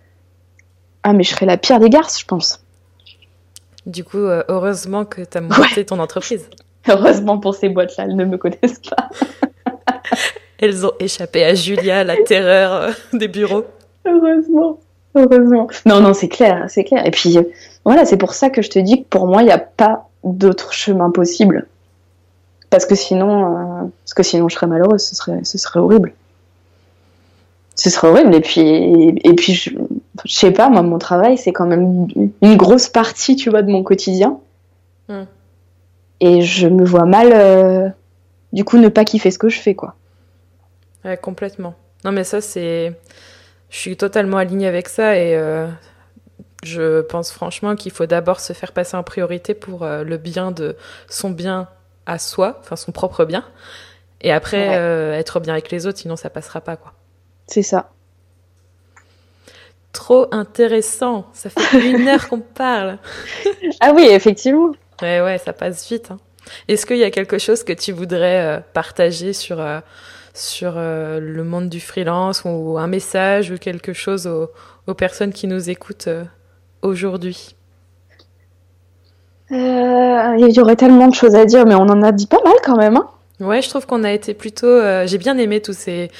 ah, 1.03 1.13
mais 1.13 1.23
je 1.23 1.29
serais 1.29 1.45
la 1.45 1.57
pire 1.57 1.79
des 1.79 1.89
garces, 1.89 2.19
je 2.19 2.25
pense. 2.25 2.63
Du 3.85 4.03
coup, 4.03 4.17
euh, 4.17 4.43
heureusement 4.49 5.05
que 5.05 5.21
tu 5.21 5.37
as 5.37 5.41
monté 5.41 5.85
ton 5.85 5.99
entreprise. 5.99 6.47
Heureusement 6.87 7.39
pour 7.39 7.55
ces 7.55 7.69
boîtes-là, 7.69 8.05
elles 8.05 8.15
ne 8.15 8.25
me 8.25 8.37
connaissent 8.37 8.81
pas. 8.87 9.09
elles 10.61 10.85
ont 10.85 10.93
échappé 10.99 11.43
à 11.43 11.53
Julia, 11.55 12.03
la 12.03 12.17
terreur 12.23 12.73
euh, 12.73 12.91
des 13.13 13.27
bureaux. 13.27 13.65
Heureusement. 14.05 14.79
Heureusement. 15.15 15.67
Non, 15.85 15.99
non, 15.99 16.13
c'est 16.13 16.29
clair, 16.29 16.65
c'est 16.69 16.85
clair. 16.85 17.05
Et 17.05 17.11
puis, 17.11 17.37
euh, 17.37 17.43
voilà, 17.83 18.05
c'est 18.05 18.17
pour 18.17 18.33
ça 18.33 18.49
que 18.49 18.61
je 18.61 18.69
te 18.69 18.79
dis 18.79 19.03
que 19.03 19.07
pour 19.09 19.27
moi, 19.27 19.41
il 19.41 19.45
n'y 19.45 19.51
a 19.51 19.57
pas 19.57 20.07
d'autre 20.23 20.71
chemin 20.71 21.09
possible. 21.11 21.67
Parce 22.69 22.85
que 22.85 22.95
sinon, 22.95 23.91
parce 24.05 24.13
que 24.13 24.23
sinon, 24.23 24.47
je 24.47 24.55
serais 24.55 24.67
malheureuse, 24.67 25.03
ce 25.03 25.13
serait, 25.13 25.43
ce 25.43 25.57
serait 25.57 25.79
horrible 25.79 26.13
ce 27.81 27.89
serait 27.89 28.07
horrible. 28.07 28.35
Et 28.35 28.41
puis, 28.41 28.61
et, 29.23 29.33
puis 29.33 29.53
je, 29.53 29.71
je, 30.25 30.33
sais 30.33 30.51
pas, 30.51 30.69
moi, 30.69 30.81
mon 30.83 30.99
travail, 30.99 31.37
c'est 31.37 31.51
quand 31.51 31.65
même 31.65 32.07
une 32.41 32.55
grosse 32.55 32.89
partie, 32.89 33.35
tu 33.35 33.49
vois, 33.49 33.61
de 33.63 33.71
mon 33.71 33.83
quotidien. 33.83 34.39
Hmm. 35.09 35.23
Et 36.19 36.41
je 36.41 36.67
me 36.67 36.85
vois 36.85 37.05
mal, 37.05 37.31
euh, 37.33 37.89
du 38.53 38.63
coup, 38.63 38.77
ne 38.77 38.89
pas 38.89 39.03
kiffer 39.03 39.31
ce 39.31 39.39
que 39.39 39.49
je 39.49 39.59
fais, 39.59 39.73
quoi. 39.73 39.95
Ouais, 41.05 41.17
complètement. 41.17 41.75
Non, 42.03 42.11
mais 42.11 42.23
ça, 42.23 42.41
c'est. 42.41 42.93
Je 43.69 43.77
suis 43.77 43.97
totalement 43.97 44.37
alignée 44.37 44.67
avec 44.67 44.89
ça 44.89 45.15
et 45.15 45.35
euh, 45.35 45.67
je 46.63 47.01
pense 47.01 47.31
franchement 47.31 47.75
qu'il 47.75 47.91
faut 47.93 48.05
d'abord 48.05 48.41
se 48.41 48.51
faire 48.51 48.73
passer 48.73 48.97
en 48.97 49.03
priorité 49.03 49.53
pour 49.53 49.83
euh, 49.83 50.03
le 50.03 50.17
bien 50.17 50.51
de 50.51 50.75
son 51.07 51.29
bien 51.29 51.69
à 52.05 52.19
soi, 52.19 52.57
enfin 52.59 52.75
son 52.75 52.91
propre 52.91 53.23
bien, 53.23 53.45
et 54.19 54.31
après 54.33 54.59
être 54.59 55.39
bien 55.39 55.53
avec 55.53 55.71
les 55.71 55.87
autres, 55.87 55.99
sinon 55.99 56.17
ça 56.17 56.29
passera 56.29 56.59
pas, 56.59 56.75
quoi. 56.75 56.93
C'est 57.47 57.63
ça. 57.63 57.91
Trop 59.93 60.27
intéressant. 60.31 61.27
Ça 61.33 61.49
fait 61.49 61.89
une 61.91 62.07
heure 62.07 62.29
qu'on 62.29 62.39
parle. 62.39 62.97
ah 63.79 63.91
oui, 63.93 64.07
effectivement. 64.09 64.71
Ouais, 65.01 65.21
ouais, 65.21 65.37
ça 65.37 65.53
passe 65.53 65.87
vite. 65.89 66.11
Hein. 66.11 66.17
Est-ce 66.67 66.85
qu'il 66.85 66.97
y 66.97 67.03
a 67.03 67.11
quelque 67.11 67.37
chose 67.37 67.63
que 67.63 67.73
tu 67.73 67.91
voudrais 67.91 68.45
euh, 68.45 68.59
partager 68.73 69.33
sur, 69.33 69.59
euh, 69.59 69.79
sur 70.33 70.73
euh, 70.75 71.19
le 71.19 71.43
monde 71.43 71.69
du 71.69 71.79
freelance 71.79 72.43
ou 72.45 72.77
un 72.77 72.87
message 72.87 73.51
ou 73.51 73.57
quelque 73.57 73.93
chose 73.93 74.27
aux, 74.27 74.49
aux 74.87 74.93
personnes 74.93 75.33
qui 75.33 75.47
nous 75.47 75.69
écoutent 75.69 76.09
aujourd'hui 76.81 77.55
Il 79.51 80.53
y 80.55 80.59
aurait 80.59 80.75
tellement 80.75 81.07
de 81.07 81.15
choses 81.15 81.35
à 81.35 81.45
dire, 81.45 81.65
mais 81.65 81.75
on 81.75 81.81
en 81.81 82.01
a 82.03 82.11
dit 82.11 82.27
pas 82.27 82.41
mal 82.43 82.55
quand 82.63 82.77
même. 82.77 82.97
Hein 82.97 83.09
Ouais, 83.39 83.61
je 83.61 83.69
trouve 83.69 83.87
qu'on 83.87 84.03
a 84.03 84.11
été 84.11 84.35
plutôt. 84.35 84.79
j'ai 85.05 85.17
bien 85.17 85.37
aimé 85.37 85.61
tous 85.61 85.73
ces, 85.73 86.11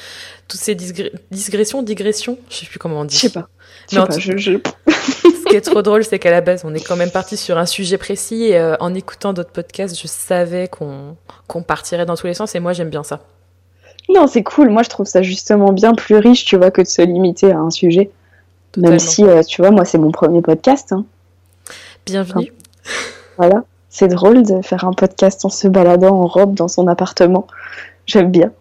toutes 0.48 0.60
ces 0.60 0.76
digressions, 0.76 1.82
digressions, 1.82 2.38
je 2.50 2.58
sais 2.58 2.66
plus 2.66 2.80
comment 2.80 3.02
on 3.02 3.06
dit. 3.06 3.16
Je 3.16 3.22
sais 3.22 3.30
pas. 3.30 3.48
pas 3.94 4.18
je, 4.18 4.60
Ce 4.92 5.46
qui 5.50 5.56
est 5.56 5.62
trop 5.62 5.82
drôle, 5.82 6.04
c'est 6.04 6.20
qu'à 6.20 6.32
la 6.32 6.42
base, 6.42 6.64
on 6.66 6.74
est 6.74 6.86
quand 6.86 6.96
même 6.96 7.12
parti 7.12 7.38
sur 7.38 7.58
un 7.58 7.66
sujet 7.66 7.98
précis 7.98 8.46
et 8.46 8.58
euh, 8.58 8.76
en 8.80 8.94
écoutant 8.94 9.34
d'autres 9.34 9.52
podcasts, 9.52 10.00
je 10.00 10.08
savais 10.08 10.68
qu'on 10.68 11.16
qu'on 11.48 11.64
partirait 11.64 12.06
dans 12.06 12.16
tous 12.16 12.28
les 12.28 12.34
sens 12.34 12.54
et 12.56 12.60
moi, 12.60 12.74
j'aime 12.74 12.90
bien 12.90 13.04
ça. 13.04 13.22
Non, 14.14 14.28
c'est 14.28 14.44
cool. 14.44 14.70
Moi, 14.70 14.84
je 14.84 14.90
trouve 14.90 15.06
ça 15.06 15.22
justement 15.22 15.72
bien 15.72 15.94
plus 15.94 16.18
riche, 16.18 16.46
tu 16.46 16.58
vois, 16.58 16.72
que 16.72 16.82
de 16.82 16.88
se 16.88 17.02
limiter 17.02 17.52
à 17.52 17.60
un 17.60 17.70
sujet. 17.70 18.12
Même 18.78 19.00
si, 19.00 19.24
euh, 19.24 19.44
tu 19.44 19.62
vois, 19.62 19.72
moi, 19.72 19.86
c'est 19.86 19.98
mon 19.98 20.12
premier 20.12 20.42
podcast. 20.42 20.94
Hein. 20.94 21.06
Bienvenue. 22.06 22.52
voilà. 23.38 23.64
C'est 23.90 24.08
drôle 24.08 24.44
de 24.44 24.62
faire 24.62 24.86
un 24.86 24.94
podcast 24.94 25.44
en 25.44 25.50
se 25.50 25.68
baladant 25.68 26.22
en 26.22 26.28
robe 26.28 26.56
dans 26.56 26.70
son 26.70 26.88
appartement. 26.88 27.48
J'aime 28.06 28.32
bien. 28.32 28.52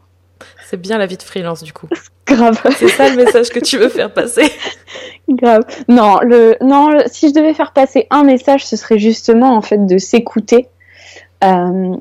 C'est 0.69 0.77
bien 0.77 0.99
la 0.99 1.07
vie 1.07 1.17
de 1.17 1.23
freelance, 1.23 1.63
du 1.63 1.73
coup. 1.73 1.89
Grave. 2.27 2.61
C'est 2.77 2.89
ça 2.89 3.09
le 3.09 3.17
message 3.17 3.49
que 3.51 3.61
tu 3.61 3.79
veux 3.79 3.89
faire 3.89 4.13
passer. 4.13 4.51
Grave. 5.29 5.63
Non, 5.89 6.19
le, 6.23 6.57
non, 6.61 6.91
si 7.07 7.29
je 7.29 7.35
devais 7.35 7.55
faire 7.55 7.73
passer 7.73 8.07
un 8.11 8.25
message, 8.25 8.67
ce 8.67 8.77
serait 8.77 8.99
justement, 8.99 9.57
en 9.57 9.63
fait, 9.63 9.85
de 9.87 9.99
s'écouter. 9.99 10.69
Euh, 11.43 11.97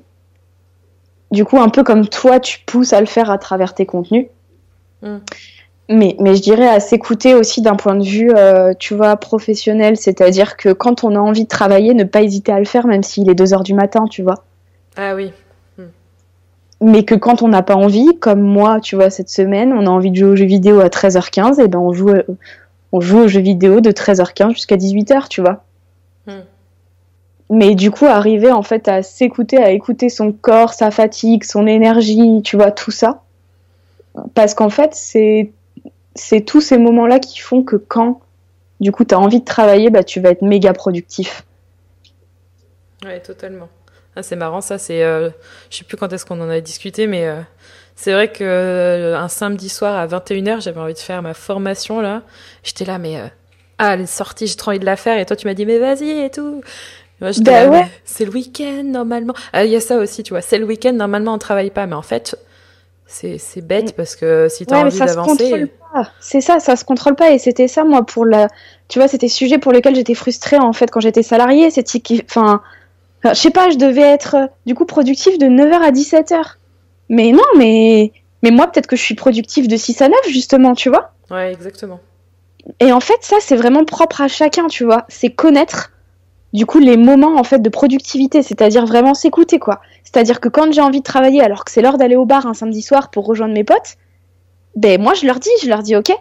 du 1.31 1.45
coup, 1.45 1.59
un 1.59 1.69
peu 1.69 1.83
comme 1.83 2.07
toi, 2.07 2.39
tu 2.39 2.59
pousses 2.65 2.93
à 2.93 2.99
le 2.99 3.05
faire 3.05 3.29
à 3.29 3.37
travers 3.37 3.73
tes 3.73 3.85
contenus. 3.85 4.27
Mm. 5.01 5.17
Mais, 5.91 6.15
mais 6.19 6.35
je 6.35 6.41
dirais 6.41 6.67
à 6.67 6.79
s'écouter 6.79 7.33
aussi 7.33 7.61
d'un 7.61 7.75
point 7.75 7.95
de 7.95 8.03
vue, 8.03 8.31
euh, 8.35 8.73
tu 8.77 8.93
vois, 8.93 9.15
professionnel. 9.17 9.97
C'est-à-dire 9.97 10.55
que 10.55 10.69
quand 10.69 11.03
on 11.03 11.15
a 11.15 11.19
envie 11.19 11.43
de 11.43 11.49
travailler, 11.49 11.93
ne 11.93 12.03
pas 12.03 12.21
hésiter 12.21 12.51
à 12.51 12.59
le 12.59 12.65
faire, 12.65 12.85
même 12.85 13.03
s'il 13.03 13.29
est 13.29 13.35
2 13.35 13.53
heures 13.53 13.63
du 13.63 13.73
matin, 13.73 14.05
tu 14.05 14.21
vois. 14.21 14.43
Ah 14.97 15.15
oui. 15.15 15.31
Mm. 15.77 15.83
Mais 16.81 17.03
que 17.03 17.15
quand 17.15 17.41
on 17.41 17.47
n'a 17.47 17.63
pas 17.63 17.75
envie, 17.75 18.17
comme 18.19 18.41
moi, 18.41 18.79
tu 18.79 18.95
vois, 18.95 19.09
cette 19.09 19.29
semaine, 19.29 19.73
on 19.73 19.85
a 19.85 19.89
envie 19.89 20.11
de 20.11 20.15
jouer 20.15 20.29
aux 20.29 20.35
jeux 20.35 20.45
vidéo 20.45 20.79
à 20.79 20.87
13h15, 20.87 21.61
et 21.61 21.67
ben 21.67 21.79
on 21.79 21.93
joue, 21.93 22.11
on 22.91 23.01
joue 23.01 23.19
aux 23.19 23.27
jeux 23.27 23.41
vidéo 23.41 23.81
de 23.81 23.91
13h15 23.91 24.51
jusqu'à 24.51 24.77
18h, 24.77 25.27
tu 25.27 25.41
vois. 25.41 25.63
Mais 27.49 27.73
du 27.73 27.89
coup 27.89 28.05
arriver 28.05 28.51
en 28.51 28.61
fait 28.61 28.87
à 28.87 29.01
s'écouter, 29.01 29.57
à 29.57 29.71
écouter 29.71 30.09
son 30.09 30.31
corps, 30.31 30.73
sa 30.73 30.91
fatigue, 30.91 31.43
son 31.43 31.65
énergie, 31.65 32.41
tu 32.43 32.55
vois 32.57 32.71
tout 32.71 32.91
ça, 32.91 33.23
parce 34.35 34.53
qu'en 34.53 34.69
fait 34.69 34.93
c'est 34.93 35.51
c'est 36.15 36.41
tous 36.41 36.61
ces 36.61 36.77
moments-là 36.77 37.19
qui 37.19 37.39
font 37.39 37.63
que 37.63 37.75
quand 37.75 38.21
du 38.79 38.91
coup 38.91 39.03
tu 39.03 39.15
as 39.15 39.19
envie 39.19 39.39
de 39.39 39.45
travailler, 39.45 39.89
bah 39.89 40.03
tu 40.03 40.19
vas 40.19 40.29
être 40.29 40.43
méga 40.43 40.73
productif. 40.73 41.43
Ouais, 43.03 43.19
totalement. 43.19 43.69
Ah, 44.15 44.23
c'est 44.23 44.35
marrant 44.35 44.61
ça, 44.61 44.77
c'est 44.77 45.03
euh, 45.03 45.29
je 45.69 45.77
sais 45.77 45.83
plus 45.83 45.97
quand 45.97 46.11
est-ce 46.11 46.25
qu'on 46.25 46.41
en 46.41 46.49
a 46.49 46.59
discuté 46.59 47.07
mais 47.07 47.25
euh, 47.25 47.41
c'est 47.95 48.11
vrai 48.13 48.31
que 48.31 48.43
euh, 48.43 49.17
un 49.17 49.27
samedi 49.27 49.69
soir 49.69 49.95
à 49.95 50.05
21h, 50.07 50.61
j'avais 50.61 50.79
envie 50.79 50.93
de 50.93 50.99
faire 50.99 51.21
ma 51.21 51.33
formation 51.33 51.99
là. 52.01 52.21
J'étais 52.63 52.85
là 52.85 52.99
mais 52.99 53.17
ah, 53.77 53.93
elle 53.93 54.01
est 54.01 54.05
sortie, 54.07 54.45
j'ai 54.47 54.55
trop 54.55 54.71
envie 54.71 54.79
de 54.79 54.85
la 54.85 54.97
faire 54.97 55.17
et 55.17 55.25
toi 55.25 55.35
tu 55.35 55.47
m'as 55.47 55.53
dit 55.53 55.65
mais 55.65 55.79
vas-y 55.79 56.09
et 56.09 56.29
tout. 56.29 56.61
Bah 57.21 57.31
c'est 58.05 58.25
le 58.25 58.31
week-end 58.31 58.83
normalement. 58.85 59.33
Ah, 59.51 59.65
il 59.65 59.71
y 59.71 59.75
a 59.75 59.81
ça 59.81 59.97
aussi, 59.97 60.23
tu 60.23 60.33
vois. 60.33 60.41
C'est 60.41 60.57
le 60.57 60.65
week-end 60.65 60.93
normalement 60.93 61.33
on 61.33 61.37
travaille 61.37 61.69
pas, 61.69 61.85
mais 61.85 61.95
en 61.95 62.01
fait 62.01 62.37
c'est 63.09 63.65
bête 63.65 63.91
mm. 63.91 63.93
parce 63.93 64.15
que 64.15 64.47
si 64.49 64.65
tu 64.65 64.73
as 64.73 64.79
envie 64.79 64.97
d'avancer. 64.97 65.67
C'est 66.19 66.41
ça, 66.41 66.59
ça 66.59 66.75
se 66.75 66.85
contrôle 66.85 67.15
pas 67.15 67.31
et 67.31 67.39
c'était 67.39 67.67
ça 67.67 67.83
moi 67.83 68.05
pour 68.05 68.25
la. 68.25 68.47
Tu 68.87 68.99
vois, 68.99 69.07
c'était 69.07 69.27
sujet 69.27 69.57
pour 69.57 69.71
lequel 69.71 69.95
j'étais 69.95 70.13
frustrée 70.13 70.57
en 70.57 70.73
fait 70.73 70.91
quand 70.91 70.99
j'étais 70.99 71.23
salariée. 71.23 71.71
C'était 71.71 72.23
enfin, 72.23 72.61
je 73.23 73.33
sais 73.33 73.49
pas, 73.49 73.71
je 73.71 73.77
devais 73.77 74.01
être 74.01 74.37
du 74.65 74.75
coup 74.75 74.85
productif 74.85 75.39
de 75.39 75.47
9h 75.47 75.81
à 75.81 75.91
17h. 75.91 76.39
Mais 77.09 77.31
non, 77.31 77.43
mais 77.57 78.11
mais 78.43 78.51
moi 78.51 78.67
peut-être 78.67 78.87
que 78.87 78.95
je 78.95 79.01
suis 79.01 79.15
productif 79.15 79.67
de 79.67 79.75
6 79.75 80.01
à 80.03 80.09
9 80.09 80.19
justement, 80.29 80.75
tu 80.75 80.89
vois. 80.89 81.13
Ouais, 81.31 81.51
exactement. 81.51 81.99
Et 82.79 82.91
en 82.91 82.99
fait, 82.99 83.17
ça 83.21 83.37
c'est 83.39 83.55
vraiment 83.55 83.83
propre 83.83 84.21
à 84.21 84.27
chacun, 84.27 84.67
tu 84.67 84.83
vois. 84.83 85.05
C'est 85.09 85.31
connaître 85.31 85.91
du 86.53 86.65
coup 86.65 86.79
les 86.79 86.97
moments 86.97 87.35
en 87.35 87.43
fait 87.43 87.59
de 87.59 87.69
productivité, 87.69 88.41
c'est-à-dire 88.41 88.85
vraiment 88.85 89.13
s'écouter 89.13 89.59
quoi. 89.59 89.81
C'est-à-dire 90.03 90.39
que 90.39 90.49
quand 90.49 90.71
j'ai 90.71 90.81
envie 90.81 90.99
de 90.99 91.03
travailler 91.03 91.41
alors 91.41 91.63
que 91.65 91.71
c'est 91.71 91.81
l'heure 91.81 91.97
d'aller 91.97 92.15
au 92.15 92.25
bar 92.25 92.45
un 92.47 92.53
samedi 92.53 92.81
soir 92.81 93.11
pour 93.11 93.25
rejoindre 93.25 93.53
mes 93.53 93.63
potes, 93.63 93.97
ben 94.75 95.01
moi 95.01 95.13
je 95.13 95.25
leur 95.25 95.39
dis, 95.39 95.49
je 95.61 95.69
leur 95.69 95.83
dis 95.83 95.95
ok, 95.95 96.11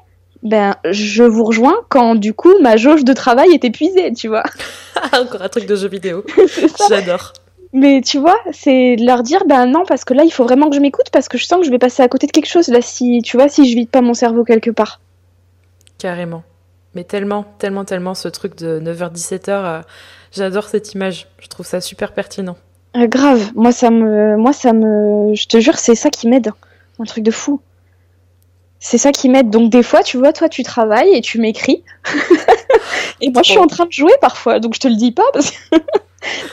ben 0.42 0.76
je 0.90 1.24
vous 1.24 1.44
rejoins 1.44 1.76
quand 1.88 2.14
du 2.14 2.34
coup 2.34 2.52
ma 2.60 2.76
jauge 2.76 3.04
de 3.04 3.12
travail 3.12 3.52
est 3.52 3.64
épuisée, 3.64 4.12
tu 4.12 4.28
vois. 4.28 4.44
Encore 5.12 5.42
un 5.42 5.48
truc 5.48 5.66
de 5.66 5.76
jeu 5.76 5.88
vidéo. 5.88 6.24
J'adore. 6.88 7.32
Mais 7.72 8.00
tu 8.00 8.18
vois, 8.18 8.38
c'est 8.50 8.96
leur 8.96 9.22
dire 9.22 9.44
ben 9.46 9.66
non 9.66 9.84
parce 9.86 10.04
que 10.04 10.14
là 10.14 10.24
il 10.24 10.30
faut 10.30 10.44
vraiment 10.44 10.70
que 10.70 10.76
je 10.76 10.80
m'écoute 10.80 11.10
parce 11.12 11.28
que 11.28 11.38
je 11.38 11.44
sens 11.44 11.60
que 11.60 11.66
je 11.66 11.70
vais 11.70 11.78
passer 11.78 12.02
à 12.02 12.08
côté 12.08 12.26
de 12.26 12.32
quelque 12.32 12.48
chose 12.48 12.68
là 12.68 12.80
si 12.80 13.20
tu 13.22 13.36
vois 13.36 13.48
si 13.48 13.70
je 13.70 13.74
vide 13.76 13.90
pas 13.90 14.00
mon 14.00 14.14
cerveau 14.14 14.44
quelque 14.44 14.70
part. 14.70 15.00
Carrément. 15.98 16.44
Mais 16.94 17.04
tellement, 17.04 17.44
tellement, 17.58 17.84
tellement 17.84 18.14
ce 18.14 18.28
truc 18.28 18.56
de 18.56 18.80
9h-17h 18.80 19.82
J'adore 20.32 20.64
cette 20.64 20.92
image. 20.94 21.26
Je 21.40 21.48
trouve 21.48 21.66
ça 21.66 21.80
super 21.80 22.12
pertinent. 22.12 22.56
Euh, 22.96 23.06
grave. 23.06 23.52
Moi, 23.54 23.72
ça 23.72 23.90
me, 23.90 24.36
moi, 24.36 24.52
ça 24.52 24.72
me, 24.72 25.34
je 25.34 25.46
te 25.46 25.60
jure, 25.60 25.78
c'est 25.78 25.94
ça 25.94 26.10
qui 26.10 26.28
m'aide. 26.28 26.52
Un 26.98 27.04
truc 27.04 27.24
de 27.24 27.30
fou. 27.30 27.60
C'est 28.80 28.98
ça 28.98 29.12
qui 29.12 29.28
m'aide. 29.28 29.50
Donc 29.50 29.70
des 29.70 29.82
fois, 29.82 30.02
tu 30.02 30.18
vois, 30.18 30.32
toi, 30.32 30.48
tu 30.48 30.62
travailles 30.62 31.14
et 31.14 31.20
tu 31.20 31.38
m'écris. 31.38 31.82
et 33.20 33.30
moi, 33.30 33.42
je 33.42 33.50
suis 33.50 33.58
en 33.58 33.66
train 33.66 33.86
de 33.86 33.92
jouer 33.92 34.12
parfois. 34.20 34.60
Donc 34.60 34.74
je 34.74 34.80
te 34.80 34.88
le 34.88 34.96
dis 34.96 35.12
pas 35.12 35.24
parce 35.32 35.50
que... 35.50 35.76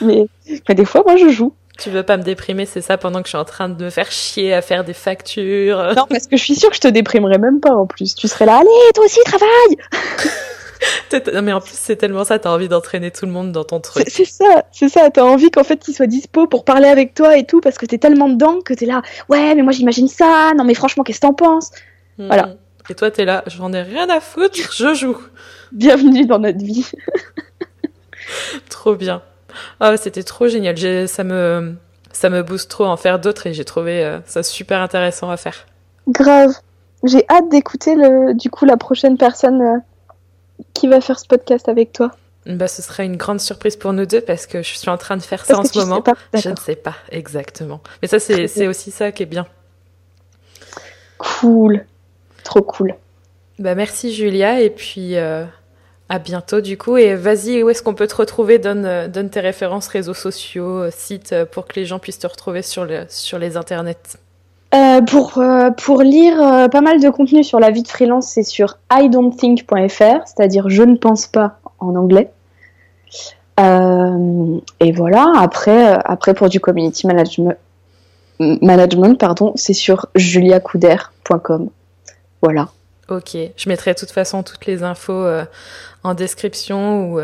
mais, 0.04 0.26
mais 0.68 0.74
des 0.74 0.84
fois, 0.84 1.02
moi, 1.06 1.16
je 1.16 1.28
joue. 1.28 1.52
Tu 1.78 1.90
veux 1.90 2.02
pas 2.02 2.16
me 2.16 2.22
déprimer, 2.22 2.64
c'est 2.64 2.80
ça, 2.80 2.96
pendant 2.96 3.20
que 3.20 3.26
je 3.26 3.30
suis 3.30 3.38
en 3.38 3.44
train 3.44 3.68
de 3.68 3.84
me 3.84 3.90
faire 3.90 4.10
chier 4.10 4.54
à 4.54 4.62
faire 4.62 4.82
des 4.82 4.94
factures? 4.94 5.92
Non, 5.94 6.06
parce 6.08 6.26
que 6.26 6.36
je 6.38 6.42
suis 6.42 6.54
sûre 6.54 6.70
que 6.70 6.76
je 6.76 6.80
te 6.80 6.88
déprimerais 6.88 7.38
même 7.38 7.60
pas 7.60 7.74
en 7.74 7.86
plus. 7.86 8.14
Tu 8.14 8.28
serais 8.28 8.46
là, 8.46 8.56
allez, 8.56 8.92
toi 8.94 9.04
aussi, 9.04 9.20
travaille 9.26 9.76
non, 11.32 11.42
mais 11.42 11.52
en 11.52 11.60
plus, 11.60 11.74
c'est 11.74 11.96
tellement 11.96 12.24
ça, 12.24 12.38
t'as 12.38 12.50
envie 12.50 12.68
d'entraîner 12.68 13.10
tout 13.10 13.26
le 13.26 13.32
monde 13.32 13.52
dans 13.52 13.64
ton 13.64 13.80
truc. 13.80 14.06
C'est 14.08 14.24
ça, 14.24 14.64
c'est 14.72 14.88
ça, 14.88 15.10
t'as 15.10 15.22
envie 15.22 15.50
qu'en 15.50 15.64
fait, 15.64 15.78
qu'il 15.78 15.94
soit 15.94 16.06
dispo 16.06 16.46
pour 16.46 16.64
parler 16.64 16.88
avec 16.88 17.14
toi 17.14 17.36
et 17.36 17.44
tout, 17.44 17.60
parce 17.60 17.78
que 17.78 17.86
t'es 17.86 17.98
tellement 17.98 18.28
dedans 18.28 18.60
que 18.64 18.74
t'es 18.74 18.86
là, 18.86 19.02
ouais, 19.28 19.54
mais 19.54 19.62
moi 19.62 19.72
j'imagine 19.72 20.08
ça, 20.08 20.52
non, 20.56 20.64
mais 20.64 20.74
franchement, 20.74 21.04
qu'est-ce 21.04 21.20
que 21.20 21.26
t'en 21.26 21.34
penses? 21.34 21.70
Hmm. 22.18 22.26
Voilà. 22.26 22.54
Et 22.88 22.94
toi, 22.94 23.10
t'es 23.10 23.24
là, 23.24 23.42
j'en 23.46 23.72
ai 23.72 23.82
rien 23.82 24.08
à 24.08 24.20
foutre, 24.20 24.56
je 24.72 24.94
joue. 24.94 25.18
Bienvenue 25.72 26.26
dans 26.26 26.38
notre 26.38 26.64
vie. 26.64 26.88
trop 28.70 28.94
bien. 28.94 29.22
Ah, 29.80 29.96
c'était 29.96 30.22
trop 30.22 30.48
génial. 30.48 30.76
Ça 31.08 31.24
me, 31.24 31.74
ça 32.12 32.30
me 32.30 32.42
booste 32.42 32.70
trop 32.70 32.84
à 32.84 32.88
en 32.88 32.96
faire 32.96 33.18
d'autres 33.18 33.46
et 33.46 33.54
j'ai 33.54 33.64
trouvé 33.64 34.04
euh, 34.04 34.20
ça 34.26 34.42
super 34.42 34.80
intéressant 34.80 35.30
à 35.30 35.36
faire. 35.36 35.66
Grave. 36.08 36.52
J'ai 37.04 37.24
hâte 37.28 37.48
d'écouter 37.50 37.94
le, 37.94 38.34
du 38.34 38.50
coup, 38.50 38.64
la 38.64 38.76
prochaine 38.76 39.18
personne 39.18 39.60
euh, 39.60 39.78
qui 40.74 40.88
va 40.88 41.00
faire 41.00 41.18
ce 41.18 41.26
podcast 41.26 41.68
avec 41.68 41.92
toi? 41.92 42.12
Bah, 42.46 42.68
ce 42.68 42.80
sera 42.80 43.02
une 43.02 43.16
grande 43.16 43.40
surprise 43.40 43.74
pour 43.74 43.92
nous 43.92 44.06
deux 44.06 44.20
parce 44.20 44.46
que 44.46 44.62
je 44.62 44.74
suis 44.76 44.88
en 44.88 44.96
train 44.96 45.16
de 45.16 45.22
faire 45.22 45.44
ça 45.44 45.58
en 45.58 45.64
ce 45.64 45.76
moment. 45.78 46.02
Je 46.32 46.48
ne 46.48 46.56
sais 46.56 46.76
pas 46.76 46.94
exactement. 47.10 47.80
Mais 48.02 48.08
ça, 48.08 48.20
c'est 48.20 48.66
aussi 48.68 48.90
ça 48.90 49.10
qui 49.10 49.24
est 49.24 49.26
bien. 49.26 49.46
Cool. 51.18 51.84
Trop 52.44 52.62
cool. 52.62 52.94
Bah, 53.58 53.74
merci 53.74 54.14
Julia 54.14 54.60
et 54.60 54.70
puis 54.70 55.16
euh, 55.16 55.44
à 56.08 56.18
bientôt 56.18 56.60
du 56.60 56.78
coup. 56.78 56.96
Et 56.96 57.14
vas-y, 57.16 57.62
où 57.62 57.70
est-ce 57.70 57.82
qu'on 57.82 57.94
peut 57.94 58.06
te 58.06 58.14
retrouver? 58.14 58.58
Donne, 58.58 58.84
euh, 58.84 59.08
donne 59.08 59.30
tes 59.30 59.40
références, 59.40 59.88
réseaux 59.88 60.14
sociaux, 60.14 60.82
euh, 60.82 60.90
sites 60.92 61.34
pour 61.50 61.66
que 61.66 61.74
les 61.80 61.86
gens 61.86 61.98
puissent 61.98 62.18
te 62.20 62.26
retrouver 62.26 62.62
sur, 62.62 62.84
le, 62.84 63.06
sur 63.08 63.38
les 63.38 63.56
internets. 63.56 64.18
Euh, 64.76 65.00
pour, 65.00 65.38
euh, 65.38 65.70
pour 65.70 66.02
lire 66.02 66.42
euh, 66.42 66.68
pas 66.68 66.82
mal 66.82 67.00
de 67.00 67.08
contenu 67.08 67.42
sur 67.42 67.60
la 67.60 67.70
vie 67.70 67.82
de 67.82 67.88
freelance, 67.88 68.28
c'est 68.28 68.42
sur 68.42 68.76
idon'tthink.fr, 68.92 70.26
c'est-à-dire 70.26 70.68
je 70.68 70.82
ne 70.82 70.96
pense 70.96 71.26
pas 71.26 71.60
en 71.78 71.96
anglais. 71.96 72.30
et 73.58 74.92
voilà, 74.92 75.32
après, 75.38 75.98
après 76.04 76.34
pour 76.34 76.50
du 76.50 76.60
community 76.60 77.06
management, 77.06 77.56
pardon, 79.18 79.52
c'est 79.54 79.72
sur 79.72 80.06
juliacouder.com. 80.14 81.70
Voilà. 82.42 82.68
Ok, 83.08 83.36
je 83.56 83.68
mettrai 83.68 83.94
de 83.94 83.98
toute 83.98 84.10
façon 84.10 84.42
toutes 84.42 84.66
les 84.66 84.82
infos 84.82 85.26
en 86.02 86.14
description 86.14 87.16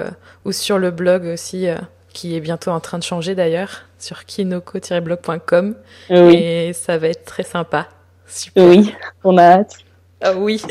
ou 0.45 0.53
sur 0.53 0.79
le 0.79 0.91
blog 0.91 1.27
aussi 1.27 1.67
qui 2.15 2.35
est 2.35 2.41
bientôt 2.41 2.71
en 2.71 2.81
train 2.81 2.99
de 2.99 3.03
changer 3.03 3.35
d'ailleurs, 3.35 3.83
sur 4.03 4.25
kinoko-blog.com. 4.25 5.75
Et 6.11 6.73
ça 6.75 6.99
va 6.99 7.09
être 7.09 7.25
très 7.25 7.43
sympa. 7.43 7.89
Super. 8.27 8.67
Oui, 8.67 8.95
on 9.25 9.37
a 9.39 9.43
hâte. 9.43 9.77
Ah 10.21 10.35
oui, 10.37 10.63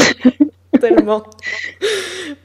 tellement. 0.80 1.24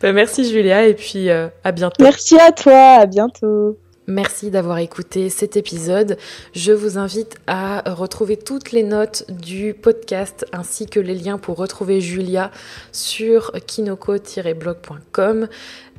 Ben, 0.02 0.14
merci 0.14 0.50
Julia 0.50 0.88
et 0.88 0.96
puis 0.96 1.30
euh, 1.30 1.48
à 1.64 1.72
bientôt. 1.72 2.04
Merci 2.04 2.38
à 2.40 2.52
toi, 2.52 2.96
à 3.02 3.06
bientôt. 3.06 3.78
Merci 4.08 4.52
d'avoir 4.52 4.78
écouté 4.78 5.30
cet 5.30 5.58
épisode. 5.58 6.18
Je 6.54 6.72
vous 6.74 7.00
invite 7.00 7.38
à 7.48 7.82
retrouver 7.92 8.38
toutes 8.38 8.72
les 8.72 8.84
notes 8.84 9.26
du 9.30 9.74
podcast 9.74 10.46
ainsi 10.54 10.86
que 10.86 11.00
les 11.00 11.16
liens 11.16 11.40
pour 11.40 11.58
retrouver 11.58 12.02
Julia 12.02 12.52
sur 12.92 13.52
kinoko-blog.com. 13.66 15.48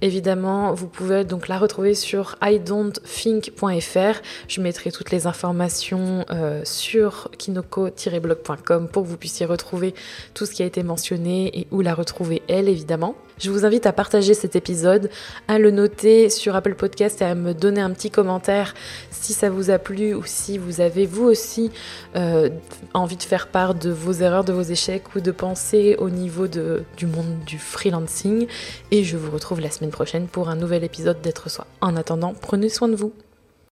Évidemment, 0.03 0.75
vous 0.75 0.89
pouvez 0.89 1.25
donc 1.25 1.49
la 1.49 1.59
retrouver 1.59 1.95
sur 1.95 2.37
idon'tthink.fr. 2.43 4.21
Je 4.47 4.61
mettrai 4.61 4.93
toutes 4.93 5.11
les 5.11 5.27
informations 5.27 6.27
euh, 6.31 6.61
sur 6.65 7.31
kinoko-blog.com 7.39 8.89
pour 8.89 9.03
que 9.05 9.09
vous 9.09 9.17
puissiez 9.17 9.47
retrouver 9.47 9.95
tout 10.35 10.45
ce 10.45 10.53
qui 10.53 10.63
a 10.63 10.67
été 10.67 10.83
mentionné 10.83 11.59
et 11.59 11.67
où 11.71 11.81
la 11.81 11.95
retrouver 11.95 12.43
elle, 12.47 12.69
évidemment. 12.69 13.15
Je 13.39 13.51
vous 13.51 13.67
invite 13.67 13.85
à 13.85 13.93
partager 13.93 14.33
cet 14.33 14.57
épisode, 14.57 15.11
à 15.47 15.59
le 15.59 15.71
noter 15.71 16.31
sur 16.31 16.57
Apple 16.57 16.75
Podcast 16.75 17.21
et 17.21 17.25
à 17.25 17.35
me 17.35 17.53
donner 17.53 17.83
un 17.83 17.91
petit 17.91 18.11
commentaire 18.11 18.75
si 19.11 19.35
ça 19.35 19.51
vous 19.51 19.71
a 19.71 19.79
plu 19.79 20.15
ou 20.15 20.23
si 20.25 20.57
vous 20.57 20.81
avez 20.81 21.05
vous 21.05 21.25
aussi 21.25 21.71
euh, 22.15 22.49
envie 22.95 23.17
de 23.17 23.23
faire 23.23 23.49
part 23.49 23.75
de 23.75 23.91
vos 23.91 24.13
erreurs, 24.13 24.45
de 24.45 24.55
vos 24.55 24.63
échecs 24.63 25.15
ou 25.15 25.21
de 25.21 25.31
penser 25.31 25.97
au 25.99 26.09
niveau 26.09 26.47
de, 26.47 26.85
du 26.97 27.07
monde 27.07 27.39
du 27.47 27.59
freelancing. 27.59 28.47
Et 28.91 29.05
je 29.05 29.19
vous 29.19 29.31
retrouve 29.31 29.61
la 29.61 29.71
semaine 29.71 29.91
prochaine 29.91 30.29
pour 30.29 30.49
un 30.49 30.57
nouvel 30.57 30.83
épisode 30.83 31.21
d'être 31.21 31.51
soi. 31.51 31.67
En 31.83 31.97
attendant, 31.97 32.35
prenez 32.41 32.71
soin 32.71 32.89
de 32.89 32.97
vous. 32.97 33.13